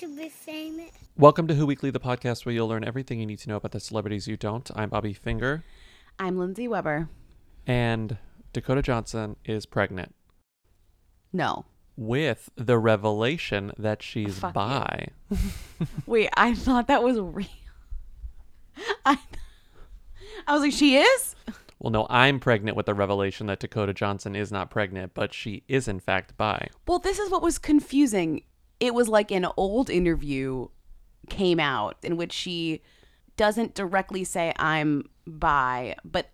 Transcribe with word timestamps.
To 0.00 0.16
be 0.16 0.28
famous. 0.28 0.90
Welcome 1.18 1.46
to 1.48 1.54
Who 1.54 1.66
Weekly, 1.66 1.90
the 1.90 2.00
podcast 2.00 2.46
where 2.46 2.54
you'll 2.54 2.68
learn 2.68 2.84
everything 2.84 3.20
you 3.20 3.26
need 3.26 3.38
to 3.40 3.48
know 3.50 3.56
about 3.56 3.72
the 3.72 3.80
celebrities 3.80 4.26
you 4.26 4.36
don't. 4.36 4.70
I'm 4.74 4.88
Bobby 4.88 5.12
Finger, 5.12 5.62
I'm 6.18 6.38
Lindsay 6.38 6.66
Weber. 6.68 7.08
and 7.66 8.16
Dakota 8.54 8.80
Johnson 8.82 9.36
is 9.44 9.66
pregnant 9.66 10.14
No. 11.32 11.66
with 11.96 12.48
the 12.56 12.78
revelation 12.78 13.72
that 13.78 14.02
she's 14.02 14.38
Fuck 14.38 14.54
bi. 14.54 15.08
Wait, 16.06 16.30
I 16.34 16.54
thought 16.54 16.86
that 16.86 17.02
was 17.02 17.18
real. 17.20 17.46
I, 19.04 19.18
I 20.46 20.52
was 20.54 20.62
like, 20.62 20.72
she 20.72 20.96
is? 20.96 21.34
Well, 21.78 21.90
no, 21.90 22.06
I'm 22.10 22.40
pregnant 22.40 22.76
with 22.76 22.86
the 22.86 22.94
revelation 22.94 23.46
that 23.48 23.60
Dakota 23.60 23.92
Johnson 23.94 24.34
is 24.36 24.50
not 24.52 24.70
pregnant, 24.70 25.12
but 25.14 25.32
she 25.34 25.62
is 25.68 25.88
in 25.88 26.00
fact 26.00 26.36
bi. 26.36 26.68
Well, 26.86 26.98
this 26.98 27.18
is 27.18 27.30
what 27.30 27.42
was 27.42 27.58
confusing. 27.58 28.42
It 28.80 28.94
was 28.94 29.08
like 29.08 29.30
an 29.30 29.46
old 29.56 29.90
interview 29.90 30.68
came 31.28 31.60
out 31.60 31.96
in 32.02 32.16
which 32.16 32.32
she 32.32 32.82
doesn't 33.36 33.74
directly 33.74 34.24
say 34.24 34.52
I'm 34.56 35.08
bi, 35.26 35.96
but 36.04 36.30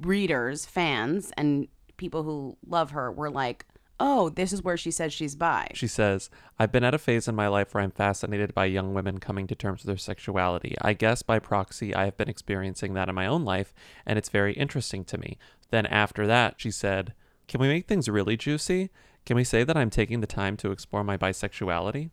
readers, 0.00 0.66
fans, 0.66 1.32
and 1.36 1.68
people 1.96 2.22
who 2.24 2.56
love 2.66 2.90
her 2.90 3.12
were 3.12 3.30
like, 3.30 3.66
oh, 4.00 4.28
this 4.30 4.52
is 4.52 4.62
where 4.62 4.76
she 4.76 4.90
says 4.90 5.12
she's 5.12 5.36
bi. 5.36 5.68
She 5.74 5.86
says, 5.86 6.28
I've 6.58 6.72
been 6.72 6.82
at 6.82 6.92
a 6.92 6.98
phase 6.98 7.28
in 7.28 7.36
my 7.36 7.46
life 7.46 7.72
where 7.72 7.82
I'm 7.82 7.92
fascinated 7.92 8.52
by 8.52 8.64
young 8.64 8.94
women 8.94 9.18
coming 9.18 9.46
to 9.46 9.54
terms 9.54 9.82
with 9.82 9.86
their 9.86 9.96
sexuality. 9.96 10.76
I 10.82 10.92
guess 10.92 11.22
by 11.22 11.38
proxy, 11.38 11.94
I 11.94 12.06
have 12.06 12.16
been 12.16 12.28
experiencing 12.28 12.94
that 12.94 13.08
in 13.08 13.14
my 13.14 13.26
own 13.26 13.44
life, 13.44 13.72
and 14.04 14.18
it's 14.18 14.28
very 14.28 14.54
interesting 14.54 15.04
to 15.04 15.18
me. 15.18 15.38
Then 15.70 15.86
after 15.86 16.26
that, 16.26 16.54
she 16.56 16.72
said, 16.72 17.14
Can 17.46 17.60
we 17.60 17.68
make 17.68 17.86
things 17.86 18.08
really 18.08 18.36
juicy? 18.36 18.90
Can 19.24 19.36
we 19.36 19.44
say 19.44 19.64
that 19.64 19.76
I'm 19.76 19.90
taking 19.90 20.20
the 20.20 20.26
time 20.26 20.56
to 20.58 20.70
explore 20.70 21.04
my 21.04 21.16
bisexuality? 21.16 22.10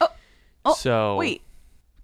Oh, 0.00 0.08
oh 0.64 0.74
so 0.74 1.16
wait. 1.16 1.42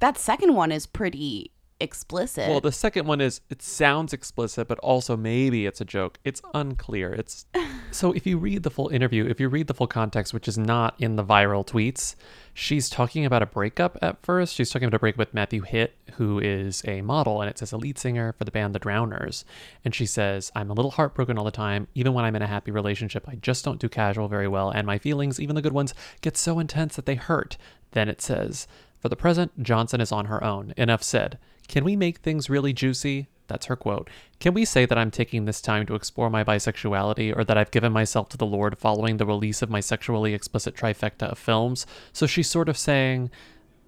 That 0.00 0.18
second 0.18 0.54
one 0.54 0.72
is 0.72 0.86
pretty 0.86 1.50
explicit. 1.80 2.48
Well, 2.48 2.60
the 2.60 2.72
second 2.72 3.06
one 3.06 3.20
is 3.20 3.41
it 3.50 3.62
sounds 3.62 4.12
explicit, 4.12 4.69
but 4.69 4.78
also 4.80 5.16
maybe 5.16 5.66
it's 5.66 5.80
a 5.80 5.84
joke. 5.84 6.19
It's 6.24 6.41
unclear. 6.54 7.12
It's 7.12 7.47
so 7.91 8.12
if 8.12 8.26
you 8.26 8.38
read 8.38 8.62
the 8.62 8.70
full 8.70 8.88
interview, 8.88 9.26
if 9.26 9.41
you 9.41 9.48
read 9.48 9.66
the 9.66 9.75
full 9.75 9.87
context, 9.87 10.32
which 10.32 10.48
is 10.48 10.56
not 10.56 10.94
in 10.98 11.16
the 11.16 11.25
viral 11.25 11.66
tweets, 11.66 12.14
she's 12.54 12.88
talking 12.88 13.25
about 13.25 13.42
a 13.42 13.47
breakup 13.47 13.98
at 14.00 14.25
first. 14.25 14.54
She's 14.54 14.70
talking 14.70 14.87
about 14.88 14.97
a 14.97 15.00
breakup 15.00 15.19
with 15.19 15.34
Matthew 15.34 15.62
Hitt, 15.62 15.97
who 16.14 16.38
is 16.38 16.82
a 16.87 17.03
model 17.03 17.41
and 17.41 17.50
it 17.50 17.59
says 17.59 17.72
a 17.72 17.76
lead 17.76 17.98
singer 17.98 18.32
for 18.32 18.44
the 18.44 18.50
band 18.50 18.75
The 18.75 18.81
Drowners. 18.81 19.44
And 19.84 19.94
she 19.94 20.06
says, 20.06 20.50
I'm 20.54 20.70
a 20.70 20.75
little 20.75 20.93
heartbroken 20.93 21.38
all 21.38 21.44
the 21.44 21.50
time. 21.50 21.88
Even 21.94 22.14
when 22.14 22.25
I'm 22.25 22.37
in 22.37 22.43
a 22.43 22.47
happy 22.47 22.70
relationship, 22.70 23.28
I 23.28 23.37
just 23.37 23.64
don't 23.64 23.81
do 23.81 23.88
casual 23.88 24.28
very 24.28 24.48
well. 24.48 24.70
And 24.70 24.87
my 24.87 24.98
feelings, 24.98 25.41
even 25.41 25.56
the 25.56 25.62
good 25.62 25.72
ones, 25.72 25.94
get 26.22 26.37
so 26.37 26.58
intense 26.58 26.97
that 26.97 27.06
they 27.06 27.16
hurt. 27.16 27.56
Then 27.93 28.08
it 28.08 28.20
says, 28.20 28.66
for 29.06 29.08
the 29.08 29.16
present, 29.16 29.62
Johnson 29.62 30.00
is 30.00 30.10
on 30.10 30.26
her 30.26 30.43
own. 30.43 30.75
Enough 30.76 31.03
said. 31.03 31.38
Can 31.69 31.84
we 31.84 31.97
make 31.97 32.19
things 32.19 32.50
really 32.50 32.72
juicy? 32.72 33.28
That's 33.49 33.66
her 33.66 33.77
quote. 33.77 34.10
Can 34.41 34.54
we 34.54 34.65
say 34.65 34.87
that 34.87 34.99
I'm 34.99 35.10
taking 35.10 35.44
this 35.44 35.60
time 35.60 35.87
to 35.87 35.94
explore 35.94 36.31
my 36.31 36.43
bisexuality 36.43 37.37
or 37.37 37.44
that 37.44 37.56
I've 37.56 37.71
given 37.71 37.93
myself 37.93 38.28
to 38.31 38.37
the 38.37 38.47
Lord 38.47 38.77
following 38.78 39.16
the 39.19 39.27
release 39.27 39.62
of 39.62 39.71
my 39.71 39.81
sexually 39.81 40.34
explicit 40.34 40.75
trifecta 40.75 41.31
of 41.31 41.38
films? 41.38 41.87
So 42.12 42.26
she's 42.26 42.50
sort 42.50 42.69
of 42.69 42.76
saying 42.76 43.31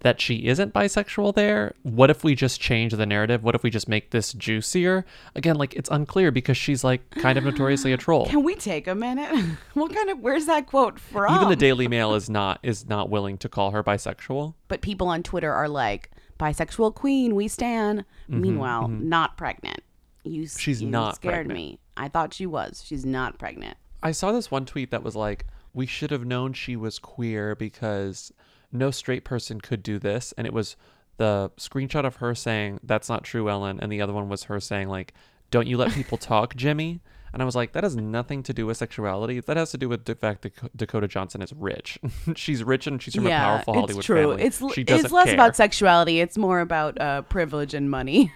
that 0.01 0.21
she 0.21 0.47
isn't 0.47 0.73
bisexual 0.73 1.35
there. 1.35 1.75
What 1.83 2.09
if 2.09 2.23
we 2.23 2.37
just 2.37 2.61
change 2.61 2.93
the 2.93 3.05
narrative? 3.05 3.43
What 3.43 3.57
if 3.57 3.65
we 3.65 3.71
just 3.71 3.89
make 3.89 4.11
this 4.11 4.33
juicier? 4.33 5.05
Again, 5.35 5.57
like 5.57 5.75
it's 5.75 5.91
unclear 5.91 6.31
because 6.31 6.57
she's 6.57 6.85
like 6.85 7.11
kind 7.11 7.37
of 7.37 7.43
notoriously 7.43 7.93
a 7.93 7.97
troll. 8.05 8.27
Can 8.27 8.45
we 8.45 8.55
take 8.55 8.87
a 8.87 8.95
minute? 8.95 9.35
what 9.75 9.93
kind 9.93 10.09
of 10.11 10.21
where's 10.21 10.47
that 10.47 10.67
quote 10.67 11.01
from? 11.01 11.35
Even 11.35 11.49
the 11.49 11.57
Daily 11.57 11.89
Mail 11.89 12.15
is 12.15 12.31
not 12.31 12.61
is 12.63 12.89
not 12.89 13.11
willing 13.11 13.39
to 13.39 13.49
call 13.49 13.73
her 13.73 13.83
bisexual. 13.83 14.55
but 14.69 14.83
people 14.83 15.09
on 15.09 15.25
Twitter 15.25 15.53
are 15.53 15.69
like, 15.69 16.11
bisexual 16.39 16.95
queen, 16.95 17.35
we 17.35 17.49
stan. 17.49 18.05
Meanwhile, 18.29 18.89
not 18.89 19.37
pregnant. 19.37 19.81
You 20.25 20.43
Mm-hmm, 20.43 20.59
She's 20.59 20.83
you 20.83 20.89
not 20.91 21.17
scared 21.17 21.47
pregnant. 21.47 21.57
me. 21.59 21.79
I 21.97 22.09
thought 22.09 22.35
she 22.35 22.47
was. 22.47 22.83
She's 22.87 23.05
not 23.07 23.39
pregnant. 23.39 23.77
I 24.03 24.13
saw 24.13 24.31
this 24.33 24.51
one 24.51 24.67
tweet 24.67 24.91
that 24.91 25.03
was 25.03 25.17
like, 25.17 25.47
"We 25.73 25.87
should 25.87 26.11
have 26.11 26.25
known 26.27 26.53
she 26.53 26.77
was 26.77 26.99
queer 26.99 27.55
because 27.55 28.33
no 28.71 28.91
straight 28.91 29.25
person 29.25 29.61
could 29.61 29.83
do 29.83 29.99
this." 29.99 30.33
And 30.37 30.47
it 30.47 30.53
was 30.53 30.77
the 31.17 31.51
screenshot 31.57 32.05
of 32.05 32.17
her 32.17 32.35
saying, 32.35 32.81
"That's 32.83 33.09
not 33.09 33.25
true, 33.25 33.49
Ellen," 33.49 33.81
and 33.81 33.91
the 33.91 34.01
other 34.03 34.13
one 34.13 34.29
was 34.29 34.45
her 34.45 34.61
saying 34.61 34.89
like, 34.89 35.15
"Don't 35.51 35.67
you 35.67 35.77
let 35.77 35.93
people 35.93 36.19
talk, 36.33 36.55
Jimmy?" 36.55 37.01
And 37.33 37.43
I 37.43 37.45
was 37.45 37.55
like, 37.55 37.73
that 37.73 37.85
has 37.85 37.95
nothing 37.97 38.43
to 38.45 38.53
do 38.55 38.67
with 38.67 38.77
sexuality. 38.79 39.41
That 39.41 39.57
has 39.57 39.71
to 39.73 39.79
do 39.79 39.89
with 39.89 40.05
the 40.07 40.15
fact 40.15 40.43
that 40.43 40.77
Dakota 40.77 41.07
Johnson 41.09 41.43
is 41.43 41.53
rich. 41.53 41.99
she's 42.37 42.65
rich 42.65 42.87
and 42.87 43.03
she's 43.03 43.15
from 43.15 43.27
a 43.27 43.31
powerful 43.31 43.75
Hollywood 43.75 43.97
it's 43.99 44.07
true. 44.07 44.31
family. 44.31 44.43
It's 44.43 44.59
she 44.75 44.83
it's 44.83 45.13
less 45.13 45.27
care. 45.27 45.35
about 45.35 45.57
sexuality. 45.57 46.21
It's 46.21 46.39
more 46.39 46.61
about 46.61 47.01
uh, 47.01 47.23
privilege 47.23 47.75
and 47.75 47.91
money. 47.91 48.33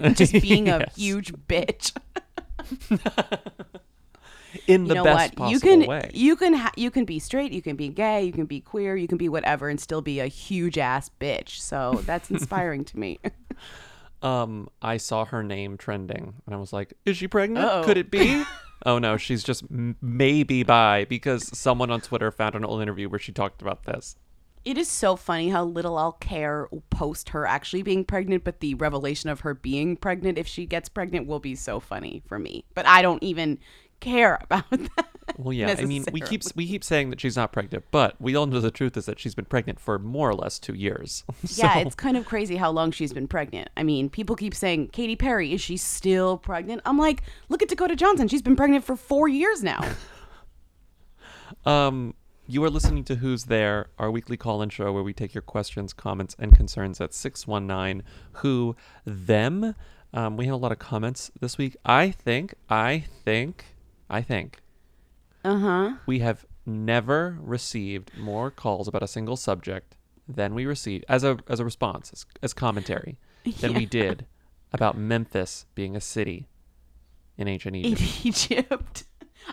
Just 0.12 0.32
being 0.40 0.68
a 0.68 0.88
huge 0.90 1.32
bitch. 1.48 1.92
in 4.66 4.82
You 4.82 4.88
the 4.88 4.94
know 4.94 5.04
best 5.04 5.16
what? 5.16 5.36
possible 5.36 5.50
You 5.50 5.60
can 5.60 5.86
way. 5.86 6.10
you 6.14 6.36
can 6.36 6.54
ha- 6.54 6.72
you 6.76 6.90
can 6.90 7.04
be 7.04 7.18
straight, 7.18 7.52
you 7.52 7.62
can 7.62 7.76
be 7.76 7.88
gay, 7.88 8.22
you 8.24 8.32
can 8.32 8.46
be 8.46 8.60
queer, 8.60 8.96
you 8.96 9.06
can 9.08 9.18
be 9.18 9.28
whatever, 9.28 9.68
and 9.68 9.80
still 9.80 10.02
be 10.02 10.18
a 10.20 10.26
huge 10.26 10.78
ass 10.78 11.10
bitch. 11.20 11.60
So 11.60 12.00
that's 12.04 12.30
inspiring 12.30 12.84
to 12.86 12.98
me. 12.98 13.18
Um 14.22 14.68
I 14.82 14.96
saw 14.96 15.24
her 15.24 15.42
name 15.42 15.76
trending 15.76 16.34
and 16.46 16.54
I 16.54 16.58
was 16.58 16.72
like, 16.72 16.94
is 17.04 17.16
she 17.16 17.28
pregnant? 17.28 17.64
Uh-oh. 17.64 17.84
Could 17.84 17.96
it 17.96 18.10
be? 18.10 18.44
oh 18.86 18.98
no, 18.98 19.16
she's 19.16 19.42
just 19.42 19.64
m- 19.70 19.96
maybe 20.00 20.62
bi 20.62 21.04
because 21.04 21.56
someone 21.56 21.90
on 21.90 22.00
Twitter 22.00 22.30
found 22.30 22.54
an 22.54 22.64
old 22.64 22.82
interview 22.82 23.08
where 23.08 23.18
she 23.18 23.32
talked 23.32 23.62
about 23.62 23.84
this. 23.84 24.16
It 24.62 24.76
is 24.76 24.88
so 24.88 25.16
funny 25.16 25.48
how 25.48 25.64
little 25.64 25.96
I'll 25.96 26.12
care 26.12 26.68
post 26.90 27.30
her 27.30 27.46
actually 27.46 27.82
being 27.82 28.04
pregnant, 28.04 28.44
but 28.44 28.60
the 28.60 28.74
revelation 28.74 29.30
of 29.30 29.40
her 29.40 29.54
being 29.54 29.96
pregnant, 29.96 30.36
if 30.36 30.46
she 30.46 30.66
gets 30.66 30.90
pregnant, 30.90 31.26
will 31.26 31.40
be 31.40 31.54
so 31.54 31.80
funny 31.80 32.22
for 32.26 32.38
me. 32.38 32.66
But 32.74 32.86
I 32.86 33.00
don't 33.00 33.22
even 33.22 33.58
care 34.00 34.38
about 34.42 34.64
that. 34.70 35.06
Well, 35.36 35.52
yeah, 35.52 35.76
I 35.78 35.84
mean, 35.84 36.04
we 36.12 36.20
keep 36.20 36.42
we 36.56 36.66
keep 36.66 36.82
saying 36.82 37.10
that 37.10 37.20
she's 37.20 37.36
not 37.36 37.52
pregnant, 37.52 37.84
but 37.92 38.20
we 38.20 38.34
all 38.34 38.46
know 38.46 38.58
the 38.60 38.70
truth 38.72 38.96
is 38.96 39.06
that 39.06 39.20
she's 39.20 39.34
been 39.34 39.44
pregnant 39.44 39.78
for 39.78 39.98
more 39.98 40.28
or 40.28 40.34
less 40.34 40.58
two 40.58 40.74
years. 40.74 41.22
Yeah, 41.54 41.74
So- 41.74 41.80
it's 41.80 41.94
kind 41.94 42.16
of 42.16 42.24
crazy 42.26 42.56
how 42.56 42.70
long 42.70 42.90
she's 42.90 43.12
been 43.12 43.28
pregnant. 43.28 43.70
I 43.76 43.82
mean, 43.84 44.10
people 44.10 44.34
keep 44.34 44.54
saying, 44.54 44.88
Katy 44.88 45.14
Perry, 45.16 45.52
is 45.52 45.60
she 45.60 45.76
still 45.76 46.36
pregnant? 46.36 46.82
I'm 46.84 46.98
like, 46.98 47.22
look 47.48 47.62
at 47.62 47.68
Dakota 47.68 47.94
Johnson. 47.94 48.26
She's 48.28 48.42
been 48.42 48.56
pregnant 48.56 48.84
for 48.84 48.96
four 48.96 49.28
years 49.28 49.62
now. 49.62 49.80
Um, 51.66 52.14
you 52.46 52.64
are 52.64 52.70
listening 52.70 53.04
to 53.04 53.16
Who's 53.16 53.44
There, 53.44 53.88
our 53.98 54.10
weekly 54.10 54.36
call-in 54.36 54.70
show 54.70 54.92
where 54.92 55.02
we 55.02 55.12
take 55.12 55.34
your 55.34 55.42
questions, 55.42 55.92
comments, 55.92 56.34
and 56.38 56.54
concerns 56.56 57.00
at 57.00 57.12
619 57.12 58.02
Who 58.34 58.76
Them. 59.04 59.74
Um, 60.12 60.36
we 60.36 60.46
have 60.46 60.54
a 60.54 60.58
lot 60.58 60.72
of 60.72 60.78
comments 60.78 61.30
this 61.40 61.58
week. 61.58 61.76
I 61.84 62.10
think, 62.10 62.54
I 62.68 63.04
think, 63.24 63.76
I 64.10 64.22
think 64.22 64.58
Uh 65.44 65.58
huh. 65.58 65.92
we 66.06 66.18
have 66.18 66.44
never 66.66 67.38
received 67.40 68.10
more 68.18 68.50
calls 68.50 68.86
about 68.88 69.02
a 69.02 69.08
single 69.08 69.36
subject 69.36 69.96
than 70.28 70.54
we 70.54 70.66
received 70.66 71.04
as 71.08 71.24
a 71.24 71.38
as 71.48 71.60
a 71.60 71.64
response 71.64 72.10
as, 72.12 72.26
as 72.42 72.52
commentary 72.52 73.18
than 73.60 73.74
we 73.74 73.86
did 74.00 74.26
about 74.72 74.96
Memphis 74.98 75.66
being 75.74 75.96
a 75.96 76.00
city 76.00 76.46
in 77.38 77.48
ancient 77.48 77.76
Egypt. 77.76 78.00
In 78.00 78.28
Egypt. 78.28 79.04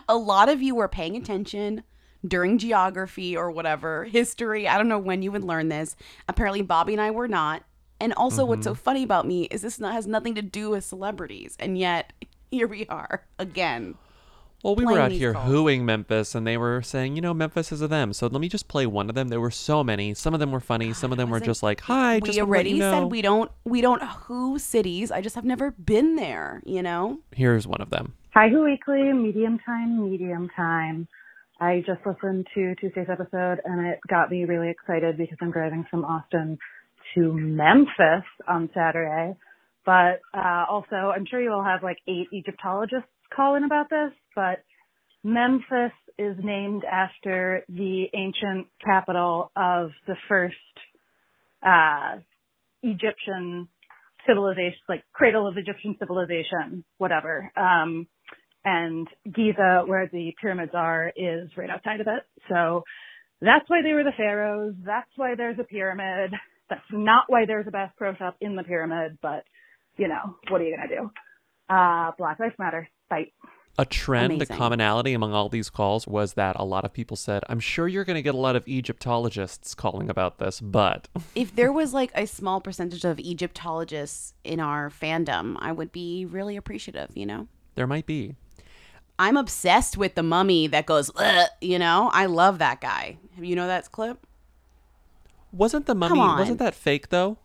A 0.08 0.16
lot 0.16 0.48
of 0.48 0.60
you 0.62 0.74
were 0.74 0.88
paying 0.88 1.16
attention 1.16 1.82
during 2.26 2.58
geography 2.58 3.36
or 3.36 3.50
whatever, 3.50 4.04
history. 4.04 4.68
I 4.68 4.76
don't 4.76 4.88
know 4.88 4.98
when 4.98 5.22
you 5.22 5.32
would 5.32 5.42
learn 5.44 5.68
this. 5.68 5.96
Apparently, 6.28 6.62
Bobby 6.62 6.92
and 6.92 7.00
I 7.00 7.10
were 7.10 7.28
not. 7.28 7.62
And 8.00 8.12
also, 8.12 8.44
what's 8.44 8.60
Mm-hmm. 8.60 8.70
so 8.70 8.74
funny 8.74 9.02
about 9.02 9.26
me 9.26 9.44
is 9.44 9.62
this 9.62 9.80
not, 9.80 9.92
has 9.94 10.06
nothing 10.06 10.34
to 10.36 10.42
do 10.42 10.70
with 10.70 10.84
celebrities. 10.84 11.56
And 11.58 11.78
yet, 11.78 12.12
here 12.50 12.68
we 12.68 12.86
are 12.88 13.24
again. 13.38 13.94
Well, 14.64 14.74
we 14.74 14.84
were 14.84 14.98
out 14.98 15.12
here 15.12 15.34
calls. 15.34 15.48
hooing 15.48 15.84
Memphis, 15.84 16.34
and 16.34 16.44
they 16.46 16.56
were 16.56 16.82
saying, 16.82 17.14
you 17.14 17.22
know, 17.22 17.32
Memphis 17.32 17.70
is 17.70 17.80
a 17.80 17.86
them. 17.86 18.12
So 18.12 18.26
let 18.26 18.40
me 18.40 18.48
just 18.48 18.66
play 18.66 18.86
one 18.86 19.08
of 19.08 19.14
them. 19.14 19.28
There 19.28 19.40
were 19.40 19.52
so 19.52 19.84
many. 19.84 20.14
Some 20.14 20.34
of 20.34 20.40
them 20.40 20.50
were 20.50 20.60
funny. 20.60 20.92
Some 20.92 21.12
of 21.12 21.18
them 21.18 21.30
were 21.30 21.38
just 21.38 21.62
like, 21.62 21.80
"Hi, 21.82 22.18
we 22.18 22.30
wanna 22.30 22.40
already 22.40 22.70
you 22.70 22.78
know." 22.78 22.90
said 22.90 23.10
we 23.10 23.22
don't 23.22 23.50
we 23.64 23.80
don't 23.80 24.02
hoo 24.02 24.58
cities. 24.58 25.12
I 25.12 25.20
just 25.20 25.36
have 25.36 25.44
never 25.44 25.70
been 25.70 26.16
there. 26.16 26.60
You 26.66 26.82
know. 26.82 27.20
Here's 27.30 27.66
one 27.68 27.80
of 27.80 27.90
them. 27.90 28.14
Hi, 28.34 28.48
Who 28.48 28.64
Weekly, 28.64 29.12
medium 29.12 29.58
time, 29.64 30.10
medium 30.10 30.48
time. 30.54 31.08
I 31.60 31.82
just 31.86 32.00
listened 32.06 32.46
to 32.54 32.74
Tuesday's 32.76 33.08
episode 33.10 33.58
and 33.64 33.86
it 33.86 33.98
got 34.08 34.30
me 34.30 34.44
really 34.44 34.70
excited 34.70 35.16
because 35.16 35.36
I'm 35.40 35.50
driving 35.50 35.84
from 35.90 36.04
Austin 36.04 36.56
to 37.14 37.32
Memphis 37.32 38.24
on 38.46 38.70
Saturday. 38.74 39.34
But 39.84 40.20
uh, 40.32 40.66
also, 40.68 40.94
I'm 40.94 41.26
sure 41.26 41.40
you 41.40 41.50
all 41.50 41.64
have 41.64 41.82
like 41.82 41.98
eight 42.06 42.28
Egyptologists 42.32 43.08
call 43.34 43.56
in 43.56 43.64
about 43.64 43.90
this, 43.90 44.12
but 44.34 44.64
Memphis 45.24 45.92
is 46.18 46.36
named 46.42 46.84
after 46.84 47.64
the 47.68 48.06
ancient 48.14 48.66
capital 48.84 49.50
of 49.56 49.90
the 50.06 50.16
first 50.28 50.54
uh, 51.64 52.16
Egyptian 52.82 53.68
civilization, 54.26 54.78
like 54.88 55.04
cradle 55.12 55.46
of 55.48 55.56
Egyptian 55.56 55.96
civilization, 55.98 56.84
whatever. 56.98 57.50
Um, 57.56 58.06
and 58.64 59.08
Giza, 59.24 59.84
where 59.86 60.08
the 60.12 60.32
pyramids 60.40 60.72
are, 60.74 61.12
is 61.16 61.48
right 61.56 61.70
outside 61.70 62.00
of 62.00 62.06
it. 62.06 62.24
So 62.48 62.84
that's 63.40 63.68
why 63.68 63.82
they 63.82 63.92
were 63.92 64.04
the 64.04 64.12
pharaohs. 64.16 64.74
That's 64.84 65.10
why 65.16 65.34
there's 65.36 65.58
a 65.58 65.64
pyramid. 65.64 66.32
That's 66.68 66.82
not 66.92 67.24
why 67.28 67.46
there's 67.46 67.66
a 67.66 67.70
Bass 67.70 67.90
Pro 67.96 68.14
Shop 68.16 68.36
in 68.40 68.56
the 68.56 68.64
pyramid, 68.64 69.18
but 69.22 69.44
you 69.96 70.08
know, 70.08 70.36
what 70.48 70.60
are 70.60 70.64
you 70.64 70.76
gonna 70.76 70.88
do? 70.88 71.10
Uh, 71.74 72.12
Black 72.18 72.38
Lives 72.38 72.54
Matter. 72.58 72.88
A 73.80 73.84
trend, 73.84 74.32
Amazing. 74.32 74.54
a 74.54 74.58
commonality 74.58 75.12
among 75.12 75.32
all 75.32 75.48
these 75.48 75.70
calls 75.70 76.04
was 76.06 76.34
that 76.34 76.56
a 76.56 76.64
lot 76.64 76.84
of 76.84 76.92
people 76.92 77.16
said, 77.16 77.44
I'm 77.48 77.60
sure 77.60 77.86
you're 77.86 78.04
going 78.04 78.16
to 78.16 78.22
get 78.22 78.34
a 78.34 78.38
lot 78.38 78.56
of 78.56 78.66
Egyptologists 78.66 79.72
calling 79.76 80.10
about 80.10 80.38
this, 80.38 80.60
but 80.60 81.06
if 81.36 81.54
there 81.54 81.72
was 81.72 81.94
like 81.94 82.10
a 82.16 82.26
small 82.26 82.60
percentage 82.60 83.04
of 83.04 83.20
Egyptologists 83.20 84.34
in 84.42 84.58
our 84.58 84.90
fandom, 84.90 85.56
I 85.60 85.70
would 85.70 85.92
be 85.92 86.24
really 86.26 86.56
appreciative, 86.56 87.10
you 87.14 87.24
know? 87.26 87.46
there 87.76 87.86
might 87.86 88.06
be. 88.06 88.34
I'm 89.20 89.36
obsessed 89.36 89.96
with 89.96 90.16
the 90.16 90.22
mummy 90.24 90.66
that 90.68 90.84
goes, 90.86 91.10
"Ugh," 91.16 91.48
you 91.60 91.78
know? 91.78 92.10
I 92.12 92.26
love 92.26 92.58
that 92.58 92.80
guy. 92.80 93.18
You 93.36 93.54
know 93.54 93.68
that 93.68 93.90
clip? 93.92 94.26
Wasn't 95.52 95.86
the 95.86 95.94
mummy, 95.94 96.18
wasn't 96.18 96.58
that 96.58 96.74
fake 96.74 97.08
though? 97.10 97.38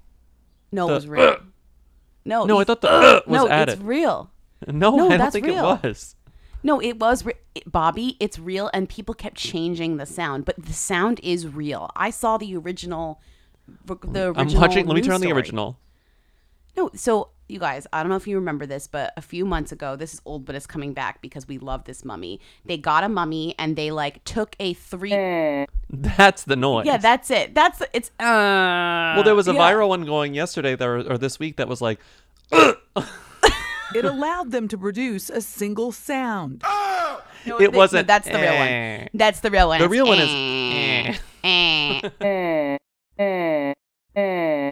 No, 0.71 0.87
The- 0.87 0.93
it 0.93 0.95
was 0.95 1.07
real. 1.07 1.37
No, 2.25 2.45
No, 2.45 2.59
I 2.59 2.63
thought 2.63 2.81
the 2.81 3.23
was 3.27 3.43
no, 3.43 3.47
added. 3.49 3.73
it's 3.73 3.81
real. 3.83 4.31
No, 4.71 4.95
No, 4.95 5.05
I 5.05 5.09
don't 5.09 5.17
that's 5.19 5.33
think 5.33 5.45
real. 5.45 5.71
it 5.71 5.83
was. 5.83 6.15
No, 6.63 6.79
it 6.81 6.97
was 6.99 7.25
re- 7.25 7.33
Bobby. 7.65 8.15
It's 8.19 8.39
real, 8.39 8.69
and 8.73 8.87
people 8.87 9.13
kept 9.13 9.35
changing 9.35 9.97
the 9.97 10.05
sound, 10.05 10.45
but 10.45 10.55
the 10.57 10.73
sound 10.73 11.19
is 11.21 11.45
real. 11.47 11.89
I 11.95 12.09
saw 12.09 12.37
the 12.37 12.55
original. 12.55 13.19
The 13.85 13.95
original. 13.95 14.33
I'm 14.37 14.53
watching. 14.53 14.85
Let 14.87 14.95
me 14.95 15.01
turn 15.01 15.13
on 15.15 15.21
the 15.21 15.27
story. 15.27 15.37
original. 15.37 15.77
No, 16.77 16.89
so 16.95 17.29
you 17.49 17.59
guys, 17.59 17.85
I 17.93 18.01
don't 18.01 18.09
know 18.09 18.15
if 18.15 18.27
you 18.27 18.35
remember 18.37 18.65
this, 18.65 18.87
but 18.87 19.13
a 19.17 19.21
few 19.21 19.45
months 19.45 19.71
ago, 19.71 19.95
this 19.95 20.13
is 20.13 20.21
old, 20.25 20.45
but 20.45 20.55
it's 20.55 20.65
coming 20.65 20.93
back 20.93 21.21
because 21.21 21.47
we 21.47 21.57
love 21.57 21.83
this 21.83 22.03
mummy. 22.05 22.39
They 22.65 22.77
got 22.77 23.03
a 23.03 23.09
mummy 23.09 23.53
and 23.59 23.75
they 23.75 23.91
like 23.91 24.23
took 24.23 24.55
a 24.59 24.73
three. 24.73 25.11
That's 25.89 26.43
the 26.43 26.55
noise. 26.55 26.85
Yeah, 26.85 26.97
that's 26.97 27.29
it. 27.29 27.53
That's 27.53 27.81
it's. 27.93 28.09
Uh, 28.19 29.13
well, 29.15 29.23
there 29.23 29.35
was 29.35 29.47
a 29.47 29.53
yeah. 29.53 29.59
viral 29.59 29.89
one 29.89 30.05
going 30.05 30.33
yesterday 30.33 30.75
there, 30.75 30.97
or 30.97 31.17
this 31.19 31.37
week 31.37 31.57
that 31.57 31.67
was 31.67 31.81
like, 31.81 31.99
It 33.95 34.05
allowed 34.05 34.51
them 34.51 34.67
to 34.69 34.77
produce 34.77 35.29
a 35.29 35.41
single 35.41 35.91
sound. 35.91 36.63
No, 37.45 37.57
it 37.57 37.59
th- 37.59 37.71
wasn't, 37.73 38.07
No, 38.07 38.13
that's 38.13 38.27
the 38.27 38.33
real 38.39 38.53
eh. 38.53 38.99
one. 38.99 39.09
That's 39.13 39.39
the 39.41 39.51
real 39.51 39.67
one. 39.67 39.79
The 39.79 39.85
It's 39.85 39.91
real 39.91 40.07
one 40.07 40.19
is, 40.19 41.17
eh, 41.43 42.77
eh. 43.19 43.73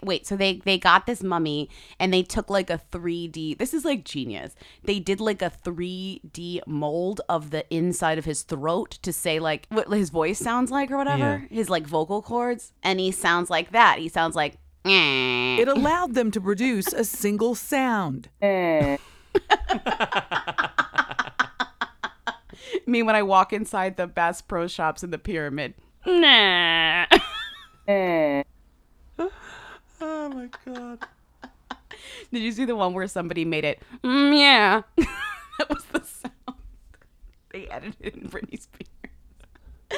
Wait, 0.04 0.26
so 0.26 0.36
they 0.36 0.56
they 0.64 0.78
got 0.78 1.06
this 1.06 1.22
mummy 1.22 1.68
and 1.98 2.12
they 2.14 2.22
took 2.22 2.48
like 2.48 2.70
a 2.70 2.80
3D. 2.90 3.58
This 3.58 3.74
is 3.74 3.84
like 3.84 4.04
genius. 4.04 4.54
They 4.84 4.98
did 5.00 5.20
like 5.20 5.42
a 5.42 5.50
3D 5.50 6.60
mold 6.66 7.20
of 7.28 7.50
the 7.50 7.64
inside 7.74 8.18
of 8.18 8.24
his 8.24 8.42
throat 8.42 8.98
to 9.02 9.12
say 9.12 9.38
like 9.40 9.66
what 9.68 9.88
his 9.90 10.10
voice 10.10 10.38
sounds 10.38 10.70
like 10.70 10.90
or 10.90 10.96
whatever. 10.96 11.46
His 11.50 11.68
like 11.68 11.86
vocal 11.86 12.22
cords 12.22 12.72
and 12.82 13.00
he 13.00 13.10
sounds 13.10 13.50
like 13.50 13.72
that. 13.72 13.98
He 13.98 14.08
sounds 14.08 14.34
like 14.36 14.54
eh. 14.54 14.56
It 14.84 15.68
allowed 15.68 16.14
them 16.14 16.30
to 16.32 16.40
produce 16.40 16.92
a 16.92 17.04
single 17.04 17.54
sound. 17.54 18.28
me 22.86 23.02
when 23.02 23.14
I 23.14 23.22
walk 23.22 23.52
inside 23.52 23.96
the 23.96 24.06
Bass 24.06 24.40
Pro 24.42 24.66
Shops 24.66 25.02
in 25.02 25.10
the 25.10 25.18
pyramid. 25.18 25.74
Nah. 26.06 27.06
oh 27.88 28.42
my 30.00 30.48
god. 30.64 30.98
Did 32.32 32.42
you 32.42 32.52
see 32.52 32.64
the 32.64 32.76
one 32.76 32.94
where 32.94 33.06
somebody 33.06 33.44
made 33.44 33.64
it? 33.64 33.82
Mm, 34.02 34.38
yeah. 34.38 34.82
that 34.96 35.68
was 35.68 35.84
the 35.92 36.02
sound. 36.04 36.58
They 37.52 37.68
edited 37.68 37.96
it 38.00 38.14
in 38.14 38.28
Britney 38.28 38.60
Spears. 38.60 38.88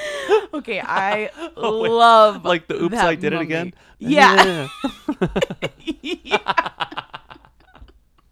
okay, 0.55 0.81
I 0.81 1.31
Oh, 1.57 1.71
love 1.81 2.45
Like 2.45 2.67
the 2.69 2.75
oops, 2.83 2.95
that 2.95 3.07
I 3.07 3.15
did 3.15 3.33
it 3.33 3.41
again. 3.41 3.75
Yeah. 3.99 4.69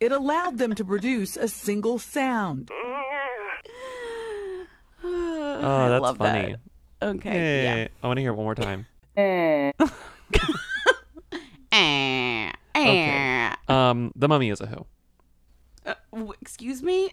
It 0.00 0.10
allowed 0.10 0.58
them 0.58 0.74
to 0.74 0.84
produce 0.84 1.36
a 1.36 1.46
single 1.48 1.98
sound. 2.00 2.70
Oh, 5.04 5.88
that's 5.88 6.02
love 6.02 6.16
funny. 6.19 6.56
that. 7.00 7.06
Okay. 7.16 7.30
Hey, 7.30 7.88
I 8.02 8.06
want 8.06 8.16
to 8.16 8.20
hear 8.20 8.30
it 8.30 8.34
one 8.34 8.44
more 8.44 8.54
time. 8.54 8.86
Yeah. 9.16 9.72
Eh, 11.72 12.52
eh. 12.75 13.54
Um, 13.68 14.12
the 14.14 14.28
mummy 14.28 14.50
is 14.50 14.60
a 14.60 14.66
who. 14.66 14.86
Uh, 15.86 15.94
w- 16.12 16.32
excuse 16.40 16.82
me? 16.82 17.10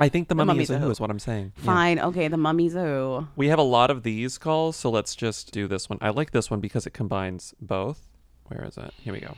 I 0.00 0.08
think 0.08 0.28
the 0.28 0.34
mummy 0.34 0.54
mummy's 0.54 0.70
is 0.70 0.70
a 0.70 0.76
a 0.76 0.78
who 0.78 0.84
who. 0.86 0.90
is 0.90 1.00
what 1.00 1.10
I'm 1.10 1.18
saying. 1.18 1.52
Yeah. 1.58 1.64
Fine. 1.64 1.98
Okay, 2.00 2.28
the 2.28 2.36
mummy's 2.36 2.74
a 2.74 2.80
who. 2.80 3.28
We 3.36 3.48
have 3.48 3.58
a 3.58 3.64
lot 3.64 3.90
of 3.90 4.02
these 4.02 4.38
calls, 4.38 4.76
so 4.76 4.90
let's 4.90 5.14
just 5.14 5.52
do 5.52 5.68
this 5.68 5.88
one. 5.88 5.98
I 6.00 6.10
like 6.10 6.30
this 6.30 6.50
one 6.50 6.60
because 6.60 6.86
it 6.86 6.92
combines 6.92 7.54
both. 7.60 8.08
Where 8.48 8.64
is 8.64 8.76
it? 8.76 8.92
Here 9.02 9.12
we 9.12 9.20
go. 9.20 9.34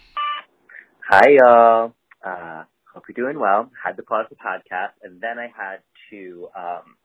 Hi, 1.08 1.28
y'all. 1.30 1.94
Uh, 2.24 2.64
hope 2.92 3.04
you're 3.08 3.26
doing 3.26 3.38
well. 3.38 3.70
Had 3.84 3.96
to 3.96 4.02
pause 4.02 4.26
the 4.30 4.36
podcast, 4.36 4.92
and 5.02 5.20
then 5.20 5.38
I 5.38 5.48
had 5.54 5.80
to 6.10 6.48
um, 6.56 6.96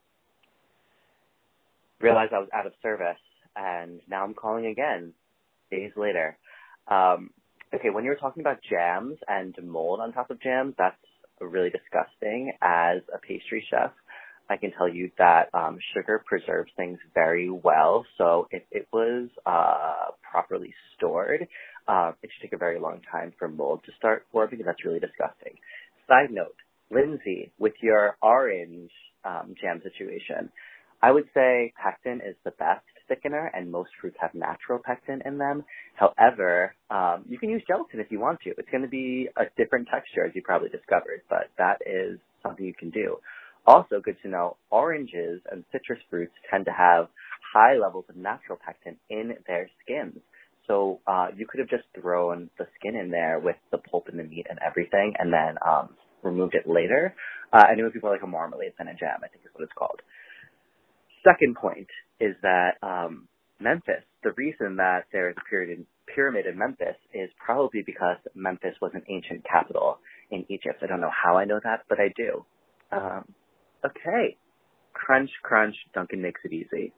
realize 1.99 2.29
I 2.33 2.39
was 2.39 2.49
out 2.53 2.65
of 2.65 2.73
service, 2.81 3.17
and 3.55 3.99
now 4.07 4.23
I'm 4.23 4.33
calling 4.33 4.67
again 4.67 5.13
days 5.71 5.91
later. 5.95 6.37
Um, 6.87 7.31
okay, 7.73 7.89
when 7.89 8.03
you 8.03 8.11
were 8.11 8.15
talking 8.15 8.41
about 8.41 8.59
jams 8.67 9.17
and 9.27 9.55
mold 9.63 9.99
on 9.99 10.13
top 10.13 10.31
of 10.31 10.41
jams, 10.41 10.75
that's 10.77 10.95
really 11.47 11.69
disgusting. 11.69 12.51
As 12.61 13.01
a 13.13 13.19
pastry 13.19 13.65
chef, 13.69 13.91
I 14.49 14.57
can 14.57 14.71
tell 14.71 14.89
you 14.89 15.11
that 15.17 15.49
um, 15.53 15.77
sugar 15.93 16.23
preserves 16.25 16.71
things 16.75 16.97
very 17.13 17.49
well. 17.49 18.05
So 18.17 18.47
if 18.51 18.63
it 18.71 18.87
was 18.91 19.29
uh, 19.45 20.11
properly 20.29 20.73
stored, 20.95 21.47
uh, 21.87 22.11
it 22.23 22.29
should 22.33 22.49
take 22.49 22.53
a 22.53 22.57
very 22.57 22.79
long 22.79 23.01
time 23.11 23.33
for 23.37 23.47
mold 23.47 23.81
to 23.85 23.91
start 23.97 24.25
forming, 24.31 24.61
that's 24.65 24.83
really 24.83 24.99
disgusting. 24.99 25.53
Side 26.07 26.31
note, 26.31 26.55
Lindsay, 26.91 27.51
with 27.59 27.73
your 27.81 28.17
orange 28.21 28.91
um, 29.23 29.53
jam 29.61 29.81
situation, 29.83 30.49
I 31.01 31.11
would 31.11 31.29
say 31.33 31.73
pectin 31.81 32.21
is 32.21 32.35
the 32.43 32.51
best 32.51 32.85
thickener, 33.09 33.49
and 33.53 33.71
most 33.71 33.89
fruits 33.99 34.17
have 34.21 34.33
natural 34.33 34.79
pectin 34.83 35.21
in 35.25 35.37
them. 35.37 35.63
However, 35.95 36.73
um, 36.89 37.25
you 37.27 37.37
can 37.37 37.49
use 37.49 37.63
gelatin 37.67 37.99
if 37.99 38.11
you 38.11 38.19
want 38.19 38.39
to. 38.41 38.51
It's 38.51 38.69
going 38.69 38.83
to 38.83 38.89
be 38.89 39.29
a 39.37 39.43
different 39.57 39.87
texture, 39.91 40.25
as 40.25 40.31
you 40.35 40.41
probably 40.41 40.69
discovered, 40.69 41.21
but 41.29 41.49
that 41.57 41.79
is 41.85 42.19
something 42.43 42.65
you 42.65 42.73
can 42.73 42.89
do. 42.89 43.17
Also, 43.65 43.99
good 44.03 44.17
to 44.23 44.29
know, 44.29 44.57
oranges 44.71 45.41
and 45.51 45.63
citrus 45.71 45.99
fruits 46.09 46.33
tend 46.49 46.65
to 46.65 46.71
have 46.71 47.07
high 47.53 47.75
levels 47.77 48.05
of 48.09 48.15
natural 48.15 48.57
pectin 48.63 48.95
in 49.09 49.33
their 49.47 49.69
skins. 49.83 50.19
So 50.67 50.99
uh, 51.07 51.27
you 51.35 51.47
could 51.47 51.59
have 51.59 51.69
just 51.69 51.83
thrown 51.99 52.49
the 52.57 52.67
skin 52.79 52.95
in 52.95 53.09
there 53.09 53.39
with 53.39 53.55
the 53.71 53.79
pulp 53.79 54.07
and 54.07 54.19
the 54.19 54.23
meat 54.23 54.45
and 54.49 54.59
everything, 54.65 55.13
and 55.17 55.33
then 55.33 55.57
um, 55.67 55.89
removed 56.23 56.55
it 56.55 56.67
later. 56.67 57.15
Uh, 57.51 57.65
and 57.69 57.79
it 57.79 57.83
would 57.83 57.93
be 57.93 57.99
more 58.01 58.11
like 58.11 58.23
a 58.23 58.27
marmalade 58.27 58.73
than 58.77 58.87
a 58.87 58.93
jam, 58.93 59.19
I 59.23 59.27
think 59.27 59.43
is 59.43 59.51
what 59.53 59.63
it's 59.63 59.73
called. 59.77 60.01
Second 61.23 61.55
point 61.55 61.87
is 62.19 62.35
that 62.41 62.73
um, 62.83 63.27
Memphis, 63.59 64.03
the 64.23 64.31
reason 64.33 64.77
that 64.77 65.05
there 65.11 65.29
is 65.29 65.35
a 65.37 65.49
pyramid, 65.49 65.85
pyramid 66.13 66.45
in 66.45 66.57
Memphis 66.57 66.95
is 67.13 67.29
probably 67.43 67.81
because 67.85 68.17
Memphis 68.35 68.75
was 68.81 68.91
an 68.93 69.03
ancient 69.09 69.45
capital 69.45 69.99
in 70.31 70.45
Egypt. 70.49 70.79
I 70.81 70.87
don't 70.87 71.01
know 71.01 71.11
how 71.11 71.37
I 71.37 71.45
know 71.45 71.59
that, 71.63 71.81
but 71.89 71.99
I 71.99 72.11
do. 72.15 72.45
Um, 72.91 73.25
okay. 73.85 74.37
Crunch, 74.93 75.29
crunch, 75.43 75.75
Duncan 75.93 76.21
makes 76.21 76.41
it 76.43 76.51
easy. 76.51 76.93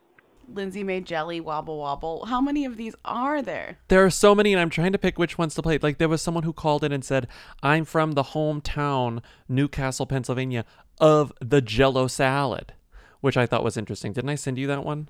Lindsay 0.48 0.82
made 0.82 1.06
jelly 1.06 1.40
wobble 1.40 1.78
wobble. 1.78 2.26
How 2.26 2.40
many 2.40 2.64
of 2.64 2.76
these 2.76 2.94
are 3.04 3.42
there? 3.42 3.78
There 3.88 4.04
are 4.04 4.10
so 4.10 4.34
many, 4.34 4.52
and 4.52 4.60
I'm 4.60 4.70
trying 4.70 4.92
to 4.92 4.98
pick 4.98 5.18
which 5.18 5.38
ones 5.38 5.54
to 5.54 5.62
play. 5.62 5.78
Like 5.78 5.98
there 5.98 6.08
was 6.08 6.20
someone 6.20 6.42
who 6.42 6.52
called 6.52 6.82
in 6.84 6.92
and 6.92 7.04
said, 7.04 7.28
"I'm 7.62 7.84
from 7.84 8.12
the 8.12 8.24
hometown, 8.24 9.22
New 9.48 9.68
Castle, 9.68 10.06
Pennsylvania, 10.06 10.64
of 11.00 11.32
the 11.40 11.60
Jello 11.60 12.06
salad," 12.08 12.74
which 13.22 13.38
I 13.38 13.46
thought 13.46 13.64
was 13.64 13.78
interesting. 13.78 14.12
Didn't 14.12 14.28
I 14.28 14.34
send 14.34 14.58
you 14.58 14.66
that 14.66 14.84
one? 14.84 15.08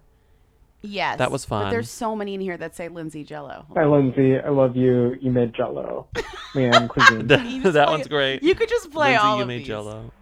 Yes. 0.83 1.19
That 1.19 1.31
was 1.31 1.45
fun. 1.45 1.61
But 1.61 1.65
fun. 1.65 1.73
there's 1.73 1.91
so 1.91 2.15
many 2.15 2.35
in 2.35 2.41
here 2.41 2.57
that 2.57 2.77
say 2.77 2.89
Lindsay 2.89 3.25
Jello. 3.25 3.67
Hi, 3.75 3.85
Lindsay. 3.85 4.39
I 4.39 4.51
love 4.51 4.77
you. 4.77 5.17
You 5.21 5.31
made 5.33 5.55
Jello. 5.55 6.09
Man, 6.55 6.89
cuisine. 6.89 7.27
that 7.29 7.39
that 7.73 7.87
play 7.87 7.97
one's 7.97 8.09
great. 8.09 8.43
You 8.43 8.55
could 8.55 8.69
just 8.69 8.91
play 8.93 9.13
Lindsay, 9.13 9.27
all 9.27 9.37
you 9.37 9.43
of 9.43 9.49
made 9.49 9.61
these. 9.61 9.67
Jello. 9.67 10.13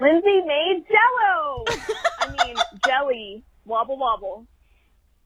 Lindsay 0.00 0.40
made 0.46 0.84
jello. 0.88 1.64
I 2.20 2.44
mean, 2.44 2.56
jelly. 2.86 3.44
Wobble 3.64 3.98
wobble. 3.98 4.46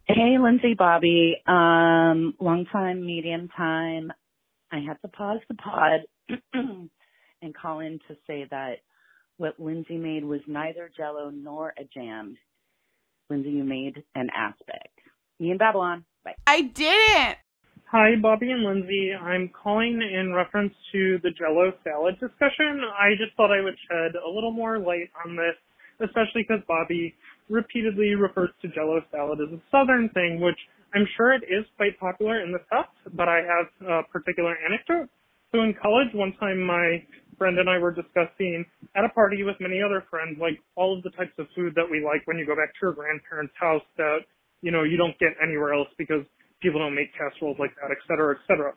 Hey, 0.07 0.37
Lindsay, 0.40 0.75
Bobby. 0.75 1.37
Um, 1.47 2.35
long 2.40 2.66
time, 2.73 3.04
medium 3.04 3.49
time. 3.49 4.12
I 4.71 4.78
had 4.78 5.00
to 5.02 5.09
pause 5.09 5.40
the 5.49 5.54
pod 5.54 6.00
and 6.54 7.54
call 7.54 7.81
in 7.81 7.99
to 8.09 8.16
say 8.26 8.47
that 8.50 8.78
what 9.43 9.59
Lindsay 9.59 9.97
made 9.97 10.25
was 10.25 10.41
neither 10.47 10.89
Jello 10.97 11.29
nor 11.31 11.75
a 11.77 11.83
jam. 11.93 12.39
Lindsay, 13.29 13.51
you 13.51 13.65
made 13.65 14.05
an 14.15 14.31
aspic. 14.31 14.91
Me 15.41 15.51
and 15.51 15.59
Babylon. 15.59 16.05
Bye. 16.25 16.37
I 16.47 16.63
didn't. 16.63 17.39
Hi, 17.91 18.15
Bobby 18.23 18.53
and 18.53 18.63
Lindsay. 18.63 19.11
I'm 19.13 19.51
calling 19.51 20.01
in 20.01 20.33
reference 20.33 20.73
to 20.93 21.19
the 21.25 21.31
Jello 21.31 21.73
salad 21.83 22.21
discussion. 22.21 22.83
I 22.97 23.19
just 23.19 23.37
thought 23.37 23.51
I 23.51 23.61
would 23.61 23.75
shed 23.91 24.13
a 24.15 24.31
little 24.31 24.53
more 24.53 24.79
light 24.79 25.11
on 25.27 25.35
this, 25.35 25.59
especially 25.99 26.47
because 26.47 26.63
Bobby 26.69 27.13
repeatedly 27.51 28.15
refers 28.15 28.51
to 28.63 28.69
Jello 28.69 29.01
salad 29.11 29.41
as 29.41 29.53
a 29.53 29.61
Southern 29.73 30.09
thing, 30.11 30.41
which 30.41 30.59
I'm 30.95 31.07
sure 31.17 31.33
it 31.33 31.43
is 31.51 31.67
quite 31.77 31.99
popular 31.99 32.45
in 32.45 32.53
the 32.53 32.61
South, 32.71 32.95
but 33.13 33.29
I 33.29 33.41
have 33.43 33.89
a 33.89 34.03
particular 34.05 34.55
anecdote. 34.65 35.11
So 35.51 35.63
in 35.63 35.75
college, 35.83 36.15
one 36.15 36.33
time 36.39 36.63
my 36.63 37.03
friend 37.43 37.59
and 37.59 37.67
I 37.67 37.83
were 37.83 37.91
discussing 37.91 38.63
at 38.95 39.03
a 39.03 39.11
party 39.11 39.43
with 39.43 39.59
many 39.59 39.83
other 39.83 40.07
friends, 40.07 40.39
like 40.39 40.63
all 40.79 40.95
of 40.97 41.03
the 41.03 41.11
types 41.19 41.35
of 41.43 41.51
food 41.59 41.75
that 41.75 41.91
we 41.91 41.99
like 41.99 42.23
when 42.31 42.39
you 42.39 42.47
go 42.47 42.55
back 42.55 42.71
to 42.79 42.81
your 42.87 42.95
grandparents' 42.95 43.53
house 43.59 43.83
that, 43.99 44.23
you 44.63 44.71
know, 44.71 44.87
you 44.87 44.97
don't 44.97 45.19
get 45.19 45.35
anywhere 45.43 45.75
else 45.75 45.91
because 45.99 46.23
people 46.63 46.79
don't 46.79 46.95
make 46.95 47.11
casseroles 47.19 47.59
like 47.59 47.75
that, 47.83 47.91
et 47.91 47.99
cetera, 48.07 48.39
et 48.39 48.43
cetera. 48.47 48.71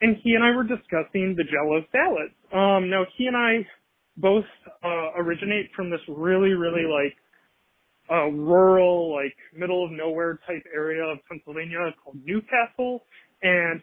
And 0.00 0.14
he 0.22 0.38
and 0.38 0.46
I 0.46 0.54
were 0.54 0.62
discussing 0.62 1.34
the 1.34 1.42
Jello 1.42 1.82
salad. 1.90 2.30
Um, 2.54 2.86
now 2.86 3.02
he 3.18 3.26
and 3.26 3.34
I 3.36 3.66
both 4.16 4.46
uh, 4.84 5.18
originate 5.18 5.74
from 5.74 5.90
this 5.90 6.00
really, 6.06 6.54
really 6.54 6.86
like 6.86 7.18
uh, 8.14 8.30
rural, 8.30 9.10
like 9.10 9.34
middle 9.58 9.84
of 9.84 9.90
nowhere 9.90 10.38
type 10.46 10.62
area 10.72 11.02
of 11.02 11.18
Pennsylvania 11.28 11.90
called 11.98 12.22
New 12.22 12.40
Castle, 12.46 13.02
and 13.42 13.82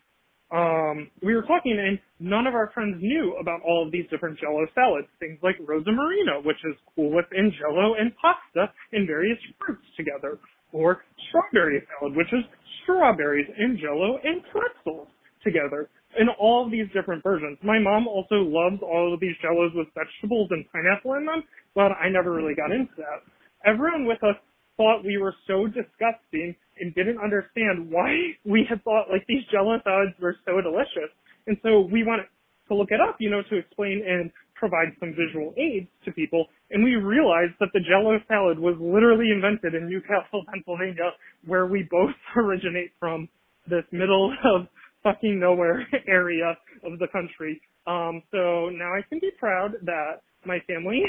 um, 0.51 1.09
we 1.23 1.33
were 1.33 1.43
talking, 1.43 1.79
and 1.79 1.97
none 2.19 2.45
of 2.45 2.53
our 2.53 2.71
friends 2.73 2.97
knew 2.99 3.35
about 3.39 3.61
all 3.65 3.85
of 3.85 3.91
these 3.91 4.05
different 4.11 4.37
Jello 4.39 4.67
salads. 4.75 5.07
Things 5.19 5.39
like 5.41 5.55
Rosa 5.63 5.91
Marina, 5.91 6.43
which 6.43 6.59
is 6.67 6.75
cool 6.95 7.09
within 7.15 7.53
Jello 7.55 7.95
and 7.95 8.11
pasta 8.19 8.71
and 8.91 9.07
various 9.07 9.39
fruits 9.63 9.87
together, 9.95 10.39
or 10.73 11.03
strawberry 11.29 11.81
salad, 11.87 12.17
which 12.17 12.31
is 12.33 12.43
strawberries 12.83 13.47
and 13.57 13.79
Jello 13.79 14.19
and 14.23 14.43
pretzels 14.51 15.07
together. 15.43 15.89
In 16.19 16.27
all 16.27 16.65
of 16.65 16.71
these 16.71 16.91
different 16.93 17.23
versions. 17.23 17.57
My 17.63 17.79
mom 17.79 18.05
also 18.05 18.43
loves 18.43 18.83
all 18.83 19.13
of 19.13 19.21
these 19.21 19.31
jellos 19.39 19.71
with 19.73 19.87
vegetables 19.95 20.49
and 20.51 20.65
pineapple 20.67 21.13
in 21.15 21.25
them, 21.25 21.41
but 21.73 21.95
I 21.95 22.09
never 22.11 22.33
really 22.35 22.53
got 22.53 22.69
into 22.69 22.91
that. 22.97 23.23
Everyone 23.63 24.05
with 24.05 24.21
us 24.21 24.35
thought 24.81 25.05
we 25.05 25.17
were 25.21 25.35
so 25.45 25.67
disgusting 25.67 26.55
and 26.79 26.95
didn't 26.95 27.21
understand 27.21 27.85
why 27.93 28.33
we 28.43 28.65
had 28.67 28.83
thought 28.83 29.13
like 29.13 29.21
these 29.27 29.45
jello 29.51 29.77
salads 29.83 30.17
were 30.19 30.35
so 30.43 30.57
delicious. 30.57 31.13
And 31.45 31.55
so 31.61 31.81
we 31.81 32.01
wanted 32.01 32.25
to 32.67 32.73
look 32.73 32.89
it 32.89 32.97
up, 32.99 33.17
you 33.19 33.29
know, 33.29 33.41
to 33.49 33.57
explain 33.57 34.01
and 34.01 34.31
provide 34.55 34.89
some 34.99 35.13
visual 35.13 35.53
aids 35.57 35.85
to 36.05 36.11
people. 36.11 36.47
And 36.71 36.83
we 36.83 36.95
realized 36.95 37.53
that 37.59 37.69
the 37.73 37.81
jello 37.85 38.17
salad 38.27 38.57
was 38.57 38.73
literally 38.81 39.29
invented 39.29 39.75
in 39.75 39.85
New 39.85 40.01
Castle, 40.01 40.41
Pennsylvania, 40.51 41.13
where 41.45 41.67
we 41.67 41.85
both 41.89 42.17
originate 42.35 42.91
from 42.99 43.29
this 43.69 43.85
middle 43.91 44.33
of 44.45 44.65
fucking 45.03 45.39
nowhere 45.39 45.85
area 46.07 46.57
of 46.83 46.97
the 46.97 47.07
country. 47.13 47.61
Um, 47.85 48.21
so 48.31 48.69
now 48.73 48.89
I 48.97 49.01
can 49.09 49.19
be 49.19 49.29
proud 49.39 49.73
that 49.85 50.21
my 50.45 50.57
family 50.65 51.03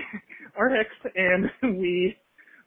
are 0.56 0.68
Hicks 0.68 1.14
and 1.16 1.78
we 1.78 2.16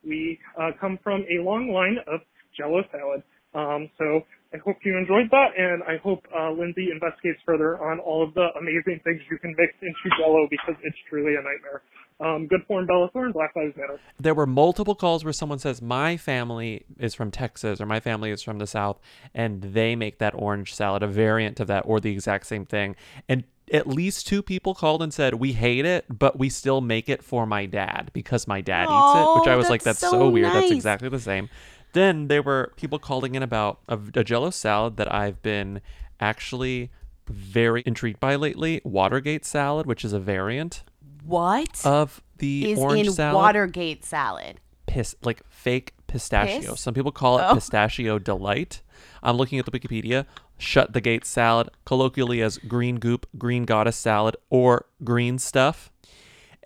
we 0.05 0.39
uh, 0.59 0.71
come 0.79 0.99
from 1.03 1.25
a 1.29 1.43
long 1.43 1.71
line 1.71 1.97
of 2.07 2.21
Jello 2.57 2.83
salad. 2.91 3.23
Um, 3.53 3.89
so 3.97 4.21
I 4.53 4.57
hope 4.57 4.77
you 4.83 4.97
enjoyed 4.97 5.29
that, 5.31 5.49
and 5.57 5.83
I 5.83 5.97
hope 6.03 6.23
uh, 6.31 6.51
Lindsay 6.51 6.89
investigates 6.91 7.39
further 7.45 7.81
on 7.81 7.99
all 7.99 8.23
of 8.23 8.33
the 8.33 8.47
amazing 8.59 9.01
things 9.03 9.21
you 9.29 9.37
can 9.37 9.55
mix 9.57 9.73
into 9.81 10.15
Jello 10.17 10.47
because 10.49 10.75
it's 10.83 10.97
truly 11.09 11.33
a 11.33 11.41
nightmare. 11.41 11.81
Um, 12.19 12.47
good 12.47 12.61
form, 12.65 12.85
Bella 12.85 13.09
Thorne, 13.11 13.25
and 13.25 13.33
Black 13.33 13.51
Lives 13.55 13.75
Matter. 13.75 13.99
There 14.17 14.33
were 14.33 14.45
multiple 14.45 14.95
calls 14.95 15.25
where 15.25 15.33
someone 15.33 15.59
says, 15.59 15.81
My 15.81 16.15
family 16.15 16.85
is 16.97 17.13
from 17.13 17.31
Texas 17.31 17.81
or 17.81 17.85
my 17.85 17.99
family 17.99 18.31
is 18.31 18.41
from 18.41 18.57
the 18.57 18.67
South, 18.67 19.01
and 19.33 19.61
they 19.61 19.97
make 19.97 20.19
that 20.19 20.33
orange 20.33 20.73
salad, 20.73 21.03
a 21.03 21.07
variant 21.07 21.59
of 21.59 21.67
that, 21.67 21.81
or 21.85 21.99
the 21.99 22.11
exact 22.11 22.47
same 22.47 22.65
thing. 22.65 22.95
And 23.27 23.43
at 23.71 23.87
least 23.87 24.27
two 24.27 24.41
people 24.43 24.75
called 24.75 25.01
and 25.01 25.13
said, 25.13 25.35
We 25.35 25.53
hate 25.53 25.85
it, 25.85 26.05
but 26.09 26.37
we 26.37 26.49
still 26.49 26.81
make 26.81 27.09
it 27.09 27.23
for 27.23 27.45
my 27.45 27.65
dad 27.65 28.11
because 28.13 28.47
my 28.47 28.61
dad 28.61 28.83
eats 28.83 28.89
it, 28.91 29.39
which 29.39 29.47
Oh, 29.47 29.51
I 29.51 29.55
was 29.55 29.69
like, 29.69 29.83
that's 29.83 29.99
so 29.99 30.11
so 30.11 30.29
weird. 30.29 30.51
That's 30.53 30.71
exactly 30.71 31.09
the 31.09 31.19
same. 31.19 31.49
Then 31.93 32.27
there 32.27 32.41
were 32.43 32.73
people 32.75 32.99
calling 32.99 33.35
in 33.35 33.41
about 33.43 33.79
a, 33.87 33.97
a 34.15 34.23
jello 34.23 34.49
salad 34.49 34.97
that 34.97 35.11
I've 35.13 35.41
been 35.41 35.81
actually 36.19 36.91
very 37.27 37.81
intrigued 37.85 38.19
by 38.19 38.35
lately 38.35 38.81
Watergate 38.83 39.45
salad, 39.45 39.85
which 39.87 40.05
is 40.05 40.13
a 40.13 40.19
variant 40.19 40.83
What 41.25 41.83
of 41.85 42.21
the 42.37 42.71
is 42.73 42.79
orange 42.79 43.07
in 43.07 43.13
salad 43.13 43.35
Watergate 43.35 44.05
salad? 44.05 44.59
pis- 44.85 45.15
like 45.23 45.41
fake 45.49 45.93
pistachio. 46.07 46.71
Piss? 46.73 46.81
Some 46.81 46.93
people 46.93 47.11
call 47.11 47.39
it 47.39 47.45
Oh. 47.49 47.55
pistachio 47.55 48.19
delight. 48.19 48.81
I'm 49.23 49.37
looking 49.37 49.57
at 49.57 49.65
the 49.65 49.71
Wikipedia. 49.71 50.25
Shut 50.57 50.93
the 50.93 51.01
gate 51.01 51.25
salad, 51.25 51.69
colloquially 51.85 52.41
as 52.41 52.57
green 52.57 52.95
goop, 52.97 53.27
green 53.37 53.65
goddess 53.65 53.97
salad, 53.97 54.35
or 54.49 54.85
green 55.03 55.37
stuff. 55.37 55.91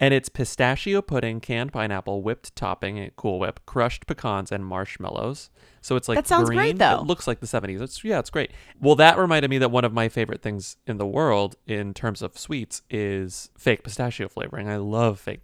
And 0.01 0.13
it's 0.13 0.29
pistachio 0.29 1.01
pudding, 1.01 1.41
canned 1.41 1.73
pineapple, 1.73 2.21
whipped 2.21 2.55
topping, 2.55 3.11
Cool 3.17 3.37
Whip, 3.39 3.59
crushed 3.65 4.07
pecans, 4.07 4.49
and 4.49 4.65
marshmallows. 4.65 5.49
So 5.81 5.97
it's 5.97 6.07
like 6.07 6.15
That 6.17 6.27
sounds 6.27 6.47
green. 6.47 6.57
great, 6.59 6.77
though. 6.77 7.01
It 7.01 7.05
looks 7.07 7.27
like 7.27 7.41
the 7.41 7.47
70s. 7.47 7.81
It's 7.81 8.01
yeah, 8.03 8.19
it's 8.19 8.29
great. 8.29 8.51
Well, 8.79 8.95
that 8.95 9.17
reminded 9.17 9.49
me 9.49 9.57
that 9.57 9.71
one 9.71 9.83
of 9.83 9.91
my 9.91 10.07
favorite 10.07 10.41
things 10.41 10.77
in 10.87 10.97
the 10.97 11.05
world 11.05 11.57
in 11.67 11.93
terms 11.93 12.21
of 12.21 12.37
sweets 12.37 12.81
is 12.89 13.49
fake 13.57 13.83
pistachio 13.83 14.29
flavoring. 14.29 14.69
I 14.69 14.77
love 14.77 15.19
fake 15.19 15.41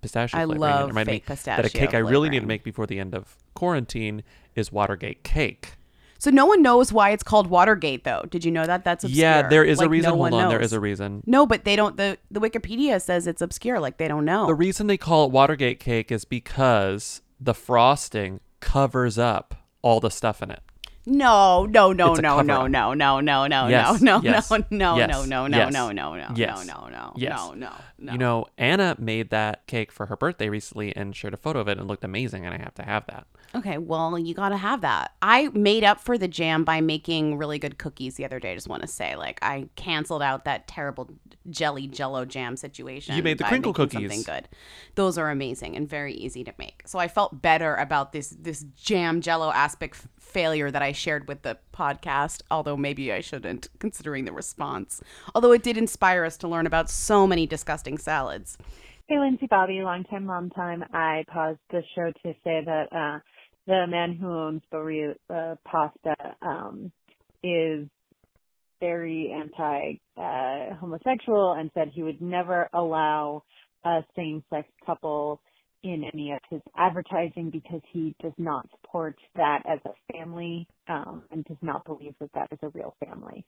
pistachio 0.00 0.40
I 0.40 0.44
flavoring. 0.44 0.60
love 0.60 0.84
it 0.84 0.86
reminded 0.88 1.12
fake 1.12 1.28
me 1.28 1.34
that 1.44 1.58
a 1.58 1.62
pistachio 1.64 1.80
cake 1.86 1.94
I 1.94 1.98
really 1.98 2.30
need 2.30 2.40
to 2.40 2.46
make 2.46 2.64
before 2.64 2.86
the 2.86 2.98
end 2.98 3.14
of 3.14 3.36
quarantine 3.54 4.22
is 4.54 4.72
Watergate 4.72 5.22
cake. 5.22 5.72
So 6.18 6.30
no 6.30 6.46
one 6.46 6.62
knows 6.62 6.92
why 6.92 7.10
it's 7.10 7.22
called 7.22 7.46
Watergate, 7.46 8.04
though. 8.04 8.24
Did 8.28 8.44
you 8.44 8.50
know 8.50 8.66
that? 8.66 8.84
That's 8.84 9.04
obscure. 9.04 9.24
Yeah, 9.24 9.48
there 9.48 9.64
is 9.64 9.80
a 9.80 9.88
reason. 9.88 10.10
No 10.10 10.16
Hold 10.16 10.34
on, 10.34 10.52
knows. 10.52 10.62
is 10.62 10.72
a 10.72 10.80
reason. 10.80 11.22
No, 11.26 11.46
but 11.46 11.64
they 11.64 11.76
don't. 11.76 11.96
the 11.96 12.18
The 12.30 12.40
Wikipedia 12.40 13.00
says 13.00 13.26
it's 13.26 13.40
obscure. 13.40 13.78
Like 13.78 13.98
they 13.98 14.08
don't 14.08 14.24
know. 14.24 14.46
The 14.46 14.54
reason 14.54 14.88
they 14.88 14.96
call 14.96 15.26
it 15.26 15.30
Watergate 15.30 15.78
cake 15.80 16.10
is 16.10 16.24
because 16.24 17.22
the 17.40 17.54
frosting 17.54 18.40
covers 18.60 19.16
up 19.16 19.54
all 19.80 20.00
the 20.00 20.10
stuff 20.10 20.42
in 20.42 20.50
it. 20.50 20.60
No, 21.06 21.64
no, 21.64 21.92
no, 21.92 22.12
It's 22.12 22.20
no, 22.20 22.42
no, 22.42 22.66
no, 22.66 22.92
no, 22.92 23.20
no, 23.20 23.46
no, 23.46 23.68
Yes, 23.68 24.00
no, 24.02 24.18
no, 24.18 24.22
yes, 24.22 24.50
no, 24.50 24.58
no, 24.70 24.96
yes, 24.96 25.08
no, 25.08 25.24
no, 25.24 25.46
no, 25.46 25.56
yes, 25.56 25.72
no, 25.72 25.90
no, 25.90 26.14
no, 26.14 26.32
yes, 26.36 26.66
no, 26.66 26.82
no, 26.82 26.88
no, 26.88 27.12
yes. 27.16 27.36
no, 27.36 27.54
no, 27.54 27.72
no. 27.98 28.12
You 28.12 28.18
know, 28.18 28.46
Anna 28.58 28.94
made 28.98 29.30
that 29.30 29.66
cake 29.66 29.90
for 29.90 30.06
her 30.06 30.16
birthday 30.16 30.48
recently 30.48 30.94
and 30.94 31.16
shared 31.16 31.34
a 31.34 31.38
photo 31.38 31.60
of 31.60 31.68
it 31.68 31.78
and 31.78 31.88
looked 31.88 32.04
amazing, 32.04 32.44
and 32.44 32.54
I 32.54 32.58
have 32.58 32.74
to 32.74 32.82
have 32.82 33.06
that. 33.06 33.26
Okay, 33.54 33.78
well, 33.78 34.18
you 34.18 34.34
got 34.34 34.50
to 34.50 34.58
have 34.58 34.82
that. 34.82 35.12
I 35.22 35.48
made 35.48 35.82
up 35.82 36.00
for 36.00 36.18
the 36.18 36.28
jam 36.28 36.64
by 36.64 36.82
making 36.82 37.38
really 37.38 37.58
good 37.58 37.78
cookies 37.78 38.16
the 38.16 38.24
other 38.26 38.38
day. 38.38 38.52
I 38.52 38.54
just 38.54 38.68
want 38.68 38.82
to 38.82 38.88
say, 38.88 39.16
like, 39.16 39.38
I 39.40 39.68
canceled 39.76 40.22
out 40.22 40.44
that 40.44 40.68
terrible 40.68 41.08
jelly 41.48 41.86
jello 41.86 42.26
jam 42.26 42.56
situation. 42.56 43.16
You 43.16 43.22
made 43.22 43.38
the 43.38 43.44
crinkle 43.44 43.72
cookies. 43.72 44.00
Something 44.00 44.22
good. 44.22 44.48
Those 44.96 45.16
are 45.16 45.30
amazing 45.30 45.76
and 45.76 45.88
very 45.88 46.12
easy 46.12 46.44
to 46.44 46.52
make. 46.58 46.82
So 46.86 46.98
I 46.98 47.08
felt 47.08 47.40
better 47.40 47.74
about 47.76 48.12
this 48.12 48.36
this 48.38 48.64
jam 48.76 49.22
jello 49.22 49.50
aspic 49.50 49.96
failure 50.18 50.70
that 50.70 50.82
I 50.82 50.92
shared 50.98 51.28
with 51.28 51.42
the 51.42 51.58
podcast. 51.72 52.42
Although 52.50 52.76
maybe 52.76 53.12
I 53.12 53.20
shouldn't, 53.20 53.68
considering 53.78 54.24
the 54.24 54.32
response. 54.32 55.00
Although 55.34 55.52
it 55.52 55.62
did 55.62 55.76
inspire 55.76 56.24
us 56.24 56.36
to 56.38 56.48
learn 56.48 56.66
about 56.66 56.90
so 56.90 57.26
many 57.26 57.46
disgusting 57.46 57.98
salads. 57.98 58.58
Hey, 59.06 59.18
Lindsay 59.18 59.46
Bobby, 59.46 59.80
long 59.80 60.04
time, 60.04 60.26
long 60.26 60.50
time. 60.50 60.84
I 60.92 61.24
paused 61.32 61.60
the 61.70 61.82
show 61.94 62.12
to 62.22 62.34
say 62.44 62.62
that 62.66 62.92
uh, 62.92 63.20
the 63.66 63.86
man 63.88 64.14
who 64.14 64.28
owns 64.28 64.62
Barilla 64.70 65.14
uh, 65.30 65.54
Pasta 65.64 66.14
um, 66.42 66.92
is 67.42 67.88
very 68.80 69.32
anti 69.32 69.94
uh, 70.16 70.74
homosexual 70.74 71.52
and 71.52 71.70
said 71.74 71.90
he 71.92 72.02
would 72.02 72.20
never 72.20 72.68
allow 72.72 73.44
a 73.84 74.00
same 74.16 74.42
sex 74.50 74.68
couple 74.84 75.40
in 75.82 76.04
any 76.12 76.32
of 76.32 76.40
his 76.50 76.60
advertising 76.76 77.50
because 77.50 77.80
he 77.92 78.14
does 78.20 78.32
not 78.36 78.68
support 78.70 79.16
that 79.36 79.62
as 79.68 79.78
a 79.84 80.12
family 80.12 80.66
um, 80.88 81.22
and 81.30 81.44
does 81.44 81.56
not 81.62 81.84
believe 81.84 82.14
that 82.20 82.30
that 82.34 82.48
is 82.50 82.58
a 82.62 82.68
real 82.70 82.94
family. 83.04 83.44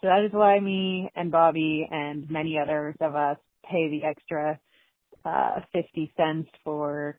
So 0.00 0.08
that 0.08 0.24
is 0.24 0.32
why 0.32 0.60
me 0.60 1.10
and 1.16 1.30
Bobby 1.30 1.86
and 1.90 2.30
many 2.30 2.58
others 2.58 2.94
of 3.00 3.14
us 3.14 3.38
pay 3.68 3.88
the 3.90 4.04
extra 4.06 4.58
uh 5.24 5.60
50 5.72 6.12
cents 6.16 6.48
for 6.64 7.16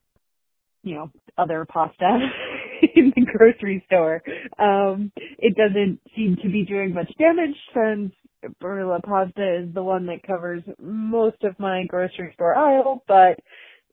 you 0.84 0.96
know 0.96 1.12
other 1.38 1.66
pasta 1.70 2.20
in 2.96 3.14
the 3.16 3.26
grocery 3.26 3.84
store. 3.88 4.22
Um 4.60 5.12
it 5.38 5.56
doesn't 5.56 6.00
seem 6.16 6.38
to 6.44 6.50
be 6.50 6.66
doing 6.66 6.94
much 6.94 7.12
damage 7.18 7.56
since 7.74 8.14
Barilla 8.62 9.02
pasta 9.02 9.64
is 9.64 9.74
the 9.74 9.84
one 9.84 10.06
that 10.08 10.24
covers 10.24 10.64
most 10.82 11.44
of 11.44 11.58
my 11.60 11.86
grocery 11.88 12.32
store 12.34 12.56
aisle, 12.56 13.04
but 13.08 13.40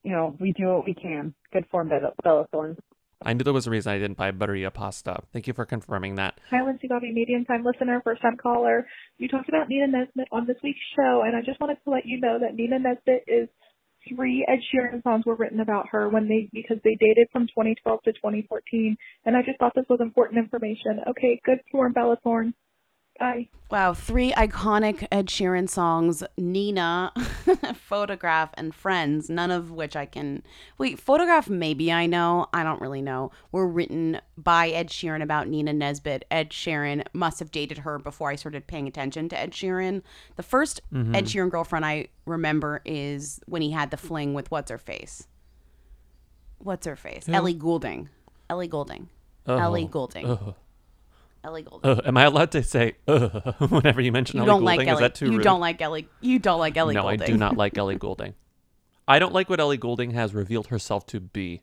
you 0.02 0.12
know, 0.12 0.36
we 0.40 0.52
do 0.52 0.66
what 0.66 0.84
we 0.84 0.94
can. 0.94 1.34
Good 1.52 1.66
form, 1.70 1.88
Bella, 1.88 2.12
Bella 2.22 2.46
Thorne. 2.50 2.76
I 3.22 3.34
knew 3.34 3.44
there 3.44 3.52
was 3.52 3.66
a 3.66 3.70
reason 3.70 3.92
I 3.92 3.98
didn't 3.98 4.16
buy 4.16 4.30
Barilla 4.30 4.72
pasta. 4.72 5.22
Thank 5.30 5.46
you 5.46 5.52
for 5.52 5.66
confirming 5.66 6.14
that. 6.14 6.40
Hi, 6.50 6.64
Lindsay 6.64 6.88
Bobby, 6.88 7.12
medium 7.12 7.44
time 7.44 7.64
listener, 7.64 8.00
first 8.02 8.22
time 8.22 8.38
caller. 8.42 8.86
You 9.18 9.28
talked 9.28 9.50
about 9.50 9.68
Nina 9.68 9.88
Nesbitt 9.88 10.28
on 10.32 10.46
this 10.46 10.56
week's 10.62 10.80
show, 10.96 11.22
and 11.26 11.36
I 11.36 11.42
just 11.42 11.60
wanted 11.60 11.76
to 11.84 11.90
let 11.90 12.06
you 12.06 12.18
know 12.18 12.38
that 12.40 12.54
Nina 12.54 12.78
Nesbitt 12.78 13.24
is 13.26 13.48
three 14.08 14.46
Ed 14.48 14.60
Sheeran 14.72 15.02
songs 15.02 15.26
were 15.26 15.34
written 15.34 15.60
about 15.60 15.88
her 15.90 16.08
when 16.08 16.28
they 16.28 16.48
because 16.54 16.78
they 16.82 16.96
dated 16.98 17.28
from 17.30 17.46
2012 17.48 18.02
to 18.04 18.12
2014, 18.12 18.96
and 19.26 19.36
I 19.36 19.42
just 19.42 19.58
thought 19.58 19.72
this 19.74 19.84
was 19.90 20.00
important 20.00 20.38
information. 20.38 21.00
Okay, 21.08 21.38
good 21.44 21.60
form, 21.70 21.92
Bella 21.92 22.16
Thorne. 22.22 22.54
Bye. 23.20 23.48
Wow, 23.70 23.92
three 23.94 24.32
iconic 24.32 25.06
Ed 25.12 25.26
Sheeran 25.26 25.68
songs 25.68 26.24
Nina, 26.38 27.12
Photograph, 27.74 28.50
and 28.54 28.74
Friends, 28.74 29.28
none 29.30 29.50
of 29.52 29.70
which 29.70 29.94
I 29.94 30.06
can. 30.06 30.42
Wait, 30.78 30.98
Photograph, 30.98 31.48
maybe 31.48 31.92
I 31.92 32.06
know. 32.06 32.46
I 32.52 32.64
don't 32.64 32.80
really 32.80 33.02
know. 33.02 33.30
Were 33.52 33.68
written 33.68 34.20
by 34.38 34.70
Ed 34.70 34.88
Sheeran 34.88 35.22
about 35.22 35.46
Nina 35.48 35.72
Nesbitt. 35.72 36.24
Ed 36.30 36.50
Sheeran 36.50 37.04
must 37.12 37.38
have 37.38 37.52
dated 37.52 37.78
her 37.78 37.98
before 37.98 38.30
I 38.30 38.36
started 38.36 38.66
paying 38.66 38.88
attention 38.88 39.28
to 39.28 39.38
Ed 39.38 39.52
Sheeran. 39.52 40.02
The 40.36 40.42
1st 40.42 40.80
Mhm. 40.92 41.14
Ed 41.14 41.26
Sheeran 41.26 41.50
girlfriend 41.50 41.84
I 41.84 42.08
remember 42.24 42.80
is 42.84 43.38
when 43.46 43.62
he 43.62 43.70
had 43.70 43.90
the 43.92 43.96
fling 43.98 44.34
with 44.34 44.50
what's 44.50 44.70
her 44.70 44.78
face? 44.78 45.28
What's 46.58 46.86
her 46.86 46.96
face? 46.96 47.26
Who? 47.26 47.34
Ellie 47.34 47.54
Goulding. 47.54 48.08
Ellie 48.48 48.66
Goulding. 48.66 49.10
Oh. 49.46 49.58
Ellie 49.58 49.86
Goulding. 49.86 50.26
Ugh. 50.26 50.54
Ellie 51.44 51.62
Goulding. 51.62 51.90
Ugh. 51.90 52.00
Am 52.04 52.16
I 52.16 52.24
allowed 52.24 52.50
to 52.52 52.62
say 52.62 52.94
ugh 53.08 53.54
whenever 53.70 54.00
you 54.00 54.12
mention 54.12 54.36
You 54.36 54.42
Ellie 54.42 54.46
don't 54.48 54.60
Goulding? 54.60 54.86
like 54.86 54.88
Is 54.94 54.98
that 55.00 55.14
too 55.14 55.26
you 55.26 55.32
rude? 55.38 55.42
don't 55.44 55.60
like 55.60 55.80
Ellie. 55.80 56.08
You 56.20 56.38
don't 56.38 56.58
like 56.58 56.76
Ellie 56.76 56.94
no, 56.94 57.02
Goulding. 57.02 57.22
I 57.22 57.26
do 57.26 57.36
not 57.36 57.56
like 57.56 57.76
Ellie 57.78 57.94
Goulding. 57.98 58.34
I 59.08 59.18
don't 59.18 59.32
like 59.32 59.48
what 59.48 59.58
Ellie 59.60 59.76
Goulding 59.76 60.10
has 60.12 60.34
revealed 60.34 60.68
herself 60.68 61.06
to 61.06 61.20
be. 61.20 61.62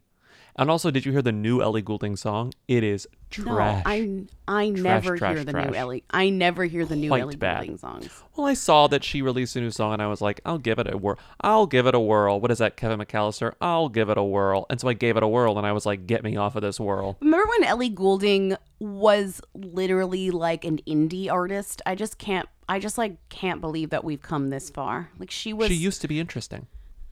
And 0.60 0.72
also, 0.72 0.90
did 0.90 1.06
you 1.06 1.12
hear 1.12 1.22
the 1.22 1.32
new 1.32 1.62
Ellie 1.62 1.84
Goulding 1.84 2.16
song? 2.16 2.52
It 2.68 2.84
is 2.84 3.08
trash. 3.30 3.84
No, 3.86 3.92
I 3.92 4.24
I 4.48 4.70
Trash, 4.72 4.82
never 4.82 5.18
trash, 5.18 5.36
hear 5.36 5.44
the 5.44 5.52
trash. 5.52 5.68
new 5.70 5.76
Ellie. 5.76 6.04
I 6.10 6.30
never 6.30 6.66
hear 6.66 6.84
the 6.86 6.96
new 6.96 7.10
Quite 7.10 7.22
Ellie 7.22 7.36
bad. 7.36 7.60
Goulding 7.60 7.78
songs. 7.78 8.24
Well, 8.36 8.48
I 8.48 8.56
saw 8.56 8.88
that 8.88 9.04
she 9.04 9.22
released 9.22 9.56
a 9.56 9.62
new 9.62 9.70
song, 9.70 9.94
and 9.94 10.02
I 10.02 10.08
was 10.08 10.20
like, 10.20 10.42
I'll 10.46 10.58
give 10.58 10.80
it 10.80 10.92
a 10.92 10.98
whirl. 10.98 11.20
I'll 11.42 11.68
give 11.68 11.86
it 11.86 11.94
a 11.94 12.00
whirl. 12.00 12.40
What 12.42 12.50
is 12.50 12.58
that, 12.58 12.76
Kevin 12.76 13.00
McAllister? 13.00 13.54
I'll 13.62 13.90
give 13.90 14.10
it 14.10 14.18
a 14.18 14.24
whirl. 14.24 14.66
And 14.72 14.82
so 14.82 14.88
I 14.88 14.94
gave 14.94 15.16
it 15.16 15.22
a 15.24 15.28
whirl, 15.28 15.58
and 15.60 15.68
I 15.68 15.74
was 15.74 15.86
like, 15.86 16.08
get 16.08 16.24
me 16.24 16.38
off 16.38 16.56
of 16.56 16.64
this 16.64 16.80
whirl. 16.80 17.18
Remember 17.22 17.46
when 17.50 17.64
Ellie 17.64 17.90
Goulding 17.90 18.56
was 18.80 19.42
literally 19.54 20.32
like 20.32 20.66
an 20.66 20.80
indie 20.88 21.32
artist? 21.32 21.82
I 21.86 21.94
just 21.94 22.18
can't. 22.18 22.48
I 22.70 22.80
just 22.80 22.98
like 22.98 23.16
can't 23.30 23.62
believe 23.62 23.92
that 23.92 24.04
we've 24.04 24.22
come 24.22 24.50
this 24.50 24.70
far. 24.72 25.10
Like 25.20 25.32
she 25.32 25.54
was. 25.54 25.68
she 25.70 25.76
used 25.76 26.02
to 26.02 26.08
be 26.08 26.20
interesting. 26.20 26.68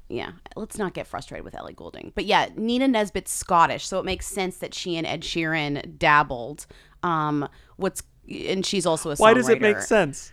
Yeah, 0.10 0.32
let's 0.56 0.78
not 0.78 0.94
get 0.94 1.08
frustrated 1.08 1.44
with 1.44 1.56
Ellie 1.56 1.74
Goulding. 1.74 2.12
But 2.16 2.26
yeah, 2.26 2.50
Nina 2.56 2.88
Nesbitt's 2.88 3.32
Scottish, 3.34 3.88
so 3.88 4.00
it 4.00 4.06
makes 4.06 4.28
sense 4.28 4.58
that 4.58 4.74
she 4.74 4.98
and 4.98 5.06
Ed 5.08 5.22
Sheeran 5.22 5.98
dabbled. 5.98 6.68
Um, 7.04 7.48
what's 7.78 8.04
and 8.28 8.66
she's 8.66 8.86
also 8.86 9.12
a 9.12 9.16
Why 9.16 9.34
does 9.34 9.50
it 9.50 9.62
make 9.62 9.80
sense? 9.80 10.32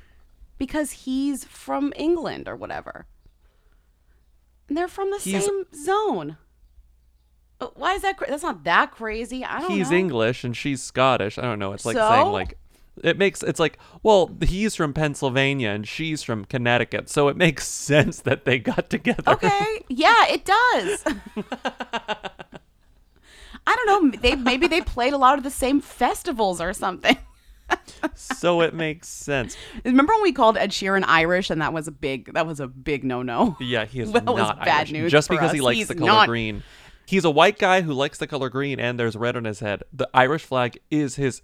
Because 0.58 0.90
he's 0.92 1.44
from 1.44 1.92
England 1.96 2.48
or 2.48 2.56
whatever. 2.56 3.06
And 4.68 4.76
they're 4.78 4.88
from 4.88 5.10
the 5.10 5.18
He's- 5.18 5.44
same 5.44 5.64
zone. 5.74 6.36
Uh, 7.60 7.68
Why 7.74 7.94
is 7.94 8.02
that? 8.02 8.16
Cra- 8.16 8.28
that's 8.30 8.42
not 8.42 8.64
that 8.64 8.90
crazy. 8.92 9.44
I 9.44 9.60
don't 9.60 9.70
He's 9.70 9.90
know. 9.90 9.96
English 9.96 10.44
and 10.44 10.56
she's 10.56 10.82
Scottish. 10.82 11.38
I 11.38 11.42
don't 11.42 11.58
know. 11.58 11.72
It's 11.72 11.84
like 11.84 11.96
So? 11.96 12.08
saying 12.08 12.28
like 12.28 12.58
it 13.02 13.16
makes 13.18 13.42
it's 13.42 13.58
like 13.60 13.78
well 14.02 14.30
he's 14.42 14.74
from 14.74 14.92
Pennsylvania 14.92 15.70
and 15.70 15.86
she's 15.88 16.22
from 16.22 16.44
Connecticut, 16.44 17.08
so 17.08 17.28
it 17.28 17.36
makes 17.36 17.66
sense 17.88 18.20
that 18.20 18.44
they 18.44 18.58
got 18.58 18.90
together. 18.90 19.32
Okay. 19.32 19.84
Yeah, 19.88 20.26
it 20.28 20.44
does. 20.44 21.04
I 23.66 23.76
don't 23.76 24.12
know. 24.12 24.18
They 24.20 24.34
maybe 24.36 24.66
they 24.66 24.80
played 24.80 25.12
a 25.12 25.18
lot 25.18 25.38
of 25.38 25.44
the 25.44 25.50
same 25.50 25.80
festivals 25.80 26.60
or 26.60 26.72
something. 26.72 27.16
so 28.14 28.60
it 28.60 28.74
makes 28.74 29.08
sense. 29.08 29.56
Remember 29.84 30.12
when 30.14 30.22
we 30.22 30.32
called 30.32 30.56
Ed 30.56 30.70
Sheeran 30.70 31.04
Irish, 31.06 31.48
and 31.48 31.62
that 31.62 31.72
was 31.72 31.86
a 31.88 31.92
big 31.92 32.34
that 32.34 32.46
was 32.46 32.60
a 32.60 32.66
big 32.66 33.04
no 33.04 33.22
no. 33.22 33.56
Yeah, 33.60 33.84
he 33.84 34.00
is 34.00 34.12
That 34.12 34.24
was 34.26 34.38
not 34.38 34.64
bad 34.64 34.90
news 34.90 35.12
Just 35.12 35.28
because 35.30 35.52
he 35.52 35.60
likes 35.60 35.78
He's 35.78 35.88
the 35.88 35.94
color 35.94 36.06
not- 36.08 36.28
green. 36.28 36.62
He's 37.06 37.24
a 37.24 37.30
white 37.30 37.58
guy 37.58 37.82
who 37.82 37.92
likes 37.92 38.18
the 38.18 38.26
color 38.26 38.48
green 38.48 38.78
and 38.80 38.98
there's 38.98 39.16
red 39.16 39.36
on 39.36 39.44
his 39.44 39.60
head. 39.60 39.82
The 39.92 40.08
Irish 40.14 40.44
flag 40.44 40.78
is 40.90 41.16
his 41.16 41.42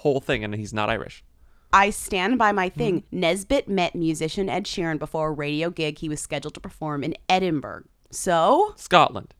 whole 0.00 0.20
thing 0.20 0.44
and 0.44 0.54
he's 0.54 0.72
not 0.72 0.90
Irish. 0.90 1.24
I 1.72 1.90
stand 1.90 2.38
by 2.38 2.52
my 2.52 2.68
thing. 2.68 3.02
Mm-hmm. 3.02 3.20
Nesbitt 3.20 3.68
met 3.68 3.94
musician 3.94 4.48
Ed 4.48 4.64
Sheeran 4.64 4.98
before 4.98 5.28
a 5.28 5.32
radio 5.32 5.70
gig 5.70 5.98
he 5.98 6.08
was 6.08 6.20
scheduled 6.20 6.54
to 6.54 6.60
perform 6.60 7.04
in 7.04 7.14
Edinburgh. 7.28 7.84
So 8.10 8.74
Scotland. 8.76 9.34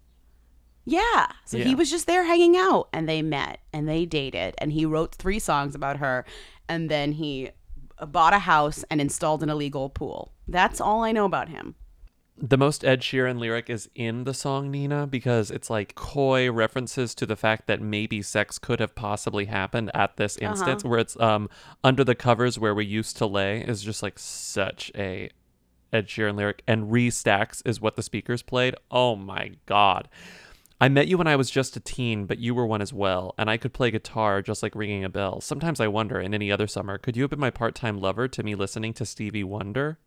Yeah. 0.85 1.27
So 1.45 1.59
he 1.59 1.75
was 1.75 1.91
just 1.91 2.07
there 2.07 2.25
hanging 2.25 2.57
out 2.57 2.89
and 2.93 3.09
they 3.09 3.23
met 3.23 3.61
and 3.73 3.89
they 3.89 4.07
dated 4.07 4.55
and 4.59 4.73
he 4.73 4.87
wrote 4.87 5.15
three 5.15 5.39
songs 5.39 5.75
about 5.75 5.99
her 5.99 6.25
and 6.69 6.91
then 6.91 7.13
he 7.13 7.51
bought 8.09 8.33
a 8.33 8.39
house 8.39 8.85
and 8.91 9.01
installed 9.01 9.43
an 9.43 9.51
illegal 9.51 9.91
pool. 9.91 10.33
That's 10.49 10.81
all 10.81 11.03
I 11.05 11.13
know 11.13 11.25
about 11.25 11.49
him. 11.49 11.75
The 12.43 12.57
most 12.57 12.87
Ed 12.87 13.03
Sheeran 13.03 13.39
lyric 13.39 13.69
is 13.69 13.91
in 13.95 14.25
the 14.25 14.33
song 14.33 14.71
Nina 14.71 15.07
because 15.07 15.51
it's 15.51 15.69
like 15.69 15.95
coy 15.95 16.51
references 16.51 17.15
to 17.17 17.27
the 17.27 17.37
fact 17.37 17.67
that 17.67 17.83
maybe 17.83 18.23
sex 18.23 18.59
could 18.59 18.81
have 18.81 18.95
possibly 18.95 19.45
happened 19.45 19.91
at 19.93 20.17
this 20.17 20.39
Uh-huh. 20.39 20.51
instance 20.51 20.83
where 20.83 20.99
it's 20.99 21.21
um 21.21 21.51
under 21.85 22.03
the 22.03 22.15
covers 22.15 22.59
where 22.59 22.75
we 22.75 22.87
used 22.87 23.19
to 23.19 23.27
lay 23.27 23.61
is 23.61 23.83
just 23.83 24.03
like 24.03 24.19
such 24.19 24.91
a 24.95 25.29
Ed 25.93 26.07
Sheeran 26.07 26.35
lyric 26.37 26.63
and 26.67 26.91
restacks 26.91 27.61
is 27.67 27.79
what 27.81 27.97
the 27.97 28.03
speakers 28.03 28.41
played. 28.43 28.75
Oh 28.91 29.17
my 29.17 29.53
god. 29.67 30.09
I 30.81 30.89
met 30.89 31.09
you 31.09 31.19
when 31.19 31.27
I 31.27 31.37
was 31.37 31.51
just 31.51 31.77
a 31.77 31.81
teen, 31.81 32.25
but 32.25 32.39
you 32.39 32.55
were 32.55 32.65
one 32.65 32.81
as 32.81 32.91
well, 32.91 33.35
and 33.37 33.51
I 33.51 33.59
could 33.59 33.75
play 33.75 33.91
guitar 33.91 34.41
just 34.41 34.63
like 34.63 34.75
ringing 34.75 35.05
a 35.05 35.11
bell. 35.11 35.43
Sometimes 35.43 35.79
I 35.79 35.89
wonder, 35.89 36.19
in 36.19 36.33
any 36.33 36.51
other 36.51 36.67
summer, 36.67 36.97
could 36.97 37.19
you 37.19 37.23
have 37.23 37.29
been 37.29 37.39
my 37.39 37.51
part 37.51 37.75
time 37.75 38.01
lover 38.01 38.29
to 38.29 38.43
me 38.43 38.55
listening 38.55 38.95
to 38.95 39.05
Stevie 39.05 39.45
Wonder? 39.45 39.99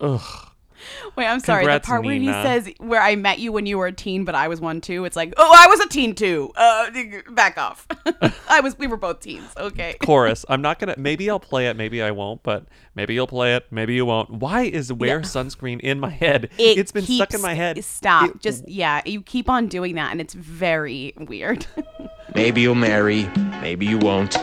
Ugh. 0.00 0.51
Wait, 1.16 1.26
I'm 1.26 1.40
sorry. 1.40 1.62
Congrats, 1.62 1.86
the 1.86 1.90
part 1.90 2.04
where 2.04 2.18
he 2.18 2.26
says 2.26 2.70
where 2.78 3.00
I 3.00 3.16
met 3.16 3.38
you 3.38 3.52
when 3.52 3.66
you 3.66 3.78
were 3.78 3.86
a 3.86 3.92
teen, 3.92 4.24
but 4.24 4.34
I 4.34 4.48
was 4.48 4.60
one 4.60 4.80
too. 4.80 5.04
It's 5.04 5.16
like, 5.16 5.32
oh, 5.36 5.56
I 5.56 5.66
was 5.68 5.80
a 5.80 5.88
teen 5.88 6.14
too. 6.14 6.52
Uh, 6.56 6.90
back 7.30 7.58
off. 7.58 7.86
I 8.48 8.60
was. 8.60 8.78
We 8.78 8.86
were 8.86 8.96
both 8.96 9.20
teens. 9.20 9.50
Okay. 9.56 9.96
chorus. 10.00 10.44
I'm 10.48 10.62
not 10.62 10.78
gonna. 10.78 10.94
Maybe 10.98 11.28
I'll 11.30 11.40
play 11.40 11.68
it. 11.68 11.76
Maybe 11.76 12.02
I 12.02 12.10
won't. 12.10 12.42
But 12.42 12.66
maybe 12.94 13.14
you'll 13.14 13.26
play 13.26 13.54
it. 13.54 13.66
Maybe 13.70 13.94
you 13.94 14.06
won't. 14.06 14.30
Why 14.30 14.62
is 14.62 14.92
wear 14.92 15.20
sunscreen 15.20 15.80
in 15.80 16.00
my 16.00 16.10
head? 16.10 16.50
It 16.58 16.78
has 16.78 16.92
been 16.92 17.04
stuck 17.04 17.34
in 17.34 17.40
my 17.40 17.54
head. 17.54 17.82
Stop. 17.84 18.40
Just 18.40 18.68
yeah. 18.68 19.02
You 19.04 19.22
keep 19.22 19.48
on 19.48 19.68
doing 19.68 19.94
that, 19.96 20.12
and 20.12 20.20
it's 20.20 20.34
very 20.34 21.14
weird. 21.18 21.66
Maybe 22.34 22.62
you'll 22.62 22.74
marry, 22.74 23.28
maybe 23.60 23.84
you 23.84 23.98
won't. 23.98 24.38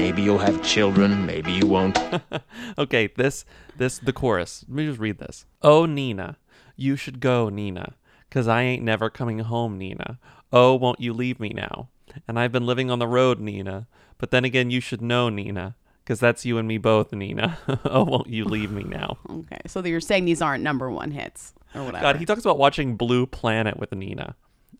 Maybe 0.00 0.22
you'll 0.22 0.38
have 0.38 0.62
children, 0.62 1.26
maybe 1.26 1.52
you 1.52 1.66
won't. 1.66 1.94
okay, 2.78 3.08
this 3.16 3.44
this 3.76 3.98
the 3.98 4.14
chorus. 4.14 4.64
Let 4.66 4.74
me 4.76 4.86
just 4.86 4.98
read 4.98 5.18
this. 5.18 5.44
Oh 5.60 5.84
Nina, 5.84 6.38
you 6.74 6.96
should 6.96 7.20
go, 7.20 7.50
Nina, 7.50 7.96
'cause 8.30 8.48
I 8.48 8.62
ain't 8.62 8.82
never 8.82 9.10
coming 9.10 9.40
home, 9.40 9.76
Nina. 9.76 10.18
Oh, 10.54 10.74
won't 10.74 11.00
you 11.00 11.12
leave 11.12 11.38
me 11.38 11.50
now? 11.50 11.90
And 12.26 12.38
I've 12.38 12.50
been 12.50 12.64
living 12.64 12.90
on 12.90 12.98
the 12.98 13.06
road, 13.06 13.40
Nina. 13.40 13.88
But 14.16 14.30
then 14.30 14.42
again, 14.46 14.70
you 14.70 14.80
should 14.80 15.02
know, 15.02 15.28
Nina, 15.28 15.76
'cause 16.06 16.18
that's 16.18 16.46
you 16.46 16.56
and 16.56 16.66
me 16.66 16.78
both, 16.78 17.12
Nina. 17.12 17.58
oh, 17.84 18.04
won't 18.04 18.26
you 18.28 18.46
leave 18.46 18.72
me 18.72 18.84
now? 18.84 19.18
okay. 19.30 19.60
So 19.66 19.84
you're 19.84 20.00
saying 20.00 20.24
these 20.24 20.40
aren't 20.40 20.64
number 20.64 20.90
one 20.90 21.10
hits 21.10 21.52
or 21.74 21.84
whatever. 21.84 22.00
God, 22.04 22.16
he 22.16 22.24
talks 22.24 22.40
about 22.42 22.56
watching 22.58 22.96
Blue 22.96 23.26
Planet 23.26 23.76
with 23.78 23.92
Nina. 23.92 24.34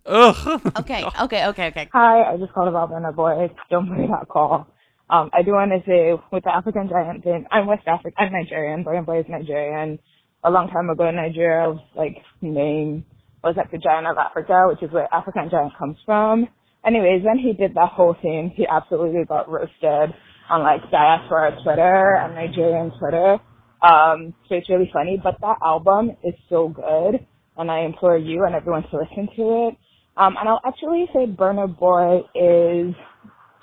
Ugh. 0.06 0.62
Okay. 0.78 1.04
Okay. 1.20 1.46
Okay. 1.46 1.66
Okay. 1.68 1.88
Hi, 1.92 2.22
I 2.32 2.38
just 2.38 2.54
called 2.54 2.68
about 2.68 2.90
Burna 2.90 3.14
Boy. 3.14 3.50
Don't 3.70 3.88
worry 3.90 4.06
that 4.06 4.26
call. 4.28 4.66
Um, 5.10 5.28
I 5.34 5.42
do 5.42 5.52
want 5.52 5.72
to 5.72 5.82
say 5.90 6.14
with 6.30 6.44
the 6.44 6.54
African 6.54 6.88
giant 6.88 7.24
thing, 7.24 7.44
I'm 7.50 7.66
West 7.66 7.82
African, 7.88 8.14
I'm 8.16 8.32
Nigerian. 8.32 8.84
Burna 8.84 9.04
Boy 9.04 9.20
is 9.20 9.26
Nigerian. 9.28 9.98
A 10.44 10.50
long 10.50 10.68
time 10.68 10.88
ago, 10.88 11.10
Nigeria's 11.10 11.78
like 11.96 12.18
name 12.40 13.04
was 13.42 13.56
like 13.56 13.72
the 13.72 13.78
giant 13.78 14.06
of 14.06 14.16
Africa, 14.18 14.66
which 14.68 14.82
is 14.82 14.92
where 14.92 15.12
African 15.12 15.50
giant 15.50 15.72
comes 15.76 15.96
from. 16.06 16.46
Anyways, 16.86 17.24
when 17.24 17.38
he 17.38 17.52
did 17.52 17.74
that 17.74 17.90
whole 17.90 18.14
thing, 18.22 18.52
he 18.54 18.66
absolutely 18.70 19.24
got 19.26 19.50
roasted 19.50 20.14
on 20.48 20.62
like 20.62 20.88
diaspora 20.92 21.58
Twitter 21.64 22.16
and 22.22 22.34
Nigerian 22.34 22.92
Twitter. 22.98 23.38
Um, 23.82 24.32
so 24.48 24.54
it's 24.54 24.68
really 24.70 24.90
funny, 24.92 25.20
but 25.22 25.36
that 25.40 25.56
album 25.64 26.12
is 26.22 26.34
so 26.48 26.68
good. 26.68 27.26
and 27.56 27.70
I 27.70 27.80
implore 27.80 28.16
you 28.16 28.44
and 28.44 28.54
everyone 28.54 28.84
to 28.90 28.96
listen 28.96 29.28
to 29.36 29.68
it. 29.68 29.76
Um, 30.16 30.36
and 30.38 30.48
I'll 30.48 30.60
actually 30.64 31.06
say 31.12 31.26
Burna 31.26 31.66
Boy 31.78 32.20
is 32.34 32.94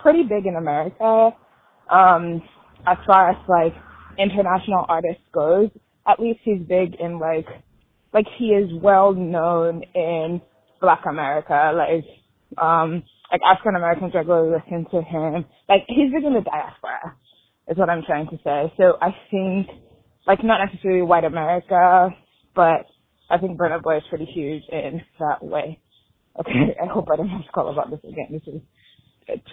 pretty 0.08 0.24
big 0.24 0.46
in 0.46 0.56
America, 0.56 1.32
um, 1.91 2.41
as 2.88 2.96
far 3.06 3.32
as 3.32 3.36
like 3.50 3.74
international 4.17 4.86
artists 4.88 5.24
goes. 5.34 5.67
At 6.08 6.17
least 6.17 6.39
he's 6.46 6.62
big 6.65 6.96
in 6.98 7.20
like, 7.20 7.46
like 8.13 8.26
he 8.39 8.46
is 8.46 8.70
well 8.82 9.13
known 9.13 9.84
in 9.93 10.41
Black 10.80 11.02
America. 11.10 11.74
Like, 11.76 12.06
um, 12.58 13.04
like 13.30 13.41
African 13.46 13.76
Americans 13.76 14.13
regularly 14.15 14.56
listen 14.56 14.86
to 14.91 15.02
him. 15.02 15.43
Like 15.67 15.84
he's 15.89 16.13
big 16.13 16.24
in 16.24 16.36
the 16.36 16.39
diaspora, 16.39 17.17
is 17.67 17.78
what 17.78 17.89
I'm 17.89 18.04
trying 18.08 18.28
to 18.28 18.38
say. 18.46 18.72
So 18.78 18.93
I 19.02 19.10
think, 19.30 19.67
like 20.26 20.41
not 20.41 20.65
necessarily 20.65 21.02
white 21.02 21.26
America, 21.26 22.12
but 22.56 22.88
I 23.30 23.39
think 23.39 23.60
Burna 23.60 23.84
Boy 23.84 23.98
is 23.98 24.04
pretty 24.08 24.24
huge 24.24 24.63
in 24.72 25.02
that 25.20 25.43
way. 25.43 25.82
Okay, 26.39 26.78
I 26.82 26.86
hope 26.86 27.08
I 27.12 27.17
don't 27.17 27.28
have 27.28 27.43
to 27.43 27.52
call 27.52 27.70
about 27.74 27.89
this 27.89 28.00
again. 28.10 28.28
This 28.32 28.48
is 28.48 28.62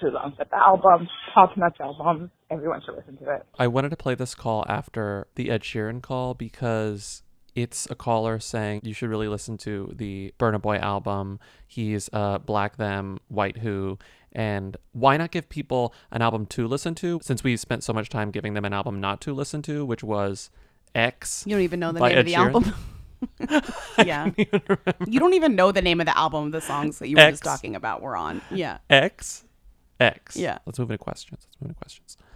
too 0.01 0.09
long. 0.09 0.35
But 0.37 0.51
the 0.51 0.57
album, 0.57 1.09
top 1.35 1.57
notch 1.57 1.79
album, 1.81 2.31
everyone 2.51 2.81
should 2.85 2.95
listen 2.95 3.17
to 3.19 3.35
it. 3.35 3.47
I 3.59 3.67
wanted 3.67 3.91
to 3.91 3.97
play 3.97 4.15
this 4.15 4.35
call 4.35 4.65
after 4.69 5.27
the 5.35 5.51
Ed 5.51 5.63
Sheeran 5.63 6.03
call 6.03 6.35
because 6.35 7.23
it's 7.55 7.87
a 7.91 7.95
caller 7.95 8.41
saying 8.41 8.81
you 8.83 8.95
should 8.95 9.11
really 9.11 9.29
listen 9.29 9.57
to 9.59 9.93
the 9.95 10.33
Burna 10.39 10.61
Boy 10.61 10.77
album. 10.77 11.39
He's 11.67 12.11
uh, 12.13 12.39
Black 12.39 12.77
Them, 12.77 13.19
White 13.29 13.59
Who. 13.59 13.99
And 14.33 14.77
why 14.93 15.17
not 15.17 15.31
give 15.31 15.49
people 15.49 15.95
an 16.11 16.21
album 16.21 16.47
to 16.47 16.67
listen 16.67 16.95
to 16.97 17.21
since 17.23 17.45
we 17.45 17.57
spent 17.57 17.85
so 17.85 17.93
much 17.93 18.09
time 18.09 18.31
giving 18.33 18.55
them 18.55 18.65
an 18.65 18.73
album 18.73 19.01
not 19.01 19.21
to 19.23 19.33
listen 19.33 19.63
to, 19.63 19.85
which 19.85 20.03
was 20.03 20.51
X. 20.95 21.45
You 21.47 21.55
don't 21.55 21.63
even 21.63 21.81
know 21.81 21.93
the 21.93 22.01
name 22.01 22.13
Ed 22.13 22.19
of 22.19 22.27
the 22.27 22.33
Sheeran. 22.33 22.75
album. 23.51 23.73
yeah. 24.05 24.31
You 25.07 25.21
don't 25.21 25.35
even 25.35 25.55
know 25.55 25.73
the 25.73 25.83
name 25.83 26.01
of 26.01 26.07
the 26.07 26.17
album. 26.19 26.51
The 26.51 26.61
songs 26.61 26.99
that 26.99 27.09
you 27.09 27.17
were 27.17 27.23
X. 27.23 27.35
just 27.35 27.45
talking 27.45 27.77
about 27.77 28.03
were 28.03 28.17
on. 28.17 28.43
Yeah. 28.51 28.79
X. 28.91 29.45
X. 30.05 30.37
Yeah. 30.37 30.59
Let's 30.67 30.79
move 30.79 30.91
into 30.91 31.03
questions. 31.03 31.41
Let's 31.43 31.61
move 31.61 31.71
into 31.71 31.79
questions. 31.81 32.17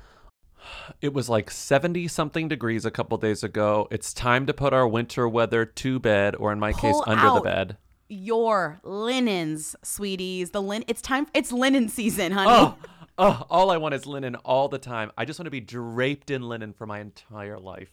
It 1.01 1.15
was 1.15 1.29
like 1.29 1.51
70 1.51 2.09
something 2.09 2.49
degrees 2.49 2.85
a 2.85 2.91
couple 2.91 3.17
days 3.17 3.45
ago. 3.45 3.87
It's 3.93 4.13
time 4.13 4.45
to 4.47 4.53
put 4.53 4.73
our 4.73 4.89
winter 4.89 5.29
weather 5.29 5.65
to 5.65 6.01
bed, 6.01 6.35
or 6.35 6.53
in 6.53 6.59
my 6.59 6.73
case, 6.73 6.93
Pull 6.93 7.05
under 7.07 7.31
the 7.35 7.41
bed. 7.41 7.77
Your 8.09 8.81
linens, 8.83 9.77
sweeties. 9.85 10.51
The 10.51 10.61
lin. 10.61 10.85
It's 10.89 11.01
time. 11.01 11.27
It's 11.33 11.53
linen 11.53 11.89
season, 11.89 12.33
honey. 12.33 12.51
Oh, 12.51 12.77
oh, 13.19 13.47
all 13.51 13.71
I 13.71 13.77
want 13.77 13.95
is 13.95 14.05
linen 14.07 14.35
all 14.37 14.69
the 14.69 14.79
time. 14.79 15.13
I 15.17 15.25
just 15.25 15.39
want 15.39 15.47
to 15.47 15.51
be 15.53 15.61
draped 15.61 16.31
in 16.31 16.43
linen 16.43 16.73
for 16.73 16.87
my 16.87 17.01
entire 17.01 17.59
life. 17.59 17.91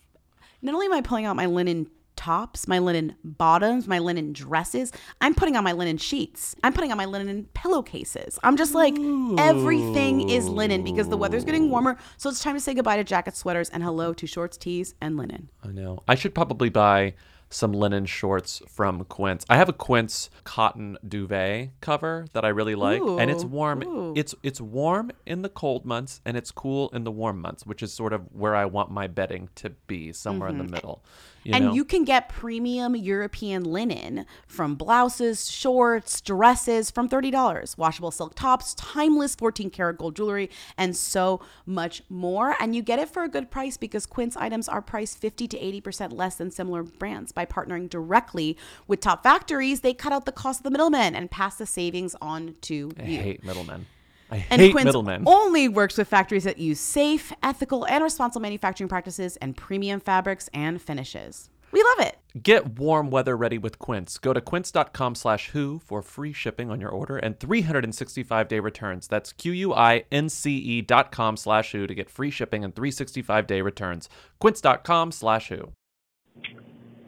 Not 0.61 0.73
only 0.73 0.87
am 0.87 0.93
I 0.93 1.01
pulling 1.01 1.25
out 1.25 1.35
my 1.35 1.45
linen 1.45 1.87
tops, 2.15 2.67
my 2.67 2.79
linen 2.79 3.15
bottoms, 3.23 3.87
my 3.87 3.99
linen 3.99 4.33
dresses, 4.33 4.91
I'm 5.21 5.35
putting 5.35 5.55
on 5.55 5.63
my 5.63 5.71
linen 5.71 5.97
sheets. 5.97 6.55
I'm 6.63 6.73
putting 6.73 6.91
on 6.91 6.97
my 6.97 7.05
linen 7.05 7.47
pillowcases. 7.53 8.39
I'm 8.43 8.57
just 8.57 8.73
like, 8.73 8.95
everything 9.37 10.29
is 10.29 10.47
linen 10.47 10.83
because 10.83 11.09
the 11.09 11.17
weather's 11.17 11.45
getting 11.45 11.69
warmer. 11.69 11.97
So 12.17 12.29
it's 12.29 12.41
time 12.41 12.55
to 12.55 12.59
say 12.59 12.73
goodbye 12.73 12.97
to 12.97 13.03
jackets, 13.03 13.39
sweaters, 13.39 13.69
and 13.69 13.83
hello 13.83 14.13
to 14.13 14.27
shorts, 14.27 14.57
tees, 14.57 14.95
and 15.01 15.17
linen. 15.17 15.49
I 15.63 15.69
know. 15.69 15.99
I 16.07 16.15
should 16.15 16.33
probably 16.33 16.69
buy 16.69 17.13
some 17.49 17.71
linen 17.71 18.05
shorts 18.05 18.61
from 18.67 19.03
Quince. 19.05 19.45
I 19.49 19.55
have 19.57 19.69
a 19.69 19.73
Quince 19.73 20.29
cotton 20.43 20.97
duvet 21.07 21.69
cover 21.81 22.25
that 22.33 22.43
I 22.43 22.49
really 22.49 22.75
like, 22.75 23.01
and 23.01 23.29
it's 23.31 23.43
warm. 23.45 23.83
ooh. 23.83 24.13
It's 24.15 24.33
it's 24.43 24.59
warm 24.59 25.11
in 25.25 25.41
the 25.41 25.49
cold 25.49 25.85
months, 25.85 26.21
and 26.25 26.35
it's 26.37 26.51
cool 26.51 26.89
in 26.89 27.03
the 27.03 27.11
warm 27.11 27.39
months, 27.41 27.65
which 27.65 27.81
is 27.83 27.93
sort 27.93 28.13
of 28.13 28.23
where 28.33 28.55
I 28.55 28.65
want 28.65 28.91
my 28.91 29.07
bedding 29.07 29.49
to 29.55 29.69
be, 29.87 30.11
somewhere 30.11 30.49
in 30.49 30.57
the 30.57 30.63
Mhm. 30.63 30.71
middle. 30.71 31.03
You 31.43 31.53
and 31.53 31.65
know? 31.65 31.73
you 31.73 31.85
can 31.85 32.05
get 32.05 32.27
premium 32.27 32.95
European 32.95 33.65
linen 33.65 34.25
from 34.47 34.73
blouses, 34.73 35.47
shorts, 35.51 36.19
dresses 36.19 36.89
from 36.89 37.07
$30, 37.07 37.77
washable 37.77 38.09
silk 38.09 38.33
tops, 38.33 38.73
timeless 38.73 39.35
14 39.35 39.69
karat 39.69 39.99
gold 39.99 40.15
jewelry, 40.15 40.49
and 40.75 40.95
so 40.97 41.41
much 41.67 42.01
more. 42.09 42.55
And 42.59 42.75
you 42.75 42.81
get 42.81 42.97
it 42.97 43.09
for 43.09 43.23
a 43.23 43.29
good 43.29 43.51
price 43.51 43.77
because 43.77 44.07
Quince 44.07 44.35
items 44.35 44.67
are 44.67 44.81
priced 44.81 45.19
50 45.19 45.47
to 45.49 45.57
80% 45.59 46.13
less 46.13 46.35
than 46.37 46.49
similar 46.49 46.81
brands. 46.81 47.31
By 47.35 47.45
partnering 47.45 47.89
directly 47.89 48.57
with 48.87 49.01
top 49.01 49.21
factories, 49.23 49.81
they 49.81 49.93
cut 49.93 50.11
out 50.13 50.25
the 50.25 50.31
cost 50.31 50.61
of 50.61 50.63
the 50.63 50.71
middlemen 50.71 51.13
and 51.15 51.29
pass 51.29 51.57
the 51.57 51.65
savings 51.67 52.15
on 52.21 52.55
to 52.61 52.91
I 52.99 53.03
you. 53.03 53.19
hate 53.21 53.43
middlemen. 53.43 53.85
I 54.31 54.43
And 54.49 54.59
hate 54.59 54.71
Quince 54.71 54.85
middlemen. 54.85 55.23
only 55.27 55.67
works 55.67 55.97
with 55.97 56.07
factories 56.07 56.45
that 56.45 56.57
use 56.57 56.79
safe, 56.79 57.31
ethical, 57.43 57.85
and 57.85 58.03
responsible 58.03 58.41
manufacturing 58.41 58.87
practices 58.87 59.37
and 59.37 59.55
premium 59.55 59.99
fabrics 59.99 60.49
and 60.53 60.81
finishes. 60.81 61.49
We 61.71 61.83
love 61.83 62.07
it. 62.07 62.17
Get 62.41 62.79
warm 62.79 63.09
weather 63.11 63.35
ready 63.35 63.57
with 63.57 63.79
Quince. 63.79 64.17
Go 64.17 64.31
to 64.33 64.39
quince.com 64.39 65.13
slash 65.15 65.49
who 65.49 65.79
for 65.79 66.01
free 66.01 66.31
shipping 66.31 66.71
on 66.71 66.79
your 66.79 66.89
order 66.89 67.17
and 67.17 67.37
365 67.39 68.47
day 68.47 68.59
returns. 68.61 69.07
That's 69.07 69.33
Q-U-I-N-C-E 69.33 70.81
dot 70.83 71.11
com 71.11 71.35
slash 71.37 71.73
who 71.73 71.85
to 71.85 71.93
get 71.93 72.09
free 72.09 72.31
shipping 72.31 72.63
and 72.63 72.73
365 72.73 73.45
day 73.45 73.61
returns. 73.61 74.07
Quince.com 74.39 75.11
slash 75.11 75.49
who. 75.49 75.73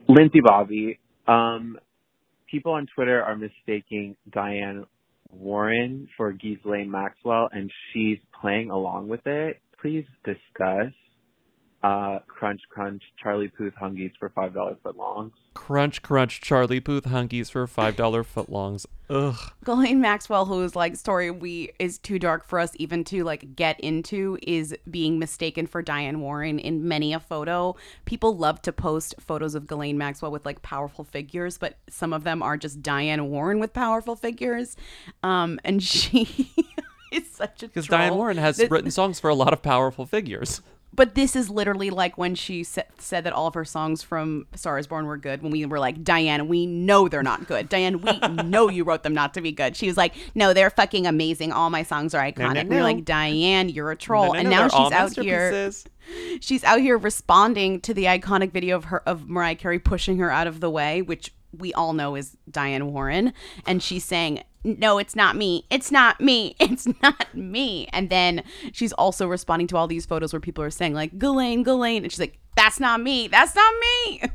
Lindsay 0.08 0.40
Bobby, 0.42 1.00
um, 1.28 1.78
people 2.50 2.74
on 2.74 2.88
Twitter 2.96 3.22
are 3.22 3.36
mistaking 3.36 4.16
Diane 4.32 4.86
Warren 5.30 6.08
for 6.16 6.32
Ghislaine 6.32 6.90
Maxwell, 6.90 7.50
and 7.52 7.70
she's 7.92 8.18
playing 8.42 8.72
along 8.72 9.10
with 9.10 9.26
it. 9.26 9.60
Please 9.82 10.06
discuss 10.24 10.94
uh, 11.84 12.20
Crunch 12.28 12.62
Crunch 12.70 13.04
Charlie 13.22 13.48
Puth 13.50 13.74
Hungies 13.76 14.12
for 14.20 14.30
five 14.30 14.54
dollars 14.54 14.78
foot 14.84 14.98
longs. 14.98 15.34
Crunch 15.54 16.02
Crunch 16.04 16.40
Charlie 16.40 16.80
Puth 16.80 17.06
Hunkies 17.06 17.50
for 17.50 17.66
$5 17.66 17.96
footlongs. 17.96 18.86
Ugh. 19.10 19.36
Ghislaine 19.64 20.00
Maxwell, 20.00 20.46
whose 20.46 20.76
like 20.76 20.96
story 20.96 21.32
we 21.32 21.72
is 21.80 21.98
too 21.98 22.20
dark 22.20 22.46
for 22.46 22.60
us 22.60 22.74
even 22.76 23.04
to 23.06 23.24
like 23.24 23.56
get 23.56 23.80
into, 23.80 24.38
is 24.44 24.76
being 24.90 25.18
mistaken 25.18 25.66
for 25.66 25.82
Diane 25.82 26.20
Warren 26.20 26.60
in 26.60 26.88
many 26.88 27.12
a 27.12 27.20
photo. 27.20 27.76
People 28.06 28.38
love 28.38 28.62
to 28.62 28.72
post 28.72 29.16
photos 29.20 29.56
of 29.56 29.66
Ghislaine 29.66 29.98
Maxwell 29.98 30.30
with 30.32 30.46
like 30.46 30.62
powerful 30.62 31.04
figures, 31.04 31.58
but 31.58 31.80
some 31.90 32.14
of 32.14 32.24
them 32.24 32.44
are 32.44 32.56
just 32.56 32.84
Diane 32.84 33.28
Warren 33.32 33.58
with 33.60 33.74
powerful 33.74 34.16
figures. 34.16 34.78
Um, 35.24 35.60
and 35.66 35.82
she 35.82 36.52
is 37.12 37.28
such 37.32 37.64
a 37.64 37.68
Because. 37.68 37.88
Diane 37.88 38.14
Warren 38.16 38.38
has 38.38 38.58
This- 38.58 38.70
written 38.70 38.92
songs 38.92 39.20
for 39.20 39.30
a 39.32 39.36
lot 39.36 39.54
of 39.54 39.64
powerful 39.64 40.06
figures. 40.06 40.62
But 40.98 41.16
this 41.16 41.36
is 41.36 41.50
literally 41.50 41.90
like 41.90 42.18
when 42.18 42.36
she 42.36 42.64
sa- 42.66 42.82
said 42.98 43.24
that 43.24 43.32
all 43.32 43.48
of 43.48 43.54
her 43.54 43.64
songs 43.64 44.04
from 44.04 44.48
Star 44.56 44.78
is 44.78 44.88
Born 44.88 45.06
were 45.06 45.16
good. 45.16 45.42
When 45.42 45.52
we 45.52 45.66
were 45.66 45.80
like, 45.80 46.04
Diane, 46.04 46.50
we 46.50 46.66
know 46.66 47.08
they're 47.08 47.24
not 47.24 47.48
good. 47.48 47.70
Diane, 47.70 48.02
we 48.02 48.20
know 48.44 48.68
you 48.68 48.84
wrote 48.84 49.04
them 49.04 49.14
not 49.14 49.34
to 49.36 49.42
be 49.42 49.52
good. 49.54 49.78
She 49.78 49.88
was 49.88 49.96
like, 49.96 50.14
No, 50.36 50.54
they're 50.54 50.70
fucking 50.72 51.08
amazing. 51.08 51.54
All 51.54 51.70
my 51.70 51.84
songs 51.84 52.14
are 52.14 52.22
iconic. 52.22 52.54
no, 52.56 52.60
And 52.60 52.70
we're 52.70 52.84
like, 52.84 53.06
Diane, 53.06 53.70
you're 53.70 53.92
a 53.92 53.96
troll. 53.96 54.28
No, 54.28 54.34
no, 54.34 54.40
and 54.40 54.50
now 54.50 54.68
she's 54.68 54.92
out 54.92 55.16
here. 55.16 55.72
She's 56.42 56.64
out 56.64 56.80
here 56.80 56.98
responding 56.98 57.80
to 57.82 57.94
the 57.94 58.06
iconic 58.06 58.52
video 58.52 58.76
of 58.78 58.86
her 58.86 59.04
of 59.08 59.30
Mariah 59.30 59.56
Carey 59.56 59.78
pushing 59.80 60.18
her 60.18 60.32
out 60.32 60.48
of 60.48 60.60
the 60.62 60.70
way, 60.70 61.02
which 61.02 61.34
we 61.58 61.74
all 61.74 61.94
know 61.94 62.16
is 62.16 62.38
Diane 62.50 62.92
Warren, 62.92 63.34
and 63.66 63.82
she's 63.82 64.04
saying, 64.04 64.44
"No, 64.64 64.98
it's 64.98 65.16
not 65.16 65.36
me. 65.36 65.66
It's 65.70 65.92
not 65.92 66.22
me. 66.22 66.56
It's 66.60 66.88
not 67.02 67.34
me." 67.36 67.88
And 67.94 68.10
then 68.10 68.44
she's 68.72 68.94
also 68.94 69.28
responding 69.28 69.68
to 69.68 69.78
all 69.78 69.88
these 69.88 70.06
photos 70.06 70.34
where 70.34 70.40
people 70.40 70.64
are 70.64 70.70
saying 70.70 70.94
like, 70.94 71.18
"Ghislaine, 71.18 71.64
Ghislaine," 71.64 72.04
and 72.04 72.12
she's 72.12 72.20
like, 72.20 72.40
"That's 72.56 72.80
not 72.80 73.02
me. 73.02 73.28
That's 73.28 73.56
not 73.56 73.74
me." 73.82 74.24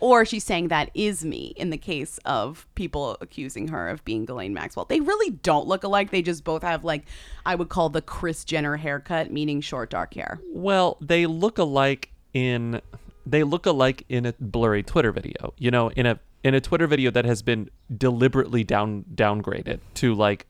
or 0.00 0.24
she's 0.24 0.44
saying 0.44 0.68
that 0.68 0.90
is 0.94 1.24
me 1.24 1.54
in 1.56 1.70
the 1.70 1.76
case 1.76 2.18
of 2.24 2.66
people 2.74 3.16
accusing 3.20 3.68
her 3.68 3.88
of 3.88 4.04
being 4.04 4.24
Ghislaine 4.24 4.54
Maxwell. 4.54 4.86
They 4.86 5.00
really 5.00 5.30
don't 5.30 5.66
look 5.66 5.84
alike. 5.84 6.10
They 6.10 6.22
just 6.22 6.44
both 6.44 6.62
have 6.62 6.84
like 6.84 7.04
I 7.46 7.54
would 7.54 7.68
call 7.68 7.88
the 7.88 8.02
Kris 8.02 8.44
Jenner 8.44 8.76
haircut, 8.76 9.30
meaning 9.30 9.60
short 9.60 9.90
dark 9.90 10.14
hair. 10.14 10.40
Well, 10.48 10.98
they 11.00 11.26
look 11.26 11.58
alike 11.58 12.10
in 12.34 12.80
they 13.26 13.42
look 13.44 13.66
alike 13.66 14.04
in 14.08 14.26
a 14.26 14.34
blurry 14.40 14.82
Twitter 14.82 15.12
video. 15.12 15.54
You 15.58 15.70
know, 15.70 15.88
in 15.90 16.06
a 16.06 16.18
in 16.44 16.54
a 16.54 16.60
Twitter 16.60 16.86
video 16.86 17.10
that 17.10 17.24
has 17.24 17.42
been 17.42 17.70
deliberately 17.96 18.64
down 18.64 19.04
downgraded 19.14 19.80
to 19.94 20.14
like 20.14 20.46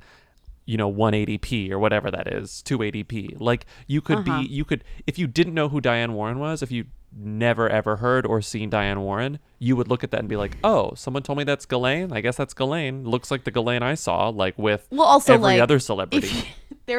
you 0.65 0.77
know 0.77 0.91
180p 0.91 1.71
or 1.71 1.79
whatever 1.79 2.09
that 2.11 2.29
is 2.33 2.63
280p 2.65 3.41
like 3.41 3.67
you 3.89 4.01
could 4.01 4.19
Uh-huh. 4.19 4.41
be 4.43 4.47
you 4.49 4.65
could 4.65 4.85
if 5.09 5.19
you 5.19 5.27
didn't 5.27 5.55
know 5.55 5.69
who 5.69 5.81
diane 5.81 6.13
warren 6.15 6.39
was 6.39 6.63
if 6.63 6.71
you 6.71 6.85
never 7.15 7.69
ever 7.69 7.97
heard 7.97 8.25
or 8.25 8.41
seen 8.41 8.71
diane 8.71 9.01
warren 9.01 9.41
you 9.59 9.75
would 9.75 9.89
look 9.89 10.05
at 10.05 10.13
that 10.13 10.21
and 10.21 10.29
be 10.29 10.37
like 10.37 10.57
oh 10.63 10.95
someone 10.95 11.23
told 11.25 11.37
me 11.37 11.43
that's 11.45 11.67
Ghislaine. 11.67 12.13
i 12.13 12.21
guess 12.21 12.37
that's 12.37 12.55
Ghislaine. 12.55 13.03
looks 13.05 13.29
like 13.29 13.43
the 13.43 13.51
Ghislaine 13.51 13.83
i 13.83 13.95
saw 13.95 14.29
like 14.29 14.57
with 14.57 14.87
Well, 14.93 15.03
also 15.07 15.35
every 15.35 15.43
like 15.43 15.61
other 15.61 15.81
celebrity 15.81 16.31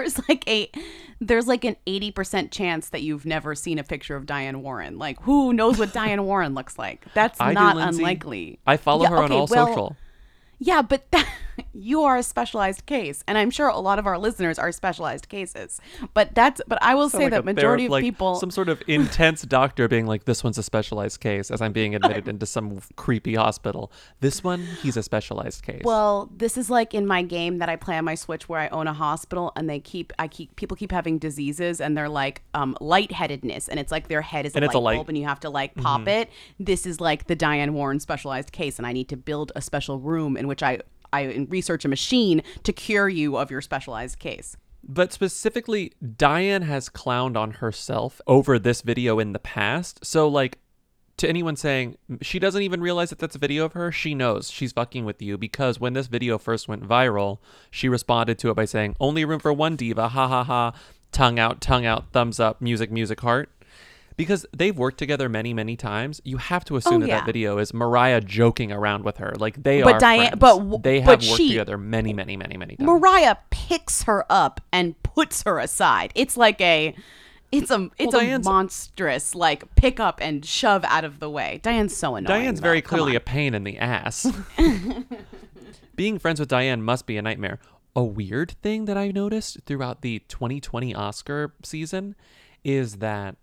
if- 0.02 0.14
there's 0.16 0.28
like 0.30 0.48
a 0.48 0.70
there's 1.22 1.48
like 1.48 1.64
an 1.64 1.76
80% 1.88 2.52
chance 2.52 2.90
that 2.90 3.02
you've 3.02 3.26
never 3.26 3.56
seen 3.56 3.80
a 3.80 3.84
picture 3.84 4.16
of 4.16 4.26
Diane 4.26 4.62
Warren. 4.62 4.98
Like 4.98 5.22
who 5.22 5.54
knows 5.54 5.78
what 5.78 5.94
Diane 5.94 6.24
Warren 6.26 6.54
looks 6.54 6.78
like? 6.78 7.06
That's 7.14 7.40
I 7.40 7.54
not 7.54 7.76
Lindsay. 7.76 8.02
unlikely. 8.02 8.60
I 8.68 8.78
follow 8.78 9.04
Yeah, 9.04 9.10
her 9.10 9.18
on 9.18 9.32
all 9.32 9.48
well, 9.50 9.68
social 9.68 9.96
Yeah, 10.60 10.82
but 10.82 11.06
you 11.74 12.04
are 12.04 12.18
a 12.18 12.24
specialized 12.24 12.86
case, 12.86 13.24
and 13.28 13.38
I'm 13.38 13.50
sure 13.52 13.68
a 13.68 13.80
lot 13.80 14.00
of 14.00 14.08
our 14.08 14.18
listeners 14.18 14.58
are 14.58 14.72
specialized 14.72 15.28
cases. 15.30 15.82
But 16.14 16.34
that's 16.36 16.62
but 16.68 16.80
I 16.82 16.96
will 16.96 17.10
Sound 17.10 17.20
say 17.22 17.26
like 17.26 17.32
that 17.32 17.46
majority 17.46 17.84
ther- 17.84 17.88
of 17.88 17.92
like 17.92 18.04
people 18.04 18.36
some 18.36 18.52
sort 18.52 18.70
of 18.70 18.82
intense 18.88 19.42
doctor 19.44 19.88
being 19.88 20.06
like, 20.06 20.24
"This 20.26 20.44
one's 20.44 20.58
a 20.58 20.64
specialized 20.64 21.20
case," 21.20 21.52
as 21.52 21.62
I'm 21.62 21.74
being 21.74 21.96
admitted 21.96 22.28
into 22.28 22.46
some 22.46 22.80
creepy 22.96 23.36
hospital. 23.36 23.92
This 24.22 24.44
one, 24.44 24.62
he's 24.82 24.96
a 24.96 25.04
specialized 25.04 25.64
case. 25.64 25.82
Well, 25.84 26.30
this 26.36 26.58
is 26.58 26.70
like 26.70 26.94
in 26.94 27.06
my 27.06 27.24
game 27.24 27.58
that 27.58 27.68
I 27.70 27.76
play 27.76 27.98
on 27.98 28.06
my 28.06 28.16
Switch 28.16 28.48
where 28.48 28.60
I 28.62 28.68
own 28.70 28.88
a 28.88 28.94
hospital 28.94 29.52
and 29.56 29.70
they 29.70 29.80
keep 29.80 30.14
I 30.18 30.28
keep 30.28 30.56
people 30.56 30.78
keep 30.78 30.92
having 30.92 31.18
diseases 31.18 31.82
and 31.82 31.98
they're 31.98 32.10
like 32.10 32.42
um 32.54 32.78
lightheadedness 32.80 33.68
and 33.68 33.80
it's 33.80 33.92
like 33.92 34.08
their 34.08 34.22
head 34.22 34.46
is 34.46 34.54
a 34.56 34.58
And 34.58 34.64
light 34.64 34.70
it's 34.70 34.76
a 34.76 34.80
light- 34.80 34.96
bulb 34.96 35.10
and 35.10 35.18
you 35.18 35.26
have 35.26 35.40
to 35.42 35.50
like 35.50 35.76
pop 35.76 36.02
Mhm. 36.02 36.08
it. 36.22 36.30
This 36.60 36.86
is 36.86 37.02
like 37.02 37.28
the 37.28 37.36
Diane 37.36 37.74
Warren 37.74 38.00
specialized 38.00 38.52
case 38.52 38.78
and 38.78 38.88
I 38.88 38.94
need 38.94 39.10
to 39.10 39.18
build 39.18 39.52
a 39.56 39.62
special 39.62 40.00
room 40.00 40.38
in 40.44 40.48
which 40.48 40.62
I 40.62 40.80
I 41.12 41.46
research 41.50 41.86
a 41.86 41.88
machine 41.88 42.42
to 42.64 42.74
cure 42.74 43.08
you 43.08 43.38
of 43.38 43.52
your 43.52 43.62
specialized 43.62 44.20
case. 44.20 44.58
But 44.84 45.14
specifically, 45.14 45.94
Diane 46.18 46.64
has 46.64 46.90
clowned 46.90 47.38
on 47.38 47.52
herself 47.52 48.20
over 48.28 48.60
this 48.60 48.82
video 48.82 49.20
in 49.20 49.32
the 49.32 49.40
past. 49.40 50.04
So, 50.04 50.28
like, 50.28 50.58
to 51.18 51.30
anyone 51.30 51.56
saying 51.56 51.98
she 52.22 52.40
doesn't 52.40 52.64
even 52.64 52.82
realize 52.82 53.12
that 53.12 53.20
that's 53.20 53.36
a 53.36 53.40
video 53.40 53.64
of 53.64 53.74
her, 53.74 53.92
she 53.92 54.14
knows 54.14 54.50
she's 54.50 54.74
fucking 54.74 55.06
with 55.06 55.22
you 55.22 55.38
because 55.38 55.80
when 55.80 55.94
this 55.94 56.08
video 56.08 56.38
first 56.38 56.68
went 56.68 56.84
viral, 56.84 57.38
she 57.72 57.88
responded 57.88 58.40
to 58.40 58.50
it 58.50 58.56
by 58.56 58.66
saying, 58.66 58.96
Only 59.00 59.24
room 59.24 59.40
for 59.40 59.54
one 59.54 59.76
diva, 59.76 60.10
ha 60.10 60.28
ha 60.28 60.44
ha, 60.44 60.74
tongue 61.12 61.40
out, 61.40 61.62
tongue 61.62 61.86
out, 61.86 62.12
thumbs 62.12 62.40
up, 62.40 62.60
music, 62.60 62.92
music, 62.92 63.22
heart. 63.22 63.50
Because 64.16 64.46
they've 64.56 64.78
worked 64.78 64.98
together 65.00 65.28
many, 65.30 65.54
many 65.54 65.76
times, 65.76 66.22
you 66.24 66.38
have 66.38 66.64
to 66.66 66.76
oh, 66.76 66.78
assume 66.78 66.96
Oh, 66.96 67.00
that 67.00 67.08
yeah. 67.08 67.18
that 67.20 67.26
video 67.26 67.58
is 67.58 67.74
Mariah 67.74 68.22
joking 68.22 68.72
around 68.72 69.04
with 69.04 69.18
her. 69.18 69.34
Like 69.38 69.62
they 69.64 69.82
But 69.82 69.96
are 69.96 70.00
Diane- 70.00 70.38
friends. 70.38 70.40
but 70.70 70.84
they 70.84 71.00
have 71.02 71.20
but 71.20 71.28
worked 71.28 71.38
she- 71.38 71.50
together 71.50 71.78
many, 71.78 72.14
many, 72.14 72.38
many, 72.38 72.58
many 72.58 72.76
times. 72.76 72.86
Mariah 72.88 73.36
picks 73.50 74.04
her 74.04 74.26
up 74.30 74.62
and 74.72 75.02
puts 75.04 75.44
her 75.44 75.60
aside. 75.60 76.12
It's 76.16 76.38
like 76.38 76.62
a 76.62 76.96
it's 77.52 77.70
a 77.72 77.90
it's 78.00 78.14
a 78.14 78.20
Diane's- 78.20 78.46
monstrous 78.46 79.36
like 79.36 79.74
pick 79.76 80.00
up 80.00 80.20
and 80.22 80.46
shove 80.46 80.84
out 80.86 81.04
of 81.06 81.20
the 81.20 81.30
way. 81.30 81.60
Diane's 81.64 81.96
so 81.96 82.16
annoying. 82.16 82.26
Diane's 82.42 82.60
though. 82.60 82.66
very 82.66 82.82
clearly 82.82 83.16
a 83.16 83.20
pain 83.20 83.54
in 83.54 83.64
the 83.64 83.78
ass. 83.78 84.26
Being 85.96 86.18
friends 86.20 86.40
with 86.40 86.50
Diane 86.50 86.82
must 86.82 87.06
be 87.06 87.18
a 87.18 87.22
nightmare. 87.22 87.60
A 87.96 88.04
weird 88.04 88.56
thing 88.64 88.86
that 88.86 88.98
I 88.98 89.10
noticed 89.10 89.60
throughout 89.66 90.02
the 90.02 90.20
2020 90.28 90.96
Oscar 90.96 91.54
season 91.64 92.16
is 92.64 92.96
that 92.98 93.36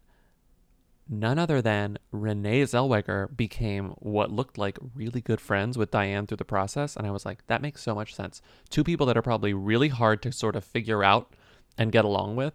none 1.10 1.38
other 1.38 1.60
than 1.60 1.98
Renee 2.12 2.62
Zellweger 2.62 3.36
became 3.36 3.88
what 3.98 4.30
looked 4.30 4.56
like 4.56 4.78
really 4.94 5.20
good 5.20 5.40
friends 5.40 5.76
with 5.76 5.90
Diane 5.90 6.26
through 6.26 6.36
the 6.36 6.44
process. 6.44 6.96
And 6.96 7.04
I 7.06 7.10
was 7.10 7.26
like, 7.26 7.44
that 7.48 7.60
makes 7.60 7.82
so 7.82 7.96
much 7.96 8.14
sense. 8.14 8.40
Two 8.70 8.84
people 8.84 9.06
that 9.06 9.16
are 9.16 9.22
probably 9.22 9.52
really 9.52 9.88
hard 9.88 10.22
to 10.22 10.30
sort 10.30 10.54
of 10.54 10.64
figure 10.64 11.02
out 11.02 11.34
and 11.76 11.90
get 11.90 12.04
along 12.04 12.36
with. 12.36 12.54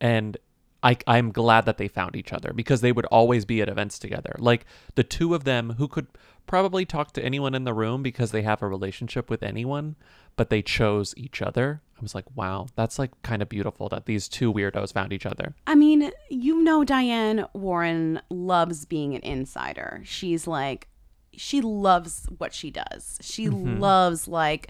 And 0.00 0.38
I, 0.82 0.96
I'm 1.06 1.30
glad 1.30 1.66
that 1.66 1.76
they 1.76 1.86
found 1.86 2.16
each 2.16 2.32
other 2.32 2.52
because 2.52 2.80
they 2.80 2.92
would 2.92 3.06
always 3.06 3.44
be 3.44 3.60
at 3.60 3.68
events 3.68 3.98
together. 3.98 4.34
Like 4.38 4.64
the 4.94 5.04
two 5.04 5.34
of 5.34 5.44
them 5.44 5.74
who 5.78 5.86
could 5.86 6.06
probably 6.46 6.84
talk 6.84 7.12
to 7.12 7.24
anyone 7.24 7.54
in 7.54 7.64
the 7.64 7.74
room 7.74 8.02
because 8.02 8.32
they 8.32 8.42
have 8.42 8.62
a 8.62 8.68
relationship 8.68 9.30
with 9.30 9.42
anyone, 9.42 9.96
but 10.36 10.50
they 10.50 10.62
chose 10.62 11.14
each 11.16 11.42
other. 11.42 11.82
I 11.96 12.00
was 12.02 12.14
like, 12.14 12.24
wow, 12.34 12.66
that's 12.74 12.98
like 12.98 13.10
kind 13.22 13.42
of 13.42 13.48
beautiful 13.48 13.88
that 13.90 14.06
these 14.06 14.28
two 14.28 14.52
weirdos 14.52 14.92
found 14.92 15.12
each 15.12 15.26
other. 15.26 15.54
I 15.66 15.74
mean, 15.76 16.10
you 16.30 16.62
know 16.62 16.82
Diane 16.84 17.46
Warren 17.52 18.20
loves 18.28 18.84
being 18.86 19.14
an 19.14 19.22
insider. 19.22 20.02
She's 20.04 20.46
like 20.46 20.88
she 21.34 21.60
loves 21.62 22.26
what 22.38 22.52
she 22.52 22.70
does. 22.70 23.18
She 23.22 23.46
Mhm. 23.46 23.78
loves 23.78 24.28
like 24.28 24.68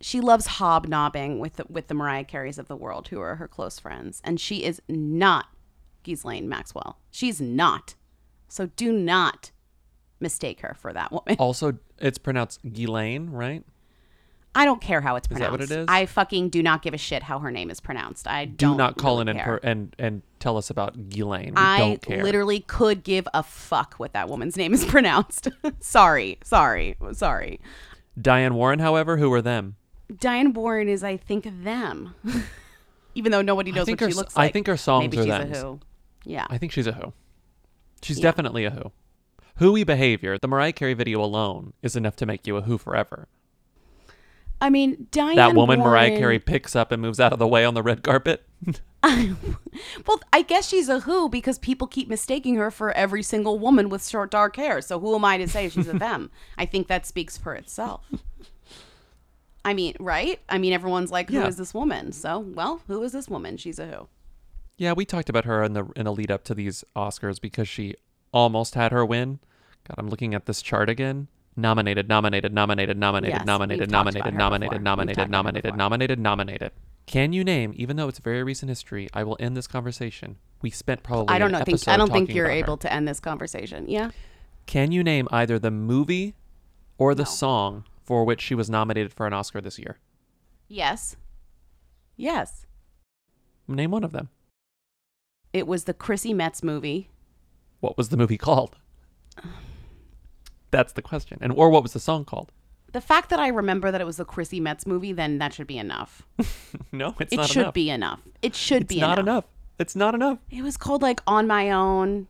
she 0.00 0.20
loves 0.20 0.46
hobnobbing 0.46 1.38
with 1.38 1.54
the, 1.56 1.64
with 1.70 1.86
the 1.86 1.94
Mariah 1.94 2.24
Careys 2.24 2.58
of 2.58 2.66
the 2.68 2.76
world 2.76 3.08
who 3.08 3.20
are 3.20 3.36
her 3.36 3.46
close 3.48 3.78
friends 3.78 4.20
and 4.24 4.40
she 4.40 4.64
is 4.64 4.82
not 4.88 5.46
Ghislaine 6.02 6.48
Maxwell. 6.48 6.98
She's 7.12 7.40
not. 7.40 7.94
So 8.48 8.66
do 8.76 8.92
not 8.92 9.52
mistake 10.20 10.60
her 10.60 10.74
for 10.78 10.92
that 10.92 11.12
woman. 11.12 11.36
Also, 11.38 11.78
it's 11.98 12.18
pronounced 12.18 12.60
Ghislaine, 12.72 13.30
right? 13.30 13.64
I 14.54 14.64
don't 14.66 14.80
care 14.82 15.00
how 15.00 15.16
it's 15.16 15.26
pronounced. 15.26 15.62
Is 15.62 15.68
that 15.70 15.76
what 15.76 15.78
it 15.78 15.82
is? 15.82 15.86
I 15.88 16.04
fucking 16.06 16.50
do 16.50 16.62
not 16.62 16.82
give 16.82 16.92
a 16.92 16.98
shit 16.98 17.22
how 17.22 17.38
her 17.38 17.50
name 17.50 17.70
is 17.70 17.80
pronounced. 17.80 18.28
I 18.28 18.44
Do 18.44 18.50
not 18.50 18.60
know. 18.66 18.68
don't 18.68 18.76
not 18.78 18.96
call 18.98 19.12
really 19.18 19.22
in 19.22 19.28
and, 19.36 19.40
per- 19.40 19.60
and 19.62 19.96
and 19.98 20.22
tell 20.40 20.58
us 20.58 20.68
about 20.68 21.08
Ghislaine. 21.08 21.54
We 21.54 21.56
I 21.56 21.78
don't 21.78 22.02
care. 22.02 22.22
literally 22.22 22.60
could 22.60 23.02
give 23.02 23.26
a 23.32 23.42
fuck 23.42 23.94
what 23.94 24.12
that 24.12 24.28
woman's 24.28 24.56
name 24.58 24.74
is 24.74 24.84
pronounced. 24.96 25.48
sorry, 25.80 26.38
sorry, 26.44 26.96
sorry. 27.12 27.60
Diane 28.20 28.54
Warren, 28.54 28.78
however, 28.80 29.16
who 29.16 29.32
are 29.32 29.40
them? 29.40 29.76
Diane 30.20 30.52
Warren 30.52 30.86
is, 30.88 31.02
I 31.02 31.16
think, 31.16 31.48
them. 31.64 32.14
Even 33.14 33.32
though 33.32 33.40
nobody 33.42 33.72
knows 33.72 33.88
what 33.88 34.00
her 34.00 34.10
she 34.10 34.14
looks 34.14 34.36
like. 34.36 34.50
I 34.50 34.52
think 34.52 34.66
her 34.66 34.76
songs 34.76 35.04
Maybe 35.04 35.18
are 35.18 35.22
she's 35.24 35.32
thems. 35.32 35.56
a 35.58 35.60
who. 35.62 35.80
Yeah. 36.24 36.46
I 36.50 36.58
think 36.58 36.72
she's 36.72 36.86
a 36.86 36.92
who. 36.92 37.12
She's 38.02 38.18
Yeah. 38.18 38.22
definitely 38.24 38.64
a 38.66 38.70
who. 38.70 38.92
Whoey 39.58 39.84
behavior. 39.84 40.36
The 40.38 40.48
Mariah 40.48 40.72
Carey 40.72 40.94
video 40.94 41.22
alone 41.22 41.72
is 41.82 41.94
enough 41.96 42.16
to 42.16 42.26
make 42.26 42.46
you 42.46 42.56
a 42.58 42.62
who 42.62 42.76
forever. 42.78 43.28
I 44.62 44.70
mean, 44.70 45.08
Diane. 45.10 45.36
that 45.36 45.54
woman 45.54 45.80
Mariah 45.80 46.16
Carey 46.16 46.38
picks 46.38 46.74
up 46.76 46.92
and 46.92 47.02
moves 47.02 47.18
out 47.20 47.32
of 47.32 47.38
the 47.40 47.48
way 47.48 47.64
on 47.64 47.74
the 47.74 47.82
red 47.82 48.02
carpet. 48.02 48.44
Well, 50.06 50.20
I 50.32 50.42
guess 50.42 50.68
she's 50.68 50.88
a 50.88 51.00
who 51.00 51.28
because 51.28 51.58
people 51.58 51.86
keep 51.88 52.08
mistaking 52.08 52.54
her 52.56 52.70
for 52.70 52.92
every 52.92 53.22
single 53.22 53.58
woman 53.58 53.88
with 53.88 54.06
short 54.06 54.30
dark 54.30 54.54
hair. 54.56 54.80
So 54.80 55.00
who 55.00 55.14
am 55.16 55.24
I 55.24 55.38
to 55.38 55.48
say 55.48 55.68
she's 55.68 55.88
a 55.88 55.92
them? 55.98 56.30
I 56.58 56.66
think 56.66 56.86
that 56.88 57.06
speaks 57.06 57.36
for 57.36 57.54
itself. 57.54 58.04
I 59.64 59.74
mean, 59.74 59.94
right? 59.98 60.40
I 60.48 60.58
mean, 60.58 60.72
everyone's 60.72 61.10
like, 61.10 61.30
"Who 61.30 61.40
is 61.42 61.54
Yeah. 61.56 61.58
this 61.58 61.72
woman?" 61.74 62.12
So, 62.12 62.38
well, 62.40 62.82
who 62.86 63.02
is 63.02 63.12
this 63.12 63.28
woman? 63.28 63.56
She's 63.56 63.78
a 63.78 63.86
who. 63.86 64.08
yeah, 64.76 64.92
we 64.92 65.04
talked 65.04 65.28
about 65.28 65.44
her 65.46 65.62
in 65.62 65.72
the 65.72 65.86
in 65.96 66.04
the 66.04 66.12
lead 66.12 66.30
up 66.30 66.44
to 66.44 66.54
these 66.54 66.84
Oscars 66.96 67.40
because 67.40 67.68
she 67.68 67.94
almost 68.32 68.74
had 68.74 68.92
her 68.92 69.04
win. 69.04 69.38
God, 69.88 69.94
I'm 69.98 70.08
looking 70.08 70.34
at 70.34 70.46
this 70.46 70.62
chart 70.62 70.88
again. 70.90 71.28
Nominated, 71.54 72.08
nominated, 72.08 72.52
nominated, 72.52 72.96
nominated, 72.96 73.36
Yes, 73.36 73.46
nominated, 73.46 73.90
nominated, 73.90 74.34
nominated, 74.34 74.82
nominated, 74.82 75.16
talked 75.16 75.28
about 75.28 75.34
her 75.34 75.76
nominated, 75.76 75.76
nominated, 75.76 76.18
nominated. 76.18 76.72
Can 77.06 77.32
you 77.32 77.44
name, 77.44 77.74
even 77.76 77.96
though 77.96 78.08
it's 78.08 78.20
very 78.20 78.42
recent 78.42 78.70
history, 78.70 79.08
I 79.12 79.24
will 79.24 79.36
end 79.38 79.56
this 79.56 79.66
conversation. 79.66 80.36
We 80.62 80.70
spent 80.70 81.02
probably 81.02 81.34
I 81.34 81.38
don't 81.38 81.52
know. 81.52 81.62
Think 81.62 81.86
I 81.88 81.96
don't 81.96 82.10
think 82.10 82.32
you're 82.32 82.46
about 82.46 82.54
her. 82.54 82.58
able 82.64 82.76
to 82.78 82.92
end 82.92 83.06
this 83.06 83.20
conversation. 83.20 83.86
Yeah. 83.88 84.12
Can 84.66 84.92
you 84.92 85.02
name 85.02 85.28
either 85.30 85.58
the 85.58 85.70
movie 85.70 86.34
or 86.96 87.14
the 87.14 87.26
song 87.26 87.84
for 88.04 88.24
which 88.24 88.40
she 88.40 88.54
was 88.54 88.70
nominated 88.70 89.12
for 89.12 89.26
an 89.26 89.32
Oscar 89.32 89.60
this 89.60 89.78
year? 89.78 89.98
Yes. 90.68 91.16
Yes. 92.16 92.66
Name 93.68 93.90
one 93.90 94.04
of 94.04 94.12
them. 94.12 94.28
It 95.52 95.66
was 95.66 95.84
the 95.84 95.94
Chrissy 95.94 96.32
Metz 96.32 96.62
movie. 96.62 97.10
What 97.80 97.98
was 97.98 98.08
the 98.08 98.16
movie 98.16 98.38
called? 98.38 98.76
Um, 99.42 99.52
That's 100.72 100.94
the 100.94 101.02
question. 101.02 101.38
And 101.40 101.52
or 101.52 101.70
what 101.70 101.84
was 101.84 101.92
the 101.92 102.00
song 102.00 102.24
called? 102.24 102.50
The 102.92 103.00
fact 103.00 103.30
that 103.30 103.38
I 103.38 103.48
remember 103.48 103.90
that 103.92 104.00
it 104.00 104.04
was 104.04 104.16
the 104.16 104.24
Chrissy 104.24 104.58
Metz 104.60 104.86
movie, 104.86 105.12
then 105.12 105.38
that 105.38 105.54
should 105.54 105.66
be 105.68 105.78
enough. 105.78 106.26
No, 106.92 107.14
it's 107.20 107.32
it 107.32 107.36
not 107.36 107.48
should 107.48 107.60
enough. 107.62 107.74
be 107.74 107.88
enough. 107.90 108.20
It 108.42 108.54
should 108.54 108.82
It's 108.82 108.88
be 108.94 109.00
not 109.00 109.18
enough. 109.18 109.44
enough. 109.44 109.44
It's 109.78 109.96
not 109.96 110.14
enough. 110.14 110.38
It 110.50 110.62
was 110.62 110.76
called 110.76 111.00
like 111.02 111.20
On 111.26 111.46
My 111.46 111.70
Own, 111.70 112.26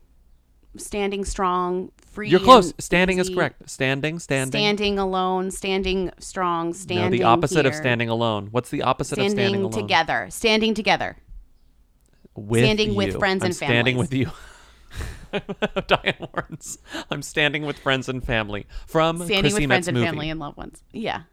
Standing 0.77 1.25
Strong, 1.25 1.91
Free. 1.97 2.29
You're 2.29 2.39
close. 2.39 2.71
and 2.71 2.81
Standing 2.83 3.17
is 3.19 3.29
correct. 3.29 3.69
Standing, 3.69 4.19
standing. 4.19 4.51
Standing 4.59 4.99
alone, 4.99 5.51
standing 5.51 6.11
strong, 6.19 6.73
standing. 6.73 7.11
no, 7.11 7.17
the 7.17 7.23
opposite 7.23 7.65
of 7.65 7.73
standing 7.75 8.07
alone. 8.09 8.47
What's 8.51 8.69
the 8.69 8.83
opposite 8.83 9.15
standing, 9.15 9.31
of 9.31 9.37
standing 9.37 9.61
alone? 9.61 9.71
Standing 9.71 9.87
together, 9.87 10.27
standing 10.29 10.73
together. 10.73 11.17
With 12.35 12.63
Standing 12.63 12.95
with 12.95 13.17
friends 13.19 13.43
I'm 13.43 13.47
and 13.47 13.55
family. 13.57 13.73
standing 13.73 13.95
families. 13.95 14.09
with 14.09 14.13
you. 14.19 14.31
Diane 15.87 16.15
Warren's. 16.19 16.77
I'm 17.09 17.21
standing 17.21 17.65
with 17.65 17.79
friends 17.79 18.09
and 18.09 18.23
family 18.23 18.67
from 18.87 19.17
standing 19.17 19.41
Chrissy 19.43 19.61
with 19.61 19.69
friends 19.69 19.69
Metz 19.69 19.87
and 19.87 19.97
movie. 19.97 20.07
family 20.07 20.29
and 20.29 20.39
loved 20.39 20.57
ones. 20.57 20.83
Yeah. 20.91 21.23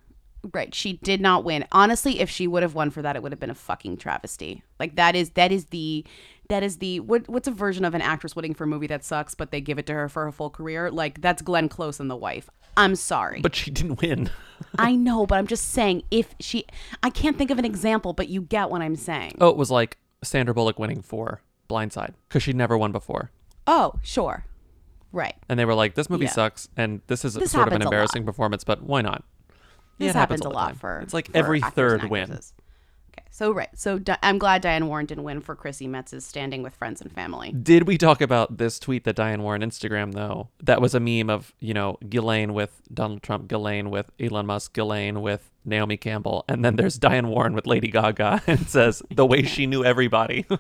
Right. 0.55 0.75
She 0.75 0.95
did 0.95 1.21
not 1.21 1.45
win. 1.45 1.67
Honestly, 1.71 2.21
if 2.21 2.31
she 2.31 2.47
would 2.47 2.63
have 2.63 2.75
won 2.75 2.91
for 2.91 3.03
that, 3.03 3.15
it 3.15 3.23
would 3.23 3.33
have 3.33 3.41
been 3.41 3.51
a 3.51 3.55
fucking 3.55 3.99
travesty. 3.99 4.63
Like 4.79 4.97
that 4.97 5.15
is 5.15 5.31
that 5.31 5.53
is 5.53 5.67
the 5.67 6.05
that 6.49 6.63
is 6.63 6.79
the 6.79 7.01
what 7.01 7.29
what's 7.29 7.47
a 7.47 7.53
version 7.53 7.85
of 7.85 7.95
an 7.95 8.01
actress 8.01 8.35
winning 8.35 8.55
for 8.55 8.65
a 8.65 8.67
movie 8.67 8.87
that 8.87 9.05
sucks, 9.05 9.35
but 9.35 9.51
they 9.51 9.61
give 9.61 9.79
it 9.79 9.87
to 9.87 9.93
her 9.93 10.09
for 10.09 10.25
her 10.25 10.33
full 10.33 10.49
career? 10.51 10.91
Like 10.91 11.21
that's 11.21 11.43
Glenn 11.43 11.69
Close 11.69 12.01
and 12.01 12.11
the 12.11 12.17
wife. 12.17 12.49
I'm 12.77 12.97
sorry. 12.97 13.41
But 13.43 13.55
she 13.55 13.71
didn't 13.71 14.01
win. 14.01 14.31
I 14.79 14.95
know, 14.95 15.27
but 15.27 15.37
I'm 15.37 15.47
just 15.47 15.69
saying 15.73 16.05
if 16.11 16.35
she 16.41 16.65
I 17.03 17.11
can't 17.11 17.37
think 17.37 17.51
of 17.51 17.59
an 17.59 17.67
example, 17.67 18.15
but 18.15 18.29
you 18.29 18.41
get 18.41 18.71
what 18.71 18.81
I'm 18.81 18.97
saying. 18.97 19.37
Oh, 19.41 19.49
it 19.49 19.57
was 19.57 19.71
like 19.71 19.99
Sandra 20.23 20.55
Bullock 20.55 20.79
winning 20.79 21.03
for 21.03 21.43
Blindside 21.69 22.15
because 22.29 22.43
she'd 22.43 22.57
never 22.57 22.79
won 22.79 22.93
before. 22.93 23.31
Oh, 23.73 23.95
sure. 24.03 24.45
Right. 25.13 25.37
And 25.49 25.59
they 25.59 25.65
were 25.65 25.75
like, 25.75 25.95
this 25.95 26.11
movie 26.11 26.25
Yeah. 26.25 26.33
sucks, 26.33 26.69
and 26.77 27.01
this 27.07 27.25
is 27.25 27.35
This 27.35 27.53
sort 27.53 27.69
of 27.69 27.73
an 27.73 27.73
happens 27.75 27.85
a 27.85 27.87
lot. 27.87 27.93
embarrassing 27.93 28.25
performance, 28.25 28.65
but 28.65 28.83
why 28.83 29.01
not? 29.01 29.23
Yeah, 29.99 30.09
This 30.09 30.17
it 30.17 30.19
happens 30.19 30.41
a 30.41 30.45
the 30.45 30.51
lot 30.51 30.67
time. 30.69 30.75
for 30.77 30.99
It's 31.01 31.15
like 31.15 31.31
for 31.31 31.37
every 31.37 31.63
actors 31.63 31.75
third 31.75 32.11
win. 32.11 32.23
actresses. 32.23 32.53
Okay. 33.13 33.27
So 33.31 33.53
right. 33.53 33.69
So 33.77 33.99
Di- 33.99 34.19
I'm 34.23 34.39
glad 34.39 34.63
Diane 34.63 34.87
Warren 34.89 35.07
didn't 35.07 35.25
win 35.25 35.41
for 35.41 35.55
Chrissy 35.55 35.87
Metz's 35.87 36.25
standing 36.27 36.63
with 36.63 36.75
friends 36.75 37.01
and 37.01 37.11
family. 37.13 37.53
Did 37.53 37.87
we 37.87 37.97
talk 37.99 38.21
about 38.21 38.59
this 38.59 38.79
tweet 38.79 39.05
that 39.05 39.15
Diane 39.17 39.43
Warren 39.43 39.63
Instagram 39.63 40.15
though? 40.15 40.49
That 40.63 40.81
was 40.81 40.95
a 40.95 41.01
meme 41.01 41.29
of, 41.31 41.53
you 41.61 41.75
know, 41.75 41.99
Ghislaine 42.09 42.55
with 42.55 42.83
Donald 42.93 43.23
Trump, 43.23 43.47
Ghislaine 43.49 43.91
with 43.91 44.11
Elon 44.21 44.47
Musk, 44.47 44.73
Ghislaine 44.75 45.21
with 45.23 45.51
Naomi 45.65 45.97
Campbell, 45.97 46.45
and 46.49 46.65
then 46.65 46.77
there's 46.77 46.99
Diane 46.99 47.29
Warren 47.29 47.53
with 47.55 47.67
Lady 47.67 47.89
Gaga 47.89 48.43
and 48.47 48.61
it 48.61 48.69
says 48.69 49.03
the 49.11 49.27
way 49.27 49.43
she 49.43 49.67
knew 49.67 49.85
everybody. 49.85 50.47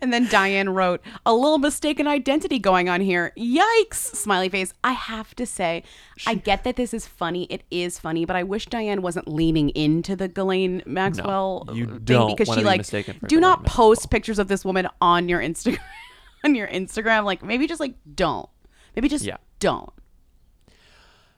And 0.00 0.12
then 0.12 0.26
Diane 0.28 0.70
wrote, 0.70 1.00
a 1.24 1.34
little 1.34 1.58
mistaken 1.58 2.06
identity 2.06 2.58
going 2.58 2.88
on 2.88 3.00
here. 3.00 3.32
Yikes! 3.36 3.94
Smiley 3.94 4.48
face. 4.48 4.72
I 4.82 4.92
have 4.92 5.34
to 5.36 5.46
say, 5.46 5.82
I 6.26 6.34
get 6.34 6.64
that 6.64 6.76
this 6.76 6.92
is 6.94 7.06
funny. 7.06 7.44
It 7.44 7.62
is 7.70 7.98
funny, 7.98 8.24
but 8.24 8.36
I 8.36 8.42
wish 8.42 8.66
Diane 8.66 9.02
wasn't 9.02 9.28
leaning 9.28 9.70
into 9.70 10.16
the 10.16 10.28
Ghislaine 10.28 10.82
Maxwell 10.86 11.68
you 11.72 11.86
thing 11.86 12.00
don't 12.04 12.36
because 12.36 12.52
she 12.54 12.60
be 12.60 12.64
like 12.66 12.78
mistaken 12.80 13.14
for 13.14 13.26
do 13.26 13.36
Ghislaine 13.36 13.40
not 13.40 13.64
post 13.66 14.10
pictures 14.10 14.38
of 14.38 14.48
this 14.48 14.64
woman 14.64 14.88
on 15.00 15.28
your 15.28 15.40
Instagram 15.40 15.78
on 16.44 16.54
your 16.54 16.68
Instagram. 16.68 17.24
Like 17.24 17.42
maybe 17.42 17.66
just 17.66 17.80
like 17.80 17.94
don't. 18.14 18.48
Maybe 18.94 19.08
just 19.08 19.24
Yeah. 19.24 19.36
don't. 19.60 19.90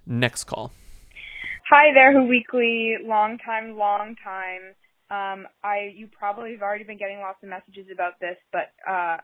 Next 0.07 0.45
call. 0.45 0.73
Hi 1.71 1.93
there, 1.93 2.13
Who 2.13 2.27
Weekly. 2.27 2.97
Long 3.05 3.37
time, 3.39 3.77
long 3.77 4.17
time. 4.25 4.75
Um, 5.11 5.47
I 5.65 5.93
you 5.95 6.07
probably 6.07 6.53
have 6.53 6.63
already 6.63 6.85
been 6.85 6.99
getting 6.99 7.19
lots 7.19 7.43
of 7.43 7.49
messages 7.49 7.87
about 7.93 8.21
this, 8.21 8.37
but 8.53 8.73
uh, 8.89 9.17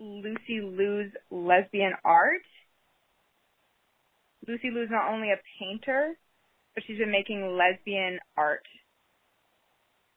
Lucy 0.00 0.60
Liu's 0.62 1.12
lesbian 1.30 1.92
art. 2.04 2.42
Lucy 4.46 4.70
Liu's 4.72 4.88
not 4.90 5.12
only 5.12 5.30
a 5.30 5.36
painter, 5.60 6.14
but 6.74 6.84
she's 6.86 6.98
been 6.98 7.10
making 7.10 7.58
lesbian 7.58 8.18
art. 8.36 8.64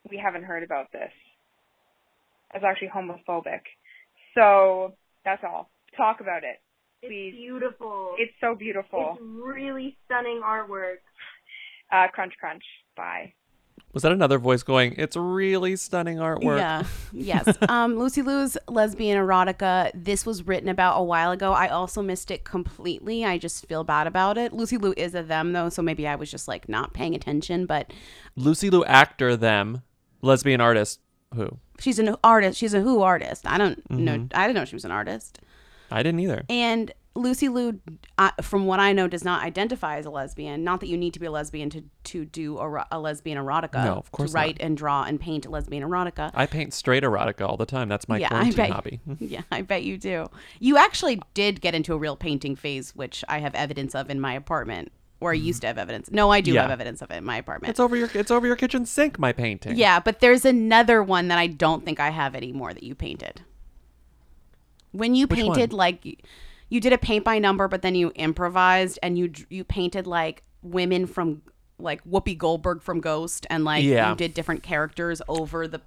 We 0.10 0.18
haven't 0.18 0.44
heard 0.44 0.64
about 0.64 0.92
this. 0.94 1.12
That's 2.54 2.64
actually 2.64 2.90
homophobic. 2.96 3.62
So 4.36 4.96
that's 5.26 5.44
all. 5.44 5.70
Talk 5.98 6.22
about 6.22 6.44
it, 6.44 6.62
please. 7.06 7.34
It's 7.34 7.38
beautiful. 7.38 8.16
It's 8.18 8.34
so 8.40 8.56
beautiful. 8.56 9.16
It's 9.16 9.22
really 9.22 9.98
stunning 10.06 10.42
artwork. 10.44 11.04
Uh, 11.92 12.08
crunch, 12.14 12.34
crunch. 12.40 12.64
Bye. 12.96 13.34
Was 13.94 14.04
that 14.04 14.12
another 14.12 14.38
voice 14.40 14.64
going, 14.64 14.96
It's 14.98 15.18
really 15.18 15.76
stunning 15.76 16.18
artwork? 16.18 16.58
Yeah. 16.58 16.84
Yes. 17.12 17.58
um, 17.70 18.00
Lucy 18.00 18.22
Liu's 18.22 18.58
lesbian 18.70 19.18
erotica. 19.18 19.92
This 19.94 20.26
was 20.26 20.48
written 20.48 20.70
about 20.70 20.98
a 21.00 21.04
while 21.04 21.32
ago. 21.32 21.52
I 21.52 21.68
also 21.68 22.02
missed 22.02 22.32
it 22.32 22.46
completely. 22.46 23.26
I 23.26 23.38
just 23.38 23.66
feel 23.66 23.84
bad 23.84 24.08
about 24.08 24.38
it. 24.38 24.54
Lucy 24.54 24.78
Liu 24.78 24.94
is 24.96 25.14
a 25.14 25.24
them 25.24 25.52
though, 25.52 25.70
so 25.70 25.82
maybe 25.82 26.08
I 26.08 26.16
was 26.16 26.32
just 26.32 26.48
like 26.48 26.70
not 26.70 26.94
paying 26.94 27.16
attention. 27.16 27.66
But 27.66 27.92
Lucy 28.36 28.70
Liu 28.70 28.86
actor 28.86 29.36
them, 29.36 29.82
lesbian 30.22 30.62
artist 30.62 31.00
who? 31.34 31.60
she's 31.80 32.00
an 32.00 32.16
artist. 32.24 32.60
She's 32.60 32.74
a 32.74 32.82
who 32.82 33.02
artist. 33.02 33.46
I 33.48 33.58
don't 33.58 33.90
know. 33.90 34.18
Mhm. 34.18 34.32
I 34.34 34.48
didn't 34.48 34.56
know 34.58 34.66
she 34.66 34.76
was 34.76 34.86
an 34.86 34.92
artist. 34.92 35.40
I 35.90 36.04
didn't 36.04 36.20
either. 36.22 36.44
And 36.50 36.94
Lucy 37.14 37.50
Liu, 37.50 37.80
uh, 38.18 38.32
from 38.42 38.66
what 38.66 38.80
I 38.80 38.94
know, 38.94 39.06
does 39.08 39.26
not 39.26 39.44
identify 39.44 39.98
as 39.98 40.06
a 40.06 40.10
lesbian. 40.10 40.64
Not 40.64 40.80
that 40.80 40.88
you 40.88 40.96
need 40.98 41.14
to 41.14 41.20
be 41.20 41.26
a 41.26 41.32
lesbian 41.32 41.70
to 41.72 41.84
to 42.06 42.24
do 42.26 42.58
a, 42.58 42.88
a 42.90 43.00
lesbian 43.00 43.38
erotica. 43.38 43.84
No, 43.84 43.96
of 43.96 44.12
course 44.14 44.32
To 44.32 44.36
write 44.36 44.58
and 44.62 44.78
draw 44.78 45.04
and 45.04 45.20
paint 45.20 45.46
lesbian 45.50 45.84
erotica. 45.84 46.32
I 46.34 46.46
paint 46.46 46.74
straight 46.74 47.04
erotica 47.04 47.48
all 47.48 47.58
the 47.58 47.66
time. 47.66 47.90
That's 47.90 48.08
my 48.08 48.18
yeah, 48.18 48.28
I 48.28 48.30
quarantine 48.30 48.56
bet. 48.56 48.70
hobby. 48.72 49.00
yeah, 49.20 49.42
I 49.52 49.62
bet 49.62 49.84
you 49.84 49.98
do. 49.98 50.30
You 50.60 50.78
actually 50.78 51.22
did 51.34 51.60
get 51.60 51.76
into 51.76 51.94
a 51.94 51.98
real 51.98 52.16
painting 52.16 52.56
phase, 52.56 52.96
which 52.96 53.26
I 53.28 53.40
have 53.40 53.54
evidence 53.56 53.94
of 53.94 54.10
in 54.10 54.22
my 54.22 54.34
apartment, 54.34 54.94
or 55.20 55.32
I 55.32 55.36
used 55.36 55.62
to 55.62 55.68
have 55.68 55.78
evidence. 55.78 56.10
No, 56.12 56.30
I 56.32 56.40
do 56.40 56.52
Mm-hmm. 56.52 56.56
Yeah. 56.56 56.62
have 56.62 56.72
evidence 56.72 57.02
of 57.02 57.12
it 57.12 57.16
in 57.16 57.26
my 57.26 57.36
apartment. 57.36 57.72
It's 57.72 57.80
over 57.82 57.98
your 57.98 58.10
it's 58.14 58.32
over 58.32 58.48
your 58.48 58.56
kitchen 58.56 58.86
sink, 58.86 59.20
my 59.20 59.34
painting. 59.34 59.76
Yeah, 59.76 60.00
but 60.00 60.22
there's 60.22 60.46
another 60.46 61.04
one 61.04 61.28
that 61.28 61.38
I 61.38 61.48
don't 61.48 61.84
think 61.84 62.00
I 62.00 62.12
have 62.12 62.36
anymore 62.36 62.74
that 62.74 62.84
you 62.84 62.96
painted. 62.96 63.42
When 64.94 65.14
you 65.14 65.28
Which 65.28 65.40
painted 65.40 65.72
one? 65.72 65.78
like 65.78 66.26
you- 66.72 66.82
did 66.82 66.94
a 66.94 66.98
paint 66.98 67.24
by 67.24 67.38
number, 67.38 67.68
but 67.68 67.82
then 67.84 67.94
you 67.96 68.12
improvised 68.16 68.98
and 69.04 69.18
you 69.18 69.32
you 69.50 69.64
painted 69.64 70.08
like 70.08 70.44
women 70.64 71.06
from 71.06 71.42
like 71.78 72.04
Whoopi 72.06 72.38
Goldberg 72.38 72.82
from 72.82 73.00
Ghost, 73.02 73.46
and 73.50 73.64
like 73.64 73.84
Yeah. 73.84 74.10
you 74.12 74.16
did 74.16 74.34
different 74.34 74.64
characters 74.64 75.22
over 75.28 75.68
the. 75.68 75.82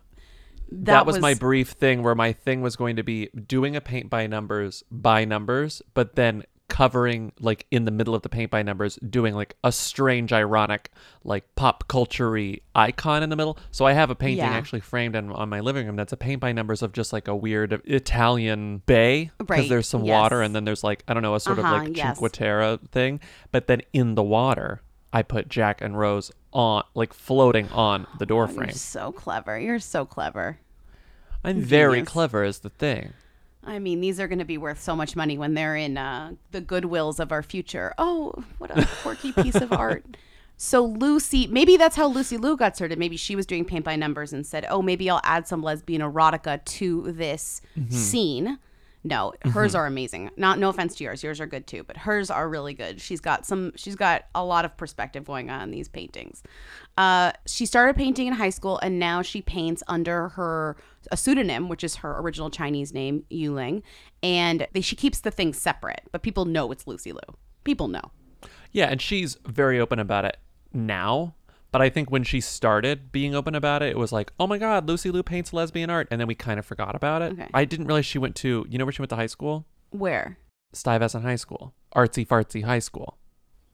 That, 0.73 1.07
was, 1.07 1.20
my 1.20 1.35
brief 1.35 1.70
thing 1.70 2.03
where 2.03 2.14
my 2.14 2.33
thing 2.33 2.61
was 2.62 2.75
going 2.75 2.97
to 2.97 3.03
be 3.03 3.29
doing 3.29 3.77
a 3.77 3.81
paint 3.81 4.09
by 4.11 4.27
numbers 4.27 4.83
by 4.90 5.25
numbers, 5.25 5.83
but 5.92 6.16
then 6.16 6.44
covering 6.68 7.33
like 7.40 7.66
in 7.70 7.85
the 7.85 7.90
middle 7.90 8.14
of 8.14 8.22
the 8.22 8.29
paint 8.29 8.50
by 8.50 8.62
numbers, 8.62 8.96
doing 9.09 9.35
like 9.35 9.55
a 9.62 9.70
strange, 9.70 10.33
ironic, 10.33 10.90
like 11.22 11.44
pop 11.57 11.87
culture 11.88 12.37
icon 12.74 13.22
in 13.22 13.31
the 13.31 13.37
middle. 13.37 13.59
So 13.70 13.85
I 13.85 13.92
have 13.92 14.11
a 14.11 14.14
painting 14.14 14.38
Yeah. 14.38 14.50
actually 14.53 14.81
framed 14.81 15.14
in, 15.14 15.31
on 15.31 15.48
my 15.48 15.61
living 15.61 15.87
room 15.87 15.96
that's 15.96 16.12
a 16.12 16.16
paint 16.16 16.40
by 16.40 16.53
numbers 16.53 16.83
of 16.83 16.92
just 16.92 17.12
like 17.12 17.29
a 17.29 17.37
weird 17.37 17.81
Italian 17.85 18.79
bay 18.87 19.31
because 19.38 19.59
Right, 19.61 19.68
there's 19.68 19.88
some 19.88 20.05
yes. 20.05 20.12
water 20.14 20.40
and 20.42 20.55
then 20.55 20.64
there's 20.64 20.83
like 20.83 21.05
I 21.07 21.14
don't 21.14 21.22
know 21.22 21.35
a 21.35 21.40
sort 21.40 21.59
Uh-huh, 21.59 21.77
of 21.77 21.83
like 21.85 21.96
yes. 21.96 22.18
Cinque 22.18 22.33
Terre 22.33 22.79
thing, 22.90 23.20
but 23.53 23.66
then 23.66 23.83
in 23.92 24.14
the 24.14 24.22
water. 24.22 24.81
I 25.12 25.22
put 25.22 25.48
Jack 25.48 25.81
and 25.81 25.96
Rose 25.96 26.33
on, 26.53 26.83
like 26.94 27.12
floating 27.14 27.68
on 27.68 28.09
the 28.18 28.27
door 28.27 28.46
You're 28.46 28.55
frame. 28.57 28.72
so 28.72 29.12
clever. 29.12 29.57
You're 29.57 29.79
so 29.79 30.05
clever. 30.05 30.59
I'm 31.44 31.61
very 31.61 32.03
clever, 32.03 32.42
is 32.42 32.59
the 32.61 32.70
thing. 32.70 33.12
I 33.66 33.79
mean, 33.79 34.00
these 34.00 34.20
are 34.20 34.29
going 34.29 34.38
to 34.40 34.44
be 34.44 34.59
worth 34.59 34.81
so 34.81 34.94
much 34.94 35.16
money 35.16 35.38
when 35.38 35.55
they're 35.55 35.77
in 35.77 35.96
uh, 35.96 36.33
the 36.53 36.61
Goodwills 36.61 37.18
of 37.20 37.33
our 37.33 37.42
future. 37.42 37.94
Oh, 37.98 38.44
what 38.59 38.70
a 38.77 38.87
quirky 39.03 39.33
piece 39.33 39.57
of 39.57 39.72
art. 39.72 40.05
So 40.57 40.85
Lucy, 40.85 41.48
maybe 41.48 41.77
that's 41.77 41.96
how 41.96 42.07
Lucy 42.07 42.37
Liu 42.37 42.57
got 42.57 42.77
started. 42.77 42.96
Maybe 42.96 43.16
she 43.16 43.35
was 43.35 43.44
doing 43.44 43.64
paint 43.64 43.85
by 43.85 43.96
numbers 43.96 44.33
and 44.33 44.46
said, 44.46 44.64
"Oh, 44.70 44.83
maybe 44.83 45.11
I'll 45.11 45.20
add 45.24 45.48
some 45.48 45.64
lesbian 45.64 46.00
erotica 46.00 46.64
to 46.64 47.11
this 47.11 47.61
Mhm. 47.77 47.92
scene." 47.92 48.59
No, 49.03 49.35
hers 49.46 49.72
Mhm. 49.72 49.79
are 49.79 49.87
amazing. 49.87 50.31
Not 50.37 50.61
no 50.61 50.68
offense 50.68 50.94
to 50.94 51.05
yours, 51.05 51.24
yours 51.24 51.40
are 51.40 51.46
good 51.46 51.66
too, 51.66 51.83
but 51.83 51.96
hers 51.96 52.31
are 52.31 52.48
really 52.48 52.72
good. 52.72 53.00
She's 53.00 53.20
got 53.20 53.44
some. 53.44 53.72
She's 53.74 53.96
got 53.96 54.27
a 54.33 54.44
lot 54.44 54.64
of 54.64 54.77
perspective 54.77 55.24
going 55.27 55.50
on 55.50 55.61
in 55.62 55.70
these 55.72 55.88
paintings. 55.88 56.40
Uh, 56.96 57.33
she 57.46 57.66
started 57.66 57.96
painting 57.96 58.29
in 58.29 58.35
high 58.35 58.50
school, 58.50 58.79
and 58.79 59.00
now 59.00 59.22
she 59.22 59.42
paints 59.42 59.83
under 59.88 60.29
her 60.31 60.77
a 61.11 61.17
pseudonym, 61.17 61.69
which 61.69 61.85
is 61.85 61.97
her 61.97 62.19
original 62.19 62.51
Chinese 62.51 62.93
name, 62.93 63.25
Yuling, 63.31 63.83
and 64.23 64.67
they, 64.73 64.81
she 64.81 64.97
keeps 64.97 65.21
the 65.21 65.31
things 65.31 65.59
separate, 65.59 66.03
but 66.12 66.23
people 66.23 66.45
know 66.45 66.71
it's 66.73 66.87
Lucy 66.87 67.12
Liu. 67.12 67.21
People 67.64 67.88
know. 67.88 68.11
Yeah, 68.73 68.87
and 68.87 69.01
she's 69.01 69.37
very 69.47 69.81
open 69.81 69.99
about 69.99 70.25
it 70.25 70.37
now. 70.73 71.35
But 71.71 71.83
I 71.83 71.90
think 71.90 72.09
when 72.09 72.23
she 72.23 72.40
started 72.40 73.11
being 73.11 73.35
open 73.35 73.57
about 73.57 73.83
it, 73.83 73.88
it 73.88 73.99
was 73.99 74.12
like, 74.12 74.33
oh 74.38 74.47
my 74.47 74.59
God, 74.59 74.87
Lucy 74.87 75.11
Liu 75.11 75.25
paints 75.25 75.53
lesbian 75.53 75.90
art. 75.90 76.07
And 76.09 76.21
then 76.21 76.29
we 76.29 76.37
kind 76.37 76.61
of 76.61 76.64
forgot 76.64 76.95
about 76.95 77.21
it. 77.21 77.33
Okay. 77.33 77.49
I 77.53 77.64
didn't 77.64 77.87
realize 77.87 78.07
she 78.07 78.19
went 78.19 78.37
to, 78.37 78.64
you 78.69 78.79
know 78.79 78.85
where 78.85 78.93
she 78.93 79.03
went 79.03 79.11
to 79.11 79.17
high 79.17 79.27
school? 79.27 79.67
Where? 79.90 80.38
Stuyvesant 80.73 81.25
High 81.25 81.35
School. 81.35 81.75
Artsy 81.97 82.25
fartsy 82.25 82.62
high 82.62 82.79
school. 82.79 83.19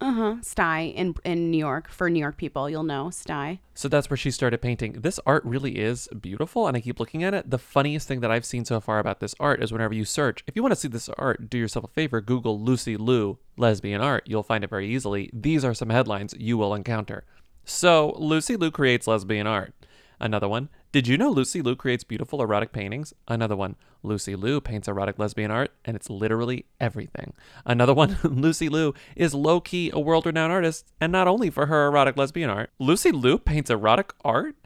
Uh 0.00 0.12
huh. 0.12 0.36
Sty 0.40 0.80
in 0.80 1.14
in 1.24 1.50
New 1.50 1.58
York 1.58 1.90
for 1.90 2.08
New 2.08 2.20
York 2.20 2.38
people, 2.38 2.70
you'll 2.70 2.82
know 2.82 3.10
Sty. 3.10 3.60
So 3.74 3.86
that's 3.86 4.08
where 4.08 4.16
she 4.16 4.30
started 4.30 4.62
painting. 4.62 4.92
This 4.92 5.20
art 5.26 5.44
really 5.44 5.78
is 5.78 6.08
beautiful, 6.18 6.66
and 6.66 6.74
I 6.76 6.80
keep 6.80 6.98
looking 6.98 7.22
at 7.22 7.34
it. 7.34 7.50
The 7.50 7.58
funniest 7.58 8.08
thing 8.08 8.20
that 8.20 8.30
I've 8.30 8.46
seen 8.46 8.64
so 8.64 8.80
far 8.80 8.98
about 8.98 9.20
this 9.20 9.34
art 9.38 9.62
is 9.62 9.72
whenever 9.72 9.92
you 9.92 10.06
search, 10.06 10.42
if 10.46 10.56
you 10.56 10.62
want 10.62 10.72
to 10.72 10.80
see 10.80 10.88
this 10.88 11.10
art, 11.10 11.50
do 11.50 11.58
yourself 11.58 11.84
a 11.84 11.88
favor, 11.88 12.22
Google 12.22 12.58
Lucy 12.58 12.96
Liu 12.96 13.38
lesbian 13.58 14.00
art. 14.00 14.24
You'll 14.26 14.42
find 14.42 14.64
it 14.64 14.70
very 14.70 14.88
easily. 14.88 15.28
These 15.34 15.64
are 15.66 15.74
some 15.74 15.90
headlines 15.90 16.34
you 16.38 16.56
will 16.56 16.74
encounter. 16.74 17.24
So, 17.64 18.14
Lucy 18.16 18.56
Liu 18.56 18.70
creates 18.70 19.06
lesbian 19.06 19.46
art. 19.46 19.74
Another 20.18 20.48
one. 20.48 20.70
Did 20.92 21.07
you 21.07 21.16
know 21.16 21.31
Lucy 21.31 21.62
Liu 21.62 21.76
creates 21.76 22.03
beautiful 22.03 22.42
erotic 22.42 22.72
paintings? 22.72 23.14
Another 23.29 23.55
one. 23.55 23.76
Lucy 24.03 24.35
Liu 24.35 24.61
paints 24.61 24.88
erotic 24.88 25.20
lesbian 25.20 25.53
art, 25.53 25.70
and 25.85 25.94
it's 25.94 26.11
literally 26.11 26.66
everything. 26.81 27.33
Another 27.64 27.94
one. 27.94 28.18
Lucy 28.24 28.68
Liu 28.68 28.92
is 29.14 29.33
low 29.33 29.61
key 29.61 29.92
a 29.92 30.00
world 30.00 30.26
renowned 30.26 30.53
artist, 30.53 30.90
and 31.00 31.12
not 31.12 31.29
only 31.29 31.48
for 31.48 31.66
her 31.66 31.87
erotic 31.87 32.16
lesbian 32.16 32.50
art. 32.50 32.70
Lucy 32.81 33.12
Liu 33.12 33.38
paints 33.38 33.70
erotic 33.70 34.12
art? 34.24 34.57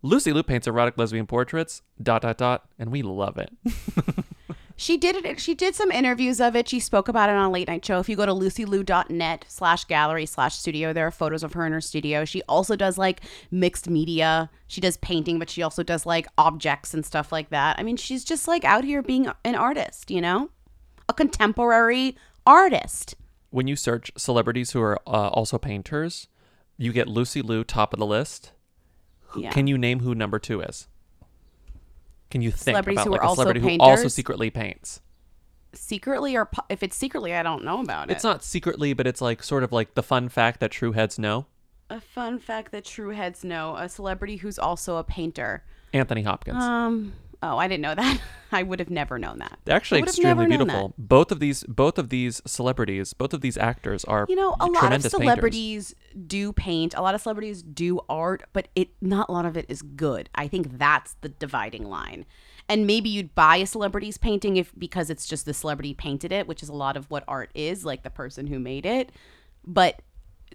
Lucy 0.00 0.32
Liu 0.32 0.42
paints 0.42 0.66
erotic 0.66 0.96
lesbian 0.96 1.26
portraits, 1.26 1.82
dot, 2.02 2.22
dot, 2.22 2.38
dot, 2.38 2.64
and 2.78 2.90
we 2.90 3.02
love 3.02 3.36
it. 3.36 3.50
She 4.78 4.96
did 4.98 5.16
it. 5.16 5.40
She 5.40 5.54
did 5.54 5.74
some 5.74 5.90
interviews 5.90 6.40
of 6.40 6.54
it. 6.54 6.68
She 6.68 6.80
spoke 6.80 7.08
about 7.08 7.30
it 7.30 7.32
on 7.32 7.46
a 7.46 7.50
late 7.50 7.66
night 7.68 7.84
show. 7.84 7.98
If 7.98 8.08
you 8.08 8.16
go 8.16 8.26
to 8.26 8.32
lucyliu.net 8.32 9.46
slash 9.48 9.84
gallery 9.86 10.26
slash 10.26 10.54
studio, 10.56 10.92
there 10.92 11.06
are 11.06 11.10
photos 11.10 11.42
of 11.42 11.54
her 11.54 11.64
in 11.64 11.72
her 11.72 11.80
studio. 11.80 12.24
She 12.26 12.42
also 12.42 12.76
does 12.76 12.98
like 12.98 13.22
mixed 13.50 13.88
media. 13.88 14.50
She 14.66 14.82
does 14.82 14.98
painting, 14.98 15.38
but 15.38 15.48
she 15.48 15.62
also 15.62 15.82
does 15.82 16.04
like 16.04 16.26
objects 16.36 16.92
and 16.92 17.06
stuff 17.06 17.32
like 17.32 17.48
that. 17.50 17.78
I 17.78 17.82
mean, 17.82 17.96
she's 17.96 18.22
just 18.24 18.46
like 18.46 18.64
out 18.64 18.84
here 18.84 19.02
being 19.02 19.30
an 19.44 19.54
artist, 19.54 20.10
you 20.10 20.20
know? 20.20 20.50
A 21.08 21.14
contemporary 21.14 22.16
artist. 22.46 23.14
when 23.50 23.66
you 23.66 23.76
search 23.76 24.10
celebrities 24.16 24.72
who 24.72 24.82
are 24.82 25.00
uh, 25.06 25.28
also 25.28 25.56
painters, 25.56 26.28
you 26.76 26.92
get 26.92 27.08
Lucy 27.08 27.40
Liu 27.40 27.64
top 27.64 27.94
of 27.94 27.98
the 27.98 28.04
list. 28.04 28.52
Yeah. 29.36 29.50
Can 29.50 29.66
you 29.66 29.78
name 29.78 30.00
who 30.00 30.14
number 30.14 30.38
two 30.38 30.60
is? 30.60 30.88
Can 32.30 32.42
you 32.42 32.50
think 32.50 32.74
Celebrities 32.74 32.96
about 32.98 33.04
who 33.06 33.10
like 33.12 33.20
are 33.20 33.24
a 33.24 33.28
also 33.28 33.42
celebrity 33.42 33.76
who 33.76 33.80
also 33.80 34.08
secretly 34.08 34.50
paints? 34.50 35.00
Secretly, 35.72 36.36
or 36.36 36.46
pu- 36.46 36.62
if 36.68 36.82
it's 36.82 36.96
secretly, 36.96 37.34
I 37.34 37.42
don't 37.42 37.64
know 37.64 37.80
about 37.80 38.10
it. 38.10 38.14
It's 38.14 38.24
not 38.24 38.42
secretly, 38.42 38.92
but 38.94 39.06
it's 39.06 39.20
like 39.20 39.42
sort 39.42 39.62
of 39.62 39.72
like 39.72 39.94
the 39.94 40.02
fun 40.02 40.28
fact 40.28 40.60
that 40.60 40.70
true 40.70 40.92
heads 40.92 41.18
know. 41.18 41.46
a 41.88 42.00
fun 42.00 42.38
fact 42.38 42.72
that 42.72 42.84
true 42.84 43.10
heads 43.10 43.44
know: 43.44 43.76
a 43.76 43.88
celebrity 43.88 44.36
who's 44.36 44.58
also 44.58 44.96
a 44.96 45.04
painter. 45.04 45.64
Anthony 45.92 46.22
Hopkins. 46.22 46.62
Um. 46.62 47.12
Oh, 47.46 47.58
I 47.58 47.68
didn't 47.68 47.82
know 47.82 47.94
that. 47.94 48.20
I 48.52 48.62
would 48.62 48.78
have 48.80 48.90
never 48.90 49.18
known 49.18 49.38
that. 49.38 49.58
They're 49.64 49.76
actually 49.76 49.98
I 49.98 50.02
would 50.02 50.08
have 50.08 50.18
never 50.18 50.42
extremely 50.42 50.64
beautiful. 50.64 50.94
Both 50.98 51.30
of 51.30 51.40
these 51.40 51.62
both 51.64 51.98
of 51.98 52.08
these 52.08 52.42
celebrities, 52.46 53.12
both 53.12 53.32
of 53.32 53.40
these 53.40 53.56
actors 53.56 54.04
are 54.04 54.26
you 54.28 54.36
know, 54.36 54.56
a 54.60 54.66
lot 54.66 54.74
of 54.74 54.80
tremendous 54.80 55.12
painters. 55.12 55.26
celebrities 55.26 55.94
do 56.26 56.52
paint. 56.52 56.94
A 56.94 57.02
lot 57.02 57.14
of 57.14 57.20
celebrities 57.20 57.62
do 57.62 58.00
art, 58.08 58.44
but 58.52 58.68
it 58.74 58.90
not 59.00 59.28
a 59.28 59.32
lot 59.32 59.46
of 59.46 59.56
it 59.56 59.66
is 59.68 59.82
good. 59.82 60.28
I 60.34 60.48
think 60.48 60.78
that's 60.78 61.14
the 61.20 61.28
dividing 61.28 61.84
line. 61.84 62.24
And 62.68 62.86
maybe 62.86 63.08
you'd 63.08 63.34
buy 63.34 63.56
a 63.58 63.66
celebrity's 63.66 64.18
painting 64.18 64.56
if 64.56 64.72
because 64.76 65.08
it's 65.08 65.26
just 65.26 65.46
the 65.46 65.54
celebrity 65.54 65.94
painted 65.94 66.32
it, 66.32 66.48
which 66.48 66.62
is 66.62 66.68
a 66.68 66.74
lot 66.74 66.96
of 66.96 67.08
what 67.10 67.22
art 67.28 67.50
is, 67.54 67.84
like 67.84 68.02
the 68.02 68.10
person 68.10 68.48
who 68.48 68.58
made 68.58 68.84
it. 68.84 69.12
But 69.64 70.02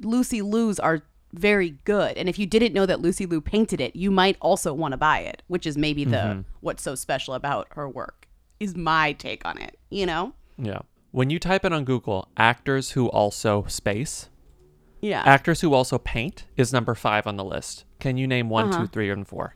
Lucy 0.01 0.41
Liu's 0.41 0.79
are 0.79 1.03
very 1.34 1.71
good. 1.86 2.17
And 2.17 2.27
if 2.29 2.38
you 2.39 2.45
didn't 2.45 2.73
know 2.73 2.86
that 2.86 3.01
Lucy 3.01 3.25
Liu 3.25 3.41
painted 3.41 3.79
it, 3.82 3.95
you 3.95 4.11
might 4.11 4.38
also 4.41 4.73
want 4.73 4.91
to 4.93 4.97
buy 4.97 5.19
it, 5.19 5.43
which 5.47 5.65
is 5.65 5.77
maybe 5.77 6.03
the 6.05 6.17
Mhm. 6.17 6.45
what's 6.59 6.84
so 6.84 6.95
special 6.95 7.34
about 7.34 7.67
her 7.71 7.88
work. 7.89 8.27
Is 8.59 8.75
my 8.75 9.13
take 9.13 9.45
on 9.45 9.57
it, 9.57 9.79
you 9.89 10.05
know? 10.05 10.34
Yeah. 10.57 10.79
When 11.11 11.29
you 11.29 11.39
type 11.39 11.65
it 11.65 11.73
on 11.73 11.84
Google, 11.86 12.27
actors 12.38 12.91
who 12.91 13.07
also 13.09 13.63
space, 13.65 14.29
Yeah. 15.01 15.23
actors 15.25 15.61
who 15.61 15.73
also 15.73 15.97
paint 15.97 16.45
is 16.57 16.71
number 16.71 16.93
five 16.95 17.25
on 17.25 17.38
the 17.38 17.43
list. 17.43 17.86
Can 17.99 18.17
you 18.17 18.27
name 18.27 18.49
one, 18.49 18.73
Uh-huh. 18.73 18.88
three, 18.88 19.09
and 19.09 19.27
four? 19.27 19.55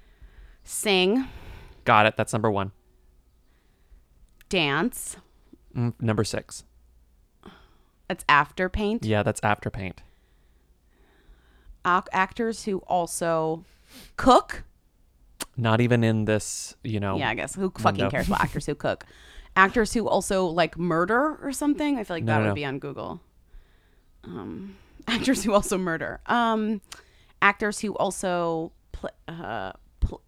Sing, 0.63 1.25
Got 1.83 2.07
it. 2.07 2.17
That's 2.17 2.33
number 2.33 2.49
one. 2.49 2.71
dance, 4.49 5.17
Mm, 5.75 5.93
number 5.99 6.23
six. 6.23 6.63
that's 8.07 8.23
after 8.29 8.69
paint. 8.69 9.03
Yeah, 9.05 9.23
that's 9.23 9.39
after 9.43 9.69
paint. 9.69 10.01
Ac- 11.85 12.07
actors 12.11 12.63
who 12.65 12.79
also 12.79 13.63
cook. 14.17 14.63
Not 15.57 15.79
even 15.81 16.03
in 16.03 16.25
this, 16.25 16.75
you 16.83 16.99
know. 16.99 17.17
Yeah, 17.17 17.29
I 17.29 17.35
guess 17.35 17.55
who 17.55 17.69
fucking 17.69 17.85
window. 17.99 18.09
cares 18.09 18.27
about 18.27 18.41
actors 18.41 18.65
who 18.65 18.75
cook? 18.85 19.05
Actors 19.55 19.93
who 19.93 20.07
also 20.07 20.45
like 20.47 20.77
murder 20.77 21.37
or 21.41 21.51
something. 21.51 21.97
I 21.97 22.03
feel 22.03 22.17
like 22.17 22.23
No, 22.23 22.33
that 22.33 22.37
no, 22.39 22.43
would 22.45 22.49
no. 22.49 22.55
be 22.55 22.65
on 22.65 22.79
Google. 22.79 23.21
Um, 24.25 24.75
actors 25.07 25.43
who 25.43 25.53
also 25.53 25.77
murder. 25.77 26.19
Um, 26.25 26.81
actors 27.41 27.79
who 27.79 27.95
also 27.95 28.71
pl- 28.91 29.11
uh, 29.27 29.71
pl- 30.01 30.21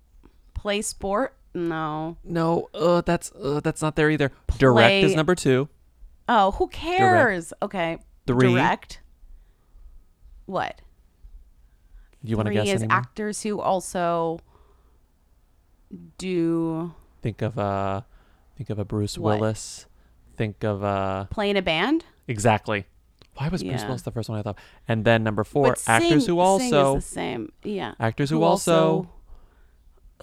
play 0.54 0.82
sport. 0.82 1.34
No. 1.54 2.18
No, 2.24 2.70
uh, 2.74 3.02
that's 3.02 3.32
uh, 3.32 3.60
that's 3.64 3.82
not 3.82 3.96
there 3.96 4.10
either. 4.12 4.32
Direct 4.60 5.04
is 5.06 5.16
number 5.16 5.34
two. 5.36 5.68
Oh, 6.30 6.52
who 6.52 6.68
cares? 6.68 7.52
Okay. 7.62 7.98
Three. 8.28 8.54
Direct. 8.54 9.00
What? 10.46 10.82
Do 12.24 12.30
you 12.32 12.38
want 12.38 12.48
to 12.48 12.54
guess 12.54 12.68
is 12.68 12.82
anymore? 12.82 12.98
actors 12.98 13.42
who 13.44 13.60
also 13.62 14.40
do 16.18 16.94
Think 17.22 17.42
of 17.42 17.58
a 17.58 18.06
think 18.58 18.70
of 18.70 18.80
a 18.80 18.86
Bruce 18.86 19.18
What? 19.18 19.40
Willis. 19.40 19.86
Think 20.36 20.64
of 20.64 20.84
uh, 20.84 21.26
play 21.26 21.50
in 21.50 21.58
a 21.58 21.62
band. 21.62 22.06
exactly. 22.28 22.86
Why 23.36 23.50
was 23.50 23.64
Bruce 23.64 23.84
Willis 23.84 24.02
the 24.02 24.12
first 24.12 24.30
one 24.30 24.40
I 24.40 24.42
thought? 24.42 24.58
And 24.88 25.06
then 25.06 25.24
number 25.24 25.44
four, 25.44 25.70
But 25.70 25.84
actors 25.88 26.26
sing- 26.26 26.34
who 26.36 26.40
also 26.40 26.96
the 26.96 27.02
same. 27.02 27.52
Yeah. 27.64 27.94
actors 28.00 28.30
who, 28.32 28.42
also, 28.42 29.10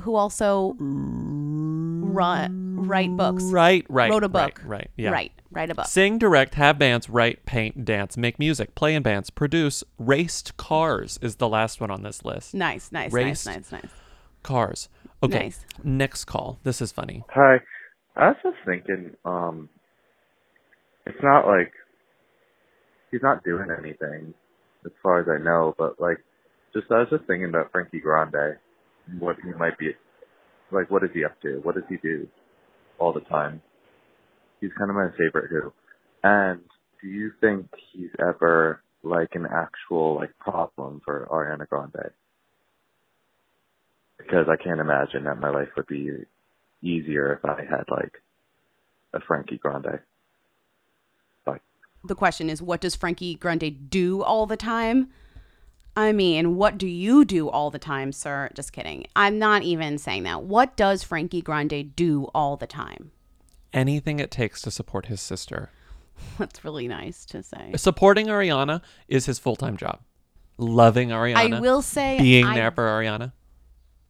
who 0.03 0.17
also 0.17 0.75
ri- 0.81 2.49
write 2.77 3.17
books. 3.17 3.45
Right, 3.45 3.87
right, 3.89 4.11
Wrote 4.11 4.25
a 4.25 4.29
right, 4.29 4.55
book. 4.55 4.63
right, 4.65 4.91
yeah. 4.97 5.11
Right. 5.11 5.33
Write 5.51 5.71
a 5.71 5.75
book. 5.75 5.87
Sing, 5.87 6.19
direct, 6.19 6.55
have 6.57 6.79
bands, 6.79 7.09
write, 7.09 7.47
paint, 7.47 7.85
dance, 7.85 8.17
make 8.17 8.39
music, 8.39 8.75
play 8.75 8.95
in 8.95 9.03
bands, 9.03 9.31
produce, 9.31 9.85
raced 9.99 10.57
cars 10.57 11.19
is 11.23 11.37
the 11.37 11.49
last 11.49 11.81
one 11.81 11.91
on 11.91 12.03
this 12.03 12.25
list. 12.25 12.55
Nice, 12.55 12.91
nice, 12.91 13.13
Raced 13.13 13.47
nice, 13.47 13.71
nice, 13.71 13.83
nice. 13.83 13.91
Cars. 14.43 14.89
Okay. 15.23 15.45
Nice. 15.45 15.65
Next 15.83 16.25
call. 16.25 16.59
This 16.65 16.83
is 16.83 16.91
funny. 16.93 17.25
Hi. 17.31 17.59
I 18.17 18.29
was 18.29 18.37
just 18.43 18.57
thinking, 18.67 19.13
um, 19.25 19.69
it's 21.07 21.23
not 21.23 21.47
like 21.47 21.73
he's 23.11 23.23
not 23.23 23.43
doing 23.45 23.69
anything 23.77 24.35
as 24.85 24.93
far 25.03 25.21
as 25.21 25.27
I 25.29 25.43
know, 25.43 25.75
but 25.79 26.01
like, 26.01 26.19
just 26.75 26.87
I 26.91 26.99
was 27.01 27.09
just 27.11 27.25
thinking 27.27 27.49
about 27.49 27.71
Frankie 27.73 28.01
Grande, 28.01 28.57
what 29.19 29.37
he 29.45 29.53
might 29.53 29.79
be, 29.79 29.93
like, 30.73 30.91
what 30.91 31.05
is 31.05 31.11
he 31.15 31.25
up 31.25 31.41
to? 31.43 31.61
What 31.63 31.77
does 31.77 31.85
he 31.89 31.97
do 31.99 32.27
all 32.99 33.13
the 33.13 33.21
time? 33.21 33.63
He's 34.61 34.71
kind 34.79 34.91
of 34.91 34.97
my 34.97 35.09
favorite 35.19 35.51
who. 35.51 35.73
And 36.23 36.61
do 37.03 37.09
you 37.09 37.33
think 37.41 37.69
he's 37.93 38.11
ever 38.19 38.83
like 39.03 39.35
an 39.35 39.47
actual 39.47 40.17
like 40.17 40.37
problem 40.39 41.01
for 41.05 41.29
Ariana 41.31 41.69
Grande? 41.69 42.13
Because 44.19 44.47
I 44.49 44.57
can't 44.63 44.81
imagine 44.81 45.25
that 45.25 45.39
my 45.39 45.51
life 45.51 45.69
would 45.77 45.87
be 45.87 46.11
easier 46.83 47.35
if 47.35 47.45
I 47.45 47.61
had 47.63 47.85
like 47.91 48.23
a 49.13 49.21
Frankie 49.21 49.59
Grande. 49.59 50.01
Like 51.47 51.63
The 52.05 52.15
question 52.15 52.49
is, 52.49 52.63
what 52.63 52.81
does 52.81 52.97
Frankie 52.97 53.35
Grande 53.35 53.91
do 53.91 54.23
all 54.23 54.47
the 54.47 54.57
time? 54.57 55.11
I 55.97 56.13
mean, 56.13 56.57
what 56.57 56.77
do 56.77 56.89
you 56.89 57.25
do 57.25 57.49
all 57.49 57.71
the 57.71 57.79
time, 57.79 58.11
sir? 58.11 58.51
Just 58.55 58.73
kidding. 58.73 59.07
I'm 59.15 59.39
not 59.39 59.63
even 59.63 59.99
saying 59.99 60.25
that. 60.25 60.43
What 60.43 60.77
does 60.77 61.05
Frankie 61.05 61.43
Grande 61.43 61.95
do 61.95 62.29
all 62.35 62.57
the 62.57 62.67
time? 62.67 63.13
Anything 63.73 64.19
it 64.19 64.31
takes 64.31 64.61
to 64.63 64.71
support 64.71 65.07
his 65.07 65.21
sister. 65.21 65.71
That's 66.39 66.65
really 66.65 66.89
nice 66.89 67.25
to 67.27 67.43
say. 67.43 67.73
Supporting 67.77 68.27
Ariana 68.27 68.83
is 69.09 69.27
his 69.27 69.39
full 69.39 69.57
time 69.57 69.77
job. 69.77 70.01
Loving 70.59 71.09
Ariana. 71.11 71.57
I 71.57 71.61
will 71.61 71.83
say 71.83 72.19
being 72.19 72.45
I- 72.45 72.55
there 72.55 72.71
for 72.71 72.85
Ariana. 72.85 73.33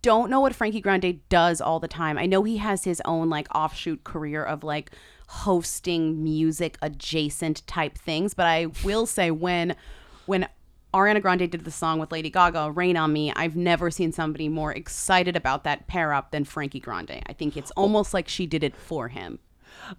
don't 0.03 0.31
know 0.31 0.41
what 0.41 0.55
Frankie 0.55 0.81
Grande 0.81 1.21
does 1.29 1.61
all 1.61 1.81
the 1.81 1.89
time. 1.89 2.19
I 2.19 2.27
know 2.27 2.43
he 2.45 2.59
has 2.59 2.85
his 2.85 3.01
own 3.05 3.29
like 3.31 3.49
offshoot 3.55 4.05
career 4.05 4.43
of 4.45 4.63
like 4.65 4.91
hosting 5.27 6.23
music 6.23 6.77
adjacent 6.83 7.67
type 7.67 7.97
things, 7.97 8.35
but 8.35 8.47
I 8.47 8.67
will 8.85 9.07
say 9.07 9.31
when 9.31 9.77
when 10.27 10.49
Ariana 10.95 11.21
Grande 11.21 11.51
did 11.51 11.65
the 11.65 11.73
song 11.73 11.99
with 11.99 12.13
Lady 12.13 12.31
Gaga, 12.31 12.71
Rain 12.71 12.97
on 12.97 13.13
Me, 13.13 13.33
I've 13.35 13.57
never 13.57 13.91
seen 13.91 14.13
somebody 14.13 14.49
more 14.49 14.73
excited 14.73 15.35
about 15.35 15.65
that 15.65 15.89
pair 15.89 16.13
up 16.13 16.31
than 16.31 16.45
Frankie 16.45 16.79
Grande. 16.79 17.21
I 17.27 17.33
think 17.33 17.57
it's 17.57 17.73
almost 17.73 18.15
like 18.15 18.29
she 18.29 18.47
did 18.47 18.63
it 18.63 18.77
for 18.77 19.09
him. 19.09 19.41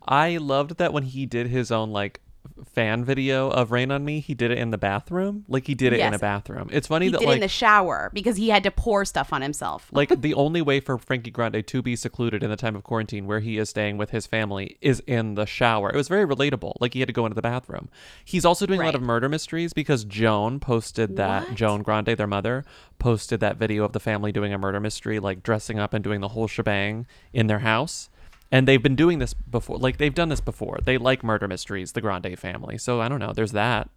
I 0.07 0.37
loved 0.37 0.77
that 0.77 0.93
when 0.93 1.03
he 1.03 1.25
did 1.25 1.47
his 1.47 1.69
own 1.69 1.91
like 1.91 2.21
fan 2.63 3.03
video 3.03 3.49
of 3.49 3.71
Rain 3.71 3.91
on 3.91 4.05
Me, 4.05 4.19
he 4.19 4.33
did 4.33 4.51
it 4.51 4.57
in 4.57 4.71
the 4.71 4.77
bathroom. 4.77 5.45
Like 5.47 5.67
he 5.67 5.75
did 5.75 5.93
it 5.93 5.99
in 5.99 6.13
a 6.13 6.19
bathroom. 6.19 6.69
It's 6.71 6.87
funny 6.87 7.07
He 7.07 7.11
that 7.11 7.19
did 7.19 7.25
it 7.25 7.27
like 7.27 7.35
in 7.35 7.41
the 7.41 7.47
shower 7.47 8.09
because 8.13 8.37
he 8.37 8.49
had 8.49 8.63
to 8.63 8.71
pour 8.71 9.05
stuff 9.05 9.33
on 9.33 9.41
himself. 9.41 9.89
like 9.91 10.21
the 10.21 10.33
only 10.33 10.61
way 10.61 10.79
for 10.79 10.97
Frankie 10.97 11.31
Grande 11.31 11.65
to 11.65 11.81
be 11.81 11.95
secluded 11.95 12.43
in 12.43 12.49
the 12.49 12.55
time 12.55 12.75
of 12.75 12.83
quarantine 12.83 13.25
where 13.25 13.39
he 13.39 13.57
is 13.57 13.69
staying 13.69 13.97
with 13.97 14.11
his 14.11 14.25
family 14.25 14.77
is 14.81 15.01
in 15.07 15.35
the 15.35 15.45
shower. 15.45 15.89
It 15.89 15.95
was 15.95 16.07
very 16.07 16.25
relatable. 16.25 16.73
Like 16.79 16.93
he 16.93 17.01
had 17.01 17.07
to 17.07 17.13
go 17.13 17.25
into 17.25 17.35
the 17.35 17.41
bathroom. 17.41 17.89
He's 18.23 18.45
also 18.45 18.65
doing 18.65 18.81
a 18.81 18.85
lot 18.85 18.95
of 18.95 19.01
murder 19.01 19.27
mysteries 19.27 19.73
because 19.73 20.05
Joan 20.05 20.59
posted 20.59 21.17
that 21.17 21.53
Joan 21.55 21.81
Grande, 21.81 22.07
their 22.07 22.27
mother, 22.27 22.63
posted 22.99 23.39
that 23.41 23.57
video 23.57 23.83
of 23.83 23.91
the 23.91 23.99
family 23.99 24.31
doing 24.31 24.53
a 24.53 24.57
murder 24.57 24.79
mystery, 24.79 25.19
like 25.19 25.43
dressing 25.43 25.79
up 25.79 25.93
and 25.93 26.03
doing 26.03 26.21
the 26.21 26.29
whole 26.29 26.47
shebang 26.47 27.05
in 27.33 27.47
their 27.47 27.59
house. 27.59 28.09
And 28.51 28.67
they've 28.67 28.81
been 28.81 28.95
doing 28.95 29.19
this 29.19 29.33
before. 29.33 29.77
Like 29.77 29.97
they've 29.97 30.13
done 30.13 30.29
this 30.29 30.41
before. 30.41 30.79
They 30.83 30.97
like 30.97 31.23
murder 31.23 31.47
mysteries, 31.47 31.91
the 31.93 32.01
Grande 32.01 32.37
family. 32.37 32.77
So 32.77 33.01
I 33.01 33.09
don't 33.09 33.19
know. 33.19 33.33
There's 33.33 33.51
that. 33.53 33.89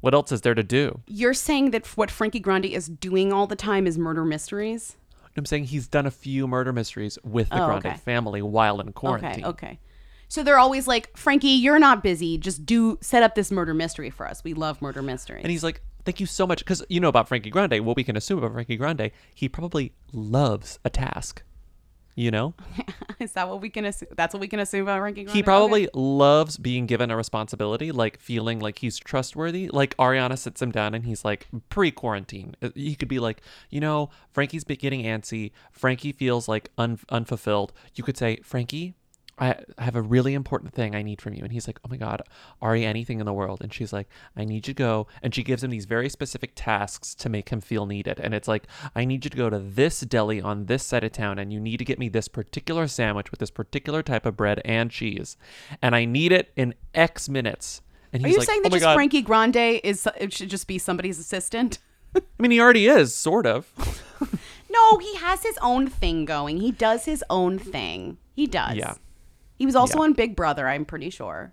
What 0.00 0.14
else 0.14 0.30
is 0.32 0.42
there 0.42 0.54
to 0.54 0.62
do? 0.62 1.00
You're 1.06 1.34
saying 1.34 1.70
that 1.70 1.86
what 1.96 2.10
Frankie 2.10 2.40
Grande 2.40 2.66
is 2.66 2.88
doing 2.88 3.32
all 3.32 3.46
the 3.46 3.56
time 3.56 3.86
is 3.86 3.98
murder 3.98 4.24
mysteries? 4.24 4.96
I'm 5.36 5.44
saying 5.44 5.64
he's 5.64 5.86
done 5.86 6.06
a 6.06 6.10
few 6.10 6.46
murder 6.48 6.72
mysteries 6.72 7.18
with 7.22 7.50
the 7.50 7.62
Oh, 7.62 7.66
Grande 7.66 7.86
okay. 7.86 7.96
family 7.96 8.40
while 8.40 8.80
in 8.80 8.92
quarantine. 8.92 9.44
Okay, 9.44 9.66
okay. 9.68 9.78
So 10.28 10.42
they're 10.42 10.58
always 10.58 10.86
like, 10.88 11.14
Frankie, 11.16 11.48
you're 11.48 11.78
not 11.78 12.02
busy. 12.02 12.38
Just 12.38 12.64
do 12.66 12.98
set 13.02 13.22
up 13.22 13.34
this 13.34 13.52
murder 13.52 13.74
mystery 13.74 14.10
for 14.10 14.26
us. 14.26 14.42
We 14.42 14.54
love 14.54 14.80
murder 14.80 15.02
mysteries. 15.02 15.42
And 15.44 15.50
he's 15.50 15.62
like, 15.62 15.82
"Thank 16.04 16.20
you 16.20 16.26
so 16.26 16.46
much," 16.46 16.60
because 16.60 16.82
you 16.88 17.00
know 17.00 17.08
about 17.08 17.28
Frankie 17.28 17.50
Grande. 17.50 17.84
What 17.84 17.96
we 17.96 18.02
can 18.02 18.16
assume 18.16 18.38
about 18.38 18.52
Frankie 18.54 18.76
Grande, 18.76 19.10
he 19.34 19.48
probably 19.48 19.92
loves 20.12 20.78
a 20.84 20.90
task. 20.90 21.42
You 22.16 22.30
know, 22.30 22.54
Is 23.18 23.32
that 23.32 23.48
what 23.48 23.60
we 23.60 23.70
can 23.70 23.84
assume? 23.84 24.08
That's 24.16 24.34
what 24.34 24.40
we 24.40 24.48
can 24.48 24.58
assume 24.58 24.82
about 24.82 25.00
Grande. 25.00 25.28
he 25.28 25.42
probably 25.42 25.88
loves 25.94 26.58
being 26.58 26.86
given 26.86 27.10
a 27.10 27.16
responsibility, 27.16 27.92
like 27.92 28.20
feeling 28.20 28.58
like 28.58 28.78
he's 28.78 28.98
trustworthy. 28.98 29.68
Like 29.68 29.96
Ariana 29.96 30.38
sits 30.38 30.60
him 30.60 30.70
down 30.70 30.94
and 30.94 31.04
he's 31.04 31.24
like, 31.24 31.46
pre-quarantine, 31.68 32.56
uh, 32.62 32.70
he 32.74 32.94
could 32.94 33.08
be 33.08 33.18
like, 33.18 33.42
you 33.70 33.80
know, 33.80 34.10
Frankie's 34.32 34.64
getting 34.64 35.02
antsy. 35.02 35.52
Frankie 35.72 36.12
feels 36.12 36.48
like 36.48 36.70
un- 36.76 36.98
unfulfilled. 37.08 37.72
You 37.94 38.04
could 38.04 38.16
say, 38.16 38.36
Frankie. 38.42 38.94
I 39.38 39.56
I 39.78 39.84
have 39.84 39.96
a 39.96 40.02
really 40.02 40.34
important 40.34 40.72
thing 40.72 40.94
I 40.94 41.02
need 41.02 41.20
from 41.20 41.34
you. 41.34 41.42
And 41.42 41.52
he's 41.52 41.66
like, 41.66 41.78
Oh 41.84 41.88
my 41.88 41.96
God, 41.96 42.22
Ari, 42.60 42.84
anything 42.84 43.20
in 43.20 43.26
the 43.26 43.32
world. 43.32 43.60
And 43.62 43.72
she's 43.72 43.92
like, 43.92 44.08
I 44.36 44.44
need 44.44 44.66
you 44.66 44.74
to 44.74 44.74
go. 44.74 45.06
And 45.22 45.34
she 45.34 45.42
gives 45.42 45.62
him 45.62 45.70
these 45.70 45.84
very 45.84 46.08
specific 46.08 46.52
tasks 46.54 47.14
to 47.16 47.28
make 47.28 47.50
him 47.50 47.60
feel 47.60 47.86
needed. 47.86 48.20
And 48.20 48.34
it's 48.34 48.48
like, 48.48 48.66
I 48.94 49.04
need 49.04 49.24
you 49.24 49.30
to 49.30 49.36
go 49.36 49.50
to 49.50 49.58
this 49.58 50.00
deli 50.00 50.40
on 50.40 50.66
this 50.66 50.84
side 50.84 51.04
of 51.04 51.12
town 51.12 51.38
and 51.38 51.52
you 51.52 51.60
need 51.60 51.78
to 51.78 51.84
get 51.84 51.98
me 51.98 52.08
this 52.08 52.28
particular 52.28 52.88
sandwich 52.88 53.30
with 53.30 53.40
this 53.40 53.50
particular 53.50 54.02
type 54.02 54.26
of 54.26 54.36
bread 54.36 54.60
and 54.64 54.90
cheese. 54.90 55.36
And 55.82 55.94
I 55.94 56.04
need 56.04 56.32
it 56.32 56.52
in 56.56 56.74
X 56.94 57.28
minutes. 57.28 57.82
And 58.12 58.24
Are 58.24 58.28
you 58.28 58.38
like, 58.38 58.46
saying 58.46 58.60
oh 58.60 58.62
that 58.64 58.72
my 58.72 58.76
just 58.78 58.84
God. 58.84 58.94
Frankie 58.94 59.22
Grande 59.22 59.80
is 59.84 60.08
it 60.18 60.32
should 60.32 60.48
just 60.48 60.66
be 60.66 60.78
somebody's 60.78 61.18
assistant? 61.18 61.78
I 62.16 62.20
mean, 62.38 62.50
he 62.50 62.60
already 62.60 62.86
is, 62.86 63.14
sort 63.14 63.46
of. 63.46 63.70
No, 64.76 64.98
he 64.98 65.14
has 65.16 65.42
his 65.42 65.58
own 65.62 65.88
thing 65.88 66.26
going. 66.26 66.58
He 66.58 66.70
does 66.70 67.06
his 67.06 67.24
own 67.30 67.58
thing. 67.58 68.18
He 68.34 68.46
does. 68.46 68.74
Yeah. 68.74 68.94
He 69.56 69.66
was 69.66 69.76
also 69.76 69.98
Yeah. 69.98 70.04
on 70.04 70.12
Big 70.12 70.36
Brother, 70.36 70.68
I'm 70.68 70.84
pretty 70.84 71.10
sure. 71.10 71.52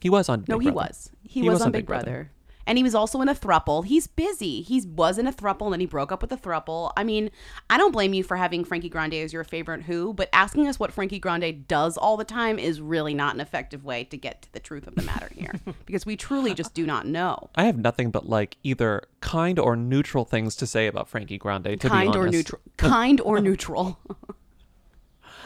He 0.00 0.10
was 0.10 0.28
on. 0.28 0.40
Big 0.40 0.48
no, 0.48 0.58
he 0.58 0.70
was. 0.70 1.10
He, 1.22 1.42
was, 1.42 1.60
on 1.62 1.72
Big 1.72 1.86
Brother. 1.86 2.30
And 2.66 2.78
he 2.78 2.84
was 2.84 2.94
also 2.94 3.20
in 3.20 3.28
a 3.28 3.34
thruple. 3.34 3.84
He's 3.84 4.06
busy. 4.06 4.62
He 4.62 4.80
was 4.86 5.18
in 5.18 5.26
a 5.26 5.32
thruple 5.32 5.64
and 5.64 5.72
then 5.72 5.80
he 5.80 5.86
broke 5.86 6.12
up 6.12 6.22
with 6.22 6.30
a 6.32 6.36
thruple. 6.36 6.92
I 6.96 7.04
mean, 7.04 7.30
I 7.68 7.76
don't 7.76 7.90
blame 7.90 8.14
you 8.14 8.22
for 8.22 8.36
having 8.36 8.64
Frankie 8.64 8.88
Grande 8.88 9.14
as 9.14 9.32
your 9.32 9.44
favorite 9.44 9.82
who, 9.82 10.14
but 10.14 10.28
asking 10.32 10.68
us 10.68 10.78
what 10.78 10.92
Frankie 10.92 11.18
Grande 11.18 11.66
does 11.66 11.96
all 11.96 12.16
the 12.16 12.24
time 12.24 12.58
is 12.58 12.80
really 12.80 13.12
not 13.12 13.34
an 13.34 13.40
effective 13.40 13.84
way 13.84 14.04
to 14.04 14.16
get 14.16 14.42
to 14.42 14.52
the 14.52 14.60
truth 14.60 14.86
of 14.86 14.94
the 14.94 15.02
matter 15.02 15.28
here. 15.34 15.52
because 15.86 16.06
we 16.06 16.16
truly 16.16 16.54
just 16.54 16.72
do 16.72 16.86
not 16.86 17.06
know. 17.06 17.50
I 17.56 17.64
have 17.64 17.76
nothing 17.76 18.10
but 18.10 18.28
like 18.28 18.56
either 18.62 19.02
kind 19.20 19.58
or 19.58 19.74
neutral 19.74 20.24
things 20.24 20.54
to 20.56 20.66
say 20.66 20.86
about 20.86 21.08
Frankie 21.08 21.38
Grande. 21.38 21.80
To 21.80 21.88
kind 21.88 22.12
be 22.12 22.18
or 22.18 22.28
neutral. 22.28 22.60
Kind 22.76 23.20
or 23.20 23.40
neutral. 23.40 23.98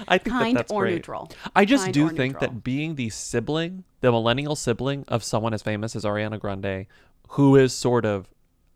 I 0.09 0.19
think 0.19 0.37
kind 0.37 0.57
that 0.57 0.61
that's 0.63 0.73
or 0.73 0.83
great. 0.83 0.95
neutral. 0.95 1.31
I 1.55 1.65
just 1.65 1.85
Kind 1.85 1.95
do 1.95 2.09
think 2.09 2.35
neutral. 2.35 2.41
that 2.53 2.65
being 2.65 2.95
the 2.97 3.11
sibling, 3.11 3.85
the 4.01 4.11
millennial 4.11 4.57
sibling 4.57 5.05
of 5.09 5.23
someone 5.25 5.55
as 5.55 5.63
famous 5.63 5.95
as 5.97 6.05
Ariana 6.05 6.39
Grande, 6.39 6.87
who 7.31 7.57
is 7.57 7.73
sort 7.73 8.05
of 8.05 8.29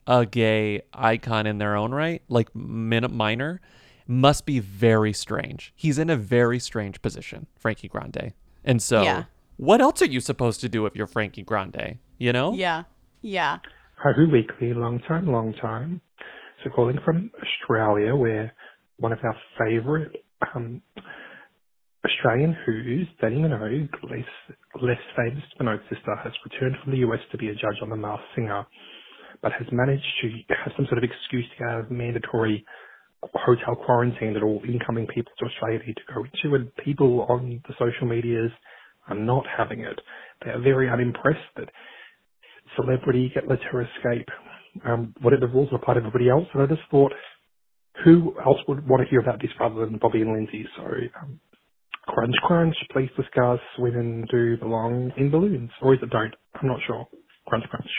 a 0.06 0.24
gay 0.26 0.82
icon 0.94 1.46
in 1.46 1.58
their 1.58 1.76
own 1.76 1.92
right, 1.92 2.22
like 2.28 2.54
min- 2.54 3.12
minor, 3.14 3.60
must 4.06 4.46
be 4.46 4.58
very 4.58 5.12
strange. 5.12 5.72
He's 5.76 5.98
in 5.98 6.08
a 6.08 6.16
very 6.16 6.58
strange 6.58 7.02
position, 7.02 7.46
Frankie 7.58 7.88
Grande. 7.88 8.32
And 8.64 8.80
so, 8.82 9.02
Yeah. 9.02 9.24
what 9.58 9.80
else 9.82 10.00
are 10.00 10.06
you 10.06 10.20
supposed 10.20 10.60
to 10.62 10.68
do 10.68 10.86
if 10.86 10.96
you're 10.96 11.06
Frankie 11.06 11.42
Grande? 11.42 11.98
You 12.16 12.32
know? 12.32 12.54
Yeah. 12.54 12.84
Yeah. 13.20 13.58
Hi, 13.96 14.12
Who 14.12 14.30
Weekly, 14.30 14.72
long 14.72 15.00
time, 15.00 15.26
long 15.26 15.52
time. 15.54 16.00
So 16.64 16.70
calling 16.70 16.98
from 17.04 17.30
Australia, 17.42 18.14
where 18.16 18.52
one 18.96 19.12
of 19.12 19.18
our 19.22 19.36
favourite 19.58 20.08
um, 20.54 20.82
Australian 22.04 22.56
Who's, 22.64 23.08
Dannii 23.22 23.40
Minogue, 23.40 23.90
less, 24.10 24.56
less 24.80 25.00
famous 25.16 25.44
Minogue 25.60 25.82
sister, 25.90 26.14
has 26.22 26.32
returned 26.44 26.76
from 26.82 26.92
the 26.92 26.98
US 26.98 27.20
to 27.32 27.38
be 27.38 27.48
a 27.48 27.54
judge 27.54 27.78
on 27.82 27.90
The 27.90 27.96
Masked 27.96 28.24
Singer, 28.34 28.66
but 29.42 29.52
has 29.52 29.66
managed 29.72 30.04
to 30.22 30.28
have 30.64 30.72
some 30.76 30.86
sort 30.86 30.98
of 30.98 31.04
excuse 31.04 31.44
to 31.50 31.64
get 31.64 31.68
out 31.68 31.80
of 31.80 31.90
mandatory 31.90 32.64
hotel 33.34 33.74
quarantine 33.74 34.34
that 34.34 34.42
all 34.42 34.62
incoming 34.68 35.06
people 35.08 35.32
to 35.38 35.46
Australia 35.46 35.80
need 35.86 35.96
to 35.96 36.14
go 36.14 36.24
into, 36.24 36.54
and 36.56 36.74
people 36.76 37.26
on 37.28 37.60
the 37.66 37.74
social 37.78 38.06
medias 38.06 38.52
are 39.08 39.16
not 39.16 39.44
having 39.56 39.80
it. 39.80 40.00
They 40.44 40.50
are 40.50 40.60
very 40.60 40.88
unimpressed 40.88 41.40
that 41.56 41.68
celebrity 42.76 43.30
get 43.34 43.48
let 43.48 43.60
her 43.72 43.82
escape. 43.82 44.28
Um, 44.86 45.14
whatever 45.22 45.48
rules 45.48 45.70
apply 45.72 45.94
to 45.94 45.98
everybody 46.00 46.28
else. 46.28 46.46
And 46.54 46.62
I 46.62 46.66
just 46.66 46.82
thought, 46.90 47.12
who 48.04 48.34
else 48.44 48.58
would 48.68 48.86
want 48.88 49.02
to 49.02 49.08
hear 49.08 49.20
about 49.20 49.40
this 49.40 49.50
rather 49.58 49.84
than 49.86 49.98
Bobby 49.98 50.20
and 50.22 50.32
Lindsay? 50.32 50.64
So, 50.76 50.82
um, 51.20 51.40
crunch, 52.06 52.34
crunch, 52.46 52.74
please 52.92 53.10
discuss 53.16 53.58
women 53.78 54.26
do 54.30 54.56
belong 54.56 55.12
in 55.16 55.30
balloons, 55.30 55.70
or 55.82 55.94
is 55.94 56.00
it 56.02 56.10
don't? 56.10 56.34
I'm 56.60 56.68
not 56.68 56.78
sure. 56.86 57.06
Crunch, 57.46 57.64
crunch. 57.70 57.90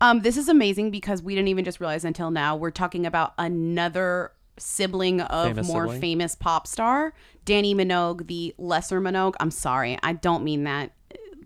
Um, 0.00 0.20
this 0.20 0.36
is 0.36 0.48
amazing 0.48 0.90
because 0.90 1.22
we 1.22 1.34
didn't 1.34 1.48
even 1.48 1.64
just 1.64 1.80
realize 1.80 2.04
until 2.04 2.30
now 2.30 2.56
we're 2.56 2.70
talking 2.70 3.06
about 3.06 3.32
another 3.38 4.32
sibling 4.58 5.20
of 5.20 5.48
Famous 5.48 5.66
more 5.68 5.84
sibling. 5.84 6.00
famous 6.00 6.34
pop 6.34 6.66
star, 6.66 7.12
Dannii 7.46 7.74
Minogue, 7.74 8.26
the 8.26 8.54
lesser 8.58 9.00
Minogue. 9.00 9.34
I'm 9.40 9.50
sorry, 9.50 9.98
I 10.02 10.12
don't 10.14 10.44
mean 10.44 10.64
that. 10.64 10.92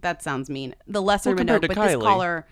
That 0.03 0.23
sounds 0.23 0.49
mean. 0.49 0.75
The 0.87 1.03
lesser 1.03 1.31
Well, 1.31 1.39
compared 1.39 1.63
Minogue, 1.63 1.69
to 1.69 1.75
but 1.75 1.83
this 1.87 1.97
Kylie. 1.97 2.03
caller, 2.03 2.47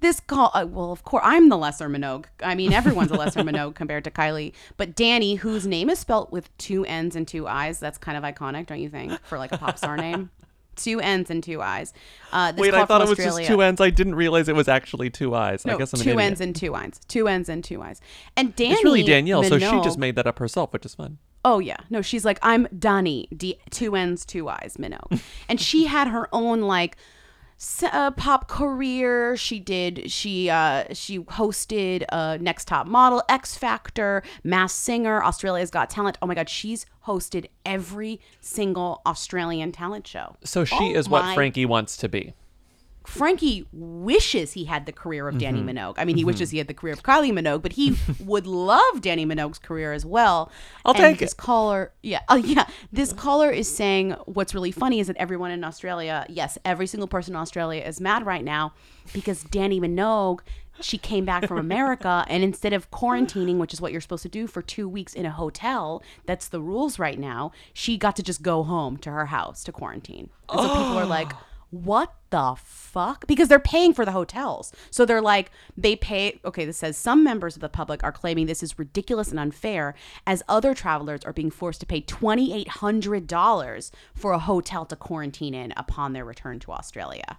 this 0.00 0.20
call. 0.20 0.50
Uh, 0.54 0.66
well, 0.68 0.92
of 0.92 1.04
course, 1.04 1.22
I'm 1.26 1.48
the 1.48 1.56
lesser 1.56 1.88
Minogue. 1.88 2.24
I 2.42 2.54
mean, 2.54 2.72
everyone's 2.72 3.10
a 3.10 3.14
lesser 3.16 3.40
Minogue 3.44 3.74
compared 3.74 4.04
to 4.04 4.10
Kylie. 4.10 4.52
But 4.76 4.94
Dannii, 4.96 5.38
whose 5.38 5.66
name 5.66 5.88
is 5.90 5.98
spelt 5.98 6.32
with 6.32 6.56
two 6.58 6.84
N's 6.84 7.16
and 7.16 7.26
two 7.28 7.46
I's, 7.46 7.78
that's 7.78 7.98
kind 7.98 8.18
of 8.18 8.24
iconic, 8.24 8.66
don't 8.66 8.80
you 8.80 8.88
think, 8.88 9.18
for 9.24 9.38
like 9.38 9.52
a 9.52 9.58
pop 9.58 9.78
star 9.78 9.96
name? 9.96 10.30
Two 10.76 10.98
N's 11.00 11.30
and 11.30 11.42
two 11.44 11.60
I's. 11.60 11.92
Uh, 12.32 12.52
this 12.52 12.60
Wait, 12.62 12.72
I 12.72 12.86
thought 12.86 13.02
it 13.02 13.08
was 13.08 13.18
Australia- 13.18 13.40
just 13.40 13.48
two 13.50 13.60
ends. 13.60 13.82
I 13.82 13.90
didn't 13.90 14.14
realize 14.14 14.48
it 14.48 14.54
was 14.54 14.68
actually 14.68 15.10
two 15.10 15.34
eyes. 15.34 15.66
no, 15.66 15.74
I 15.74 15.78
guess 15.78 15.92
I'm 15.92 16.00
two 16.00 16.10
idiot. 16.10 16.24
N's 16.30 16.40
and 16.40 16.56
two 16.56 16.74
I's. 16.74 17.00
Two 17.06 17.28
N's 17.28 17.50
and 17.50 17.62
two 17.62 17.82
I's. 17.82 18.00
And 18.34 18.56
Dannii. 18.56 18.72
it's 18.72 18.84
really 18.84 19.02
Danielle, 19.02 19.42
so 19.42 19.58
she 19.58 19.66
just 19.82 19.98
made 19.98 20.16
that 20.16 20.26
up 20.26 20.38
herself, 20.38 20.72
which 20.72 20.86
is 20.86 20.94
fun. 20.94 21.18
Oh 21.44 21.58
yeah, 21.58 21.76
no, 21.90 22.00
she's 22.00 22.24
like 22.24 22.38
I'm 22.40 22.66
Donnie, 22.78 23.28
D- 23.36 23.58
two 23.68 23.94
N's, 23.94 24.24
two 24.24 24.48
I's, 24.48 24.78
Minogue, 24.78 25.20
and 25.50 25.60
she 25.60 25.84
had 25.84 26.08
her 26.08 26.28
own 26.32 26.62
like 26.62 26.96
uh, 27.82 28.10
pop 28.12 28.48
career. 28.48 29.36
She 29.36 29.58
did. 29.60 30.10
She 30.10 30.48
uh 30.48 30.84
she 30.92 31.18
hosted 31.20 32.04
uh 32.10 32.38
Next 32.40 32.66
Top 32.66 32.86
Model, 32.86 33.22
X 33.28 33.56
Factor, 33.56 34.22
Masked 34.42 34.78
Singer, 34.78 35.22
Australia's 35.22 35.70
Got 35.70 35.90
Talent. 35.90 36.18
Oh 36.22 36.26
my 36.26 36.34
God, 36.34 36.48
she's 36.48 36.86
hosted 37.06 37.46
every 37.64 38.20
single 38.40 39.02
Australian 39.06 39.72
talent 39.72 40.06
show. 40.06 40.36
So 40.44 40.64
she 40.64 40.74
Oh 40.80 40.94
is 40.94 41.08
what 41.08 41.34
Frankie 41.34 41.66
wants 41.66 41.96
to 41.98 42.08
be. 42.08 42.34
Frankie 43.10 43.66
wishes 43.72 44.52
he 44.52 44.64
had 44.66 44.86
the 44.86 44.92
career 44.92 45.26
of 45.26 45.34
Dannii 45.34 45.64
Mhm. 45.64 45.74
Minogue. 45.74 45.94
I 45.98 46.04
mean, 46.04 46.16
he 46.16 46.22
Mhm. 46.22 46.26
wishes 46.28 46.50
he 46.50 46.58
had 46.58 46.68
the 46.68 46.74
career 46.74 46.92
of 46.94 47.02
Kylie 47.02 47.32
Minogue, 47.32 47.60
but 47.60 47.72
he 47.72 47.96
would 48.20 48.46
love 48.46 49.00
Dannii 49.00 49.26
Minogue's 49.26 49.58
career 49.58 49.92
as 49.92 50.06
well. 50.06 50.50
I'll 50.84 50.94
and 50.94 51.02
take 51.02 51.18
this 51.18 51.32
it. 51.32 51.36
caller, 51.36 51.92
yeah, 52.02 52.20
oh 52.28 52.36
yeah, 52.36 52.66
this 52.92 53.12
caller 53.12 53.50
is 53.50 53.68
saying 53.68 54.12
what's 54.26 54.54
really 54.54 54.70
funny 54.70 55.00
is 55.00 55.08
that 55.08 55.16
everyone 55.16 55.50
in 55.50 55.64
Australia, 55.64 56.24
yes, 56.28 56.56
every 56.64 56.86
single 56.86 57.08
person 57.08 57.34
in 57.34 57.40
Australia 57.40 57.82
is 57.82 58.00
mad 58.00 58.24
right 58.24 58.44
now 58.44 58.72
because 59.12 59.42
Danny 59.42 59.80
Minogue. 59.80 60.40
She 60.82 60.96
came 60.96 61.26
back 61.26 61.46
from 61.46 61.58
America, 61.58 62.24
and 62.30 62.42
instead 62.42 62.72
of 62.72 62.90
quarantining, 62.90 63.58
which 63.58 63.74
is 63.74 63.82
what 63.82 63.92
you're 63.92 64.00
supposed 64.00 64.22
to 64.22 64.30
do 64.30 64.46
for 64.46 64.62
two 64.62 64.88
weeks 64.88 65.12
in 65.12 65.26
a 65.26 65.30
hotel, 65.30 66.02
that's 66.24 66.48
the 66.48 66.58
rules 66.62 66.98
right 66.98 67.18
now. 67.18 67.52
She 67.74 67.98
got 67.98 68.16
to 68.16 68.22
just 68.22 68.40
go 68.40 68.62
home 68.62 68.96
to 68.98 69.10
her 69.10 69.26
house 69.26 69.62
to 69.64 69.72
quarantine. 69.72 70.30
And 70.48 70.60
so 70.62 70.68
people 70.68 70.96
are 70.96 71.04
like, 71.04 71.32
what 71.70 72.14
the 72.30 72.54
fuck? 72.58 73.26
Because 73.26 73.48
they're 73.48 73.58
paying 73.58 73.94
for 73.94 74.04
the 74.04 74.12
hotels. 74.12 74.72
So 74.90 75.04
they're 75.04 75.22
like, 75.22 75.50
they 75.76 75.96
pay. 75.96 76.40
Okay, 76.44 76.64
this 76.64 76.78
says 76.78 76.96
some 76.96 77.22
members 77.22 77.54
of 77.56 77.60
the 77.60 77.68
public 77.68 78.02
are 78.02 78.12
claiming 78.12 78.46
this 78.46 78.62
is 78.62 78.78
ridiculous 78.78 79.30
and 79.30 79.38
unfair, 79.38 79.94
as 80.26 80.42
other 80.48 80.74
travelers 80.74 81.24
are 81.24 81.32
being 81.32 81.50
forced 81.50 81.80
to 81.80 81.86
pay 81.86 82.00
$2,800 82.02 83.90
for 84.14 84.32
a 84.32 84.38
hotel 84.38 84.84
to 84.84 84.96
quarantine 84.96 85.54
in 85.54 85.72
upon 85.76 86.12
their 86.12 86.24
return 86.24 86.58
to 86.60 86.72
Australia. 86.72 87.38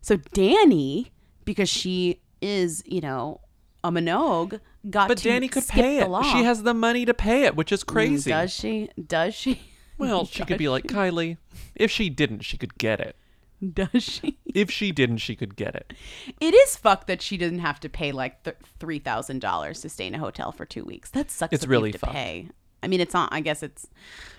So 0.00 0.16
Dannii, 0.16 1.10
because 1.44 1.68
she 1.68 2.20
is, 2.40 2.82
you 2.86 3.00
know, 3.00 3.40
a 3.84 3.90
Minogue, 3.90 4.60
got 4.88 5.08
But 5.08 5.18
Dannii 5.18 5.50
could 5.50 5.66
pay 5.68 5.98
it. 5.98 6.24
She 6.32 6.44
has 6.44 6.62
the 6.62 6.74
money 6.74 7.04
to 7.04 7.14
pay 7.14 7.44
it, 7.44 7.54
which 7.54 7.70
is 7.72 7.84
mm, 7.84 7.88
crazy. 7.88 8.30
Does 8.30 8.52
she? 8.52 8.90
Does 9.06 9.34
she? 9.34 9.60
Well, 10.00 10.24
she 10.30 10.44
could 10.44 10.58
be 10.58 10.68
like 10.68 10.84
Kylie. 10.84 11.36
If 11.74 11.90
she 11.90 12.10
didn't, 12.10 12.40
she 12.40 12.56
could 12.56 12.78
get 12.78 13.00
it. 13.00 13.16
Does 13.74 14.02
she? 14.02 14.38
If 14.46 14.70
she 14.70 14.90
didn't, 14.90 15.18
she 15.18 15.36
could 15.36 15.54
get 15.54 15.74
it. 15.74 15.92
It 16.40 16.54
is 16.54 16.76
fucked 16.76 17.06
that 17.08 17.20
she 17.20 17.36
didn't 17.36 17.58
have 17.58 17.78
to 17.80 17.88
pay 17.88 18.10
like 18.10 18.42
th- 18.44 18.56
three 18.78 18.98
thousand 18.98 19.40
dollars 19.40 19.82
to 19.82 19.88
stay 19.88 20.06
in 20.06 20.14
a 20.14 20.18
hotel 20.18 20.50
for 20.50 20.64
two 20.64 20.84
weeks. 20.84 21.10
That 21.10 21.30
sucks. 21.30 21.52
It's 21.52 21.64
that 21.64 21.70
really 21.70 21.92
to 21.92 21.98
fucked. 21.98 22.12
pay. 22.12 22.48
I 22.82 22.88
mean, 22.88 23.00
it's 23.00 23.12
not. 23.12 23.32
I 23.32 23.40
guess 23.40 23.62
it's 23.62 23.86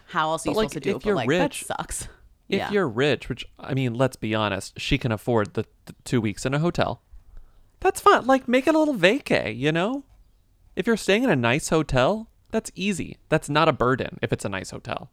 how 0.08 0.32
else 0.32 0.46
are 0.46 0.50
you 0.50 0.56
like, 0.56 0.72
supposed 0.72 0.74
to 0.74 0.80
do 0.80 0.96
if 0.96 1.04
it? 1.04 1.06
you're 1.06 1.16
but 1.16 1.20
like 1.20 1.30
rich- 1.30 1.66
that 1.68 1.78
sucks. 1.78 2.08
If 2.50 2.58
yeah. 2.58 2.72
you're 2.72 2.90
rich, 2.90 3.30
which 3.30 3.46
I 3.60 3.74
mean, 3.74 3.94
let's 3.94 4.18
be 4.18 4.36
honest, 4.36 4.80
she 4.80 4.98
can 4.98 5.12
afford 5.12 5.54
the, 5.54 5.66
the 5.86 5.96
two 6.04 6.20
weeks 6.20 6.46
in 6.46 6.54
a 6.54 6.60
hotel. 6.60 7.02
That's 7.80 8.02
fine. 8.02 8.26
Like, 8.28 8.48
make 8.48 8.68
it 8.68 8.76
a 8.76 8.80
little 8.80 8.96
vacay, 8.96 9.58
you 9.58 9.72
know? 9.72 10.04
If 10.76 10.86
you're 10.86 10.98
staying 10.98 11.24
in 11.24 11.30
a 11.30 11.36
nice 11.36 11.70
hotel, 11.70 12.30
that's 12.52 12.72
easy. 12.76 13.18
That's 13.30 13.50
not 13.50 13.70
a 13.70 13.74
burden 13.74 14.20
if 14.22 14.34
it's 14.34 14.46
a 14.46 14.50
nice 14.50 14.72
hotel. 14.72 15.10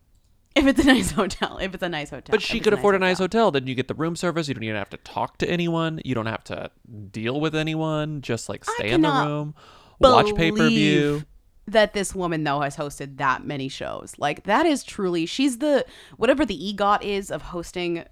If 0.59 0.67
it's 0.67 0.81
a 0.81 0.85
nice 0.85 1.11
hotel, 1.23 1.59
if 1.59 1.75
it's 1.75 1.83
a 1.83 1.89
nice 1.89 2.11
hotel, 2.11 2.33
But 2.33 2.43
she 2.43 2.61
could 2.61 2.73
afford 2.73 2.95
a 2.95 2.99
nice 2.99 3.19
hotel. 3.19 3.51
Then 3.51 3.67
you 3.67 3.75
get 3.75 3.89
the 3.89 3.95
room 3.95 4.17
service. 4.17 4.49
You 4.49 4.55
don't 4.55 4.65
even 4.65 4.77
have 4.77 4.91
to 4.91 4.97
talk 4.99 5.39
to 5.39 5.49
anyone. 5.49 6.01
You 6.05 6.15
don't 6.15 6.27
have 6.27 6.45
to 6.45 6.71
deal 7.11 7.41
with 7.41 7.55
anyone. 7.55 8.21
Just 8.21 8.49
like 8.49 8.65
stay 8.65 8.91
in 8.91 9.03
the 9.03 9.11
room, 9.11 9.55
watch 10.01 10.35
pay 10.35 10.51
per 10.51 10.69
view. 10.69 11.25
That 11.67 11.93
this 11.93 12.15
woman 12.15 12.45
though 12.45 12.61
has 12.61 12.77
hosted 12.77 13.19
that 13.19 13.45
many 13.45 13.69
shows, 13.69 14.15
like 14.19 14.45
that 14.45 14.65
is 14.67 14.83
truly 14.83 15.27
she's 15.27 15.59
the 15.59 15.85
whatever 16.17 16.47
the 16.47 16.75
EGOT 16.75 17.03
is 17.03 17.31
of 17.31 17.43
hosting 17.43 18.05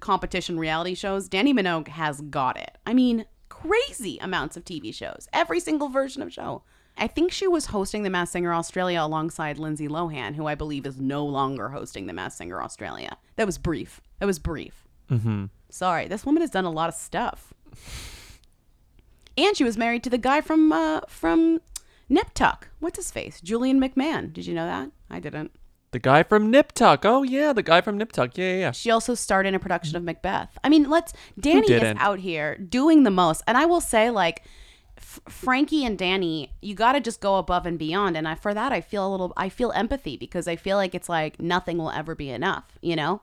competition 0.00 0.58
reality 0.58 0.94
shows. 0.94 1.28
Dannii 1.28 1.54
Minogue 1.54 1.88
has 1.88 2.20
got 2.20 2.58
it. 2.58 2.76
I 2.86 2.92
mean, 2.94 3.24
crazy 3.48 4.18
amounts 4.20 4.56
of 4.56 4.64
TV 4.64 4.94
shows, 4.94 5.28
every 5.32 5.60
single 5.60 5.88
version 5.88 6.22
of 6.22 6.32
show. 6.32 6.62
I 7.00 7.06
think 7.06 7.32
she 7.32 7.48
was 7.48 7.66
hosting 7.66 8.02
The 8.02 8.10
Masked 8.10 8.34
Singer 8.34 8.52
Australia 8.52 9.00
alongside 9.00 9.58
Lindsay 9.58 9.88
Lohan, 9.88 10.34
who 10.34 10.46
I 10.46 10.54
believe 10.54 10.86
is 10.86 11.00
no 11.00 11.24
longer 11.24 11.70
hosting 11.70 12.06
The 12.06 12.12
Masked 12.12 12.38
Singer 12.38 12.62
Australia. 12.62 13.16
That 13.36 13.46
was 13.46 13.56
brief. 13.56 14.02
That 14.18 14.26
was 14.26 14.38
brief. 14.38 14.86
Mm-hmm. 15.10 15.46
Sorry, 15.70 16.06
this 16.06 16.26
woman 16.26 16.42
has 16.42 16.50
done 16.50 16.66
a 16.66 16.70
lot 16.70 16.88
of 16.88 16.94
stuff. 16.94 17.54
And 19.38 19.56
she 19.56 19.64
was 19.64 19.78
married 19.78 20.04
to 20.04 20.10
the 20.10 20.18
guy 20.18 20.42
from 20.42 20.72
uh, 20.72 21.00
from 21.08 21.60
Nip 22.08 22.34
Tuck. 22.34 22.68
What's 22.80 22.98
his 22.98 23.10
face? 23.10 23.40
Julian 23.40 23.80
McMahon. 23.80 24.32
Did 24.32 24.46
you 24.46 24.54
know 24.54 24.66
that? 24.66 24.90
I 25.08 25.20
didn't. 25.20 25.52
The 25.92 25.98
guy 25.98 26.22
from 26.22 26.50
Nip 26.50 26.72
Tuck. 26.72 27.04
Oh 27.04 27.22
yeah, 27.22 27.52
the 27.52 27.62
guy 27.62 27.80
from 27.80 27.96
Nip 27.96 28.12
Tuck. 28.12 28.36
Yeah, 28.36 28.52
yeah, 28.52 28.58
yeah. 28.58 28.70
She 28.72 28.90
also 28.90 29.14
starred 29.14 29.46
in 29.46 29.54
a 29.54 29.58
production 29.58 29.96
of 29.96 30.02
Macbeth. 30.02 30.58
I 30.62 30.68
mean, 30.68 30.90
let's 30.90 31.14
Dannii 31.40 31.70
is 31.70 31.96
out 31.98 32.18
here 32.18 32.56
doing 32.58 33.04
the 33.04 33.10
most. 33.10 33.42
And 33.46 33.56
I 33.56 33.64
will 33.66 33.80
say, 33.80 34.10
like, 34.10 34.44
F- 35.00 35.20
Frankie 35.28 35.84
and 35.84 35.98
Dannii, 35.98 36.50
you 36.60 36.74
got 36.74 36.92
to 36.92 37.00
just 37.00 37.20
go 37.20 37.36
above 37.36 37.66
and 37.66 37.78
beyond. 37.78 38.16
And 38.16 38.28
I, 38.28 38.34
for 38.34 38.52
that, 38.54 38.72
I 38.72 38.80
feel 38.80 39.06
a 39.06 39.10
little, 39.10 39.32
I 39.36 39.48
feel 39.48 39.72
empathy 39.72 40.16
because 40.16 40.46
I 40.46 40.56
feel 40.56 40.76
like 40.76 40.94
it's 40.94 41.08
like 41.08 41.40
nothing 41.40 41.78
will 41.78 41.90
ever 41.90 42.14
be 42.14 42.30
enough, 42.30 42.78
you 42.82 42.94
know? 42.96 43.22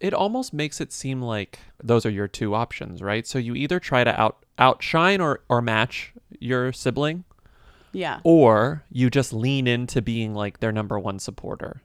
It 0.00 0.12
almost 0.12 0.52
makes 0.52 0.80
it 0.80 0.92
seem 0.92 1.22
like 1.22 1.60
those 1.82 2.04
are 2.04 2.10
your 2.10 2.28
two 2.28 2.54
options, 2.54 3.00
right? 3.00 3.26
So 3.26 3.38
you 3.38 3.54
either 3.54 3.78
try 3.80 4.04
to 4.04 4.20
out 4.20 4.44
outshine 4.58 5.20
or 5.20 5.40
or 5.48 5.62
match 5.62 6.12
your 6.40 6.72
sibling, 6.72 7.24
Yeah. 7.92 8.18
or 8.24 8.82
you 8.90 9.08
just 9.08 9.32
lean 9.32 9.66
into 9.66 10.02
being 10.02 10.34
like 10.34 10.58
their 10.60 10.72
number 10.72 10.98
one 10.98 11.18
supporter. 11.20 11.80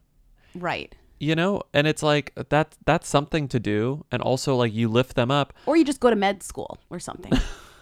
Right. 0.55 0.93
You 1.19 1.35
know, 1.35 1.61
and 1.73 1.85
it's 1.87 2.03
like 2.03 2.33
that 2.49 2.75
that's 2.85 3.07
something 3.07 3.47
to 3.49 3.59
do 3.59 4.03
and 4.11 4.21
also 4.21 4.55
like 4.55 4.73
you 4.73 4.89
lift 4.89 5.15
them 5.15 5.31
up. 5.31 5.53
Or 5.67 5.77
you 5.77 5.85
just 5.85 5.99
go 5.99 6.09
to 6.09 6.15
med 6.15 6.41
school 6.43 6.79
or 6.89 6.99
something, 6.99 7.31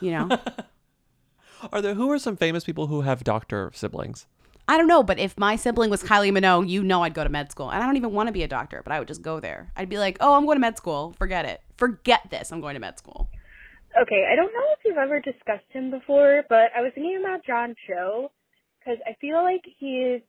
you 0.02 0.12
know? 0.12 0.30
Are 1.72 1.82
there 1.82 1.94
who 1.94 2.10
are 2.12 2.20
some 2.20 2.38
famous 2.38 2.64
people 2.64 2.88
who 2.88 3.02
have 3.02 3.24
doctor 3.24 3.72
siblings? 3.74 4.28
I 4.68 4.78
don't 4.78 4.88
know, 4.88 5.04
but 5.04 5.20
if 5.20 5.38
my 5.38 5.56
sibling 5.56 5.92
was 5.92 6.02
Kylie 6.02 6.32
Minogue, 6.32 6.68
you 6.68 6.84
know 6.84 7.04
I'd 7.04 7.14
go 7.14 7.24
to 7.24 7.30
med 7.30 7.52
school. 7.52 7.70
And 7.70 7.84
I 7.84 7.86
don't 7.86 7.98
even 7.98 8.14
want 8.14 8.28
to 8.28 8.34
be 8.34 8.42
a 8.42 8.48
doctor, 8.48 8.82
but 8.84 8.92
I 8.92 9.00
would 9.00 9.08
just 9.08 9.22
go 9.22 9.40
there. 9.40 9.72
I'd 9.76 9.90
be 9.90 10.00
like, 10.00 10.18
oh, 10.22 10.34
I'm 10.34 10.46
going 10.46 10.56
to 10.56 10.62
med 10.62 10.76
school. 10.76 11.14
Forget 11.20 11.46
it. 11.46 11.62
Forget 11.78 12.22
this. 12.32 12.52
I'm 12.52 12.62
going 12.62 12.74
to 12.74 12.80
med 12.80 12.98
school. 12.98 13.30
Okay, 14.02 14.28
I 14.30 14.36
don't 14.36 14.52
know 14.52 14.66
if 14.74 14.80
you've 14.84 14.98
ever 14.98 15.20
discussed 15.20 15.70
him 15.70 15.92
before, 15.92 16.44
but 16.50 16.72
I 16.76 16.82
was 16.82 16.92
thinking 16.96 17.22
about 17.24 17.46
John 17.46 17.76
Cho 17.88 18.32
because 18.80 18.98
I 19.06 19.16
feel 19.22 19.42
like 19.44 19.62
he 19.78 20.00
is. 20.00 20.22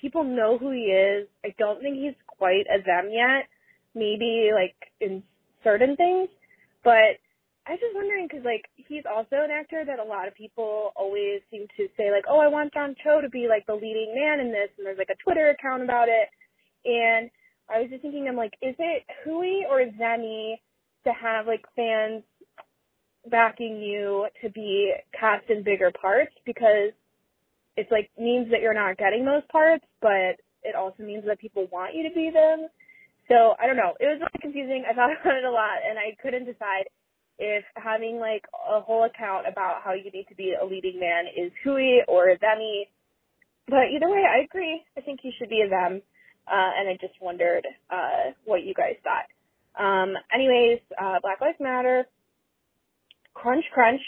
People 0.00 0.24
know 0.24 0.58
who 0.58 0.70
he 0.70 0.86
is. 0.92 1.28
I 1.44 1.54
don't 1.58 1.80
think 1.80 1.96
he's 1.96 2.14
quite 2.26 2.66
a 2.66 2.82
them 2.84 3.10
yet. 3.10 3.46
Maybe 3.94 4.50
like 4.52 4.74
in 5.00 5.22
certain 5.62 5.96
things, 5.96 6.28
but 6.82 7.18
I 7.66 7.72
was 7.72 7.80
just 7.80 7.94
wondering 7.96 8.28
because 8.28 8.44
like 8.44 8.68
he's 8.76 9.04
also 9.08 9.40
an 9.40 9.50
actor 9.50 9.84
that 9.86 9.98
a 9.98 10.04
lot 10.04 10.28
of 10.28 10.34
people 10.34 10.92
always 10.96 11.40
seem 11.50 11.66
to 11.76 11.88
say 11.96 12.10
like, 12.12 12.24
oh, 12.28 12.38
I 12.38 12.48
want 12.48 12.74
John 12.74 12.94
Cho 13.02 13.20
to 13.20 13.30
be 13.30 13.48
like 13.48 13.64
the 13.66 13.74
leading 13.74 14.12
man 14.14 14.40
in 14.40 14.52
this, 14.52 14.68
and 14.76 14.86
there's 14.86 14.98
like 14.98 15.12
a 15.12 15.22
Twitter 15.22 15.48
account 15.50 15.82
about 15.82 16.08
it. 16.08 16.28
And 16.84 17.30
I 17.72 17.80
was 17.80 17.88
just 17.88 18.02
thinking, 18.02 18.28
I'm 18.28 18.36
like, 18.36 18.52
is 18.60 18.76
it 18.78 19.04
Hui 19.24 19.64
or 19.64 19.80
themy 19.96 20.60
to 21.04 21.12
have 21.12 21.46
like 21.46 21.64
fans 21.74 22.22
backing 23.30 23.80
you 23.80 24.26
to 24.42 24.50
be 24.50 24.92
cast 25.18 25.48
in 25.48 25.64
bigger 25.64 25.90
parts 25.90 26.32
because 26.44 26.92
it's 27.76 27.90
like 27.90 28.10
means 28.18 28.50
that 28.50 28.60
you're 28.60 28.74
not 28.76 28.98
getting 28.98 29.24
those 29.24 29.42
parts, 29.50 29.84
but 30.02 30.36
it 30.62 30.74
also 30.76 31.02
means 31.02 31.24
that 31.26 31.40
people 31.40 31.66
want 31.72 31.94
you 31.94 32.06
to 32.06 32.14
be 32.14 32.30
them. 32.30 32.68
So 33.28 33.56
I 33.56 33.66
don't 33.66 33.76
know. 33.76 33.96
It 34.00 34.04
was 34.04 34.20
really 34.20 34.42
confusing. 34.42 34.84
I 34.84 34.92
thought 34.92 35.16
about 35.20 35.36
it 35.36 35.44
a 35.44 35.50
lot, 35.50 35.80
and 35.80 35.98
I 35.98 36.12
couldn't 36.20 36.44
decide 36.44 36.92
if 37.38 37.64
having 37.76 38.18
like 38.18 38.44
a 38.52 38.80
whole 38.80 39.04
account 39.04 39.46
about 39.50 39.82
how 39.82 39.92
you 39.92 40.10
need 40.10 40.26
to 40.28 40.34
be 40.34 40.54
a 40.60 40.64
leading 40.64 41.00
man 41.00 41.24
is 41.26 41.52
Hui 41.62 42.00
or 42.08 42.28
themy. 42.36 42.88
But 43.66 43.90
either 43.94 44.08
way, 44.08 44.24
I 44.28 44.44
agree. 44.44 44.82
I 44.96 45.00
think 45.00 45.20
he 45.22 45.32
should 45.38 45.48
be 45.48 45.62
a 45.62 45.68
them. 45.68 46.02
Uh, 46.46 46.70
and 46.78 46.88
I 46.88 46.98
just 47.00 47.14
wondered 47.20 47.66
uh, 47.90 48.32
what 48.44 48.64
you 48.64 48.74
guys 48.74 48.96
thought. 49.02 49.82
Um, 49.82 50.14
anyways, 50.32 50.80
uh, 51.00 51.18
Black 51.22 51.40
Lives 51.40 51.56
Matter, 51.58 52.06
crunch, 53.32 53.64
crunch, 53.72 54.02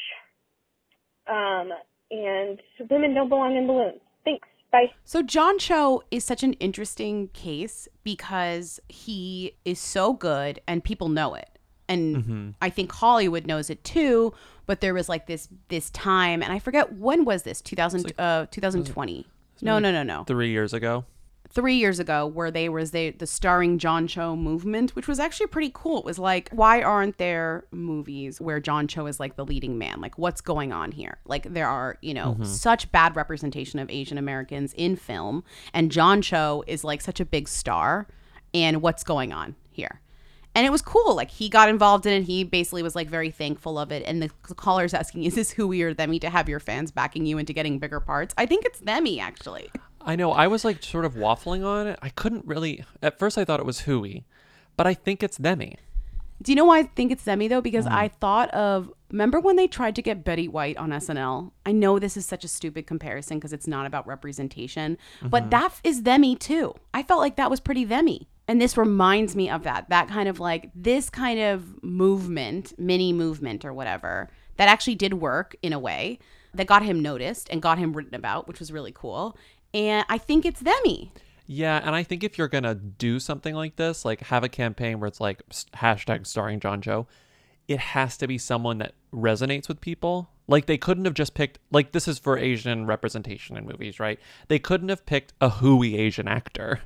um, 1.26 1.70
and 2.10 2.60
women 2.90 3.14
don't 3.14 3.28
belong 3.28 3.56
in 3.56 3.66
balloons. 3.66 4.00
Thanks. 4.24 4.46
Bye. 4.70 4.92
So 5.04 5.22
John 5.22 5.58
Cho 5.58 6.02
is 6.10 6.24
such 6.24 6.42
an 6.42 6.52
interesting 6.54 7.28
case 7.28 7.88
because 8.04 8.80
he 8.88 9.56
is 9.64 9.78
so 9.80 10.12
good 10.12 10.60
and 10.66 10.84
people 10.84 11.08
know 11.08 11.34
it. 11.34 11.55
And 11.88 12.16
Mhm. 12.16 12.54
I 12.60 12.68
think 12.70 12.90
Hollywood 12.92 13.46
knows 13.46 13.70
it 13.70 13.84
too, 13.84 14.32
but 14.66 14.80
there 14.80 14.92
was 14.94 15.08
like 15.08 15.26
this 15.26 15.48
this 15.68 15.90
time 15.90 16.42
and 16.42 16.52
I 16.52 16.58
forget 16.58 16.94
when 16.94 17.24
was 17.24 17.42
this? 17.44 17.60
2000 17.60 18.12
uh 18.18 18.46
2020. 18.50 19.26
No, 19.62 19.78
no, 19.78 19.90
no, 19.90 20.02
no. 20.02 20.24
Three 20.24 20.50
years 20.50 20.72
ago. 20.72 21.04
Three 21.48 21.76
years 21.76 21.98
ago, 22.00 22.26
where 22.26 22.50
they 22.50 22.68
was 22.68 22.90
they 22.90 23.10
the 23.12 23.26
starring 23.26 23.78
John 23.78 24.06
Cho 24.08 24.36
movement, 24.36 24.94
which 24.96 25.08
was 25.08 25.18
actually 25.18 25.46
pretty 25.46 25.70
cool. 25.72 26.00
It 26.00 26.04
was 26.04 26.18
like, 26.18 26.50
why 26.50 26.82
aren't 26.82 27.16
there 27.16 27.64
movies 27.70 28.40
where 28.40 28.60
John 28.60 28.88
Cho 28.88 29.06
is 29.06 29.18
like 29.20 29.36
the 29.36 29.44
leading 29.46 29.78
man? 29.78 30.00
Like, 30.02 30.18
what's 30.18 30.40
going 30.42 30.72
on 30.72 30.90
here? 30.92 31.18
Like, 31.24 31.44
there 31.50 31.68
are 31.68 31.96
you 32.02 32.12
know 32.12 32.36
Mhm. 32.40 32.44
such 32.46 32.90
bad 32.92 33.16
representation 33.16 33.78
of 33.78 33.88
Asian 33.88 34.18
Americans 34.18 34.74
in 34.76 34.96
film, 34.96 35.44
and 35.72 35.90
John 35.90 36.20
Cho 36.20 36.62
is 36.66 36.84
like 36.84 37.00
such 37.00 37.20
a 37.20 37.24
big 37.24 37.48
star. 37.48 38.06
And 38.52 38.82
what's 38.82 39.04
going 39.04 39.32
on 39.32 39.54
here? 39.70 40.00
And 40.56 40.64
it 40.66 40.70
was 40.70 40.80
cool. 40.82 41.14
Like 41.14 41.30
he 41.30 41.48
got 41.50 41.68
involved 41.68 42.06
in 42.06 42.14
it. 42.14 42.22
He 42.24 42.42
basically 42.42 42.82
was 42.82 42.96
like 42.96 43.08
very 43.08 43.30
thankful 43.30 43.78
of 43.78 43.92
it. 43.92 44.02
And 44.06 44.22
the 44.22 44.30
caller's 44.56 44.94
asking, 44.94 45.24
"Is 45.24 45.34
this 45.34 45.50
who 45.50 45.68
we 45.68 45.82
or 45.82 45.94
themy 45.94 46.18
to 46.22 46.30
have 46.30 46.48
your 46.48 46.60
fans 46.60 46.90
backing 46.90 47.26
you 47.26 47.36
into 47.36 47.52
getting 47.52 47.78
bigger 47.78 48.00
parts?" 48.00 48.34
I 48.38 48.46
think 48.46 48.64
it's 48.64 48.80
themy 48.80 49.20
actually. 49.20 49.70
I 50.00 50.16
know. 50.16 50.32
I 50.32 50.46
was 50.46 50.64
like 50.64 50.82
sort 50.82 51.04
of 51.04 51.14
waffling 51.14 51.64
on 51.64 51.86
it. 51.86 51.98
I 52.00 52.08
couldn't 52.08 52.46
really. 52.46 52.84
At 53.02 53.18
first, 53.18 53.36
I 53.36 53.44
thought 53.44 53.60
it 53.60 53.66
was 53.66 53.80
Hui, 53.80 54.20
but 54.78 54.86
I 54.86 54.94
think 54.94 55.22
it's 55.22 55.38
themy. 55.38 55.76
Do 56.42 56.52
you 56.52 56.56
know 56.56 56.64
why 56.66 56.78
I 56.78 56.82
think 56.84 57.12
it's 57.12 57.24
themy 57.24 57.48
though? 57.50 57.60
Because 57.60 57.84
Mm. 57.86 57.92
I 57.92 58.08
thought 58.08 58.50
of 58.52 58.90
remember 59.10 59.38
when 59.40 59.56
they 59.56 59.66
tried 59.66 59.94
to 59.96 60.02
get 60.02 60.24
Betty 60.24 60.48
White 60.48 60.78
on 60.78 60.90
SNL? 60.90 61.52
I 61.66 61.72
know 61.72 61.98
this 61.98 62.16
is 62.16 62.24
such 62.24 62.44
a 62.44 62.48
stupid 62.48 62.86
comparison 62.86 63.38
because 63.38 63.52
it's 63.52 63.66
not 63.66 63.84
about 63.84 64.06
representation, 64.06 64.96
but 65.22 65.44
Mhm. 65.44 65.50
that 65.50 65.80
is 65.84 66.00
themy 66.02 66.38
too. 66.38 66.74
I 66.94 67.02
felt 67.02 67.20
like 67.20 67.36
that 67.36 67.50
was 67.50 67.60
pretty 67.60 67.84
themy. 67.86 68.26
And 68.48 68.60
this 68.60 68.76
reminds 68.76 69.34
me 69.34 69.50
of 69.50 69.64
that. 69.64 69.88
That 69.88 70.08
kind 70.08 70.28
of 70.28 70.38
like 70.38 70.70
this 70.74 71.10
kind 71.10 71.40
of 71.40 71.82
movement, 71.82 72.78
mini 72.78 73.12
movement 73.12 73.64
or 73.64 73.72
whatever, 73.72 74.30
that 74.56 74.68
actually 74.68 74.94
did 74.94 75.14
work 75.14 75.56
in 75.62 75.72
a 75.72 75.78
way 75.78 76.18
that 76.54 76.66
got 76.66 76.82
him 76.82 77.00
noticed 77.00 77.48
and 77.50 77.60
got 77.60 77.78
him 77.78 77.92
written 77.92 78.14
about, 78.14 78.48
which 78.48 78.60
was 78.60 78.72
really 78.72 78.92
cool. 78.92 79.36
And 79.74 80.06
I 80.08 80.18
think 80.18 80.44
it's 80.44 80.62
themy. 80.62 81.10
Yeah, 81.46 81.80
and 81.84 81.94
I 81.94 82.02
think 82.02 82.24
if 82.24 82.38
you're 82.38 82.48
gonna 82.48 82.74
do 82.74 83.20
something 83.20 83.54
like 83.54 83.76
this, 83.76 84.04
like 84.04 84.20
have 84.20 84.42
a 84.42 84.48
campaign 84.48 84.98
where 84.98 85.06
it's 85.06 85.20
like 85.20 85.42
hashtag 85.76 86.26
starring 86.26 86.60
John 86.60 86.80
Cho, 86.80 87.06
it 87.68 87.78
has 87.78 88.16
to 88.18 88.26
be 88.26 88.38
someone 88.38 88.78
that 88.78 88.94
resonates 89.12 89.68
with 89.68 89.80
people. 89.80 90.30
Like 90.48 90.66
they 90.66 90.78
couldn't 90.78 91.04
have 91.04 91.14
just 91.14 91.34
picked 91.34 91.58
like 91.70 91.92
this 91.92 92.08
is 92.08 92.18
for 92.18 92.38
Asian 92.38 92.86
representation 92.86 93.56
in 93.56 93.66
movies, 93.66 94.00
right? 94.00 94.18
They 94.48 94.58
couldn't 94.58 94.88
have 94.88 95.06
picked 95.06 95.34
a 95.40 95.48
Hui 95.48 95.94
Asian 95.96 96.26
actor, 96.26 96.80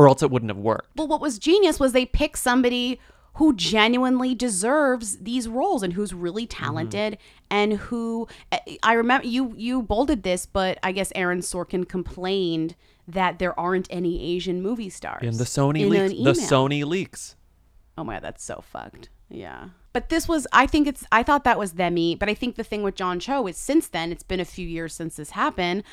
or 0.00 0.08
else 0.08 0.22
it 0.22 0.30
wouldn't 0.30 0.48
have 0.48 0.58
worked. 0.58 0.88
Well, 0.96 1.08
what 1.08 1.20
was 1.20 1.38
genius 1.38 1.78
was 1.78 1.92
they 1.92 2.06
picked 2.06 2.38
somebody 2.38 2.98
who 3.34 3.54
genuinely 3.54 4.34
deserves 4.34 5.18
these 5.18 5.46
roles 5.46 5.82
and 5.82 5.92
who's 5.92 6.14
really 6.14 6.46
mm-hmm. 6.46 6.64
talented 6.64 7.18
and 7.50 7.74
who 7.74 8.26
eh, 8.50 8.76
I 8.82 8.94
remember 8.94 9.26
you 9.26 9.52
you 9.58 9.82
bolded 9.82 10.22
this, 10.22 10.46
but 10.46 10.78
I 10.82 10.92
guess 10.92 11.12
Aaron 11.14 11.40
Sorkin 11.40 11.86
complained 11.86 12.76
that 13.06 13.38
there 13.38 13.58
aren't 13.60 13.88
any 13.90 14.34
Asian 14.34 14.62
movie 14.62 14.88
stars 14.88 15.22
In 15.22 15.36
the 15.36 15.44
Sony 15.44 15.86
leaks, 15.86 16.14
the. 16.40 16.46
Sony 16.46 16.82
leaks. 16.82 17.36
Oh 17.98 18.04
my 18.04 18.14
god, 18.14 18.22
that's 18.22 18.42
so 18.42 18.62
fucked. 18.62 19.10
Yeah. 19.28 19.68
But 19.92 20.08
this 20.08 20.26
was 20.26 20.46
I 20.50 20.66
think 20.66 20.88
it's 20.88 21.04
I 21.12 21.22
thought 21.22 21.44
that 21.44 21.58
was 21.58 21.74
themy, 21.74 22.18
but 22.18 22.30
I 22.30 22.34
think 22.34 22.56
the 22.56 22.64
thing 22.64 22.82
with 22.82 22.94
John 22.94 23.20
Cho 23.20 23.46
is 23.46 23.58
since 23.58 23.86
then, 23.86 24.12
it's 24.12 24.22
been 24.22 24.40
a 24.40 24.46
few 24.46 24.66
years 24.66 24.94
since 24.94 25.16
this 25.16 25.32
happened, 25.32 25.84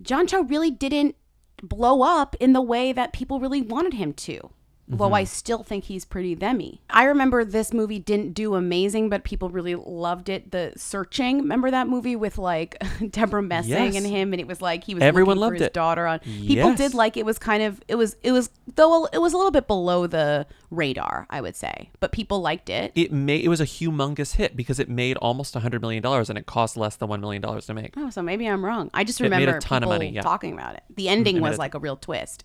John 0.00 0.28
Cho 0.28 0.44
really 0.44 0.70
didn't 0.70 1.16
blow 1.62 2.02
up 2.02 2.36
in 2.40 2.52
the 2.52 2.60
way 2.60 2.92
that 2.92 3.12
people 3.12 3.40
really 3.40 3.62
wanted 3.62 3.94
him 3.94 4.12
to. 4.12 4.50
Though 4.90 5.12
I 5.12 5.24
Mhm. 5.24 5.28
still 5.28 5.62
think 5.62 5.84
he's 5.84 6.06
pretty 6.06 6.34
themy. 6.34 6.78
I 6.88 7.04
remember 7.04 7.44
this 7.44 7.74
movie 7.74 7.98
didn't 7.98 8.32
do 8.32 8.54
amazing, 8.54 9.10
but 9.10 9.22
people 9.22 9.50
really 9.50 9.74
loved 9.74 10.30
it. 10.30 10.50
The 10.50 10.72
Searching, 10.76 11.38
remember 11.42 11.70
that 11.70 11.88
movie 11.88 12.16
with 12.16 12.38
like 12.38 12.76
Debra 13.10 13.42
Messing 13.42 13.70
Yes. 13.70 13.96
and 13.96 14.06
him, 14.06 14.32
and 14.32 14.40
it 14.40 14.46
was 14.46 14.62
like 14.62 14.84
he 14.84 14.94
was 14.94 15.02
Everyone 15.02 15.36
loved 15.36 15.56
for 15.56 15.62
his 15.64 15.66
it. 15.66 15.74
daughter 15.74 16.06
on. 16.06 16.20
People 16.20 16.70
Yes. 16.70 16.78
did 16.78 16.94
like 16.94 17.18
it 17.18 17.26
was 17.26 17.38
kind 17.38 17.62
of 17.62 17.82
it 17.86 17.96
was 17.96 18.16
it 18.22 18.32
was 18.32 18.48
though 18.76 19.04
it 19.12 19.18
was 19.20 19.34
a 19.34 19.36
little 19.36 19.52
bit 19.52 19.66
below 19.66 20.06
the 20.06 20.46
radar, 20.70 21.26
I 21.28 21.40
would 21.42 21.54
say, 21.56 21.90
but 22.00 22.12
people 22.12 22.40
liked 22.40 22.70
it. 22.70 22.92
It 22.94 23.12
made 23.12 23.44
it 23.44 23.48
was 23.48 23.60
a 23.60 23.64
humongous 23.66 24.36
hit 24.36 24.56
because 24.56 24.78
it 24.78 24.88
made 24.88 25.18
almost 25.18 25.54
a 25.54 25.60
hundred 25.60 25.82
million 25.82 26.02
dollars 26.02 26.30
and 26.30 26.38
it 26.38 26.46
cost 26.46 26.78
less 26.78 26.96
than 26.96 27.08
one 27.10 27.20
million 27.20 27.42
dollars 27.42 27.66
to 27.66 27.74
make. 27.74 27.92
Oh, 27.96 28.08
so 28.08 28.22
maybe 28.22 28.46
I'm 28.46 28.64
wrong. 28.64 28.90
I 28.94 29.04
just 29.04 29.20
It 29.20 29.24
made 29.24 29.36
a 29.36 29.40
remember 29.40 29.60
ton 29.60 29.82
of 29.82 29.88
people 29.88 29.94
money, 29.98 30.08
yeah. 30.10 30.22
talking 30.22 30.54
about 30.54 30.76
it. 30.76 30.82
The 30.94 31.08
ending 31.10 31.40
was 31.40 31.56
a- 31.56 31.58
like 31.58 31.74
a 31.74 31.78
real 31.78 31.96
twist. 31.96 32.44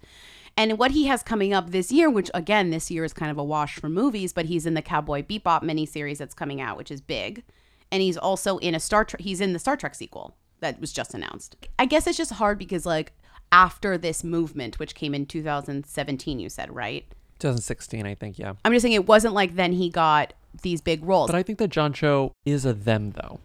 And 0.55 0.77
what 0.77 0.91
he 0.91 1.05
has 1.05 1.23
coming 1.23 1.53
up 1.53 1.71
this 1.71 1.91
year, 1.91 2.09
which 2.09 2.29
again 2.33 2.69
this 2.69 2.91
year 2.91 3.03
is 3.03 3.13
kind 3.13 3.31
of 3.31 3.37
a 3.37 3.43
wash 3.43 3.75
for 3.75 3.89
movies, 3.89 4.33
but 4.33 4.45
he's 4.45 4.65
in 4.65 4.75
the 4.75 4.81
Cowboy 4.81 5.23
Bebop 5.23 5.63
miniseries 5.63 6.17
that's 6.17 6.33
coming 6.33 6.61
out, 6.61 6.77
which 6.77 6.91
is 6.91 7.01
big, 7.01 7.43
and 7.91 8.01
he's 8.01 8.17
also 8.17 8.57
in 8.59 8.75
a 8.75 8.79
Star 8.79 9.03
Trek. 9.03 9.21
He's 9.21 9.41
in 9.41 9.53
the 9.53 9.59
Star 9.59 9.75
Trek 9.75 9.95
sequel 9.95 10.35
that 10.59 10.79
was 10.79 10.93
just 10.93 11.13
announced. 11.13 11.55
I 11.77 11.85
guess 11.85 12.07
it's 12.07 12.17
just 12.17 12.33
hard 12.33 12.57
because 12.59 12.85
like 12.85 13.13
after 13.51 13.97
this 13.97 14.23
movement, 14.23 14.79
which 14.79 14.95
came 14.95 15.13
in 15.13 15.25
2017, 15.25 16.39
you 16.39 16.49
said 16.49 16.73
right? 16.73 17.05
2016, 17.39 18.05
I 18.05 18.15
think, 18.15 18.39
yeah. 18.39 18.53
I'm 18.63 18.71
just 18.71 18.83
saying 18.83 18.93
it 18.93 19.07
wasn't 19.07 19.33
like 19.33 19.55
then 19.55 19.73
he 19.73 19.89
got 19.89 20.33
these 20.61 20.81
big 20.81 21.03
roles. 21.03 21.27
But 21.27 21.35
I 21.35 21.43
think 21.43 21.59
that 21.59 21.69
John 21.69 21.93
Cho 21.93 22.31
is 22.45 22.65
a 22.65 22.73
them 22.73 23.11
though. 23.11 23.39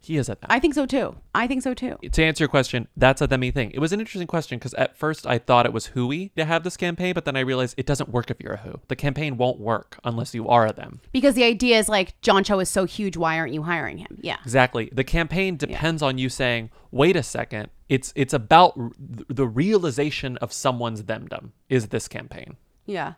He 0.00 0.16
is 0.16 0.28
a 0.28 0.36
them. 0.36 0.46
I 0.48 0.58
think 0.58 0.74
so 0.74 0.86
too. 0.86 1.16
I 1.34 1.46
think 1.46 1.62
so 1.62 1.74
too. 1.74 1.96
to 2.12 2.24
answer 2.24 2.42
your 2.44 2.48
question, 2.48 2.88
that's 2.96 3.20
a 3.20 3.28
themy 3.28 3.52
thing. 3.52 3.72
It 3.72 3.78
was 3.80 3.92
an 3.92 4.00
interesting 4.00 4.26
question 4.28 4.58
because 4.58 4.72
at 4.74 4.96
first 4.96 5.26
I 5.26 5.38
thought 5.38 5.66
it 5.66 5.72
was 5.72 5.86
hooey 5.86 6.30
to 6.36 6.44
have 6.44 6.62
this 6.64 6.76
campaign, 6.76 7.14
but 7.14 7.24
then 7.24 7.36
I 7.36 7.40
realized 7.40 7.74
it 7.76 7.86
doesn't 7.86 8.08
work 8.10 8.30
if 8.30 8.40
you're 8.40 8.54
a 8.54 8.58
who. 8.58 8.80
The 8.88 8.96
campaign 8.96 9.36
won't 9.36 9.58
work 9.58 9.98
unless 10.04 10.34
you 10.34 10.48
are 10.48 10.66
a 10.66 10.72
them. 10.72 11.00
Because 11.12 11.34
the 11.34 11.44
idea 11.44 11.78
is 11.78 11.88
like 11.88 12.18
John 12.22 12.44
Cho 12.44 12.60
is 12.60 12.68
so 12.68 12.84
huge, 12.84 13.16
why 13.16 13.38
aren't 13.38 13.52
you 13.52 13.64
hiring 13.64 13.98
him? 13.98 14.18
Yeah. 14.20 14.36
Exactly. 14.44 14.88
The 14.92 15.04
campaign 15.04 15.56
depends 15.56 16.00
on 16.00 16.16
you 16.16 16.28
saying, 16.28 16.70
"Wait 16.90 17.16
a 17.16 17.22
second. 17.22 17.68
It's 17.88 18.12
it's 18.14 18.32
about 18.32 18.74
r- 18.78 18.90
the 18.98 19.46
realization 19.46 20.36
of 20.38 20.52
someone's 20.52 21.02
themdom." 21.02 21.50
Is 21.68 21.88
this 21.88 22.08
campaign? 22.08 22.56
Yeah. 22.86 23.14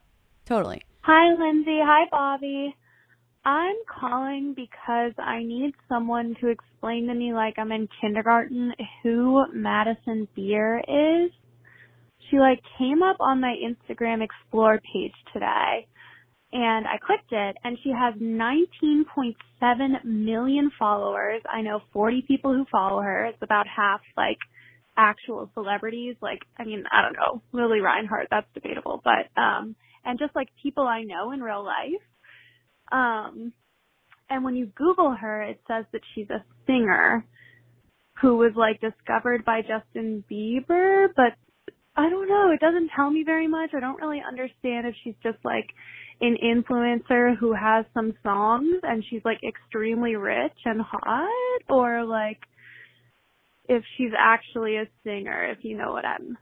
Totally. 0.46 0.82
Hi, 1.02 1.32
Lindsay. 1.34 1.78
Hi, 1.82 2.06
Bobby. 2.10 2.74
I'm 3.44 3.76
calling 3.88 4.54
because 4.54 5.12
I 5.18 5.42
need 5.42 5.72
someone 5.88 6.36
to 6.40 6.48
explain 6.48 7.06
to 7.06 7.14
me, 7.14 7.32
like 7.32 7.54
I'm 7.58 7.72
in 7.72 7.88
kindergarten, 8.00 8.72
who 9.02 9.44
Madison 9.54 10.28
Beer 10.36 10.78
is. 10.80 11.30
She 12.30 12.38
like 12.38 12.60
came 12.78 13.02
up 13.02 13.16
on 13.18 13.40
my 13.40 13.54
Instagram 13.56 14.22
Explore 14.22 14.78
page 14.92 15.14
today, 15.32 15.86
and 16.52 16.86
I 16.86 16.98
clicked 17.04 17.32
it, 17.32 17.56
and 17.64 17.78
she 17.82 17.90
has 17.90 18.14
19.7 18.20 20.04
million 20.04 20.70
followers. 20.78 21.40
I 21.50 21.62
know 21.62 21.80
40 21.94 22.22
people 22.28 22.52
who 22.52 22.66
follow 22.70 23.00
her. 23.00 23.24
It's 23.24 23.42
about 23.42 23.66
half 23.66 24.02
like 24.18 24.38
actual 24.98 25.50
celebrities. 25.54 26.16
Like, 26.20 26.40
I 26.58 26.64
mean, 26.64 26.84
I 26.92 27.00
don't 27.00 27.14
know, 27.14 27.42
Lili 27.52 27.80
Reinhart. 27.80 28.28
That's 28.30 28.46
debatable, 28.52 29.00
but 29.02 29.40
um, 29.40 29.74
and 30.04 30.18
just 30.18 30.36
like 30.36 30.48
people 30.62 30.86
I 30.86 31.04
know 31.04 31.32
in 31.32 31.40
real 31.40 31.64
life. 31.64 32.02
Um, 32.92 33.52
and 34.28 34.44
when 34.44 34.56
you 34.56 34.66
Google 34.76 35.14
her, 35.14 35.42
it 35.42 35.60
says 35.66 35.84
that 35.92 36.02
she's 36.14 36.30
a 36.30 36.44
singer 36.66 37.24
who 38.20 38.36
was 38.36 38.52
like 38.54 38.80
discovered 38.80 39.44
by 39.44 39.62
Justin 39.62 40.24
Bieber, 40.30 41.08
but 41.16 41.34
I 41.96 42.08
don't 42.08 42.28
know. 42.28 42.50
It 42.52 42.60
doesn't 42.60 42.90
tell 42.94 43.10
me 43.10 43.24
very 43.24 43.48
much. 43.48 43.70
I 43.74 43.80
don't 43.80 44.00
really 44.00 44.22
understand 44.26 44.86
if 44.86 44.94
she's 45.02 45.14
just 45.22 45.38
like 45.44 45.70
an 46.20 46.36
influencer 46.44 47.36
who 47.36 47.54
has 47.54 47.84
some 47.94 48.14
songs 48.22 48.76
and 48.82 49.02
she's 49.08 49.22
like 49.24 49.40
extremely 49.42 50.16
rich 50.16 50.56
and 50.64 50.80
hot 50.80 51.62
or 51.68 52.04
like 52.04 52.38
if 53.68 53.82
she's 53.96 54.12
actually 54.18 54.76
a 54.76 54.86
singer, 55.04 55.50
if 55.50 55.58
you 55.64 55.76
know 55.76 55.92
what 55.92 56.04
I'm 56.04 56.36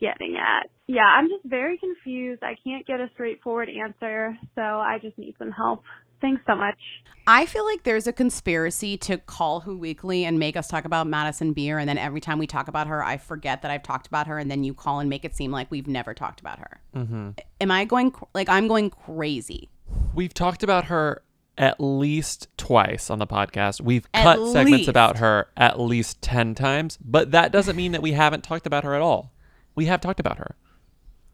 getting 0.00 0.36
at. 0.36 0.68
Yeah, 0.86 1.06
I'm 1.06 1.28
just 1.28 1.44
very 1.44 1.78
confused. 1.78 2.42
I 2.42 2.56
can't 2.62 2.86
get 2.86 3.00
a 3.00 3.08
straightforward 3.14 3.68
answer, 3.68 4.36
so 4.54 4.60
I 4.60 4.98
just 5.00 5.16
need 5.18 5.34
some 5.38 5.50
help. 5.50 5.82
Thanks 6.20 6.42
so 6.46 6.54
much. 6.54 6.78
I 7.26 7.46
feel 7.46 7.64
like 7.64 7.84
there's 7.84 8.06
a 8.06 8.12
conspiracy 8.12 8.96
to 8.98 9.18
call 9.18 9.60
Who 9.60 9.78
Weekly 9.78 10.24
and 10.24 10.38
make 10.38 10.56
us 10.56 10.68
talk 10.68 10.84
about 10.84 11.06
Madison 11.06 11.52
Beer, 11.52 11.78
and 11.78 11.88
then 11.88 11.98
every 11.98 12.20
time 12.20 12.38
we 12.38 12.46
talk 12.46 12.68
about 12.68 12.86
her, 12.86 13.02
I 13.02 13.16
forget 13.16 13.62
that 13.62 13.70
I've 13.70 13.82
talked 13.82 14.06
about 14.06 14.26
her, 14.26 14.38
and 14.38 14.50
then 14.50 14.64
you 14.64 14.74
call 14.74 15.00
and 15.00 15.08
make 15.08 15.24
it 15.24 15.34
seem 15.34 15.50
like 15.50 15.70
we've 15.70 15.86
never 15.86 16.12
talked 16.12 16.40
about 16.40 16.58
her. 16.58 16.80
Mm-hmm. 16.94 17.30
Am 17.60 17.70
I 17.70 17.84
going 17.84 18.14
like 18.34 18.48
I'm 18.48 18.68
going 18.68 18.90
crazy? 18.90 19.70
We've 20.14 20.34
talked 20.34 20.62
about 20.62 20.86
her 20.86 21.22
at 21.56 21.80
least 21.80 22.48
twice 22.56 23.10
on 23.10 23.18
the 23.18 23.26
podcast. 23.26 23.80
We've 23.80 24.06
At 24.12 24.24
cut 24.24 24.52
segments 24.52 24.88
about 24.88 25.18
her 25.18 25.48
at 25.56 25.78
least 25.78 26.20
10 26.20 26.54
times, 26.54 26.98
but 27.04 27.30
that 27.30 27.52
doesn't 27.52 27.76
mean 27.76 27.92
that 27.92 28.02
we 28.02 28.12
haven't 28.12 28.44
talked 28.44 28.66
about 28.66 28.84
her 28.84 28.94
at 28.94 29.00
all. 29.00 29.32
We 29.74 29.86
have 29.86 30.00
talked 30.00 30.20
about 30.20 30.38
her. 30.38 30.56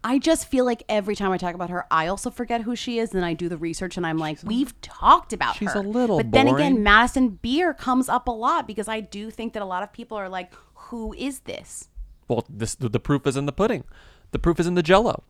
I 0.02 0.18
just 0.18 0.46
feel 0.48 0.64
like 0.64 0.82
every 0.88 1.14
time 1.14 1.30
I 1.30 1.36
talk 1.36 1.54
about 1.54 1.68
her, 1.68 1.84
I 1.90 2.06
also 2.06 2.30
forget 2.30 2.62
who 2.62 2.74
she 2.74 2.98
is. 2.98 3.10
Then 3.10 3.22
I 3.22 3.34
do 3.34 3.50
the 3.50 3.58
research 3.58 3.98
and 3.98 4.06
I'm 4.06 4.16
like, 4.16 4.38
we've 4.42 4.78
talked 4.80 5.34
about 5.34 5.56
she's 5.56 5.72
her. 5.72 5.80
a 5.80 5.82
little 5.82 6.16
But 6.16 6.32
then 6.32 6.48
again. 6.48 6.82
Madison 6.82 7.28
Beer 7.42 7.74
comes 7.74 8.08
up 8.08 8.26
a 8.26 8.30
lot 8.30 8.66
because 8.66 8.88
I 8.88 9.00
do 9.00 9.30
think 9.30 9.52
that 9.52 9.62
a 9.62 9.66
lot 9.66 9.82
of 9.82 9.92
people 9.92 10.16
are 10.16 10.28
like, 10.28 10.52
who 10.74 11.12
is 11.12 11.40
this? 11.40 11.88
Well, 12.28 12.46
this 12.48 12.74
the 12.76 13.00
proof 13.00 13.26
is 13.26 13.36
in 13.36 13.44
the 13.44 13.52
pudding. 13.52 13.84
The 14.30 14.38
proof 14.38 14.58
is 14.58 14.66
in 14.66 14.74
the 14.74 14.82
jello. 14.82 15.24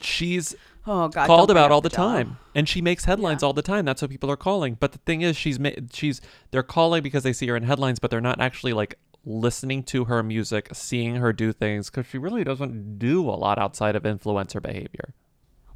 She's 0.00 0.54
Oh, 0.86 1.08
God, 1.08 1.26
called 1.26 1.50
about 1.50 1.70
all 1.70 1.82
the 1.82 1.90
the 1.90 1.96
time, 1.96 2.38
and 2.54 2.66
she 2.66 2.80
makes 2.80 3.04
headlines 3.04 3.42
all 3.42 3.52
the 3.52 3.60
time. 3.62 3.84
That's 3.84 4.00
what 4.00 4.10
people 4.10 4.30
are 4.30 4.36
calling. 4.38 4.74
But 4.80 4.92
the 4.92 4.98
thing 4.98 5.20
is, 5.20 5.36
she's 5.36 5.58
she's 5.92 6.20
they're 6.50 6.62
calling 6.62 7.02
because 7.02 7.24
they 7.24 7.34
see 7.34 7.46
her 7.48 7.56
in 7.56 7.64
headlines, 7.64 7.98
but 7.98 8.10
they're 8.10 8.20
not 8.22 8.40
actually 8.40 8.72
like 8.72 8.98
listening 9.24 9.82
to 9.84 10.04
her 10.04 10.22
music, 10.22 10.68
seeing 10.72 11.16
her 11.16 11.32
do 11.32 11.52
things 11.52 11.90
because 11.90 12.06
she 12.06 12.18
really 12.18 12.44
doesn't 12.44 12.98
do 12.98 13.28
a 13.28 13.32
lot 13.32 13.58
outside 13.58 13.96
of 13.96 14.02
influencer 14.04 14.62
behavior. 14.62 15.14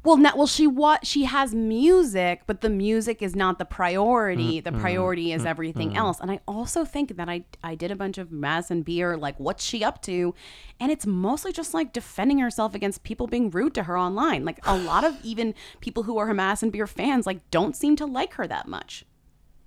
Well, 0.03 0.17
not 0.17 0.35
well. 0.37 0.47
She 0.47 0.67
what 0.67 1.07
she 1.07 1.23
has 1.23 1.55
music, 1.55 2.41
but 2.45 2.59
the 2.59 2.69
music 2.69 3.21
is 3.21 3.37
not 3.37 3.57
the 3.57 3.63
priority. 3.63 4.59
The 4.59 4.71
Mm-mm, 4.71 4.81
priority 4.81 5.31
is 5.31 5.45
everything 5.45 5.91
mm-mm. 5.91 5.97
else. 5.97 6.19
And 6.19 6.29
I 6.29 6.41
also 6.45 6.83
think 6.83 7.15
that 7.15 7.29
I 7.29 7.45
I 7.63 7.75
did 7.75 7.89
a 7.89 7.95
bunch 7.95 8.17
of 8.17 8.29
Madison 8.29 8.81
Beer, 8.81 9.15
like 9.15 9.39
what's 9.39 9.63
she 9.63 9.81
up 9.81 10.01
to, 10.03 10.35
and 10.77 10.91
it's 10.91 11.05
mostly 11.05 11.53
just 11.53 11.73
like 11.73 11.93
defending 11.93 12.39
herself 12.39 12.75
against 12.75 13.03
people 13.03 13.27
being 13.27 13.49
rude 13.49 13.73
to 13.75 13.83
her 13.83 13.97
online. 13.97 14.43
Like 14.43 14.59
a 14.63 14.77
lot 14.77 15.05
of 15.05 15.17
even 15.23 15.55
people 15.79 16.03
who 16.03 16.17
are 16.17 16.27
her 16.27 16.33
Madison 16.33 16.69
Beer 16.69 16.87
fans, 16.87 17.25
like 17.25 17.49
don't 17.49 17.75
seem 17.75 17.95
to 17.95 18.05
like 18.05 18.33
her 18.33 18.45
that 18.45 18.67
much. 18.67 19.05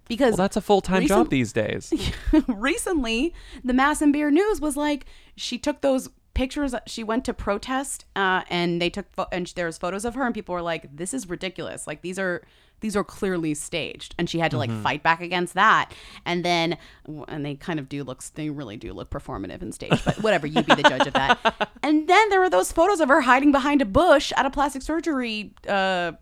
Because 0.09 0.33
Well, 0.33 0.37
that's 0.45 0.57
a 0.57 0.61
full 0.61 0.81
time 0.81 1.01
recent- 1.01 1.19
job 1.19 1.31
these 1.31 1.53
days. 1.53 1.93
recently 2.49 3.35
the 3.65 3.73
Madison 3.73 4.13
Beer 4.13 4.31
news 4.31 4.61
was 4.61 4.77
like 4.77 5.07
she 5.37 5.59
took 5.59 5.81
those 5.81 6.09
pictures 6.35 6.75
she 6.87 7.03
went 7.03 7.25
to 7.25 7.33
protest 7.33 8.05
uh, 8.15 8.43
and 8.51 8.81
they 8.81 8.91
took 8.91 9.07
pho- 9.15 9.27
and 9.33 9.47
there's 9.57 9.79
photos 9.79 10.05
of 10.05 10.15
her 10.15 10.25
and 10.25 10.35
people 10.35 10.55
were 10.55 10.61
like 10.63 10.95
this 10.95 11.15
is 11.15 11.29
ridiculous 11.29 11.87
like 11.87 12.03
these 12.03 12.19
are 12.19 12.43
these 12.81 12.95
are 12.95 13.03
clearly 13.03 13.55
staged 13.55 14.15
and 14.19 14.29
she 14.29 14.39
had 14.39 14.51
to 14.51 14.59
like 14.59 14.69
Mhm. 14.69 14.83
fight 14.83 15.03
back 15.03 15.23
against 15.23 15.55
that 15.55 15.93
and 16.27 16.45
then 16.45 16.77
and 17.29 17.47
they 17.47 17.55
kind 17.55 17.81
of 17.81 17.89
do 17.89 18.05
look 18.05 18.23
they 18.35 18.51
really 18.51 18.77
do 18.77 18.93
look 18.93 19.09
performative 19.09 19.63
and 19.63 19.75
staged 19.75 20.05
but 20.05 20.23
whatever 20.23 20.47
you 20.47 20.63
be 20.63 20.75
the 20.75 20.83
judge 20.83 21.07
of 21.07 21.15
that 21.15 21.71
and 21.83 22.07
then 22.07 22.29
there 22.29 22.41
were 22.41 22.51
those 22.51 22.71
photos 22.71 23.01
of 23.01 23.09
her 23.09 23.23
hiding 23.23 23.51
behind 23.51 23.81
a 23.81 23.87
bush 23.87 24.31
at 24.37 24.45
a 24.45 24.51
plastic 24.51 24.83
surgery 24.83 25.55
uh 25.67 26.13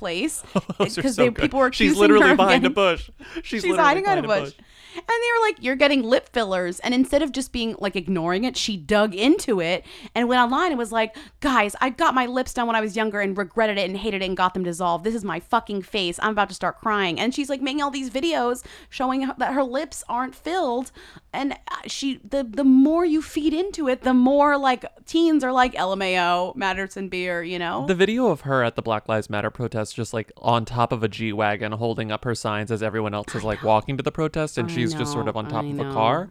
place 0.00 0.42
because 0.78 1.14
so 1.14 1.30
people 1.30 1.60
were 1.60 1.70
She's 1.72 1.96
literally 1.96 2.34
behind 2.34 2.64
a 2.64 2.70
bush. 2.70 3.10
She's 3.42 3.62
literally 3.62 3.82
hiding 3.82 4.04
behind 4.04 4.24
a 4.24 4.24
a 4.24 4.26
bush. 4.26 4.54
And 4.96 5.04
they 5.06 5.38
were 5.38 5.46
like, 5.46 5.56
You're 5.60 5.76
getting 5.76 6.02
lip 6.02 6.28
fillers. 6.32 6.80
And 6.80 6.94
instead 6.94 7.22
of 7.22 7.32
just 7.32 7.52
being 7.52 7.76
like 7.78 7.96
ignoring 7.96 8.44
it, 8.44 8.56
she 8.56 8.76
dug 8.76 9.14
into 9.14 9.60
it 9.60 9.84
and 10.14 10.28
went 10.28 10.40
online 10.40 10.70
and 10.72 10.78
was 10.78 10.92
like, 10.92 11.16
Guys, 11.40 11.76
I 11.80 11.90
got 11.90 12.14
my 12.14 12.26
lips 12.26 12.54
done 12.54 12.66
when 12.66 12.76
I 12.76 12.80
was 12.80 12.96
younger 12.96 13.20
and 13.20 13.36
regretted 13.36 13.78
it 13.78 13.88
and 13.88 13.96
hated 13.96 14.22
it 14.22 14.26
and 14.26 14.36
got 14.36 14.54
them 14.54 14.64
dissolved. 14.64 15.04
This 15.04 15.14
is 15.14 15.24
my 15.24 15.40
fucking 15.40 15.82
face. 15.82 16.18
I'm 16.22 16.32
about 16.32 16.48
to 16.48 16.54
start 16.54 16.80
crying. 16.80 17.18
And 17.20 17.34
she's 17.34 17.48
like 17.48 17.62
making 17.62 17.82
all 17.82 17.90
these 17.90 18.10
videos 18.10 18.64
showing 18.88 19.30
that 19.38 19.52
her 19.52 19.62
lips 19.62 20.02
aren't 20.08 20.34
filled. 20.34 20.92
And 21.32 21.52
uh, 21.52 21.56
she, 21.86 22.20
the 22.28 22.44
the 22.44 22.64
more 22.64 23.04
you 23.04 23.22
feed 23.22 23.54
into 23.54 23.88
it, 23.88 24.02
the 24.02 24.14
more 24.14 24.58
like 24.58 24.84
teens 25.06 25.44
are 25.44 25.52
like 25.52 25.74
LMAO, 25.74 26.56
Madison 26.56 27.08
Beer, 27.08 27.42
you 27.42 27.58
know? 27.58 27.86
The 27.86 27.94
video 27.94 28.28
of 28.28 28.42
her 28.42 28.64
at 28.64 28.76
the 28.76 28.82
Black 28.82 29.08
Lives 29.08 29.30
Matter 29.30 29.50
protest, 29.50 29.94
just 29.94 30.12
like 30.12 30.32
on 30.36 30.64
top 30.64 30.92
of 30.92 31.02
a 31.02 31.08
G 31.08 31.32
wagon, 31.32 31.72
holding 31.72 32.10
up 32.10 32.24
her 32.24 32.34
signs 32.34 32.70
as 32.70 32.82
everyone 32.82 33.14
else 33.14 33.34
is 33.34 33.44
like 33.44 33.62
walking 33.62 33.96
to 33.96 34.02
the 34.02 34.12
protest, 34.12 34.58
and 34.58 34.70
I 34.70 34.74
she's 34.80 34.94
just 34.94 35.12
sort 35.12 35.28
of 35.28 35.36
on 35.36 35.48
top 35.48 35.64
I 35.64 35.68
of 35.68 35.78
a 35.80 35.92
car, 35.92 36.30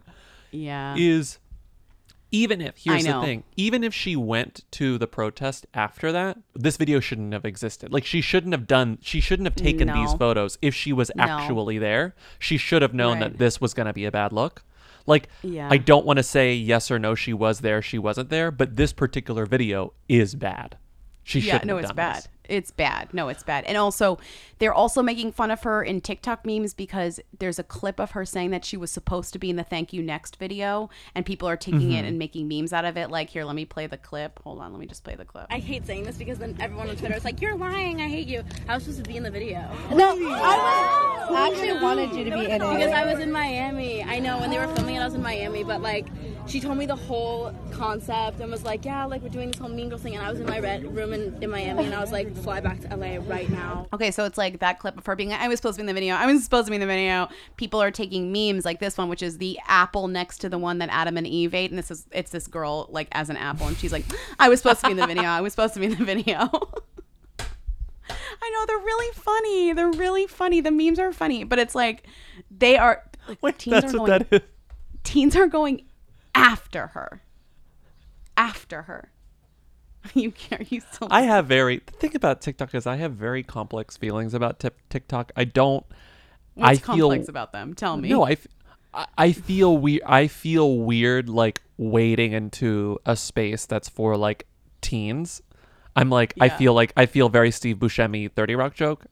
yeah. 0.50 0.94
is 0.96 1.38
even 2.32 2.60
if 2.60 2.76
here's 2.76 3.04
the 3.04 3.20
thing, 3.20 3.42
even 3.56 3.82
if 3.82 3.92
she 3.92 4.14
went 4.14 4.64
to 4.72 4.98
the 4.98 5.06
protest 5.08 5.66
after 5.74 6.12
that, 6.12 6.38
this 6.54 6.76
video 6.76 7.00
shouldn't 7.00 7.32
have 7.32 7.44
existed. 7.44 7.92
Like 7.92 8.04
she 8.04 8.20
shouldn't 8.20 8.52
have 8.54 8.66
done, 8.66 8.98
she 9.02 9.20
shouldn't 9.20 9.46
have 9.46 9.56
taken 9.56 9.88
these 9.92 10.14
photos 10.14 10.56
if 10.62 10.74
she 10.74 10.92
was 10.92 11.10
No. 11.16 11.24
actually 11.24 11.78
there. 11.78 12.14
She 12.38 12.56
should 12.56 12.82
have 12.82 12.94
known 12.94 13.20
Right. 13.20 13.32
that 13.32 13.38
this 13.38 13.60
was 13.60 13.74
going 13.74 13.86
to 13.86 13.92
be 13.92 14.04
a 14.04 14.12
bad 14.12 14.32
look. 14.32 14.62
Like 15.06 15.28
Yeah. 15.42 15.68
I 15.70 15.78
don't 15.78 16.06
want 16.06 16.18
to 16.18 16.22
say 16.22 16.54
yes 16.54 16.90
or 16.90 16.98
no, 17.00 17.14
she 17.16 17.32
was 17.32 17.60
there, 17.60 17.82
she 17.82 17.98
wasn't 17.98 18.28
there, 18.30 18.50
but 18.52 18.76
this 18.76 18.92
particular 18.92 19.44
video 19.44 19.92
is 20.08 20.34
bad. 20.36 20.76
She 21.24 21.40
yeah, 21.40 21.54
shouldn't 21.54 21.66
no, 21.66 21.76
have 21.76 21.84
it's 21.84 21.92
bad. 21.92 22.16
this. 22.16 22.28
It's 22.50 22.70
bad. 22.72 23.14
No, 23.14 23.28
it's 23.28 23.42
bad. 23.44 23.64
And 23.64 23.76
also, 23.78 24.18
they're 24.58 24.74
also 24.74 25.02
making 25.02 25.32
fun 25.32 25.50
of 25.50 25.62
her 25.62 25.82
in 25.82 26.00
TikTok 26.00 26.44
memes 26.44 26.74
because 26.74 27.20
there's 27.38 27.58
a 27.58 27.62
clip 27.62 28.00
of 28.00 28.10
her 28.10 28.24
saying 28.24 28.50
that 28.50 28.64
she 28.64 28.76
was 28.76 28.90
supposed 28.90 29.32
to 29.34 29.38
be 29.38 29.50
in 29.50 29.56
the 29.56 29.62
Thank 29.62 29.92
You 29.92 30.02
Next 30.02 30.36
video, 30.36 30.90
and 31.14 31.24
people 31.24 31.48
are 31.48 31.56
taking 31.56 31.92
it 31.92 32.04
Mhm. 32.04 32.08
and 32.08 32.18
making 32.18 32.48
memes 32.48 32.72
out 32.72 32.84
of 32.84 32.96
it. 32.96 33.08
Like, 33.10 33.30
here, 33.30 33.44
let 33.44 33.54
me 33.54 33.64
play 33.64 33.86
the 33.86 33.96
clip. 33.96 34.40
Hold 34.42 34.58
on, 34.60 34.72
let 34.72 34.80
me 34.80 34.86
just 34.86 35.04
play 35.04 35.14
the 35.14 35.24
clip. 35.24 35.46
I 35.48 35.58
hate 35.58 35.86
saying 35.86 36.04
this 36.04 36.16
because 36.16 36.38
then 36.38 36.56
everyone 36.60 36.90
on 36.90 36.96
Twitter 36.96 37.14
is 37.14 37.24
like, 37.24 37.40
"You're 37.40 37.56
lying. 37.56 38.00
I 38.00 38.08
hate 38.08 38.26
you." 38.26 38.42
I 38.68 38.74
was 38.74 38.82
supposed 38.84 39.04
to 39.04 39.08
be 39.08 39.16
in 39.16 39.22
the 39.22 39.30
video. 39.30 39.60
No, 39.94 40.10
I 40.10 40.14
was- 40.14 41.30
I 41.30 41.48
actually 41.48 41.80
wanted 41.80 42.12
you 42.16 42.24
to 42.24 42.30
be 42.32 42.44
in 42.46 42.50
it. 42.50 42.58
because 42.58 42.92
I 42.92 43.04
was 43.04 43.20
in 43.20 43.30
Miami. 43.30 44.02
I 44.02 44.18
know 44.18 44.38
when 44.38 44.50
they 44.50 44.58
were 44.58 44.66
filming 44.74 44.96
it, 44.96 45.00
I 45.00 45.04
was 45.04 45.14
in 45.14 45.22
Miami, 45.22 45.62
but 45.62 45.80
like 45.80 46.06
she 46.46 46.58
told 46.60 46.76
me 46.78 46.86
the 46.86 46.96
whole 46.96 47.52
concept 47.70 48.40
and 48.40 48.50
was 48.50 48.64
like, 48.64 48.84
"Yeah, 48.84 49.04
like 49.04 49.22
we're 49.22 49.28
doing 49.28 49.50
this 49.52 49.60
whole 49.60 49.68
Mean 49.68 49.88
Girls 49.88 50.02
thing," 50.02 50.16
and 50.16 50.24
I 50.26 50.30
was 50.30 50.40
in 50.40 50.46
my 50.46 50.58
red 50.58 50.94
room 50.96 51.12
in, 51.12 51.38
in 51.40 51.50
Miami, 51.50 51.84
and 51.84 51.94
I 51.94 52.00
was 52.00 52.10
like, 52.10 52.34
"Fly 52.42 52.60
back 52.60 52.80
to 52.80 52.96
LA 52.96 53.18
right 53.26 53.48
now." 53.50 53.86
Okay, 53.92 54.10
so 54.10 54.24
it's 54.24 54.38
like 54.38 54.60
that 54.60 54.78
clip 54.78 54.96
of 54.96 55.06
her 55.06 55.16
being, 55.16 55.32
I 55.32 55.48
was 55.48 55.58
supposed 55.58 55.76
to 55.76 55.80
be 55.80 55.82
in 55.82 55.86
the 55.86 55.94
video. 55.94 56.14
I 56.14 56.26
was 56.26 56.42
supposed 56.42 56.66
to 56.66 56.70
be 56.70 56.76
in 56.76 56.80
the 56.80 56.86
video. 56.86 57.28
People 57.56 57.80
are 57.82 57.90
taking 57.90 58.32
memes 58.32 58.64
like 58.64 58.80
this 58.80 58.96
one, 58.96 59.08
which 59.08 59.22
is 59.22 59.38
the 59.38 59.58
apple 59.66 60.08
next 60.08 60.38
to 60.38 60.48
the 60.48 60.58
one 60.58 60.78
that 60.78 60.88
Adam 60.90 61.16
and 61.16 61.26
Eve 61.26 61.54
ate. 61.54 61.70
And 61.70 61.78
this 61.78 61.90
is, 61.90 62.06
it's 62.12 62.30
this 62.30 62.46
girl 62.46 62.86
like 62.90 63.08
as 63.12 63.30
an 63.30 63.36
apple. 63.36 63.66
And 63.66 63.76
she's 63.76 63.92
like, 63.92 64.04
I 64.38 64.48
was 64.48 64.60
supposed 64.60 64.80
to 64.80 64.86
be 64.86 64.92
in 64.92 64.96
the 64.96 65.06
video. 65.06 65.24
I 65.24 65.40
was 65.40 65.52
supposed 65.52 65.74
to 65.74 65.80
be 65.80 65.86
in 65.86 65.94
the 65.96 66.04
video. 66.04 66.36
I 68.42 68.50
know 68.50 68.66
they're 68.66 68.78
really 68.78 69.12
funny. 69.14 69.72
They're 69.72 69.90
really 69.90 70.26
funny. 70.26 70.60
The 70.60 70.70
memes 70.70 70.98
are 70.98 71.12
funny, 71.12 71.44
but 71.44 71.58
it's 71.58 71.74
like 71.74 72.06
they 72.50 72.76
are 72.76 73.04
Like, 73.42 73.58
teens 73.58 73.82
that's 73.82 73.94
are 73.94 74.00
what 74.00 74.28
that 74.30 74.32
is. 74.32 74.40
Teens 75.04 75.36
are 75.36 75.46
going 75.46 75.86
after 76.34 76.88
her. 76.88 77.22
After 78.36 78.82
her. 78.82 79.12
You 80.14 80.32
are 80.52 80.58
you 80.68 80.80
still? 80.80 81.08
I 81.10 81.22
have 81.22 81.46
very 81.46 81.82
the 81.84 81.92
thing 81.92 82.16
about 82.16 82.40
TikTok 82.40 82.74
is 82.74 82.86
I 82.86 82.96
have 82.96 83.12
very 83.12 83.42
complex 83.42 83.96
feelings 83.96 84.34
about 84.34 84.58
tip, 84.58 84.76
TikTok. 84.88 85.30
I 85.36 85.44
don't. 85.44 85.84
What's 86.54 86.70
I 86.70 86.76
feel 86.76 87.08
complex 87.10 87.28
about 87.28 87.52
them? 87.52 87.74
Tell 87.74 87.96
me. 87.96 88.08
No, 88.08 88.24
I, 88.24 88.32
f- 88.32 88.46
I- 89.16 89.32
feel 89.32 89.76
we 89.76 90.00
I 90.04 90.26
feel 90.26 90.78
weird 90.78 91.28
like 91.28 91.62
wading 91.76 92.32
into 92.32 92.98
a 93.06 93.14
space 93.14 93.66
that's 93.66 93.88
for 93.88 94.16
like 94.16 94.46
teens. 94.80 95.42
I'm 95.94 96.08
like 96.08 96.34
I 96.40 96.48
feel 96.48 96.72
like 96.72 96.92
I 96.96 97.06
feel 97.06 97.28
very 97.28 97.50
Steve 97.50 97.76
Buscemi 97.76 98.32
Thirty 98.32 98.54
Rock 98.54 98.74
joke. 98.74 99.04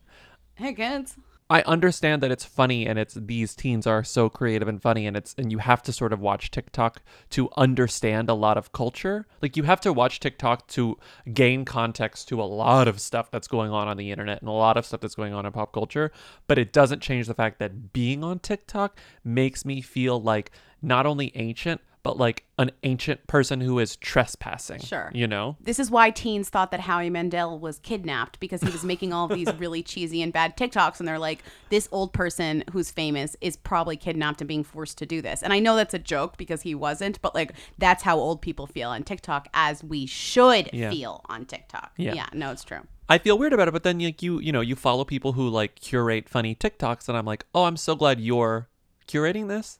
Hey 0.54 0.72
kids. 0.72 1.16
I 1.50 1.62
understand 1.62 2.22
that 2.22 2.30
it's 2.30 2.44
funny 2.44 2.86
and 2.86 2.98
it's 2.98 3.14
these 3.14 3.54
teens 3.54 3.86
are 3.86 4.04
so 4.04 4.28
creative 4.28 4.68
and 4.68 4.82
funny 4.82 5.06
and 5.06 5.16
it's 5.16 5.34
and 5.38 5.50
you 5.50 5.58
have 5.58 5.82
to 5.84 5.94
sort 5.94 6.12
of 6.12 6.20
watch 6.20 6.50
TikTok 6.50 7.00
to 7.30 7.48
understand 7.56 8.28
a 8.28 8.34
lot 8.34 8.58
of 8.58 8.72
culture. 8.72 9.26
Like 9.40 9.56
you 9.56 9.62
have 9.62 9.80
to 9.80 9.92
watch 9.92 10.20
TikTok 10.20 10.68
to 10.68 10.98
gain 11.32 11.64
context 11.64 12.28
to 12.28 12.42
a 12.42 12.44
lot 12.44 12.86
of 12.86 13.00
stuff 13.00 13.30
that's 13.30 13.48
going 13.48 13.70
on 13.70 13.88
on 13.88 13.96
the 13.96 14.10
internet 14.10 14.42
and 14.42 14.48
a 14.50 14.52
lot 14.52 14.76
of 14.76 14.84
stuff 14.84 15.00
that's 15.00 15.14
going 15.14 15.32
on 15.32 15.46
in 15.46 15.52
pop 15.52 15.72
culture, 15.72 16.12
but 16.48 16.58
it 16.58 16.70
doesn't 16.70 17.00
change 17.00 17.26
the 17.26 17.34
fact 17.34 17.58
that 17.60 17.94
being 17.94 18.22
on 18.22 18.40
TikTok 18.40 18.98
makes 19.24 19.64
me 19.64 19.80
feel 19.80 20.20
like 20.20 20.50
not 20.82 21.06
only 21.06 21.32
ancient 21.34 21.80
but 22.02 22.16
like 22.16 22.44
an 22.58 22.70
ancient 22.82 23.26
person 23.26 23.60
who 23.60 23.78
is 23.78 23.96
trespassing. 23.96 24.80
Sure. 24.80 25.10
You 25.14 25.26
know? 25.26 25.56
This 25.60 25.78
is 25.78 25.90
why 25.90 26.10
teens 26.10 26.48
thought 26.48 26.70
that 26.70 26.80
Howie 26.80 27.10
Mandel 27.10 27.58
was 27.58 27.78
kidnapped 27.78 28.40
because 28.40 28.60
he 28.62 28.70
was 28.70 28.84
making 28.84 29.12
all 29.12 29.30
of 29.30 29.36
these 29.36 29.52
really 29.58 29.82
cheesy 29.82 30.22
and 30.22 30.32
bad 30.32 30.56
TikToks. 30.56 30.98
And 30.98 31.08
they're 31.08 31.18
like, 31.18 31.42
this 31.70 31.88
old 31.92 32.12
person 32.12 32.64
who's 32.72 32.90
famous 32.90 33.36
is 33.40 33.56
probably 33.56 33.96
kidnapped 33.96 34.40
and 34.40 34.48
being 34.48 34.64
forced 34.64 34.98
to 34.98 35.06
do 35.06 35.22
this. 35.22 35.42
And 35.42 35.52
I 35.52 35.58
know 35.58 35.76
that's 35.76 35.94
a 35.94 35.98
joke 35.98 36.36
because 36.36 36.62
he 36.62 36.74
wasn't, 36.74 37.20
but 37.22 37.34
like, 37.34 37.52
that's 37.78 38.02
how 38.02 38.18
old 38.18 38.40
people 38.42 38.66
feel 38.66 38.90
on 38.90 39.02
TikTok 39.04 39.48
as 39.54 39.84
we 39.84 40.06
should 40.06 40.70
Yeah. 40.72 40.90
feel 40.90 41.22
on 41.28 41.44
TikTok. 41.46 41.92
Yeah. 41.96 42.14
yeah, 42.14 42.26
no, 42.32 42.50
it's 42.52 42.64
true. 42.64 42.80
I 43.10 43.18
feel 43.18 43.38
weird 43.38 43.52
about 43.54 43.68
it, 43.68 43.72
but 43.72 43.84
then 43.84 44.00
like 44.00 44.20
you 44.22 44.38
you 44.38 44.52
know 44.52 44.60
you 44.60 44.76
follow 44.76 45.02
people 45.02 45.32
who 45.32 45.48
like 45.48 45.76
curate 45.76 46.28
funny 46.28 46.54
TikToks, 46.54 47.08
and 47.08 47.16
I'm 47.16 47.24
like, 47.24 47.46
oh, 47.54 47.64
I'm 47.64 47.78
so 47.78 47.96
glad 47.96 48.20
you're 48.20 48.68
curating 49.06 49.48
this 49.48 49.78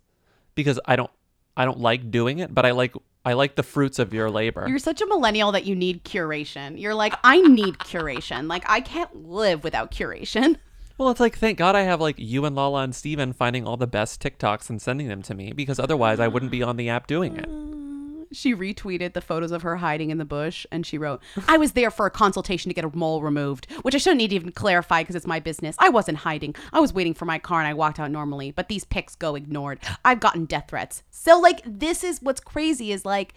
because 0.55 0.81
I 0.87 0.97
don't 0.97 1.11
I 1.59 1.65
don't 1.65 1.81
like 1.81 2.11
doing 2.13 2.39
it, 2.39 2.55
but 2.55 2.65
I 2.65 2.71
like 2.71 2.95
I 3.25 3.33
like 3.33 3.57
the 3.57 3.63
fruits 3.65 3.99
of 3.99 4.15
your 4.15 4.31
labor. 4.31 4.65
You're 4.69 4.79
such 4.79 5.03
a 5.03 5.07
millennial 5.07 5.53
that 5.53 5.67
you 5.67 5.75
need 5.75 6.05
curation. 6.05 6.81
You're 6.81 6.95
like, 6.95 7.15
I 7.25 7.41
need 7.43 7.79
curation. 7.79 8.49
Like, 8.49 8.65
I 8.67 8.81
can't 8.81 9.29
live 9.29 9.65
without 9.65 9.91
curation. 9.91 10.57
well, 10.99 11.11
it's 11.11 11.21
like 11.21 11.37
thank 11.37 11.59
God 11.59 11.75
I 11.75 11.83
have 11.83 12.01
like 12.01 12.15
you 12.17 12.45
and 12.45 12.55
Lala 12.55 12.85
and 12.85 12.95
Steven 12.95 13.33
finding 13.33 13.67
all 13.67 13.77
the 13.77 13.89
best 13.89 14.23
TikToks 14.23 14.71
and 14.71 14.81
sending 14.81 15.09
them 15.09 15.21
to 15.23 15.35
me 15.35 15.53
because 15.53 15.81
otherwise 15.81 16.21
I 16.21 16.29
wouldn't 16.29 16.53
be 16.53 16.63
on 16.63 16.77
the 16.77 16.89
app 16.89 17.09
doing 17.09 17.37
it. 17.37 17.49
Mm. 17.49 17.88
She 18.33 18.55
retweeted 18.55 19.13
the 19.15 19.21
photos 19.21 19.53
of 19.53 19.63
her 19.63 19.77
hiding 19.77 20.11
in 20.11 20.19
the 20.19 20.25
bush 20.25 20.67
and 20.71 20.85
she 20.85 20.99
wrote, 20.99 21.23
I 21.47 21.57
was 21.57 21.73
there 21.73 21.91
for 21.91 22.07
a 22.07 22.11
consultation 22.11 22.69
to 22.69 22.75
get 22.75 22.85
a 22.85 22.97
mole 22.97 23.23
removed, 23.23 23.71
which 23.83 23.95
I 23.95 23.99
shouldn't 23.99 24.19
need 24.19 24.29
to 24.29 24.37
even 24.37 24.53
clarify 24.53 25.03
because 25.03 25.17
it's 25.17 25.27
my 25.27 25.41
business. 25.41 25.77
I 25.79 25.89
wasn't 25.89 26.19
hiding. 26.19 26.55
I 26.73 26.81
was 26.81 26.93
waiting 26.93 27.15
for 27.15 27.25
my 27.25 27.39
car 27.39 27.61
and 27.61 27.69
I 27.69 27.75
walked 27.75 27.99
out 27.99 28.11
normally, 28.11 28.51
but 28.51 28.69
these 28.69 28.85
pics 28.85 29.15
go 29.15 29.35
ignored. 29.35 29.81
I've 30.05 30.21
gotten 30.21 30.45
death 30.45 30.67
threats. 30.69 31.03
So, 31.11 31.39
like, 31.39 31.61
this 31.65 32.05
is 32.05 32.21
what's 32.23 32.41
crazy 32.41 32.93
is 32.93 33.05
like, 33.05 33.35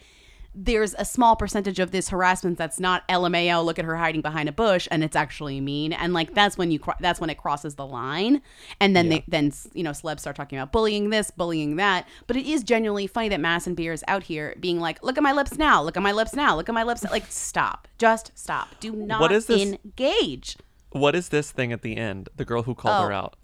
there's 0.54 0.94
a 0.98 1.04
small 1.04 1.34
percentage 1.34 1.78
of 1.78 1.92
this 1.92 2.10
harassment 2.10 2.58
that's 2.58 2.78
not 2.78 3.06
LMAO. 3.08 3.64
Look 3.64 3.78
at 3.78 3.84
her 3.86 3.96
hiding 3.96 4.20
behind 4.20 4.48
a 4.48 4.52
bush, 4.52 4.86
and 4.90 5.02
it's 5.02 5.16
actually 5.16 5.60
mean. 5.60 5.92
And 5.92 6.12
like 6.12 6.34
that's 6.34 6.58
when 6.58 6.70
you 6.70 6.78
cro- 6.78 6.94
that's 7.00 7.20
when 7.20 7.30
it 7.30 7.38
crosses 7.38 7.76
the 7.76 7.86
line. 7.86 8.42
And 8.80 8.94
then 8.94 9.08
they 9.08 9.24
then 9.28 9.52
you 9.72 9.82
know 9.82 9.92
celebs 9.92 10.20
start 10.20 10.36
talking 10.36 10.58
about 10.58 10.70
bullying 10.72 11.10
this, 11.10 11.30
bullying 11.30 11.76
that. 11.76 12.06
But 12.26 12.36
it 12.36 12.46
is 12.46 12.62
genuinely 12.62 13.06
funny 13.06 13.30
that 13.30 13.40
Madison 13.40 13.74
Beer 13.74 13.92
is 13.92 14.04
out 14.08 14.24
here 14.24 14.54
being 14.60 14.78
like, 14.78 15.02
look 15.02 15.16
at 15.16 15.22
my 15.22 15.32
lips 15.32 15.56
now, 15.56 15.82
look 15.82 15.96
at 15.96 16.02
my 16.02 16.12
lips 16.12 16.34
now, 16.34 16.54
look 16.54 16.68
at 16.68 16.74
my 16.74 16.82
lips. 16.82 17.02
Like 17.10 17.24
stop, 17.30 17.88
just 17.98 18.30
stop. 18.34 18.68
Do 18.80 18.92
not 18.92 19.32
is 19.32 19.46
this- 19.46 19.74
engage. 19.84 20.56
What 20.90 21.14
is 21.16 21.30
this 21.30 21.50
thing 21.50 21.72
at 21.72 21.80
the 21.80 21.96
end? 21.96 22.28
The 22.36 22.44
girl 22.44 22.64
who 22.64 22.74
called 22.74 23.06
her 23.06 23.12
Oh. 23.14 23.16
out. 23.16 23.36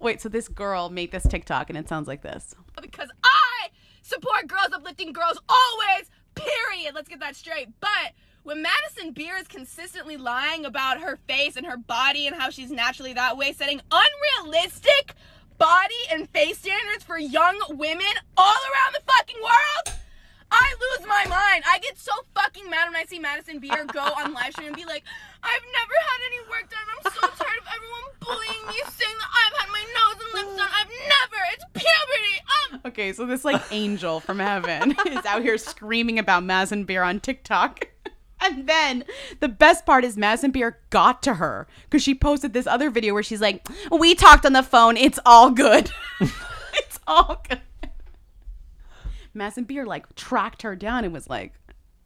Wait, 0.00 0.20
so 0.20 0.28
this 0.28 0.48
girl 0.48 0.90
made 0.90 1.12
this 1.12 1.22
TikTok, 1.26 1.70
and 1.70 1.78
it 1.78 1.88
sounds 1.88 2.08
like 2.08 2.22
this. 2.22 2.54
because 2.82 3.08
I 3.24 3.68
support 4.02 4.46
girls 4.48 4.68
uplifting 4.74 5.12
girls 5.12 5.38
always, 5.48 6.10
period. 6.36 6.94
Let's 6.94 7.08
get 7.08 7.20
that 7.20 7.34
straight. 7.36 7.68
But 7.80 8.12
when 8.44 8.62
Madison 8.62 9.12
Beer 9.12 9.36
is 9.36 9.48
consistently 9.48 10.16
lying 10.16 10.64
about 10.64 11.00
her 11.00 11.16
face 11.26 11.56
and 11.56 11.66
her 11.66 11.76
body 11.76 12.28
and 12.28 12.36
how 12.36 12.50
she's 12.50 12.70
naturally 12.70 13.12
that 13.14 13.36
way, 13.36 13.52
setting 13.52 13.80
unrealistic 13.90 15.14
body 15.58 15.94
and 16.10 16.28
face 16.30 16.58
standards 16.58 17.02
for 17.02 17.18
young 17.18 17.58
women 17.70 18.06
all 18.36 18.54
around 18.54 18.94
the 18.94 19.12
fucking 19.12 19.42
world, 19.42 19.98
I 20.50 20.74
lose 20.80 21.06
my 21.06 21.24
mind. 21.28 21.64
I 21.68 21.78
get 21.80 21.98
so 21.98 22.12
fucking 22.34 22.68
mad 22.70 22.86
when 22.86 22.96
I 22.96 23.04
see 23.04 23.18
Madison 23.18 23.58
Beer 23.58 23.84
go 23.92 24.00
on 24.18 24.32
live 24.32 24.52
stream 24.52 24.68
and 24.68 24.76
be 24.76 24.84
like, 24.84 25.04
I've 25.42 25.62
never 25.72 25.94
had 26.08 26.20
any 26.26 26.40
work 26.48 26.70
done. 26.70 26.86
I'm 26.90 27.12
so 27.12 27.20
tired 27.44 27.58
of 27.60 27.68
everyone 27.74 28.06
bullying 28.20 28.66
me, 28.68 28.80
saying 28.90 29.16
that 29.18 29.30
I've 29.34 29.58
had 29.58 29.68
my 29.70 29.84
nose 29.96 30.22
and 30.22 30.32
lips 30.46 30.56
done. 30.56 30.68
I've 30.72 30.88
never. 30.88 31.40
It's 31.52 31.64
puberty. 31.72 32.36
Um, 32.74 32.80
Okay, 32.86 33.12
so 33.12 33.26
this 33.26 33.44
like 33.44 33.62
angel 33.72 34.20
from 34.20 34.38
heaven 34.38 34.92
is 35.06 35.24
out 35.26 35.42
here 35.42 35.58
screaming 35.58 36.18
about 36.18 36.44
Madison 36.44 36.84
Beer 36.84 37.02
on 37.02 37.20
TikTok. 37.20 37.88
And 38.38 38.68
then 38.68 39.04
the 39.40 39.48
best 39.48 39.86
part 39.86 40.04
is 40.04 40.18
Madison 40.18 40.50
Beer 40.50 40.78
got 40.90 41.22
to 41.22 41.34
her 41.34 41.66
because 41.84 42.02
she 42.02 42.14
posted 42.14 42.52
this 42.52 42.66
other 42.66 42.90
video 42.90 43.14
where 43.14 43.22
she's 43.22 43.40
like, 43.40 43.66
"We 43.90 44.14
talked 44.14 44.44
on 44.44 44.52
the 44.52 44.62
phone. 44.62 44.98
It's 44.98 45.18
all 45.24 45.50
good. 45.50 45.90
it's 46.20 47.00
all 47.06 47.42
good." 47.48 47.62
Madison 49.36 49.64
Beer 49.64 49.86
like 49.86 50.14
tracked 50.14 50.62
her 50.62 50.74
down 50.74 51.04
and 51.04 51.12
was 51.12 51.28
like, 51.28 51.54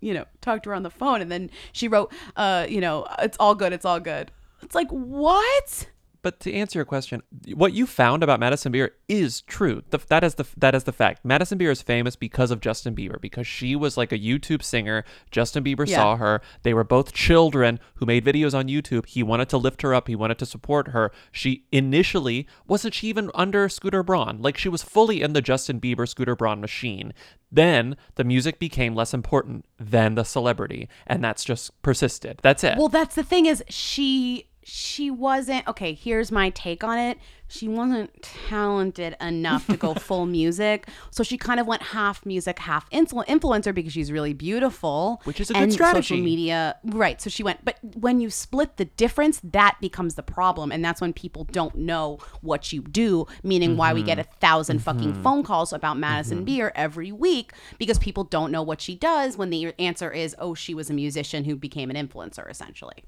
you 0.00 0.14
know, 0.14 0.24
talked 0.40 0.64
to 0.64 0.70
her 0.70 0.74
on 0.74 0.82
the 0.82 0.90
phone, 0.90 1.20
and 1.20 1.30
then 1.30 1.50
she 1.72 1.88
wrote, 1.88 2.12
"Uh, 2.36 2.66
you 2.68 2.80
know, 2.80 3.06
it's 3.18 3.36
all 3.38 3.54
good. 3.54 3.72
It's 3.72 3.84
all 3.84 4.00
good." 4.00 4.30
It's 4.62 4.74
like 4.74 4.90
what? 4.90 5.88
But 6.22 6.40
to 6.40 6.52
answer 6.52 6.78
your 6.78 6.84
question, 6.84 7.22
what 7.54 7.72
you 7.72 7.86
found 7.86 8.22
about 8.22 8.40
Madison 8.40 8.72
Beer 8.72 8.92
is 9.08 9.40
true. 9.42 9.82
The, 9.90 9.98
that 10.08 10.22
is 10.22 10.34
the 10.34 10.46
that 10.56 10.74
is 10.74 10.84
the 10.84 10.92
fact. 10.92 11.24
Madison 11.24 11.56
Beer 11.58 11.70
is 11.70 11.80
famous 11.82 12.16
because 12.16 12.50
of 12.50 12.60
Justin 12.60 12.94
Bieber 12.94 13.20
because 13.20 13.46
she 13.46 13.74
was 13.74 13.96
like 13.96 14.12
a 14.12 14.18
YouTube 14.18 14.62
singer. 14.62 15.04
Justin 15.30 15.64
Bieber 15.64 15.86
Yeah. 15.88 15.96
saw 15.96 16.16
her. 16.16 16.40
They 16.62 16.74
were 16.74 16.84
both 16.84 17.12
children 17.12 17.80
who 17.94 18.06
made 18.06 18.24
videos 18.24 18.54
on 18.54 18.68
YouTube. 18.68 19.06
He 19.06 19.22
wanted 19.22 19.48
to 19.50 19.56
lift 19.56 19.82
her 19.82 19.94
up. 19.94 20.08
He 20.08 20.16
wanted 20.16 20.38
to 20.38 20.46
support 20.46 20.88
her. 20.88 21.10
She 21.32 21.64
initially 21.72 22.46
wasn't 22.66 22.94
she 22.94 23.08
even 23.08 23.30
under 23.34 23.68
Scooter 23.68 24.02
Braun? 24.02 24.42
Like 24.42 24.58
she 24.58 24.68
was 24.68 24.82
fully 24.82 25.22
in 25.22 25.32
the 25.32 25.42
Justin 25.42 25.80
Bieber 25.80 26.06
Scooter 26.08 26.36
Braun 26.36 26.60
machine. 26.60 27.12
Then 27.50 27.96
the 28.14 28.24
music 28.24 28.58
became 28.58 28.94
less 28.94 29.12
important 29.12 29.64
than 29.78 30.14
the 30.14 30.22
celebrity, 30.24 30.88
and 31.06 31.24
that's 31.24 31.42
just 31.44 31.80
persisted. 31.82 32.38
That's 32.42 32.62
it. 32.62 32.78
Well, 32.78 32.88
that's 32.88 33.16
the 33.16 33.24
thing 33.24 33.46
is 33.46 33.64
she 33.68 34.46
she 34.72 35.10
wasn't 35.10 35.66
okay, 35.66 35.94
here's 35.94 36.30
my 36.30 36.50
take 36.50 36.84
on 36.84 36.96
it. 36.98 37.18
She 37.48 37.66
wasn't 37.66 38.22
talented 38.22 39.16
enough 39.20 39.66
to 39.66 39.76
go 39.76 39.94
full 40.08 40.24
music. 40.24 40.86
So 41.10 41.24
she 41.24 41.36
kind 41.36 41.58
of 41.58 41.66
went 41.66 41.82
half 41.82 42.24
music, 42.24 42.60
half 42.60 42.88
influ- 42.90 43.26
influencer 43.26 43.74
because 43.74 43.92
she's 43.92 44.12
really 44.12 44.32
beautiful. 44.34 45.20
Which 45.24 45.40
is 45.40 45.50
a 45.50 45.54
good 45.54 45.72
strategy. 45.72 46.02
Social 46.14 46.18
media. 46.24 46.76
Right. 46.84 47.20
So 47.20 47.28
she 47.28 47.42
went 47.42 47.64
but 47.64 47.78
when 47.96 48.20
you 48.20 48.30
split 48.30 48.76
the 48.76 48.84
difference, 48.84 49.40
that 49.42 49.76
becomes 49.80 50.14
the 50.14 50.22
problem 50.22 50.70
and 50.70 50.84
that's 50.84 51.00
when 51.00 51.12
people 51.12 51.42
don't 51.42 51.74
know 51.74 52.18
what 52.40 52.72
you 52.72 52.82
do, 52.82 53.26
meaning 53.42 53.76
why 53.76 53.92
we 53.92 54.00
Mm-hmm. 54.00 54.06
get 54.06 54.18
a 54.20 54.28
1000 54.38 54.78
fucking 54.78 55.14
Mhm. 55.14 55.22
phone 55.24 55.42
calls 55.42 55.72
about 55.72 55.98
Madison 55.98 56.44
Beer 56.44 56.70
every 56.76 57.10
week 57.10 57.52
because 57.78 57.98
people 57.98 58.22
don't 58.22 58.52
know 58.52 58.62
what 58.62 58.80
she 58.80 58.94
does 58.94 59.36
when 59.36 59.50
the 59.50 59.74
answer 59.80 60.12
is 60.12 60.36
oh 60.38 60.54
she 60.54 60.72
was 60.74 60.88
a 60.88 60.94
musician 60.94 61.44
who 61.44 61.56
became 61.56 61.90
an 61.90 61.96
influencer 61.96 62.48
essentially. 62.48 63.02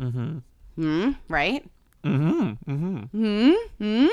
mm-hmm. 0.00 0.38
Hmm. 0.76 1.12
Right. 1.28 1.64
Mm-hmm. 2.04 2.70
Mm-hmm. 2.70 2.98
Hmm. 3.18 3.52
Hmm. 3.78 4.06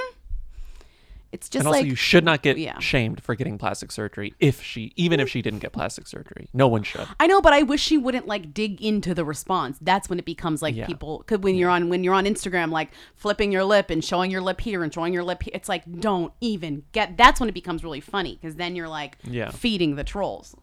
It's 1.32 1.48
just 1.48 1.62
and 1.62 1.68
also, 1.68 1.80
like 1.80 1.88
you 1.88 1.96
should 1.96 2.26
not 2.26 2.42
get 2.42 2.58
yeah. 2.58 2.78
shamed 2.80 3.24
for 3.24 3.36
getting 3.36 3.58
plastic 3.58 3.90
surgery 3.94 4.34
if 4.42 4.62
she, 4.62 4.92
even 4.98 5.22
if 5.22 5.30
she 5.30 5.42
didn't 5.42 5.60
get 5.60 5.72
plastic 5.72 6.06
surgery. 6.06 6.50
No 6.54 6.68
one 6.68 6.84
should. 6.84 7.08
I 7.22 7.28
know, 7.28 7.40
but 7.42 7.54
I 7.54 7.64
wish 7.64 7.82
she 7.82 7.98
wouldn't 7.98 8.28
like 8.28 8.54
dig 8.54 8.82
into 8.82 9.14
the 9.16 9.24
response. 9.24 9.78
That's 9.80 10.10
when 10.10 10.20
it 10.20 10.26
becomes 10.26 10.62
like 10.62 10.76
Yeah. 10.76 10.88
people 10.88 11.24
could 11.28 11.42
when 11.42 11.56
you're 11.56 11.70
on 11.70 11.88
when 11.88 12.04
you're 12.04 12.14
on 12.14 12.26
Instagram, 12.26 12.70
like 12.70 12.90
flipping 13.16 13.50
your 13.54 13.64
lip 13.64 13.90
and 13.90 14.04
showing 14.04 14.30
your 14.30 14.42
lip 14.42 14.60
here 14.60 14.84
and 14.84 14.94
showing 14.94 15.14
your 15.14 15.24
lip. 15.24 15.44
Here. 15.44 15.52
It's 15.56 15.70
like 15.70 15.84
don't 16.02 16.34
even 16.42 16.84
get. 16.92 17.16
That's 17.16 17.40
when 17.40 17.48
it 17.48 17.54
becomes 17.56 17.82
really 17.82 18.02
funny 18.02 18.36
because 18.36 18.58
then 18.58 18.76
you're 18.76 18.90
like 18.90 19.18
Yeah. 19.24 19.52
feeding 19.52 19.96
the 19.96 20.04
trolls. 20.04 20.54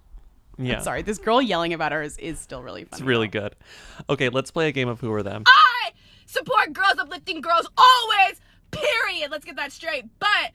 I'm 0.59 0.65
Yeah. 0.65 0.81
sorry, 0.81 1.03
this 1.03 1.19
girl 1.19 1.41
yelling 1.41 1.73
about 1.73 1.93
her 1.93 2.03
is, 2.03 2.19
is 2.19 2.39
still 2.41 2.63
really 2.63 2.83
It's 2.83 3.01
really 3.01 3.29
good. 3.29 3.55
Okay, 4.11 4.29
let's 4.29 4.51
play 4.51 4.69
a 4.69 4.73
game 4.73 4.89
of 4.89 5.01
Who 5.01 5.13
Are 5.13 5.23
Them. 5.23 5.45
I 5.47 5.93
support 6.27 6.73
girls 6.73 6.99
uplifting 6.99 7.41
girls 7.41 7.69
always, 7.77 8.41
period. 8.71 9.31
Let's 9.31 9.45
get 9.45 9.57
that 9.57 9.73
straight. 9.73 10.07
But 10.19 10.53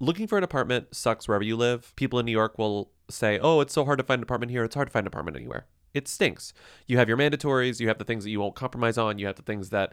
Looking 0.00 0.26
for 0.28 0.38
an 0.38 0.44
apartment 0.44 0.94
sucks 0.94 1.26
wherever 1.26 1.42
you 1.42 1.56
live. 1.56 1.92
People 1.96 2.20
in 2.20 2.26
New 2.26 2.32
York 2.32 2.56
will 2.56 2.92
say, 3.10 3.38
oh, 3.40 3.60
it's 3.60 3.74
so 3.74 3.84
hard 3.84 3.98
to 3.98 4.04
find 4.04 4.20
an 4.20 4.22
apartment 4.22 4.52
here. 4.52 4.62
It's 4.62 4.76
hard 4.76 4.86
to 4.86 4.92
find 4.92 5.02
an 5.04 5.08
apartment 5.08 5.36
anywhere. 5.36 5.66
It 5.92 6.06
stinks. 6.06 6.52
You 6.86 6.98
have 6.98 7.08
your 7.08 7.16
mandatories, 7.16 7.80
you 7.80 7.88
have 7.88 7.98
the 7.98 8.04
things 8.04 8.22
that 8.24 8.30
you 8.30 8.38
won't 8.38 8.54
compromise 8.54 8.96
on, 8.96 9.18
you 9.18 9.26
have 9.26 9.34
the 9.36 9.42
things 9.42 9.70
that 9.70 9.92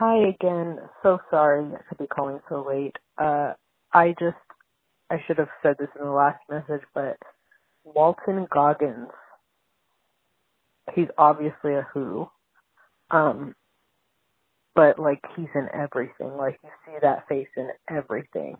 Hi 0.00 0.16
again. 0.28 0.78
So 1.02 1.18
sorry 1.30 1.62
could 1.86 1.98
be 1.98 2.06
calling 2.06 2.40
so 2.48 2.64
late. 2.66 2.96
Uh, 3.18 3.52
I 3.92 4.14
just, 4.18 4.34
I 5.10 5.16
should 5.26 5.36
have 5.36 5.50
said 5.62 5.76
this 5.78 5.90
in 5.94 6.06
the 6.06 6.10
last 6.10 6.38
message, 6.48 6.80
but 6.94 7.18
Walton 7.84 8.46
Goggins, 8.50 9.10
he's 10.94 11.08
obviously 11.18 11.74
a 11.74 11.86
Who, 11.92 12.30
um, 13.10 13.54
but 14.74 14.98
like 14.98 15.20
he's 15.36 15.50
in 15.54 15.68
everything. 15.74 16.34
Like 16.34 16.58
you 16.64 16.70
see 16.86 16.98
that 17.02 17.28
face 17.28 17.48
in 17.58 17.68
everything, 17.90 18.56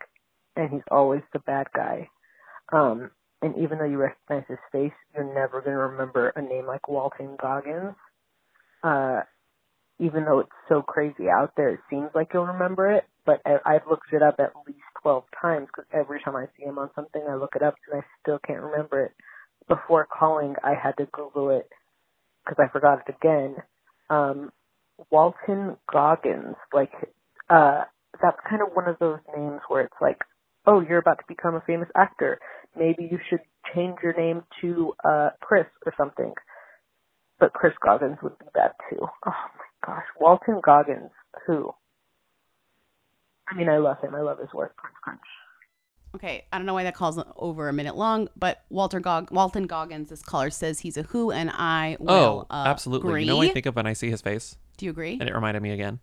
and 0.57 0.68
he's 0.68 0.82
always 0.91 1.22
the 1.32 1.38
bad 1.38 1.68
guy. 1.74 2.07
Um, 2.70 3.12
and 3.41 3.57
even 3.57 3.78
though 3.78 3.86
you 3.86 3.97
recognize 3.97 4.45
his 4.47 4.59
face, 4.72 4.93
you're 5.14 5.34
never 5.34 5.62
gonna 5.62 5.78
remember 5.78 6.34
a 6.36 6.43
name 6.43 6.66
like 6.66 6.86
Walton 6.86 7.38
Goggins. 7.41 7.95
Uh, 8.82 9.22
even 10.01 10.25
though 10.25 10.41
it's 10.41 10.51
so 10.69 10.83
crazy 10.83 11.29
out 11.29 11.53
there, 11.57 11.71
it 11.71 11.81
seems 11.91 12.09
like 12.15 12.31
you'll 12.33 12.47
remember 12.47 12.91
it. 12.91 13.05
But 13.27 13.41
I've 13.47 13.87
looked 13.89 14.13
it 14.13 14.23
up 14.23 14.37
at 14.41 14.53
least 14.67 14.81
12 15.03 15.25
times 15.41 15.69
because 15.69 15.89
every 15.93 16.21
time 16.23 16.37
I 16.37 16.47
see 16.57 16.65
him 16.65 16.79
on 16.79 16.91
something, 16.95 17.23
I 17.29 17.35
look 17.35 17.55
it 17.55 17.63
up 17.63 17.75
and 17.91 18.01
I 18.01 18.05
still 18.23 18.39
can't 18.45 18.63
remember 18.63 19.05
it. 19.05 19.13
Before 19.69 20.07
calling, 20.07 20.55
I 20.65 20.75
had 20.75 20.97
to 20.97 21.07
Google 21.13 21.51
it 21.51 21.69
because 22.45 22.57
I 22.59 22.73
forgot 22.73 23.03
it 23.07 23.15
again. 23.15 23.57
Um, 24.09 24.51
Walton 25.11 25.77
Goggins, 25.91 26.57
like, 26.73 26.93
uh, 27.51 27.85
that's 28.21 28.39
kind 28.49 28.63
of 28.63 28.69
one 28.75 28.89
of 28.89 28.99
those 28.99 29.19
names 29.37 29.61
where 29.69 29.83
it's 29.83 29.95
like, 30.01 30.19
oh, 30.67 30.81
you're 30.81 30.99
about 30.99 31.19
to 31.19 31.25
become 31.29 31.55
a 31.55 31.63
famous 31.67 31.89
actor. 31.95 32.41
Maybe 32.77 33.09
you 33.11 33.19
should 33.29 33.41
change 33.75 33.99
your 34.03 34.15
name 34.17 34.43
to, 34.63 34.95
uh, 35.05 35.31
Chris 35.41 35.67
or 35.87 35.95
something. 35.97 36.35
But 37.39 37.53
Chris 37.53 37.75
Goggins 37.85 38.19
would 38.23 38.39
be 38.39 38.47
bad 38.55 38.73
too. 38.91 39.07
Oh 39.27 39.31
my 39.59 39.70
gosh. 39.85 40.05
Walton 40.20 40.61
Goggins, 40.64 41.11
who? 41.47 41.72
I 43.49 43.57
mean, 43.57 43.68
I 43.68 43.78
love 43.78 44.01
him. 44.01 44.14
I 44.14 44.20
love 44.20 44.39
his 44.39 44.53
work. 44.55 44.76
Crunch, 44.76 44.95
crunch. 45.03 45.20
Okay, 46.14 46.45
I 46.53 46.59
don't 46.59 46.66
know 46.66 46.74
why 46.74 46.83
that 46.85 46.97
call's 46.97 47.22
over 47.37 47.68
a 47.68 47.72
minute 47.72 47.97
long, 47.97 48.28
but 48.37 48.64
Walter 48.68 48.99
Gog- 48.99 49.31
Walton 49.31 49.66
Goggins, 49.66 50.09
this 50.11 50.22
caller 50.22 50.51
says 50.51 50.81
he's 50.81 50.97
a 50.97 51.03
who, 51.03 51.31
and 51.31 51.51
I 51.51 51.97
will 52.01 52.47
oh, 52.51 52.55
uh, 52.55 52.64
absolutely. 52.66 53.11
agree. 53.11 53.22
You 53.22 53.28
know 53.28 53.37
what 53.37 53.49
I 53.49 53.53
think 53.53 53.66
of 53.66 53.76
when 53.76 53.87
I 53.87 53.93
see 53.93 54.11
his 54.11 54.20
face? 54.20 54.57
Do 54.76 54.87
you 54.87 54.91
agree? 54.91 55.18
And 55.20 55.28
it 55.28 55.35
reminded 55.35 55.62
me 55.62 55.70
again. 55.70 56.01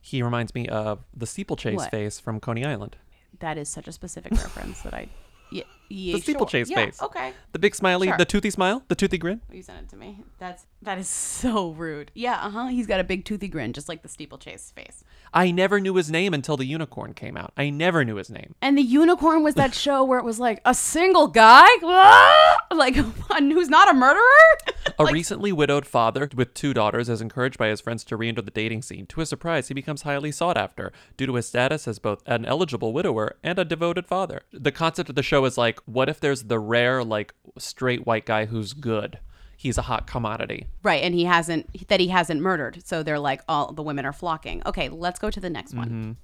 He 0.00 0.22
reminds 0.22 0.54
me 0.54 0.68
of 0.68 1.04
the 1.16 1.26
steeplechase 1.26 1.76
What? 1.76 1.90
face 1.90 2.20
from 2.20 2.38
Coney 2.38 2.64
Island. 2.64 2.96
That 3.40 3.58
is 3.58 3.68
such 3.68 3.88
a 3.88 3.92
specific 3.92 4.32
reference 4.32 4.82
that 4.82 4.94
I. 4.94 5.08
Yeah, 5.50 5.64
yeah, 5.92 6.16
the 6.16 6.22
steeplechase 6.22 6.68
sure. 6.68 6.78
Yeah, 6.78 6.84
face. 6.86 7.02
Okay. 7.02 7.32
The 7.52 7.58
big 7.58 7.74
smiley, 7.74 8.08
Sure. 8.08 8.16
the 8.18 8.24
toothy 8.24 8.50
smile, 8.50 8.82
the 8.88 8.94
toothy 8.94 9.18
grin. 9.18 9.40
You 9.52 9.62
sent 9.62 9.78
it 9.80 9.88
to 9.90 9.96
me. 9.96 10.24
That's 10.38 10.66
that 10.82 10.98
is 10.98 11.08
so 11.08 11.70
rude. 11.70 12.10
Yeah, 12.14 12.34
uh 12.42 12.50
huh. 12.50 12.66
He's 12.66 12.86
got 12.86 12.98
a 13.00 13.04
big 13.04 13.24
toothy 13.24 13.48
grin, 13.48 13.72
just 13.72 13.88
like 13.88 14.02
the 14.02 14.08
steeplechase 14.08 14.72
face. 14.74 15.04
I 15.32 15.50
never 15.50 15.78
knew 15.80 15.94
his 15.94 16.10
name 16.10 16.34
until 16.34 16.56
the 16.56 16.64
unicorn 16.66 17.14
came 17.14 17.36
out. 17.36 17.52
I 17.56 17.70
never 17.70 18.04
knew 18.04 18.16
his 18.16 18.30
name. 18.30 18.54
And 18.60 18.76
the 18.76 18.82
unicorn 18.82 19.42
was 19.44 19.54
that 19.54 19.74
show 19.74 20.02
where 20.04 20.18
it 20.18 20.24
was 20.24 20.40
like 20.40 20.60
a 20.64 20.74
single 20.74 21.28
guy, 21.28 21.66
Ah! 21.84 22.56
like 22.74 22.94
who's 23.38 23.68
not 23.68 23.90
a 23.90 23.94
murderer. 23.94 24.22
A 24.98 25.06
recently 25.06 25.52
widowed 25.52 25.86
father 25.86 26.28
with 26.34 26.54
two 26.54 26.74
daughters 26.74 27.08
is 27.08 27.20
encouraged 27.20 27.56
by 27.56 27.68
his 27.68 27.80
friends 27.80 28.04
to 28.04 28.16
re-enter 28.16 28.42
the 28.42 28.50
dating 28.50 28.82
scene. 28.82 29.06
To 29.06 29.20
his 29.20 29.28
surprise, 29.28 29.68
he 29.68 29.74
becomes 29.74 30.02
highly 30.02 30.30
sought 30.32 30.56
after 30.56 30.92
due 31.16 31.26
to 31.26 31.34
his 31.34 31.46
status 31.46 31.86
as 31.88 31.98
both 31.98 32.22
an 32.26 32.44
eligible 32.44 32.92
widower 32.92 33.36
and 33.42 33.58
a 33.58 33.64
devoted 33.64 34.06
father. 34.06 34.42
The 34.52 34.72
concept 34.72 35.08
of 35.08 35.14
the 35.14 35.22
show 35.22 35.44
is 35.44 35.56
like, 35.56 35.80
what 35.86 36.08
if 36.08 36.20
there's 36.20 36.44
the 36.44 36.58
rare, 36.58 37.04
like, 37.04 37.34
straight 37.58 38.06
white 38.06 38.26
guy 38.26 38.46
who's 38.46 38.72
good? 38.72 39.18
He's 39.56 39.78
a 39.78 39.82
hot 39.82 40.06
commodity. 40.08 40.66
Right, 40.82 41.02
and 41.04 41.14
he 41.14 41.24
hasn't 41.24 41.88
that 41.88 42.00
he 42.00 42.08
hasn't 42.08 42.40
murdered. 42.40 42.84
So 42.84 43.04
they're 43.04 43.20
like, 43.20 43.42
all 43.46 43.72
the 43.72 43.82
women 43.82 44.04
are 44.04 44.12
flocking. 44.12 44.60
Okay, 44.66 44.88
let's 44.88 45.20
go 45.20 45.30
to 45.30 45.38
the 45.38 45.50
next 45.50 45.74
one. 45.74 46.16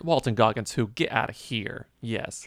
Mhm. 0.00 0.04
Walton 0.04 0.34
Goggins, 0.34 0.72
who 0.72 0.88
get 0.88 1.10
out 1.10 1.30
of 1.30 1.36
here? 1.36 1.86
Yes. 2.02 2.46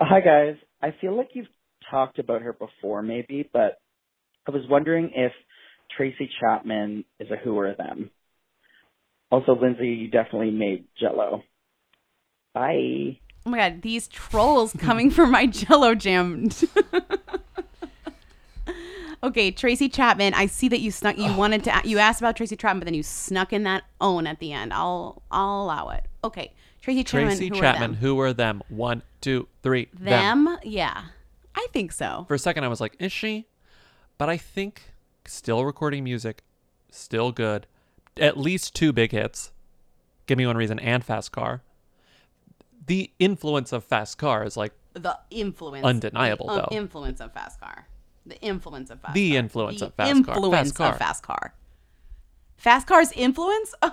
Hi 0.00 0.20
guys. 0.20 0.56
I 0.80 0.92
feel 1.00 1.14
like 1.14 1.30
you've 1.34 1.48
talked 1.90 2.18
about 2.18 2.40
her 2.42 2.54
before 2.54 3.02
maybe, 3.02 3.48
but 3.52 3.78
I 4.48 4.52
was 4.52 4.66
wondering 4.70 5.10
if 5.14 5.32
Tracy 5.94 6.30
Chapman 6.40 7.04
is 7.20 7.30
a 7.30 7.36
who 7.36 7.58
or 7.58 7.68
a 7.68 7.76
them. 7.76 8.10
Also, 9.30 9.54
Lindsay, 9.54 9.88
you 9.88 10.08
definitely 10.08 10.50
made 10.50 10.84
Jello. 10.98 11.42
Bye. 12.54 13.18
Oh 13.46 13.50
my 13.50 13.58
god, 13.58 13.82
these 13.82 14.08
trolls 14.08 14.72
coming 14.78 15.10
for 15.10 15.26
my 15.26 15.46
Jello 15.46 15.94
jam. 15.94 16.48
okay, 19.22 19.50
Tracy 19.50 19.88
Chapman. 19.90 20.32
I 20.32 20.46
see 20.46 20.68
that 20.68 20.80
you 20.80 20.90
snuck. 20.90 21.18
You 21.18 21.26
oh, 21.28 21.36
wanted 21.36 21.64
to. 21.64 21.80
You 21.84 21.98
asked 21.98 22.20
about 22.20 22.36
Tracy 22.36 22.56
Chapman, 22.56 22.80
but 22.80 22.84
then 22.86 22.94
you 22.94 23.02
snuck 23.02 23.52
in 23.52 23.64
that 23.64 23.84
own 24.00 24.26
at 24.26 24.38
the 24.38 24.52
end. 24.52 24.72
I'll. 24.72 25.22
I'll 25.30 25.64
allow 25.64 25.90
it. 25.90 26.06
Okay, 26.24 26.54
Tracy 26.80 27.04
Chapman. 27.04 27.36
Tracy 27.36 27.48
who 27.48 27.56
are 27.56 27.60
Chapman, 27.60 27.90
them? 27.92 28.00
who 28.00 28.18
are 28.20 28.32
them? 28.32 28.62
One, 28.68 29.02
two, 29.20 29.46
three. 29.62 29.88
Them. 29.92 30.46
Them? 30.46 30.58
Yeah, 30.62 31.02
I 31.54 31.66
think 31.70 31.92
so. 31.92 32.24
For 32.26 32.34
a 32.34 32.38
second, 32.38 32.64
I 32.64 32.68
was 32.68 32.80
like, 32.80 32.96
is 32.98 33.12
she? 33.12 33.46
But 34.16 34.30
I 34.30 34.38
think 34.38 34.94
still 35.26 35.66
recording 35.66 36.02
music, 36.02 36.42
still 36.90 37.30
good. 37.30 37.66
At 38.16 38.38
least 38.38 38.74
two 38.74 38.92
big 38.92 39.10
hits. 39.10 39.52
Give 40.26 40.38
me 40.38 40.46
one 40.46 40.56
reason 40.56 40.78
and 40.78 41.04
Fast 41.04 41.30
Car. 41.32 41.62
The 42.86 43.10
influence 43.18 43.72
of 43.72 43.84
Fast 43.84 44.18
Car 44.18 44.44
is 44.44 44.56
like 44.56 44.72
The 44.94 45.18
influence. 45.30 45.84
Undeniable, 45.84 46.46
the, 46.46 46.52
um, 46.52 46.58
though. 46.70 46.76
Influence 46.76 47.20
of 47.20 47.32
Fast 47.32 47.60
Car. 47.60 47.86
The 48.26 48.40
influence 48.40 48.90
of 48.90 49.00
Fast 49.00 49.14
the 49.14 49.30
Car. 49.30 49.38
influence 49.38 49.80
The 49.80 49.86
of 49.86 49.94
Fast 49.94 50.08
Car. 50.08 50.16
influence 50.34 50.68
Fast 50.72 50.76
Car. 50.76 50.92
of 50.92 50.98
Fast 50.98 51.22
Car. 51.22 51.54
Fast 52.56 52.86
Car's 52.86 53.12
influence? 53.12 53.74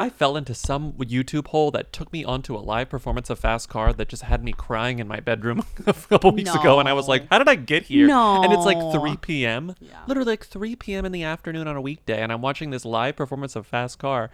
I 0.00 0.10
fell 0.10 0.36
into 0.36 0.54
some 0.54 0.92
YouTube 0.92 1.48
hole 1.48 1.72
that 1.72 1.92
took 1.92 2.12
me 2.12 2.24
onto 2.24 2.54
a 2.54 2.60
live 2.60 2.88
performance 2.88 3.30
of 3.30 3.40
Fast 3.40 3.68
Car 3.68 3.92
that 3.92 4.08
just 4.08 4.22
had 4.22 4.44
me 4.44 4.52
crying 4.52 5.00
in 5.00 5.08
my 5.08 5.18
bedroom 5.18 5.64
a 5.86 5.92
couple 5.92 6.30
weeks 6.30 6.54
ago, 6.54 6.78
and 6.78 6.88
I 6.88 6.92
was 6.92 7.08
like, 7.08 7.26
"How 7.30 7.38
did 7.38 7.48
I 7.48 7.56
get 7.56 7.84
here?" 7.84 8.06
No. 8.06 8.44
And 8.44 8.52
it's 8.52 8.64
like 8.64 8.78
3 8.92 9.16
p.m. 9.16 9.74
Yeah. 9.80 9.98
Literally 10.06 10.32
like 10.32 10.44
3 10.46 10.76
p.m. 10.76 11.04
in 11.04 11.10
the 11.10 11.24
afternoon 11.24 11.66
on 11.66 11.74
a 11.74 11.80
weekday, 11.80 12.22
and 12.22 12.30
I'm 12.30 12.42
watching 12.42 12.70
this 12.70 12.84
live 12.84 13.16
performance 13.16 13.56
of 13.56 13.66
Fast 13.66 13.98
Car 13.98 14.30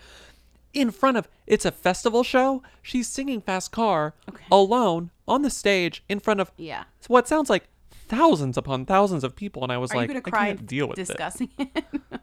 in 0.74 0.90
front 0.90 1.16
of. 1.16 1.28
It's 1.46 1.64
a 1.64 1.70
festival 1.72 2.22
show. 2.22 2.62
She's 2.82 3.08
singing 3.08 3.40
Fast 3.40 3.72
Car 3.72 4.14
alone 4.50 5.10
on 5.26 5.42
the 5.42 5.50
stage 5.50 6.02
in 6.08 6.20
front 6.20 6.40
of 6.40 6.52
Yeah. 6.56 6.84
what 7.08 7.26
sounds 7.28 7.48
like 7.48 7.64
thousands 7.90 8.56
upon 8.58 8.84
thousands 8.86 9.24
of 9.24 9.34
people, 9.36 9.62
and 9.62 9.72
I 9.72 9.78
was 9.78 9.92
Are 9.92 9.96
like, 9.96 10.10
I 10.28 10.30
can't 10.30 10.66
deal 10.66 10.86
with 10.88 10.98
it. 10.98 11.06
discussing 11.06 11.50
it? 11.58 11.84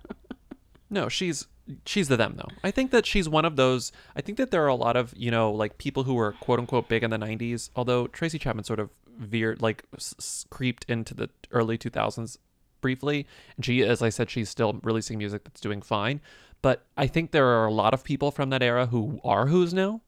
No, 0.93 1.07
she's 1.07 1.47
she's 1.85 2.09
the 2.09 2.17
them 2.17 2.33
though. 2.35 2.49
I 2.65 2.71
think 2.71 2.91
that 2.91 3.05
she's 3.05 3.29
one 3.29 3.45
of 3.45 3.55
those. 3.55 3.93
I 4.13 4.19
think 4.21 4.37
that 4.37 4.51
there 4.51 4.61
are 4.65 4.67
a 4.67 4.75
lot 4.75 4.97
of 4.97 5.13
you 5.15 5.31
know 5.31 5.49
like 5.51 5.77
people 5.77 6.03
who 6.03 6.15
were 6.15 6.33
quote 6.33 6.59
unquote 6.59 6.89
big 6.89 7.01
in 7.01 7.11
the 7.11 7.17
'90s. 7.17 7.69
Although 7.77 8.07
Tracy 8.07 8.37
Chapman 8.37 8.65
sort 8.65 8.79
of 8.81 8.89
veered 9.17 9.61
like 9.61 9.85
s- 9.95 10.13
s- 10.19 10.45
creeped 10.49 10.83
into 10.89 11.13
the 11.13 11.29
early 11.51 11.77
2000s 11.77 12.37
briefly, 12.81 13.25
and 13.55 13.63
she, 13.63 13.83
as 13.83 14.01
I 14.01 14.09
said, 14.09 14.29
she's 14.29 14.49
still 14.49 14.81
releasing 14.83 15.17
music 15.17 15.45
that's 15.45 15.61
doing 15.61 15.81
fine. 15.81 16.19
But 16.61 16.85
I 16.95 17.07
think 17.07 17.31
there 17.31 17.47
are 17.47 17.65
a 17.65 17.71
lot 17.71 17.93
of 17.93 18.03
people 18.03 18.31
from 18.31 18.49
that 18.51 18.61
era 18.61 18.85
who 18.85 19.19
are 19.23 19.47
who's 19.47 19.73
now, 19.73 20.01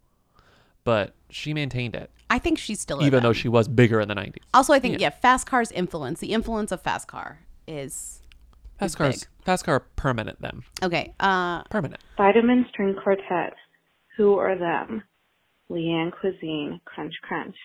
but 0.83 1.15
she 1.29 1.53
maintained 1.53 1.95
it. 1.95 2.11
I 2.29 2.39
think 2.39 2.57
she's 2.57 2.79
still 2.79 3.03
even 3.03 3.23
though 3.23 3.33
she 3.33 3.47
was 3.47 3.67
bigger 3.67 3.99
in 3.99 4.07
the 4.07 4.15
'90s. 4.15 4.37
Also, 4.53 4.73
I 4.73 4.79
think 4.79 4.99
yeah. 4.99 5.09
Fast 5.09 5.47
Car's 5.47 5.71
influence, 5.71 6.19
the 6.19 6.33
influence 6.33 6.71
of 6.71 6.81
Fast 6.81 7.07
Car 7.07 7.39
is 7.67 8.21
Fast 8.79 8.91
is 8.91 8.95
cars, 8.95 9.19
big. 9.21 9.45
fast 9.45 9.65
car, 9.65 9.79
permanent 9.95 10.41
them. 10.41 10.63
Okay. 10.81 11.13
Uh, 11.19 11.63
permanent. 11.63 12.01
Vitamin 12.17 12.65
String 12.69 12.95
Quartet. 13.01 13.53
Who 14.17 14.35
are 14.35 14.57
them? 14.57 15.03
Leanne 15.69 16.11
Cuisine, 16.11 16.79
Crunch 16.85 17.13
Crunch. 17.23 17.55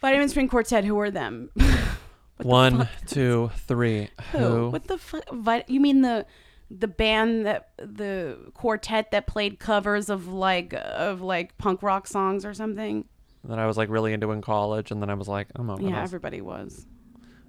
Vitamin 0.00 0.28
String 0.28 0.48
Quartet. 0.48 0.84
Who 0.84 0.98
are 1.00 1.10
them? 1.10 1.50
One, 2.42 2.88
two, 3.06 3.50
three. 3.66 4.10
Who? 4.32 4.38
Who? 4.38 4.70
What 4.70 4.84
the 4.84 4.98
fuck? 4.98 5.24
Vit- 5.32 5.68
you 5.68 5.80
mean 5.80 6.02
the 6.02 6.26
the 6.70 6.88
band 6.88 7.46
that 7.46 7.70
the 7.78 8.36
quartet 8.54 9.10
that 9.12 9.26
played 9.26 9.58
covers 9.58 10.08
of 10.10 10.28
like 10.28 10.74
of 10.74 11.20
like 11.20 11.56
punk 11.58 11.82
rock 11.82 12.06
songs 12.06 12.44
or 12.44 12.54
something? 12.54 13.04
That 13.44 13.58
I 13.58 13.66
was 13.66 13.76
like 13.76 13.88
really 13.88 14.12
into 14.12 14.32
in 14.32 14.42
college, 14.42 14.90
and 14.90 15.00
then 15.00 15.08
I 15.10 15.14
was 15.14 15.28
like, 15.28 15.48
I'm 15.54 15.70
over 15.70 15.82
Yeah, 15.82 16.00
this. 16.00 16.08
everybody 16.08 16.40
was. 16.40 16.86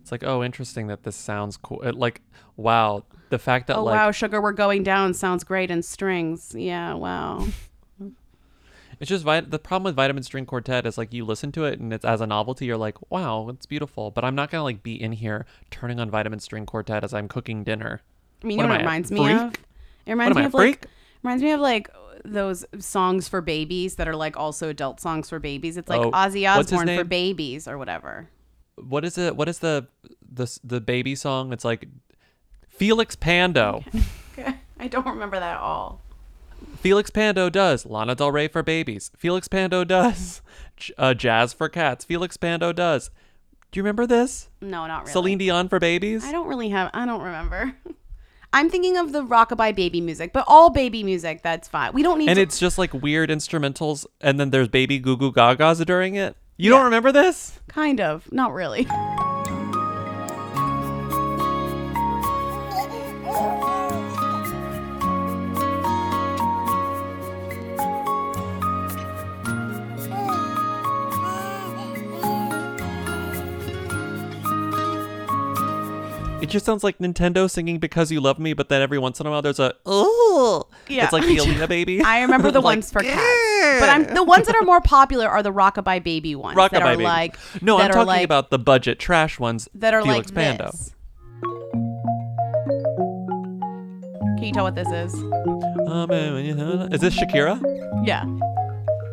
It's 0.01 0.11
like, 0.11 0.23
oh, 0.23 0.43
interesting 0.43 0.87
that 0.87 1.03
this 1.03 1.15
sounds 1.15 1.57
cool. 1.57 1.81
It, 1.81 1.95
like, 1.95 2.21
wow, 2.55 3.03
the 3.29 3.39
fact 3.39 3.67
that 3.67 3.75
oh 3.77 3.83
like 3.83 3.95
wow, 3.95 4.11
sugar, 4.11 4.41
we're 4.41 4.53
going 4.53 4.83
down 4.83 5.13
sounds 5.13 5.43
great 5.43 5.69
in 5.71 5.81
strings. 5.81 6.53
Yeah, 6.55 6.93
wow. 6.93 7.47
It's 8.99 9.09
just 9.09 9.25
vit- 9.25 9.51
the 9.51 9.59
problem 9.59 9.83
with 9.83 9.95
Vitamin 9.95 10.23
String 10.23 10.47
Quartet 10.47 10.87
is 10.87 10.97
like 10.97 11.13
you 11.13 11.23
listen 11.23 11.51
to 11.51 11.65
it 11.65 11.79
and 11.79 11.93
it's 11.93 12.03
as 12.03 12.19
a 12.19 12.25
novelty, 12.25 12.65
you're 12.65 12.77
like, 12.77 12.97
wow, 13.11 13.47
it's 13.49 13.67
beautiful. 13.67 14.09
But 14.09 14.25
I'm 14.25 14.33
not 14.33 14.49
gonna 14.49 14.63
like 14.63 14.81
be 14.81 14.99
in 14.99 15.11
here 15.11 15.45
turning 15.69 15.99
on 15.99 16.09
Vitamin 16.09 16.39
String 16.39 16.65
Quartet 16.65 17.03
as 17.03 17.13
I'm 17.13 17.27
cooking 17.27 17.63
dinner. 17.63 18.01
I 18.43 18.47
mean, 18.47 18.57
What 18.57 18.63
you 18.63 18.67
know 18.67 18.73
what 18.73 18.81
it 18.81 18.83
reminds 18.83 19.11
me 19.11 19.31
of? 19.31 19.53
It 20.05 20.11
reminds 20.11 20.35
me 20.35 20.43
I, 20.43 20.45
of 20.45 20.53
like 20.53 20.85
reminds 21.23 21.43
me 21.43 21.51
of 21.51 21.59
like 21.59 21.89
those 22.23 22.65
songs 22.79 23.27
for 23.27 23.41
babies 23.41 23.95
that 23.95 24.07
are 24.07 24.15
like 24.15 24.37
also 24.37 24.69
adult 24.69 24.99
songs 24.99 25.29
for 25.29 25.39
babies. 25.39 25.77
It's 25.77 25.89
like 25.89 26.01
Oh, 26.01 26.11
Ozzy 26.11 26.49
Osbourne 26.49 26.95
for 26.95 27.03
babies 27.03 27.67
or 27.67 27.77
whatever. 27.77 28.29
What 28.75 29.05
is 29.05 29.17
it? 29.17 29.35
What 29.35 29.49
is 29.49 29.59
the 29.59 29.87
the 30.31 30.59
the 30.63 30.81
baby 30.81 31.15
song? 31.15 31.51
It's 31.51 31.65
like 31.65 31.87
Felix 32.69 33.15
Pando. 33.15 33.83
I 34.79 34.87
don't 34.87 35.07
remember 35.07 35.39
that 35.39 35.55
at 35.55 35.59
all. 35.59 36.01
Felix 36.79 37.09
Pando 37.09 37.49
does 37.49 37.85
Lana 37.85 38.15
Del 38.15 38.31
Rey 38.31 38.47
for 38.47 38.61
babies. 38.63 39.11
Felix 39.17 39.47
Pando 39.47 39.83
does 39.83 40.41
uh, 40.97 41.13
jazz 41.13 41.53
for 41.53 41.69
cats. 41.69 42.05
Felix 42.05 42.37
Pando 42.37 42.71
does. 42.71 43.09
Do 43.71 43.79
you 43.79 43.83
remember 43.83 44.05
this? 44.05 44.49
No, 44.61 44.87
not 44.87 45.01
really. 45.01 45.11
Celine 45.11 45.37
Dion 45.39 45.69
for 45.69 45.79
babies. 45.79 46.23
I 46.23 46.31
don't 46.31 46.47
really 46.47 46.69
have. 46.69 46.89
I 46.93 47.05
don't 47.05 47.21
remember. 47.21 47.75
I'm 48.53 48.69
thinking 48.69 48.97
of 48.97 49.11
the 49.11 49.23
rockabye 49.23 49.75
baby 49.75 50.01
music, 50.01 50.33
but 50.33 50.45
all 50.47 50.69
baby 50.69 51.03
music. 51.03 51.41
That's 51.43 51.67
fine. 51.67 51.93
We 51.93 52.01
don't 52.03 52.17
need. 52.19 52.29
and 52.29 52.37
to, 52.37 52.41
it's 52.41 52.59
just 52.59 52.77
like 52.77 52.93
weird 52.93 53.29
instrumentals, 53.29 54.05
and 54.21 54.39
then 54.39 54.51
there's 54.51 54.67
baby 54.67 54.99
goo 54.99 55.17
goo 55.17 55.31
gagas 55.31 55.85
during 55.85 56.15
it. 56.15 56.35
You 56.55 56.69
don't 56.69 56.85
remember 56.85 57.11
this? 57.11 57.59
kind 57.67 58.01
of 58.01 58.31
not 58.31 58.53
really. 58.53 58.87
It 76.47 76.51
just 76.51 76.65
sounds 76.65 76.81
like 76.81 76.97
Nintendo 76.99 77.51
singing 77.51 77.77
"Because 77.77 78.09
You 78.09 78.21
Love 78.21 78.39
Me," 78.39 78.53
but 78.53 78.69
then 78.69 78.81
every 78.81 78.97
once 78.97 79.19
in 79.19 79.27
a 79.27 79.29
while 79.29 79.41
there's 79.41 79.59
a 79.59 79.73
oh, 79.85 80.65
Yeah. 80.87 81.03
it's 81.03 81.11
like 81.11 81.23
the 81.25 81.39
Alina 81.39 81.67
baby. 81.67 82.01
I 82.05 82.21
remember 82.21 82.51
the 82.51 82.61
Like, 82.67 82.77
ones 82.77 82.89
for 82.89 83.01
cats, 83.03 83.79
but 83.81 83.89
I'm 83.89 84.05
the 84.13 84.23
ones 84.23 84.47
that 84.47 84.55
are 84.55 84.61
more 84.63 84.79
popular 84.79 85.27
are 85.27 85.43
the 85.43 85.51
rockabye 85.51 86.01
baby 86.05 86.35
ones 86.35 86.55
that 86.55 86.73
are 86.73 86.83
baby. 86.93 87.03
like 87.03 87.37
no, 87.61 87.77
that 87.77 87.83
I'm 87.85 87.91
are 87.91 87.93
talking 87.95 88.07
like, 88.07 88.23
about 88.23 88.49
the 88.49 88.57
budget 88.59 88.97
trash 88.97 89.37
ones 89.39 89.67
that 89.75 89.93
are 89.93 90.01
Felix 90.03 90.27
like 90.27 90.35
Pando. 90.35 90.65
this. 90.71 90.93
Can 94.37 94.43
you 94.43 94.53
tell 94.53 94.63
what 94.63 94.75
this 94.75 94.87
is? 94.89 95.13
Um, 95.85 96.09
Is 96.93 97.01
this 97.01 97.13
Shakira? 97.19 97.59
Yeah. 98.07 98.23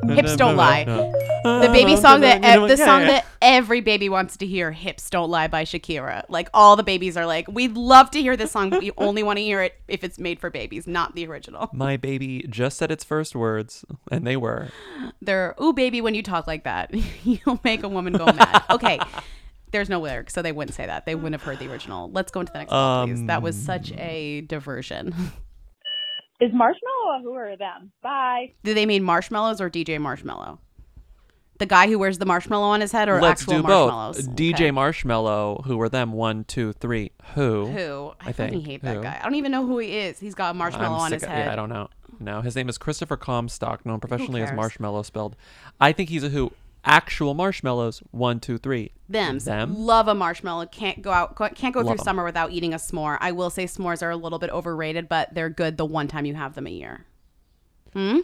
Hips 0.08 0.36
don't 0.36 0.56
lie. 0.56 0.84
The 0.84 1.70
baby 1.72 1.96
song 1.96 2.22
that 2.22 2.42
ev- 2.42 2.68
the 2.68 2.76
song 2.76 3.02
that 3.02 3.26
every 3.42 3.80
baby 3.82 4.08
wants 4.08 4.38
to 4.38 4.46
hear, 4.46 4.72
"Hips 4.72 5.10
Don't 5.10 5.30
Lie" 5.30 5.48
by 5.48 5.64
Shakira. 5.64 6.24
Like 6.28 6.48
all 6.54 6.76
the 6.76 6.82
babies 6.82 7.16
are 7.16 7.26
like, 7.26 7.46
we'd 7.48 7.76
love 7.76 8.10
to 8.12 8.20
hear 8.22 8.34
this 8.36 8.50
song, 8.50 8.70
but 8.70 8.80
we 8.80 8.90
only 8.98 9.22
want 9.22 9.38
to 9.38 9.42
hear 9.42 9.60
it 9.60 9.74
if 9.86 10.02
it's 10.04 10.18
made 10.18 10.40
for 10.40 10.48
babies, 10.48 10.86
not 10.86 11.14
the 11.14 11.26
original. 11.26 11.68
My 11.72 11.96
baby 11.98 12.46
just 12.48 12.78
said 12.78 12.90
its 12.90 13.04
first 13.04 13.34
words, 13.36 13.84
and 14.10 14.26
they 14.26 14.36
were. 14.36 14.68
They're, 15.20 15.54
"Ooh, 15.62 15.72
baby, 15.74 16.00
when 16.00 16.14
you 16.14 16.22
talk 16.22 16.46
like 16.46 16.64
that, 16.64 16.94
you'll 17.24 17.60
make 17.62 17.82
a 17.82 17.88
woman 17.88 18.14
go 18.14 18.26
mad." 18.26 18.62
Okay. 18.70 18.98
There's 19.70 19.90
no 19.90 20.00
lyrics, 20.00 20.32
so 20.32 20.40
they 20.40 20.52
wouldn't 20.52 20.76
say 20.76 20.86
that. 20.86 21.04
They 21.04 21.16
wouldn't 21.16 21.32
have 21.32 21.42
heard 21.42 21.58
the 21.58 21.68
original. 21.68 22.08
Let's 22.12 22.30
go 22.30 22.38
into 22.38 22.52
the 22.52 22.60
next 22.60 22.70
one, 22.70 23.08
please. 23.08 23.26
That 23.26 23.42
was 23.42 23.56
such 23.56 23.90
um, 23.90 23.98
a 23.98 24.42
diversion. 24.42 25.12
Is 26.40 26.50
Marshmallow 26.52 27.18
a 27.18 27.20
who 27.22 27.30
or 27.32 27.50
a 27.50 27.56
them? 27.56 27.92
Bye. 28.02 28.52
Do 28.64 28.74
they 28.74 28.86
mean 28.86 29.02
marshmallows 29.04 29.60
or 29.60 29.70
DJ 29.70 30.00
Marshmallow? 30.00 30.58
The 31.58 31.66
guy 31.66 31.86
who 31.86 32.00
wears 32.00 32.18
the 32.18 32.26
marshmallow 32.26 32.66
on 32.66 32.80
his 32.80 32.90
head, 32.90 33.08
or 33.08 33.20
Let's 33.20 33.42
actual 33.42 33.58
do 33.58 33.62
both. 33.62 33.90
marshmallows? 33.92 34.28
DJ 34.28 34.54
Okay. 34.54 34.70
Marshmallow, 34.72 35.62
who 35.64 35.76
were 35.76 35.88
them? 35.88 36.12
One, 36.12 36.42
two, 36.44 36.72
three. 36.72 37.12
Who? 37.36 37.66
Who? 37.66 38.12
I, 38.20 38.30
I 38.30 38.32
fucking 38.32 38.52
think. 38.54 38.66
hate 38.66 38.82
that 38.82 38.96
Who? 38.96 39.02
guy. 39.04 39.18
I 39.20 39.24
don't 39.24 39.36
even 39.36 39.52
know 39.52 39.64
who 39.64 39.78
he 39.78 39.96
is. 39.96 40.18
He's 40.18 40.34
got 40.34 40.50
a 40.50 40.54
marshmallow 40.54 40.96
I'm 40.96 41.00
on 41.02 41.10
sick 41.10 41.20
his 41.20 41.22
of- 41.22 41.28
head. 41.28 41.46
Yeah, 41.46 41.52
I 41.52 41.56
don't 41.56 41.68
know. 41.68 41.88
No, 42.18 42.40
his 42.40 42.56
name 42.56 42.68
is 42.68 42.76
Christopher 42.78 43.16
Comstock, 43.16 43.86
known 43.86 44.00
professionally 44.00 44.42
as 44.42 44.48
cares? 44.48 44.56
Marshmallow 44.56 45.02
spelled. 45.02 45.36
I 45.80 45.92
think 45.92 46.10
he's 46.10 46.24
a 46.24 46.28
who. 46.28 46.52
Actual 46.84 47.34
marshmallows. 47.34 48.02
One, 48.10 48.40
two, 48.40 48.58
three. 48.58 48.92
Them. 49.08 49.38
Them. 49.38 49.74
Love 49.74 50.06
a 50.08 50.14
marshmallow. 50.14 50.66
Can't 50.66 51.00
go 51.02 51.10
out. 51.12 51.34
Can't 51.54 51.72
go 51.74 51.80
Love 51.80 51.86
through 51.86 51.92
'em. 51.92 52.04
summer 52.04 52.24
without 52.24 52.50
eating 52.52 52.74
a 52.74 52.78
s'more. 52.78 53.16
I 53.20 53.32
will 53.32 53.50
say 53.50 53.64
s'mores 53.64 54.02
are 54.02 54.10
a 54.10 54.16
little 54.16 54.38
bit 54.38 54.50
overrated, 54.50 55.08
but 55.08 55.32
they're 55.34 55.48
good 55.50 55.76
the 55.78 55.86
one 55.86 56.08
time 56.08 56.26
you 56.26 56.34
have 56.34 56.54
them 56.54 56.66
a 56.66 56.70
year. 56.70 57.06
Hmm. 57.94 58.18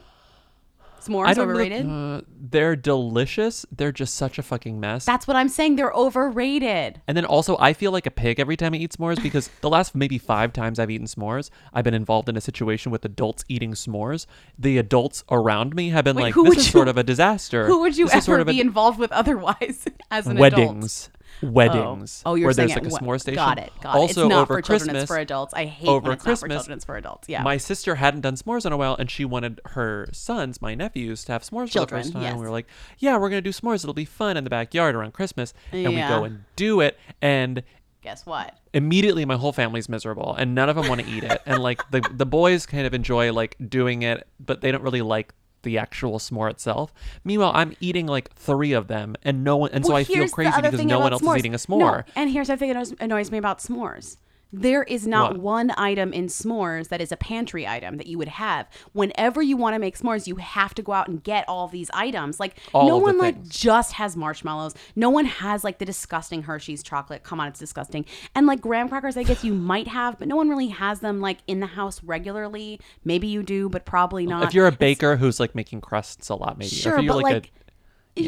S'mores 1.00 1.26
I 1.26 1.34
don't 1.34 1.48
know- 1.48 1.54
overrated. 1.54 1.86
uh, 1.90 2.20
they're 2.50 2.76
delicious. 2.76 3.64
They're 3.70 3.92
just 3.92 4.14
such 4.16 4.38
a 4.38 4.42
fucking 4.42 4.78
mess. 4.80 5.04
That's 5.04 5.26
what 5.26 5.36
I'm 5.36 5.48
saying. 5.48 5.76
They're 5.76 5.92
overrated. 5.92 7.00
And 7.06 7.16
then 7.16 7.24
also, 7.24 7.56
I 7.58 7.72
feel 7.72 7.92
like 7.92 8.06
a 8.06 8.10
pig 8.10 8.38
every 8.40 8.56
time 8.56 8.74
I 8.74 8.78
eat 8.78 8.92
s'mores 8.92 9.22
because 9.22 9.48
the 9.60 9.68
last 9.70 9.94
maybe 9.94 10.18
five 10.18 10.52
times 10.52 10.78
I've 10.78 10.90
eaten 10.90 11.06
s'mores, 11.06 11.50
I've 11.72 11.84
been 11.84 11.94
involved 11.94 12.28
in 12.28 12.36
a 12.36 12.40
situation 12.40 12.92
with 12.92 13.04
adults 13.04 13.44
eating 13.48 13.72
s'mores. 13.72 14.26
The 14.58 14.78
adults 14.78 15.24
around 15.30 15.74
me 15.74 15.90
have 15.90 16.04
been 16.04 16.16
Wait, 16.16 16.34
like, 16.34 16.34
"This 16.34 16.58
is 16.58 16.66
you- 16.66 16.72
sort 16.72 16.88
of 16.88 16.96
a 16.96 17.02
disaster." 17.02 17.66
Who 17.70 17.80
would 17.80 17.96
you 17.96 18.06
This 18.06 18.14
ever 18.14 18.22
sort 18.22 18.40
of 18.40 18.48
a- 18.48 18.52
be 18.52 18.60
involved 18.60 18.98
with 18.98 19.12
otherwise 19.12 19.84
as 20.10 20.26
an 20.26 20.36
weddings, 20.38 21.08
adult? 21.08 21.19
Weddings. 21.42 22.22
Oh, 22.24 22.32
oh 22.32 22.34
you're 22.34 22.46
where 22.46 22.54
saying 22.54 22.68
there's 22.68 22.82
like 22.82 22.92
it- 22.92 23.00
a 23.00 23.04
s'more 23.04 23.20
station. 23.20 23.36
Got 23.36 23.58
it. 23.58 23.72
Got 23.80 23.96
also, 23.96 24.02
it. 24.04 24.10
It's 24.10 24.16
not 24.30 24.32
over 24.32 24.46
for 24.56 24.62
Christmas, 24.62 24.86
children. 24.86 24.96
It's 25.02 25.08
for 25.08 25.18
adults. 25.18 25.54
I 25.54 25.64
hate 25.64 25.88
over 25.88 26.08
when 26.08 26.12
it's 26.14 26.22
Christmas, 26.22 26.48
not 26.48 26.48
for 26.48 26.58
children. 26.60 26.76
It's 26.76 26.84
for 26.84 26.96
adults. 26.96 27.28
Yeah. 27.28 27.42
My 27.42 27.56
sister 27.56 27.94
hadn't 27.96 28.20
done 28.20 28.36
s'mores 28.36 28.66
in 28.66 28.72
a 28.72 28.76
while, 28.76 28.96
and 28.98 29.10
she 29.10 29.24
wanted 29.24 29.60
her 29.66 30.08
sons, 30.12 30.60
my 30.60 30.74
nephews, 30.74 31.24
to 31.24 31.32
have 31.32 31.42
s'mores 31.42 31.70
Children, 31.70 32.02
for 32.02 32.08
the 32.08 32.12
first 32.12 32.12
time. 32.12 32.22
yes. 32.22 32.34
We 32.34 32.40
were 32.40 32.50
like, 32.50 32.66
"Yeah, 32.98 33.16
we're 33.18 33.30
gonna 33.30 33.40
do 33.40 33.50
s'mores. 33.50 33.82
It'll 33.84 33.94
be 33.94 34.04
fun 34.04 34.36
in 34.36 34.44
the 34.44 34.50
backyard 34.50 34.94
around 34.94 35.12
Christmas." 35.12 35.54
And 35.72 35.88
we 35.88 36.00
go 36.00 36.24
and 36.24 36.44
do 36.56 36.80
it, 36.80 36.98
and 37.22 37.62
Guess 38.02 38.24
what? 38.24 38.56
immediately 38.72 39.24
my 39.26 39.36
whole 39.36 39.52
family's 39.52 39.88
miserable 39.88 40.34
and 40.38 40.54
none 40.54 40.70
of 40.70 40.76
them 40.76 40.88
want 40.88 41.00
to 41.02 41.06
eat 41.06 41.22
it 41.24 41.42
and 41.44 41.62
like 41.62 41.82
the 41.90 42.00
the 42.14 42.24
boys 42.24 42.64
kind 42.64 42.86
of 42.86 42.94
enjoy 42.94 43.30
like 43.32 43.56
doing 43.68 44.02
it 44.02 44.26
but 44.38 44.60
they 44.62 44.72
don't 44.72 44.82
really 44.82 45.02
like 45.02 45.34
the 45.62 45.78
actual 45.78 46.18
s'more 46.18 46.50
itself 46.50 46.92
meanwhile 47.24 47.52
i'm 47.54 47.74
eating 47.80 48.06
like 48.06 48.32
three 48.34 48.72
of 48.72 48.88
them 48.88 49.14
and 49.22 49.44
no 49.44 49.56
one 49.56 49.70
and 49.72 49.84
so 49.84 49.94
i 49.94 50.04
feel 50.04 50.28
crazy 50.28 50.60
because 50.60 50.82
no 50.84 50.98
one 51.00 51.12
else 51.12 51.22
s'mores. 51.22 51.36
is 51.36 51.38
eating 51.40 51.54
a 51.54 51.58
No, 51.68 51.76
s'more 51.76 52.04
and 52.16 52.30
here's 52.30 52.48
the 52.48 52.56
thing 52.56 52.72
that 52.72 52.92
annoys 53.00 53.30
me 53.30 53.38
about 53.38 53.58
s'mores. 53.58 54.16
There 54.52 54.82
is 54.82 55.06
not 55.06 55.32
What? 55.32 55.40
one 55.40 55.70
item 55.76 56.12
in 56.12 56.26
s'mores 56.26 56.88
that 56.88 57.00
is 57.00 57.12
a 57.12 57.16
pantry 57.16 57.66
item 57.66 57.96
that 57.98 58.06
you 58.06 58.18
would 58.18 58.28
have. 58.28 58.68
Whenever 58.92 59.42
you 59.42 59.56
want 59.56 59.74
to 59.74 59.78
make 59.78 59.96
s'mores, 59.96 60.26
you 60.26 60.36
have 60.36 60.74
to 60.74 60.82
go 60.82 60.92
out 60.92 61.08
and 61.08 61.22
get 61.22 61.48
all 61.48 61.68
these 61.68 61.90
items. 61.94 62.40
Like 62.40 62.56
All 62.74 62.88
no 62.88 62.96
one 62.96 63.18
like 63.18 63.48
just 63.48 63.92
has 63.94 64.16
marshmallows. 64.16 64.74
No 64.96 65.10
one 65.10 65.24
has 65.24 65.62
like 65.62 65.78
the 65.78 65.84
disgusting 65.84 66.42
Hershey's 66.42 66.82
chocolate. 66.82 67.22
Come 67.22 67.40
on, 67.40 67.48
it's 67.48 67.60
disgusting. 67.60 68.04
And 68.34 68.46
like 68.46 68.60
graham 68.60 68.88
crackers, 68.88 69.16
I 69.16 69.22
guess 69.22 69.44
you 69.44 69.54
might 69.54 69.88
have, 69.88 70.18
but 70.18 70.28
no 70.28 70.36
one 70.36 70.48
really 70.48 70.68
has 70.68 71.00
them 71.00 71.20
like 71.20 71.38
in 71.46 71.60
the 71.60 71.66
house 71.66 72.02
regularly. 72.02 72.80
Maybe 73.04 73.28
you 73.28 73.42
do, 73.42 73.68
but 73.68 73.84
probably 73.84 74.26
not. 74.26 74.42
if 74.44 74.54
you're 74.54 74.66
a 74.66 74.72
baker 74.72 75.16
who's 75.16 75.38
like 75.38 75.54
making 75.54 75.80
crusts 75.80 76.28
a 76.28 76.34
lot 76.34 76.58
maybe 76.58 76.70
Sure, 76.70 76.96
but 77.02 77.16
like, 77.16 77.24
like, 77.24 77.52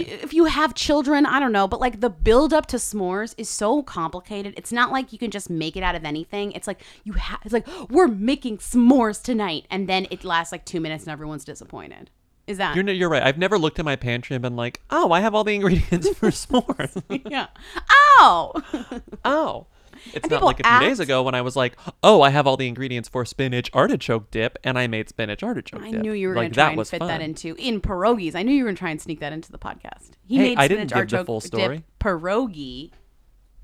if 0.01 0.33
you 0.33 0.47
have 0.47 0.75
children, 0.75 1.27
I 1.27 1.41
don't 1.41 1.53
know, 1.53 1.69
but 1.69 1.81
like 1.81 2.01
the 2.01 2.11
build 2.11 2.53
up 2.53 2.67
to 2.67 2.77
s'mores 2.77 3.35
is 3.37 3.49
so 3.49 3.83
complicated. 3.83 4.55
It's 4.57 4.73
not 4.73 4.91
like 4.91 5.13
you 5.13 5.19
can 5.19 5.31
just 5.31 5.51
make 5.51 5.77
it 5.77 5.83
out 5.83 5.95
of 5.95 6.05
anything. 6.05 6.53
It's 6.53 6.67
like 6.67 6.83
you 7.05 7.15
have. 7.15 7.41
It's 7.45 7.53
like 7.53 7.67
oh, 7.69 7.87
we're 7.91 8.09
making 8.09 8.59
s'mores 8.59 9.23
tonight, 9.23 9.67
and 9.71 9.89
then 9.89 10.07
it 10.11 10.25
lasts 10.25 10.53
like 10.53 10.65
two 10.65 10.81
minutes, 10.81 11.05
and 11.05 11.13
everyone's 11.13 11.45
disappointed. 11.45 12.11
Is 12.47 12.59
that? 12.59 12.75
you're, 12.75 12.89
you're 12.91 13.09
right 13.09 13.23
i've 13.23 13.39
never 13.39 13.57
looked 13.57 13.79
at 13.79 13.85
my 13.85 13.95
pantry 13.95 14.35
and 14.35 14.43
been 14.43 14.57
like 14.57 14.81
oh 14.91 15.13
i 15.13 15.21
have 15.21 15.33
all 15.33 15.45
the 15.45 15.55
ingredients 15.55 16.09
for 16.17 16.31
s'mores 16.31 17.01
yeah. 17.31 17.47
Oh. 18.19 18.53
oh 19.25 19.67
It's 20.07 20.25
And 20.25 20.31
not 20.31 20.43
like 20.43 20.61
a 20.61 20.65
few 20.69 20.89
days 20.89 21.01
ago 21.01 21.23
when 21.23 21.35
I 21.35 21.43
was 21.43 21.55
like, 21.57 21.77
"Oh, 22.03 22.23
I 22.23 22.31
have 22.31 22.47
all 22.47 22.57
the 22.57 22.67
ingredients 22.69 23.09
for 23.09 23.25
spinach 23.25 23.71
artichoke 23.73 24.31
dip," 24.31 24.59
and 24.65 24.79
I 24.79 24.87
made 24.87 25.09
spinach 25.09 25.43
artichoke 25.43 25.83
I 25.83 25.91
dip. 25.93 26.01
knew 26.03 26.13
you 26.13 26.29
were 26.29 26.35
like 26.35 26.43
going 26.43 26.51
to 26.51 26.55
try 26.55 26.71
and 26.73 26.89
fit 26.89 26.99
fun. 26.99 27.09
that 27.09 27.21
into 27.21 27.55
in 27.57 27.81
pierogies. 27.81 28.35
I 28.35 28.43
knew 28.43 28.53
you 28.53 28.65
were 28.65 28.69
going 28.69 28.77
to 28.77 28.81
try 28.81 28.91
and 28.91 29.01
sneak 29.01 29.21
that 29.21 29.33
into 29.33 29.53
the 29.53 29.59
podcast. 29.59 30.11
He 30.27 30.37
Hey, 30.37 30.43
made 30.51 30.59
I 30.59 30.69
didn't 30.69 30.89
spinach 30.91 31.15
artichoke 31.15 31.27
full 31.27 31.41
dip 31.41 31.47
story. 31.47 31.85
pierogi 32.01 32.91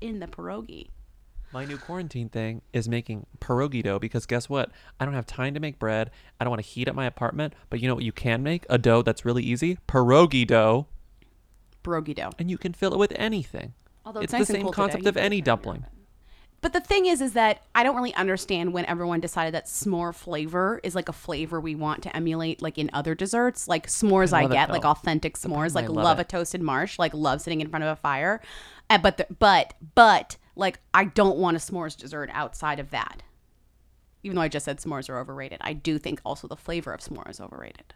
in 0.01 0.19
the 0.19 0.27
pierogi. 0.27 0.87
My 1.51 1.65
new 1.65 1.77
quarantine 1.77 2.29
thing 2.29 2.61
is 2.73 2.87
making 2.87 3.25
pierogi 3.39 3.81
dough 3.81 3.97
because 3.97 4.25
guess 4.27 4.47
what? 4.47 4.69
I 4.99 5.05
don't 5.05 5.15
have 5.15 5.25
time 5.25 5.55
to 5.55 5.59
make 5.59 5.79
bread. 5.79 6.11
I 6.39 6.43
don't 6.43 6.51
want 6.51 6.61
to 6.63 6.67
heat 6.69 6.87
up 6.87 6.93
my 6.95 7.05
apartment. 7.07 7.53
But 7.71 7.79
you 7.81 7.87
know 7.87 7.95
what 7.95 8.03
you 8.03 8.11
can 8.11 8.43
make? 8.43 8.65
A 8.69 8.77
dough 8.77 9.01
that's 9.01 9.25
really 9.25 9.41
easy. 9.43 9.79
Pierogi 9.87 10.45
dough. 10.45 10.85
Pierogi 11.83 12.13
dough. 12.15 12.29
And 12.37 12.51
you 12.51 12.57
can 12.59 12.73
fill 12.73 12.93
it 12.93 12.99
with 12.99 13.13
anything. 13.15 13.73
Although 14.05 14.19
it's 14.19 14.25
it's 14.31 14.39
nice 14.39 14.47
the 14.47 14.53
same 14.53 14.65
today, 14.67 14.73
concept 14.75 15.03
you 15.03 15.09
of 15.09 15.17
any 15.17 15.41
dumpling. 15.41 15.85
But 16.61 16.73
the 16.73 16.81
thing 16.81 17.05
is, 17.05 17.21
is 17.21 17.33
that 17.33 17.63
I 17.73 17.83
don't 17.83 17.95
really 17.95 18.13
understand 18.15 18.73
when 18.73 18.85
everyone 18.85 19.21
decided 19.21 19.53
that 19.53 19.65
s'more 19.65 20.13
flavor 20.13 20.81
is 20.83 20.93
like 20.93 21.07
a 21.07 21.13
flavor 21.13 21.59
we 21.59 21.75
want 21.75 22.03
to 22.03 22.15
emulate, 22.15 22.61
like 22.61 22.77
in 22.77 22.89
other 22.91 23.15
desserts. 23.15 23.67
Like 23.67 23.87
s'mores, 23.87 24.33
I 24.33 24.41
I, 24.41 24.45
it, 24.45 24.51
get 24.51 24.69
like 24.69 24.85
authentic 24.85 25.37
s'mores, 25.37 25.73
like 25.73 25.85
I 25.85 25.87
love 25.87 26.03
love, 26.03 26.19
a 26.19 26.23
toasted 26.23 26.61
marsh, 26.61 26.99
like 26.99 27.13
love 27.13 27.41
sitting 27.41 27.61
in 27.61 27.69
front 27.69 27.83
of 27.83 27.89
a 27.89 27.95
fire. 27.95 28.41
Uh, 28.89 28.97
but 28.97 29.17
the, 29.17 29.27
but 29.37 29.73
but 29.95 30.37
like 30.55 30.79
I 30.93 31.05
don't 31.05 31.37
want 31.37 31.55
a 31.55 31.59
s'mores 31.59 31.97
dessert 31.97 32.29
outside 32.33 32.79
of 32.79 32.89
that. 32.91 33.23
Even 34.23 34.35
though 34.35 34.41
I 34.41 34.49
just 34.49 34.65
said 34.65 34.79
s'mores 34.79 35.09
are 35.09 35.17
overrated, 35.17 35.59
I 35.61 35.73
do 35.73 35.97
think 35.97 36.19
also 36.25 36.47
the 36.47 36.57
flavor 36.57 36.93
of 36.93 36.99
s'more 36.99 37.29
is 37.29 37.39
overrated. 37.39 37.93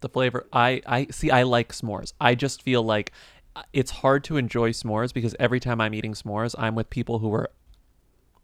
The 0.00 0.08
flavor. 0.08 0.46
I 0.52 0.80
I 0.86 1.06
see. 1.10 1.30
I 1.30 1.42
like 1.42 1.72
s'mores. 1.72 2.14
I 2.20 2.34
just 2.34 2.62
feel 2.62 2.82
like 2.82 3.12
uh, 3.54 3.62
it's 3.74 3.90
hard 3.90 4.24
to 4.24 4.38
enjoy 4.38 4.70
s'mores 4.70 5.12
because 5.12 5.34
every 5.38 5.60
time 5.60 5.80
I'm 5.80 5.92
eating 5.92 6.14
s'mores, 6.14 6.54
I'm 6.58 6.74
with 6.74 6.88
people 6.88 7.18
who 7.18 7.32
are 7.34 7.50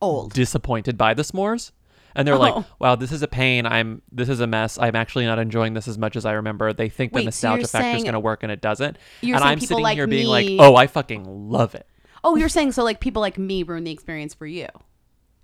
old, 0.02 0.34
disappointed 0.34 0.98
by 0.98 1.14
the 1.14 1.22
s'mores. 1.22 1.70
And 2.14 2.28
they're 2.28 2.34
Oh. 2.34 2.38
like, 2.38 2.64
"Wow, 2.78 2.94
this 2.96 3.10
is 3.10 3.22
a 3.22 3.26
pain. 3.28 3.64
I'm 3.64 4.02
this 4.12 4.28
is 4.28 4.40
a 4.40 4.46
mess. 4.46 4.76
I'm 4.78 4.94
actually 4.94 5.24
not 5.24 5.38
enjoying 5.38 5.72
this 5.72 5.88
as 5.88 5.96
much 5.96 6.14
as 6.14 6.26
I 6.26 6.32
remember." 6.32 6.74
They 6.74 6.90
think 6.90 7.12
the 7.12 7.16
Wait, 7.16 7.22
so 7.22 7.26
nostalgia 7.54 7.68
factor 7.68 7.96
is 7.96 8.02
going 8.02 8.12
to 8.12 8.20
work, 8.20 8.42
and 8.42 8.52
it 8.52 8.60
doesn't. 8.60 8.98
you're 9.22 9.36
and 9.36 9.42
I'm 9.44 9.58
sitting 9.60 9.82
like 9.82 9.96
here 9.96 10.06
being 10.06 10.26
like, 10.26 10.46
"Oh, 10.58 10.76
I 10.76 10.86
fucking 10.88 11.24
love 11.50 11.74
it." 11.74 11.86
Oh, 12.22 12.36
you're 12.36 12.50
saying 12.50 12.72
so 12.72 12.84
like 12.84 13.00
people 13.00 13.20
like 13.22 13.38
me 13.38 13.62
ruin 13.62 13.84
the 13.84 13.90
experience 13.92 14.34
for 14.34 14.46
you? 14.46 14.66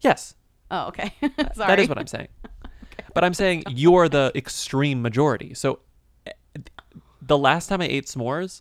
Yes, 0.02 0.34
Oh, 0.70 0.88
okay. 0.88 1.14
that 1.38 1.56
Sorry. 1.56 1.82
is 1.84 1.88
what 1.88 1.96
I'm 1.98 2.06
saying. 2.06 2.28
But 3.14 3.24
I'm 3.24 3.32
saying 3.32 3.64
you're 3.70 4.08
the 4.10 4.30
extreme 4.34 5.00
majority. 5.00 5.54
So 5.54 5.78
eh, 6.26 6.32
the 7.22 7.38
last 7.38 7.68
time 7.68 7.80
I 7.80 7.86
ate 7.86 8.04
s'mores, 8.06 8.60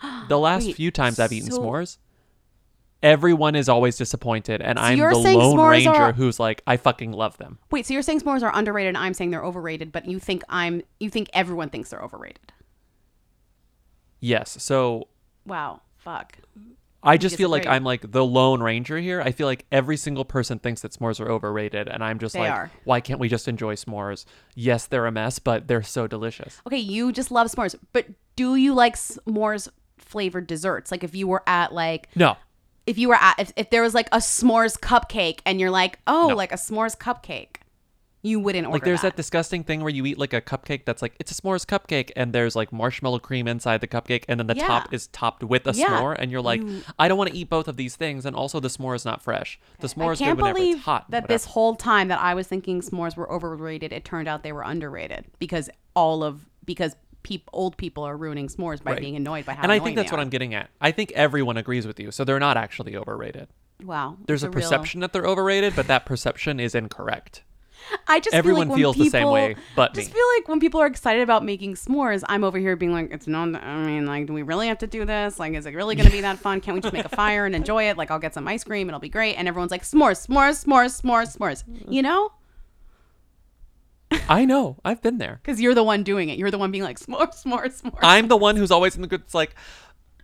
the 0.28 0.38
last 0.38 0.66
Wait, 0.66 0.76
few 0.76 0.92
times 0.92 1.18
I've 1.18 1.32
eaten 1.32 1.50
so- 1.50 1.58
s'mores, 1.60 1.98
everyone 3.02 3.54
is 3.54 3.68
always 3.68 3.96
disappointed, 3.96 4.60
and 4.62 4.78
So 4.78 4.84
I'm 4.84 4.98
you're 4.98 5.12
the 5.14 5.22
saying 5.22 5.38
lone 5.38 5.56
s'mores 5.56 5.70
ranger 5.70 5.90
are- 5.90 6.12
who's 6.12 6.38
like, 6.40 6.62
I 6.66 6.76
fucking 6.76 7.12
love 7.12 7.36
them. 7.38 7.58
Wait, 7.70 7.86
so 7.86 7.94
you're 7.94 8.02
saying 8.02 8.20
s'mores 8.20 8.42
are 8.42 8.54
underrated 8.54 8.88
and 8.90 8.98
I'm 8.98 9.14
saying 9.14 9.30
they're 9.30 9.44
overrated, 9.44 9.92
but 9.92 10.06
you 10.06 10.18
think 10.18 10.42
I'm 10.48 10.82
you 11.00 11.10
think 11.10 11.28
everyone 11.34 11.68
thinks 11.70 11.90
they're 11.90 12.02
overrated. 12.02 12.52
Yes. 14.20 14.56
So 14.62 15.08
Wow. 15.46 15.80
Fuck. 15.96 16.38
I 17.04 17.16
just 17.16 17.36
feel 17.36 17.48
like 17.48 17.62
disagree. 17.62 17.76
I'm 17.76 17.82
like 17.84 18.12
the 18.12 18.24
lone 18.24 18.62
ranger 18.62 18.96
here. 18.98 19.20
I 19.20 19.32
feel 19.32 19.48
like 19.48 19.66
every 19.72 19.96
single 19.96 20.24
person 20.24 20.60
thinks 20.60 20.82
that 20.82 20.92
s'mores 20.92 21.18
are 21.20 21.28
overrated, 21.28 21.88
and 21.88 22.02
I'm 22.04 22.20
just 22.20 22.34
They 22.34 22.40
like, 22.40 22.52
are. 22.52 22.70
why 22.84 23.00
can't 23.00 23.18
we 23.18 23.28
just 23.28 23.48
enjoy 23.48 23.74
s'mores? 23.74 24.24
Yes, 24.54 24.86
they're 24.86 25.06
a 25.06 25.10
mess, 25.10 25.40
but 25.40 25.66
they're 25.66 25.82
so 25.82 26.06
delicious. 26.06 26.60
Okay, 26.64 26.78
you 26.78 27.10
just 27.10 27.32
love 27.32 27.48
s'mores, 27.50 27.74
but 27.92 28.06
do 28.36 28.54
you 28.54 28.72
like 28.72 28.94
s'mores 28.94 29.68
flavored 29.98 30.46
desserts? 30.46 30.92
Like 30.92 31.02
if 31.02 31.12
you 31.12 31.26
were 31.26 31.42
at 31.48 31.72
like 31.74 32.08
No, 32.14 32.36
if 32.92 32.98
you 32.98 33.08
were 33.08 33.14
at 33.28 33.34
if, 33.38 33.52
if 33.56 33.70
there 33.70 33.82
was 33.82 33.94
like 33.94 34.08
a 34.12 34.18
s'mores 34.18 34.78
cupcake 34.78 35.40
and 35.46 35.58
you're 35.60 35.70
like, 35.70 35.98
"Oh, 36.06 36.28
No. 36.28 36.36
like 36.36 36.52
a 36.52 36.56
s'mores 36.56 36.96
cupcake." 36.96 37.56
You 38.24 38.38
wouldn't 38.38 38.66
order 38.66 38.74
like 38.76 38.84
there's 38.84 39.00
that. 39.00 39.16
disgusting 39.16 39.64
thing 39.64 39.80
where 39.80 39.90
you 39.90 40.06
eat 40.06 40.16
like 40.16 40.32
a 40.32 40.40
cupcake 40.40 40.84
that's 40.84 41.02
like 41.02 41.14
it's 41.18 41.32
a 41.32 41.34
s'mores 41.34 41.64
cupcake, 41.66 42.10
and 42.14 42.32
there's 42.32 42.54
like 42.54 42.70
marshmallow 42.72 43.18
cream 43.18 43.48
inside 43.48 43.80
the 43.80 43.88
cupcake, 43.88 44.24
and 44.28 44.38
then 44.38 44.46
the 44.46 44.54
Yeah. 44.54 44.66
top 44.68 44.92
is 44.94 45.08
topped 45.08 45.42
with 45.42 45.66
a 45.66 45.72
Yeah. 45.74 45.86
s'more, 45.88 46.14
and 46.18 46.30
you're 46.30 46.40
like, 46.42 46.60
You- 46.60 46.82
I 47.00 47.08
don't 47.08 47.18
want 47.18 47.30
to 47.30 47.36
eat 47.36 47.48
both 47.50 47.66
of 47.66 47.76
these 47.76 47.96
things, 47.96 48.24
and 48.24 48.36
also 48.36 48.60
the 48.60 48.68
s'more 48.68 48.94
is 48.94 49.04
not 49.04 49.22
fresh. 49.22 49.58
The 49.80 49.88
s'more 49.88 50.10
I 50.10 50.12
is 50.12 50.18
can't 50.20 50.36
good 50.36 50.42
whenever 50.42 50.58
believe 50.60 50.76
it's 50.76 50.84
hot. 50.84 51.06
and 51.06 51.14
that 51.14 51.26
this 51.28 51.42
whatever. 51.46 51.52
whole 51.54 51.74
time 51.74 52.06
that 52.08 52.20
I 52.20 52.34
was 52.34 52.46
thinking 52.46 52.80
s'mores 52.80 53.16
were 53.16 53.28
overrated, 53.32 53.92
it 53.92 54.04
turned 54.04 54.28
out 54.28 54.44
they 54.44 54.52
were 54.52 54.62
underrated 54.62 55.24
because 55.40 55.68
all 55.96 56.22
of 56.22 56.46
because 56.64 56.94
peop, 57.22 57.48
old 57.52 57.76
people 57.76 58.04
are 58.04 58.16
ruining 58.16 58.48
s'mores 58.48 58.82
by 58.82 58.92
Right. 58.92 59.00
being 59.00 59.16
annoyed 59.16 59.44
by 59.46 59.54
how 59.54 59.62
and 59.62 59.72
I 59.72 59.78
think 59.78 59.96
that's 59.96 60.10
what. 60.12 60.20
I'm 60.20 60.28
getting 60.30 60.54
at. 60.54 60.70
I 60.80 60.90
think 60.92 61.12
everyone 61.12 61.56
agrees 61.56 61.86
with 61.86 61.98
you, 62.00 62.10
so 62.10 62.24
they're 62.24 62.38
not 62.40 62.56
actually 62.56 62.96
overrated. 62.96 63.48
Wow, 63.82 64.16
There's 64.26 64.42
it's 64.44 64.48
a 64.48 64.50
real- 64.50 64.62
perception 64.62 65.00
that 65.00 65.12
they're 65.12 65.26
overrated, 65.26 65.74
but 65.74 65.86
that 65.88 66.06
perception 66.06 66.60
is 66.60 66.74
incorrect. 66.74 67.42
I 68.06 68.20
just 68.20 68.32
Everyone 68.32 68.68
feel 68.68 68.68
like 68.68 68.70
when 68.70 68.78
feels 68.78 68.96
the 68.96 69.10
same 69.10 69.28
way 69.30 69.56
but 69.74 69.92
just 69.92 70.10
me. 70.10 70.12
feel 70.14 70.24
like 70.38 70.46
when 70.46 70.60
people 70.60 70.80
are 70.80 70.86
excited 70.86 71.20
about 71.20 71.44
making 71.44 71.74
s'mores, 71.74 72.22
I'm 72.28 72.44
over 72.44 72.56
here 72.56 72.76
being 72.76 72.92
like, 72.92 73.10
it's 73.10 73.26
not. 73.26 73.56
I 73.56 73.84
mean, 73.84 74.06
like, 74.06 74.26
do 74.28 74.32
we 74.32 74.42
really 74.42 74.68
have 74.68 74.78
to 74.78 74.86
do 74.86 75.04
this? 75.04 75.40
Like, 75.40 75.54
is 75.54 75.66
it 75.66 75.74
really 75.74 75.96
going 75.96 76.06
to 76.06 76.12
be 76.12 76.20
that 76.20 76.38
fun? 76.38 76.60
Can't 76.60 76.76
we 76.76 76.80
just 76.80 76.92
make 76.92 77.04
a 77.04 77.08
fire 77.08 77.44
and 77.44 77.56
enjoy 77.56 77.88
it? 77.88 77.96
Like, 77.96 78.12
I'll 78.12 78.20
get 78.20 78.34
some 78.34 78.46
ice 78.46 78.62
cream, 78.62 78.86
it'll 78.88 79.00
be 79.00 79.08
great. 79.08 79.34
And 79.34 79.48
everyone's 79.48 79.72
like, 79.72 79.82
s'mores, 79.82 80.28
s'mores, 80.28 80.64
s'mores, 80.64 81.02
s'mores, 81.02 81.36
s'mores. 81.36 81.64
You 81.92 82.02
know, 82.02 82.30
I 84.28 84.44
know. 84.44 84.78
I've 84.84 85.02
been 85.02 85.18
there. 85.18 85.40
because 85.42 85.60
you're 85.60 85.74
the 85.74 85.82
one 85.84 86.02
doing 86.02 86.28
it. 86.28 86.38
You're 86.38 86.50
the 86.50 86.58
one 86.58 86.70
being 86.70 86.84
like, 86.84 86.98
s'mores, 86.98 87.42
s'mores, 87.44 87.82
s'mores. 87.82 87.98
I'm 88.02 88.28
the 88.28 88.36
one 88.36 88.56
who's 88.56 88.70
always 88.70 88.94
in 88.96 89.02
the 89.02 89.08
good. 89.08 89.22
It's 89.22 89.34
like, 89.34 89.54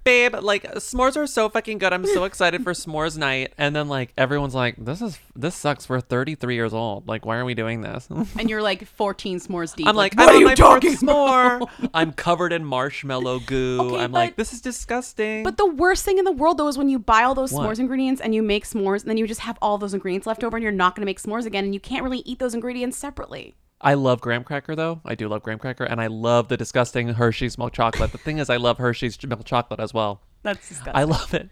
babe, 0.05 0.35
like 0.41 0.63
s'mores 0.77 1.17
are 1.19 1.27
so 1.27 1.51
fucking 1.51 1.77
good. 1.77 1.93
I'm 1.93 2.07
so 2.07 2.25
excited 2.25 2.63
for 2.65 2.73
s'mores 2.73 3.19
night. 3.19 3.53
And 3.59 3.77
then 3.77 3.89
like 3.89 4.15
everyone's 4.17 4.55
like, 4.55 4.77
this 4.83 5.03
is 5.03 5.19
this 5.37 5.55
sucks. 5.55 5.87
We're 5.87 6.01
33 6.01 6.55
years 6.55 6.73
old. 6.73 7.07
Like, 7.07 7.27
why 7.27 7.37
are 7.37 7.45
we 7.45 7.53
doing 7.55 7.83
this? 7.83 8.09
and 8.11 8.49
you're 8.49 8.63
like 8.63 8.87
14 8.87 9.39
s'mores 9.39 9.77
deep. 9.77 9.87
I'm 9.87 9.95
like, 9.97 10.15
what 10.15 10.31
I'm 10.31 10.37
are 10.37 10.39
you 10.51 10.55
talking 10.55 10.95
s'more. 10.97 11.69
I'm 11.95 12.13
covered 12.15 12.55
in 12.55 12.65
marshmallow 12.65 13.41
goo. 13.41 13.97
I'm 13.99 14.13
like, 14.13 14.37
this 14.37 14.55
is 14.55 14.63
disgusting. 14.63 15.43
But 15.43 15.59
the 15.59 15.67
worst 15.67 16.07
thing 16.07 16.17
in 16.17 16.25
the 16.25 16.33
world, 16.33 16.57
though, 16.57 16.69
is 16.69 16.79
when 16.79 16.89
you 16.89 16.99
buy 16.99 17.25
all 17.25 17.35
those 17.35 17.53
What? 17.53 17.67
s'mores 17.69 17.79
ingredients 17.79 18.23
and 18.23 18.35
you 18.35 18.43
make 18.43 18.65
s'mores, 18.65 19.03
and 19.03 19.11
then 19.11 19.19
you 19.19 19.27
just 19.27 19.41
have 19.41 19.59
all 19.61 19.77
those 19.77 19.93
ingredients 19.93 20.27
left 20.27 20.43
over, 20.43 20.57
and 20.57 20.63
you're 20.65 20.73
not 20.73 20.95
going 20.95 21.03
to 21.03 21.07
make 21.07 21.21
s'mores 21.21 21.45
again, 21.45 21.65
and 21.65 21.75
you 21.75 21.81
can't 21.81 22.03
really 22.03 22.21
eat 22.21 22.39
those 22.39 22.55
ingredients 22.55 22.97
separately. 22.97 23.57
I 23.81 23.95
love 23.95 24.21
graham 24.21 24.43
cracker 24.45 24.75
though. 24.75 25.01
I 25.05 25.15
do 25.15 25.29
love 25.29 25.43
graham 25.43 25.59
cracker, 25.59 25.85
and 25.85 26.01
I 26.01 26.09
love 26.09 26.49
the 26.49 26.57
disgusting 26.57 27.09
Hershey's 27.09 27.57
milk 27.59 27.73
chocolate. 27.73 28.11
The 28.13 28.19
thing 28.19 28.39
is, 28.39 28.51
I 28.51 28.57
love 28.57 28.79
Hershey's 28.79 29.17
milk 29.25 29.45
chocolate 29.45 29.79
as 29.81 29.95
well. 29.95 30.21
That's 30.43 30.69
disgusting. 30.69 30.95
I 30.97 31.05
love 31.05 31.33
it. 31.35 31.49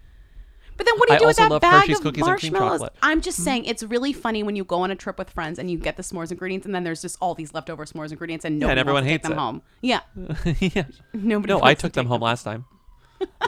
But 0.76 0.84
then 0.84 0.98
what 0.98 1.08
do 1.08 1.14
you 1.14 1.16
I 1.16 1.20
do 1.20 1.26
with 1.26 1.36
that 1.38 1.50
love 1.50 1.62
bag 1.62 1.80
Hershey's 1.82 1.96
of 1.98 2.02
cookies 2.02 2.26
and 2.26 2.38
cream 2.38 2.52
marshmallows? 2.52 2.80
chocolate. 2.80 2.92
I'm 3.00 3.20
just 3.22 3.42
saying 3.42 3.64
it's 3.64 3.82
really 3.82 4.12
funny 4.12 4.42
when 4.42 4.56
you 4.56 4.64
go 4.64 4.80
on 4.80 4.90
a 4.90 4.94
trip 4.96 5.18
with 5.18 5.30
friends 5.30 5.58
and 5.58 5.70
you 5.70 5.78
get 5.78 5.96
the 5.96 6.02
s'mores 6.02 6.30
ingredients, 6.30 6.66
and 6.66 6.74
then 6.74 6.84
there's 6.84 7.00
just 7.00 7.16
all 7.20 7.34
these 7.34 7.54
leftover 7.54 7.84
s'mores 7.86 8.10
ingredients, 8.10 8.44
and 8.44 8.56
Yeah, 8.56 8.66
nobody 8.66 8.72
and 8.72 8.80
everyone 8.80 9.04
wants 9.04 9.06
to 9.06 9.12
take 9.12 9.22
hates 9.22 9.28
them 9.28 9.38
it. 9.38 9.40
home. 9.40 9.62
Yeah, 10.60 10.82
yeah. 10.84 10.84
Nobody 11.14 11.52
No, 11.52 11.60
I 11.60 11.62
wants 11.68 11.80
to 11.82 11.86
took 11.88 11.92
them 11.94 12.04
take 12.06 12.10
home 12.10 12.20
last 12.20 12.42
time. 12.42 12.64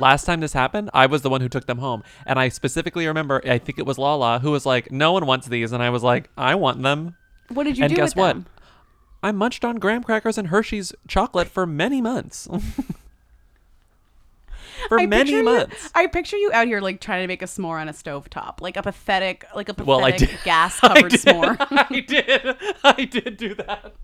last 0.01 0.25
time 0.25 0.41
this 0.41 0.55
happened, 0.55 0.89
I 0.95 1.05
was 1.07 1.21
the 1.23 1.29
one 1.29 1.41
who 1.43 1.49
took 1.51 1.67
them 1.67 1.79
home, 1.79 2.03
and 2.25 2.39
I 2.39 2.49
specifically 2.49 3.07
remember. 3.07 3.43
I 3.45 3.59
think 3.59 3.79
it 3.79 3.85
was 3.87 3.99
Lala 3.99 4.39
who 4.39 4.51
was 4.53 4.65
like, 4.65 4.91
"No 4.91 5.13
one 5.13 5.27
wants 5.27 5.47
these," 5.49 5.73
and 5.73 5.83
I 5.83 5.91
was 5.91 6.03
like, 6.03 6.31
"I 6.39 6.55
want 6.55 6.83
them." 6.83 7.17
What 7.51 7.65
did 7.65 7.77
you 7.77 7.85
and 7.85 7.91
do 7.91 7.97
guess 7.97 8.11
with 8.15 8.17
what? 8.17 8.33
them? 8.33 8.47
I 9.23 9.33
munched 9.33 9.65
on 9.65 9.77
graham 9.77 10.03
crackers 10.05 10.39
and 10.39 10.49
Hershey's 10.49 10.93
chocolate 11.07 11.49
for 11.49 11.67
many 11.67 12.01
months. 12.01 12.47
for 14.89 15.01
I 15.01 15.07
many 15.07 15.25
picture 15.25 15.39
you- 15.39 15.45
months. 15.45 15.91
I 15.95 16.07
picture 16.07 16.37
you 16.37 16.53
out 16.53 16.67
here 16.67 16.81
like 16.81 17.01
trying 17.01 17.23
to 17.23 17.27
make 17.29 17.43
a 17.43 17.47
s'more 17.47 17.81
on 17.81 17.89
a 17.89 17.93
stovetop, 17.93 18.61
like 18.61 18.77
a 18.77 18.83
pathetic, 18.83 19.45
like 19.55 19.69
a 19.69 19.75
pathetic 19.75 19.89
Well, 19.89 20.05
I 20.05 20.13
did. 20.13 20.31
gas 20.45 20.79
I 20.83 20.89
covered 20.95 21.11
did. 21.13 21.21
s'more. 21.21 21.57
I 21.91 22.01
did. 22.01 22.57
I 22.85 23.05
did 23.05 23.37
do 23.37 23.55
that. 23.57 23.95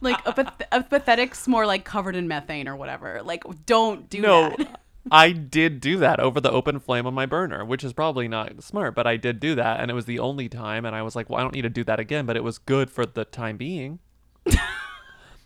like 0.00 0.20
a, 0.26 0.32
path- 0.32 0.62
a 0.70 0.82
pathetic 0.82 1.32
s'more, 1.32 1.66
like 1.66 1.84
covered 1.84 2.14
in 2.16 2.28
methane 2.28 2.68
or 2.68 2.76
whatever. 2.76 3.22
Like, 3.24 3.44
don't 3.66 4.08
do 4.10 4.20
no, 4.20 4.50
that. 4.50 4.80
I 5.10 5.32
did 5.32 5.80
do 5.80 5.96
that 5.98 6.20
over 6.20 6.40
the 6.40 6.50
open 6.50 6.78
flame 6.78 7.06
on 7.06 7.14
my 7.14 7.26
burner, 7.26 7.64
which 7.64 7.82
is 7.82 7.92
probably 7.92 8.28
not 8.28 8.62
smart, 8.62 8.94
but 8.94 9.06
I 9.06 9.16
did 9.16 9.40
do 9.40 9.54
that, 9.56 9.80
and 9.80 9.90
it 9.90 9.94
was 9.94 10.04
the 10.06 10.20
only 10.20 10.48
time, 10.48 10.84
and 10.84 10.94
I 10.94 11.02
was 11.02 11.16
like, 11.16 11.28
well, 11.28 11.38
I 11.40 11.42
don't 11.42 11.54
need 11.54 11.62
to 11.62 11.68
do 11.68 11.82
that 11.84 11.98
again, 11.98 12.24
but 12.26 12.36
it 12.36 12.44
was 12.44 12.58
good 12.58 12.88
for 12.90 13.04
the 13.04 13.24
time 13.24 13.56
being. 13.56 13.98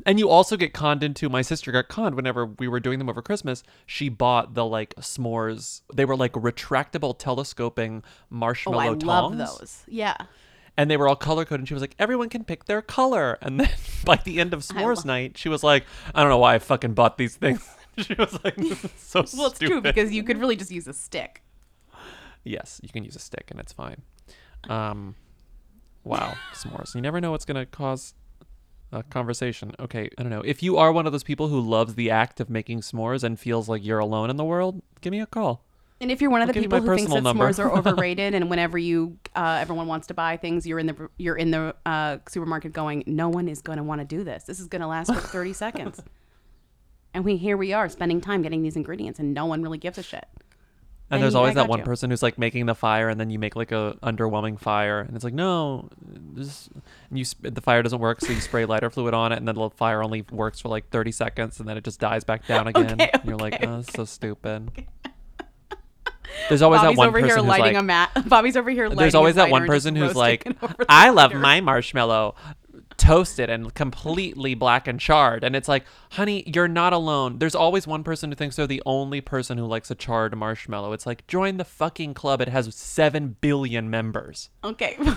and 0.04 0.18
you 0.18 0.28
also 0.28 0.56
get 0.56 0.72
conned 0.74 1.02
into. 1.02 1.28
My 1.28 1.42
sister 1.42 1.72
got 1.72 1.88
conned 1.88 2.14
whenever 2.14 2.46
we 2.46 2.68
were 2.68 2.80
doing 2.80 2.98
them 2.98 3.08
over 3.08 3.22
Christmas. 3.22 3.62
She 3.86 4.08
bought 4.08 4.54
the 4.54 4.64
like 4.64 4.94
s'mores. 4.96 5.80
They 5.94 6.04
were 6.04 6.16
like 6.16 6.32
retractable 6.32 7.18
telescoping 7.18 8.02
marshmallow 8.30 8.78
Oh, 8.78 8.90
marshmallow 8.92 9.18
I 9.18 9.28
tongs. 9.30 9.38
love 9.38 9.58
those. 9.58 9.82
Yeah. 9.88 10.16
and 10.76 10.90
they 10.90 10.96
were 10.98 11.08
all 11.08 11.16
color 11.16 11.44
coded. 11.46 11.60
And 11.60 11.68
she 11.68 11.74
was 11.74 11.80
like, 11.80 11.94
everyone 11.98 12.28
can 12.28 12.44
pick 12.44 12.66
their 12.66 12.82
color. 12.82 13.38
And 13.40 13.58
then 13.60 13.70
by 14.04 14.16
the 14.16 14.38
end 14.38 14.52
of 14.52 14.60
s'mores 14.60 14.96
love- 14.96 15.04
night, 15.06 15.38
she 15.38 15.48
was 15.48 15.64
like, 15.64 15.84
I 16.14 16.20
don't 16.20 16.28
know 16.30 16.38
why 16.38 16.54
I 16.54 16.58
fucking 16.58 16.92
bought 16.94 17.16
these 17.18 17.36
things. 17.36 17.66
she 17.98 18.14
was 18.14 18.38
like, 18.44 18.56
this 18.56 18.84
is 18.84 18.92
so 18.96 19.24
Well, 19.36 19.48
it's 19.48 19.58
true 19.58 19.80
because 19.80 20.12
you 20.12 20.22
could 20.22 20.38
really 20.38 20.56
just 20.56 20.70
use 20.70 20.86
a 20.86 20.92
stick. 20.92 21.42
Yes, 22.44 22.80
you 22.82 22.88
can 22.88 23.04
use 23.04 23.16
a 23.16 23.20
stick 23.20 23.48
and 23.50 23.58
it's 23.58 23.72
fine. 23.72 24.02
Um, 24.68 25.14
wow, 26.04 26.34
s'mores. 26.54 26.94
You 26.94 27.00
never 27.00 27.20
know 27.20 27.30
what's 27.30 27.44
gonna 27.44 27.66
cause 27.66 28.14
a 28.92 29.02
conversation. 29.02 29.72
Okay, 29.80 30.08
I 30.18 30.22
don't 30.22 30.30
know. 30.30 30.42
If 30.42 30.62
you 30.62 30.76
are 30.76 30.92
one 30.92 31.06
of 31.06 31.12
those 31.12 31.24
people 31.24 31.48
who 31.48 31.60
loves 31.60 31.94
the 31.94 32.10
act 32.10 32.40
of 32.40 32.50
making 32.50 32.80
s'mores 32.80 33.24
and 33.24 33.38
feels 33.38 33.68
like 33.68 33.84
you're 33.84 33.98
alone 33.98 34.30
in 34.30 34.36
the 34.36 34.44
world, 34.44 34.82
give 35.00 35.10
me 35.10 35.20
a 35.20 35.26
call. 35.26 35.64
And 36.00 36.10
if 36.10 36.20
you're 36.20 36.30
one 36.30 36.42
of 36.42 36.48
I'll 36.48 36.54
the 36.54 36.60
people 36.60 36.80
who 36.80 36.94
thinks 36.94 37.12
that 37.12 37.22
number. 37.22 37.48
s'mores 37.48 37.58
are 37.58 37.72
overrated, 37.78 38.34
and 38.34 38.50
whenever 38.50 38.76
you 38.76 39.18
uh, 39.34 39.58
everyone 39.60 39.86
wants 39.86 40.06
to 40.08 40.14
buy 40.14 40.36
things, 40.36 40.66
you're 40.66 40.78
in 40.78 40.86
the 40.86 41.08
you're 41.16 41.36
in 41.36 41.50
the 41.50 41.74
uh, 41.86 42.18
supermarket 42.28 42.72
going, 42.72 43.02
no 43.06 43.28
one 43.28 43.48
is 43.48 43.62
going 43.62 43.78
to 43.78 43.84
want 43.84 44.02
to 44.02 44.04
do 44.04 44.22
this. 44.22 44.44
This 44.44 44.60
is 44.60 44.66
going 44.66 44.82
to 44.82 44.88
last 44.88 45.12
for 45.12 45.20
30 45.20 45.52
seconds. 45.54 46.02
And 47.14 47.24
we 47.24 47.36
here 47.36 47.56
we 47.56 47.72
are 47.72 47.88
spending 47.88 48.20
time 48.20 48.42
getting 48.42 48.62
these 48.62 48.76
ingredients, 48.76 49.18
and 49.18 49.32
no 49.34 49.46
one 49.46 49.62
really 49.62 49.78
gives 49.78 49.98
a 49.98 50.02
shit. 50.02 50.26
And 51.08 51.22
there's 51.22 51.36
always 51.36 51.54
that 51.54 51.68
one 51.68 51.78
you. 51.78 51.84
person 51.84 52.10
who's 52.10 52.22
like 52.22 52.36
making 52.36 52.66
the 52.66 52.74
fire, 52.74 53.08
and 53.08 53.18
then 53.20 53.30
you 53.30 53.38
make 53.38 53.54
like 53.54 53.70
a 53.70 53.96
underwhelming 54.02 54.58
fire, 54.58 55.00
and 55.00 55.14
it's 55.14 55.24
like 55.24 55.34
no, 55.34 55.88
this, 56.02 56.68
and 57.08 57.18
you 57.18 57.24
sp- 57.24 57.54
the 57.54 57.60
fire 57.60 57.82
doesn't 57.82 58.00
work, 58.00 58.20
so 58.20 58.32
you 58.32 58.40
spray 58.40 58.64
lighter 58.64 58.90
fluid 58.90 59.14
on 59.14 59.30
it, 59.30 59.38
and 59.38 59.46
then 59.46 59.54
the 59.54 59.70
fire 59.70 60.02
only 60.02 60.22
works 60.32 60.60
for 60.60 60.68
like 60.68 60.90
30 60.90 61.12
seconds, 61.12 61.60
and 61.60 61.68
then 61.68 61.76
it 61.76 61.84
just 61.84 62.00
dies 62.00 62.24
back 62.24 62.44
down 62.46 62.66
again. 62.66 62.94
Okay, 62.94 63.10
and 63.12 63.24
you're 63.24 63.36
like, 63.36 63.54
okay, 63.54 63.66
oh, 63.66 63.76
that's 63.76 63.92
so 63.92 64.04
stupid. 64.04 64.70
There's 66.48 66.62
always 66.62 66.80
Bobby's 66.80 66.96
that 66.96 66.98
one 66.98 67.08
over 67.08 67.20
person 67.20 67.28
here 67.28 67.36
who's 67.36 67.46
lighting 67.46 67.74
like, 67.74 67.82
a 67.82 67.84
mat. 67.84 68.10
Bobby's 68.28 68.56
over 68.56 68.70
here. 68.70 68.90
there's 68.90 69.14
always 69.14 69.36
that 69.36 69.50
one 69.50 69.66
person 69.66 69.96
who's 69.96 70.14
like, 70.14 70.44
it 70.46 70.56
over 70.62 70.74
the 70.78 70.86
I 70.88 71.10
love 71.10 71.32
my 71.34 71.60
marshmallow 71.60 72.34
toasted 72.96 73.50
and 73.50 73.74
completely 73.74 74.54
black 74.54 74.86
and 74.88 74.98
charred. 74.98 75.44
And 75.44 75.54
it's 75.54 75.68
like, 75.68 75.84
honey, 76.12 76.42
you're 76.46 76.68
not 76.68 76.92
alone. 76.92 77.38
There's 77.38 77.54
always 77.54 77.86
one 77.86 78.04
person 78.04 78.30
who 78.30 78.36
thinks 78.36 78.56
they're 78.56 78.66
the 78.66 78.82
only 78.86 79.20
person 79.20 79.58
who 79.58 79.66
likes 79.66 79.90
a 79.90 79.94
charred 79.94 80.36
marshmallow. 80.36 80.92
It's 80.92 81.06
like, 81.06 81.26
join 81.26 81.56
the 81.56 81.64
fucking 81.64 82.14
club. 82.14 82.40
It 82.40 82.48
has 82.48 82.74
7 82.74 83.36
billion 83.40 83.90
members. 83.90 84.50
Okay. 84.64 84.98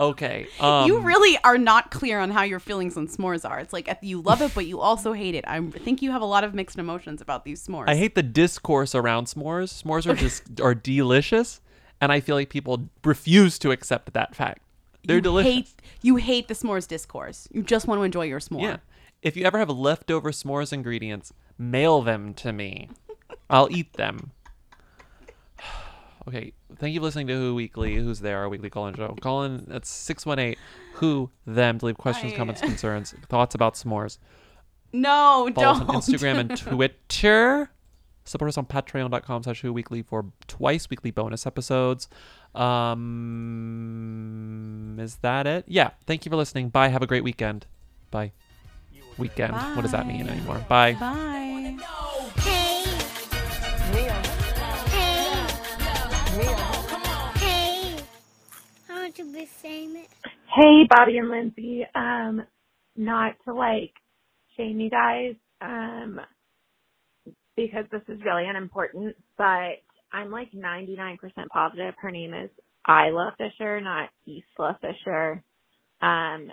Okay. 0.00 0.46
Um, 0.58 0.86
you 0.86 1.00
really 1.00 1.38
are 1.44 1.58
not 1.58 1.90
clear 1.90 2.18
on 2.18 2.30
how 2.30 2.42
your 2.42 2.60
feelings 2.60 2.96
on 2.96 3.08
s'mores 3.08 3.48
are. 3.48 3.60
It's 3.60 3.72
like 3.72 3.90
uh, 3.90 3.94
you 4.00 4.22
love 4.22 4.40
it, 4.40 4.52
but 4.54 4.66
you 4.66 4.80
also 4.80 5.12
hate 5.12 5.34
it. 5.34 5.44
I 5.46 5.60
think 5.60 6.02
you 6.02 6.10
have 6.12 6.22
a 6.22 6.26
lot 6.26 6.44
of 6.44 6.54
mixed 6.54 6.78
emotions 6.78 7.20
about 7.20 7.44
these 7.44 7.66
s'mores. 7.66 7.88
I 7.88 7.96
hate 7.96 8.14
the 8.14 8.22
discourse 8.22 8.94
around 8.94 9.26
s'mores. 9.26 9.82
S'mores 9.82 10.10
are 10.10 10.14
just 10.16 10.60
are 10.60 10.74
delicious, 10.74 11.60
and 12.00 12.10
I 12.10 12.20
feel 12.20 12.36
like 12.36 12.48
people 12.48 12.88
refuse 13.04 13.58
to 13.60 13.70
accept 13.70 14.12
that 14.14 14.34
fact. 14.34 14.62
They're 15.04 15.16
you 15.16 15.22
delicious. 15.22 15.52
Hate, 15.52 15.74
you 16.02 16.16
hate 16.16 16.48
the 16.48 16.54
s'mores 16.54 16.86
discourse. 16.86 17.48
You 17.50 17.62
just 17.62 17.86
want 17.86 17.98
to 17.98 18.02
enjoy 18.04 18.26
your 18.26 18.40
s'more. 18.40 18.62
Yeah. 18.62 18.76
If 19.22 19.36
you 19.36 19.44
ever 19.44 19.58
have 19.58 19.70
leftover 19.70 20.30
s'mores 20.32 20.72
ingredients, 20.72 21.32
mail 21.58 22.02
them 22.02 22.34
to 22.34 22.52
me. 22.52 22.88
I'll 23.50 23.68
eat 23.70 23.92
them. 23.94 24.32
okay. 26.28 26.52
Thank 26.76 26.94
you 26.94 27.00
for 27.00 27.04
listening 27.04 27.26
to 27.28 27.34
Who 27.34 27.54
Weekly. 27.54 27.94
Who's 27.96 28.20
there? 28.20 28.38
Our 28.40 28.48
weekly 28.48 28.70
call-in 28.70 28.94
show. 28.94 29.16
Call 29.20 29.44
in. 29.44 29.64
That's 29.68 29.88
six 29.88 30.24
one 30.26 30.38
eight. 30.38 30.58
Who 30.94 31.30
them 31.46 31.78
to 31.78 31.86
leave 31.86 31.98
questions, 31.98 32.32
I- 32.32 32.36
comments, 32.36 32.60
concerns, 32.62 33.14
thoughts 33.28 33.54
about 33.54 33.74
s'mores. 33.74 34.18
No, 34.92 35.50
Follow 35.54 35.68
us 35.68 35.78
don't. 35.78 35.88
on 35.88 35.96
Instagram 35.96 36.38
and 36.40 36.56
Twitter. 36.56 37.70
Support 38.24 38.50
us 38.50 38.58
on 38.58 38.66
patreon.com 38.66 39.42
slash 39.42 39.62
who 39.62 39.72
weekly 39.72 40.02
for 40.02 40.26
twice 40.46 40.88
weekly 40.88 41.10
bonus 41.10 41.46
episodes. 41.46 42.08
Um, 42.54 44.18
is 45.00 45.16
that 45.16 45.46
it? 45.46 45.64
Yeah. 45.66 45.90
Thank 46.06 46.24
you 46.24 46.30
for 46.30 46.36
listening. 46.36 46.68
Bye. 46.68 46.88
Have 46.88 47.02
a 47.02 47.06
great 47.06 47.24
weekend. 47.24 47.66
Bye. 48.10 48.32
Weekend. 49.18 49.52
What 49.54 49.82
does 49.82 49.92
that 49.92 50.06
mean 50.06 50.28
anymore? 50.28 50.64
Bye. 50.68 50.94
Bye. 50.94 51.76
Hey, 57.38 57.96
I 58.88 58.92
want 58.94 59.14
to 59.16 59.24
be 59.32 59.46
famous. 59.46 60.08
Hey, 60.54 60.86
Bobby 60.88 61.18
and 61.18 61.28
Lindsay. 61.30 61.84
Um, 61.94 62.42
not 62.96 63.34
to 63.44 63.54
like 63.54 63.92
shame 64.56 64.80
you 64.80 64.90
guys, 64.90 65.34
um, 65.60 66.20
because 67.56 67.84
this 67.90 68.02
is 68.08 68.22
really 68.24 68.46
unimportant, 68.46 69.16
but 69.36 69.82
I'm 70.12 70.30
like 70.30 70.52
99% 70.52 71.18
positive 71.52 71.94
her 72.00 72.10
name 72.10 72.34
is 72.34 72.50
Isla 72.88 73.34
Fisher, 73.38 73.80
not 73.80 74.10
Isla 74.26 74.78
Fisher. 74.80 75.42
Um, 76.00 76.50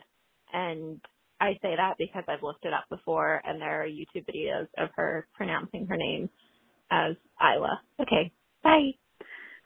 and 0.53 1.01
I 1.41 1.53
say 1.61 1.75
that 1.75 1.95
because 1.97 2.23
I've 2.27 2.43
looked 2.43 2.65
it 2.65 2.73
up 2.73 2.85
before 2.89 3.41
and 3.43 3.61
there 3.61 3.83
are 3.83 3.87
YouTube 3.87 4.25
videos 4.27 4.67
of 4.77 4.89
her 4.95 5.27
pronouncing 5.35 5.87
her 5.87 5.97
name 5.97 6.29
as 6.91 7.15
Isla. 7.41 7.81
Okay, 8.01 8.31
bye. 8.63 8.91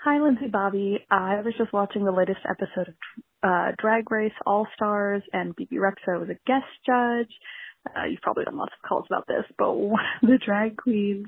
Hi, 0.04 0.20
Lindsay 0.20 0.48
Bobby. 0.52 1.00
I 1.10 1.42
was 1.42 1.54
just 1.58 1.72
watching 1.72 2.04
the 2.04 2.12
latest 2.12 2.42
episode 2.50 2.90
of 2.90 2.96
uh, 3.42 3.72
Drag 3.80 4.10
Race 4.12 4.34
All 4.46 4.68
Stars, 4.76 5.24
and 5.32 5.56
Bebe 5.56 5.78
Rexha 5.78 6.20
was 6.20 6.30
a 6.30 6.40
guest 6.46 6.66
judge. 6.86 7.32
Uh, 7.86 8.06
you've 8.06 8.22
probably 8.22 8.44
done 8.46 8.58
lots 8.58 8.74
of 8.74 8.88
calls 8.88 9.06
about 9.10 9.28
this, 9.28 9.46
but 9.58 9.74
one 9.78 10.04
of 10.22 10.30
the 10.30 10.40
drag 10.46 10.78
queens 10.78 11.28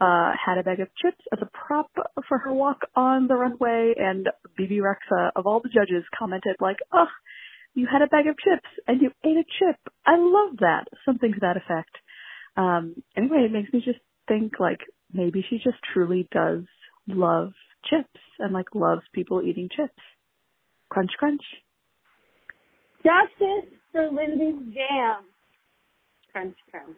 uh, 0.00 0.32
had 0.32 0.58
a 0.58 0.62
bag 0.62 0.80
of 0.80 0.88
chips 1.00 1.22
as 1.32 1.38
a 1.40 1.46
prop 1.46 1.90
for 2.28 2.38
her 2.38 2.52
walk 2.52 2.80
on 2.94 3.28
the 3.28 3.34
runway, 3.34 3.94
and 3.96 4.28
Bebe 4.56 4.78
Rexha, 4.80 5.30
of 5.34 5.46
all 5.46 5.60
the 5.60 5.70
judges, 5.70 6.04
commented 6.18 6.56
like, 6.60 6.78
"Oh, 6.92 7.08
you 7.74 7.86
had 7.90 8.02
a 8.02 8.06
bag 8.06 8.26
of 8.26 8.36
chips 8.38 8.68
and 8.86 9.00
you 9.00 9.10
ate 9.24 9.36
a 9.36 9.44
chip. 9.58 9.76
I 10.04 10.16
love 10.16 10.58
that." 10.60 10.84
Something 11.04 11.32
to 11.32 11.40
that 11.40 11.56
effect. 11.56 11.96
Um, 12.56 13.02
anyway, 13.16 13.44
it 13.44 13.52
makes 13.52 13.72
me 13.72 13.80
just 13.84 14.00
think 14.28 14.58
like 14.60 14.80
maybe 15.12 15.44
she 15.48 15.56
just 15.56 15.78
truly 15.92 16.28
does 16.30 16.64
love 17.06 17.52
chips 17.88 18.20
and 18.38 18.52
like 18.52 18.74
loves 18.74 19.02
people 19.12 19.42
eating 19.42 19.68
chips. 19.74 20.02
Crunch, 20.90 21.10
crunch. 21.18 21.42
Justice 22.98 23.70
for 23.92 24.10
Lindsay's 24.10 24.74
jam. 24.74 25.24
Crunch, 26.32 26.56
crunch. 26.70 26.96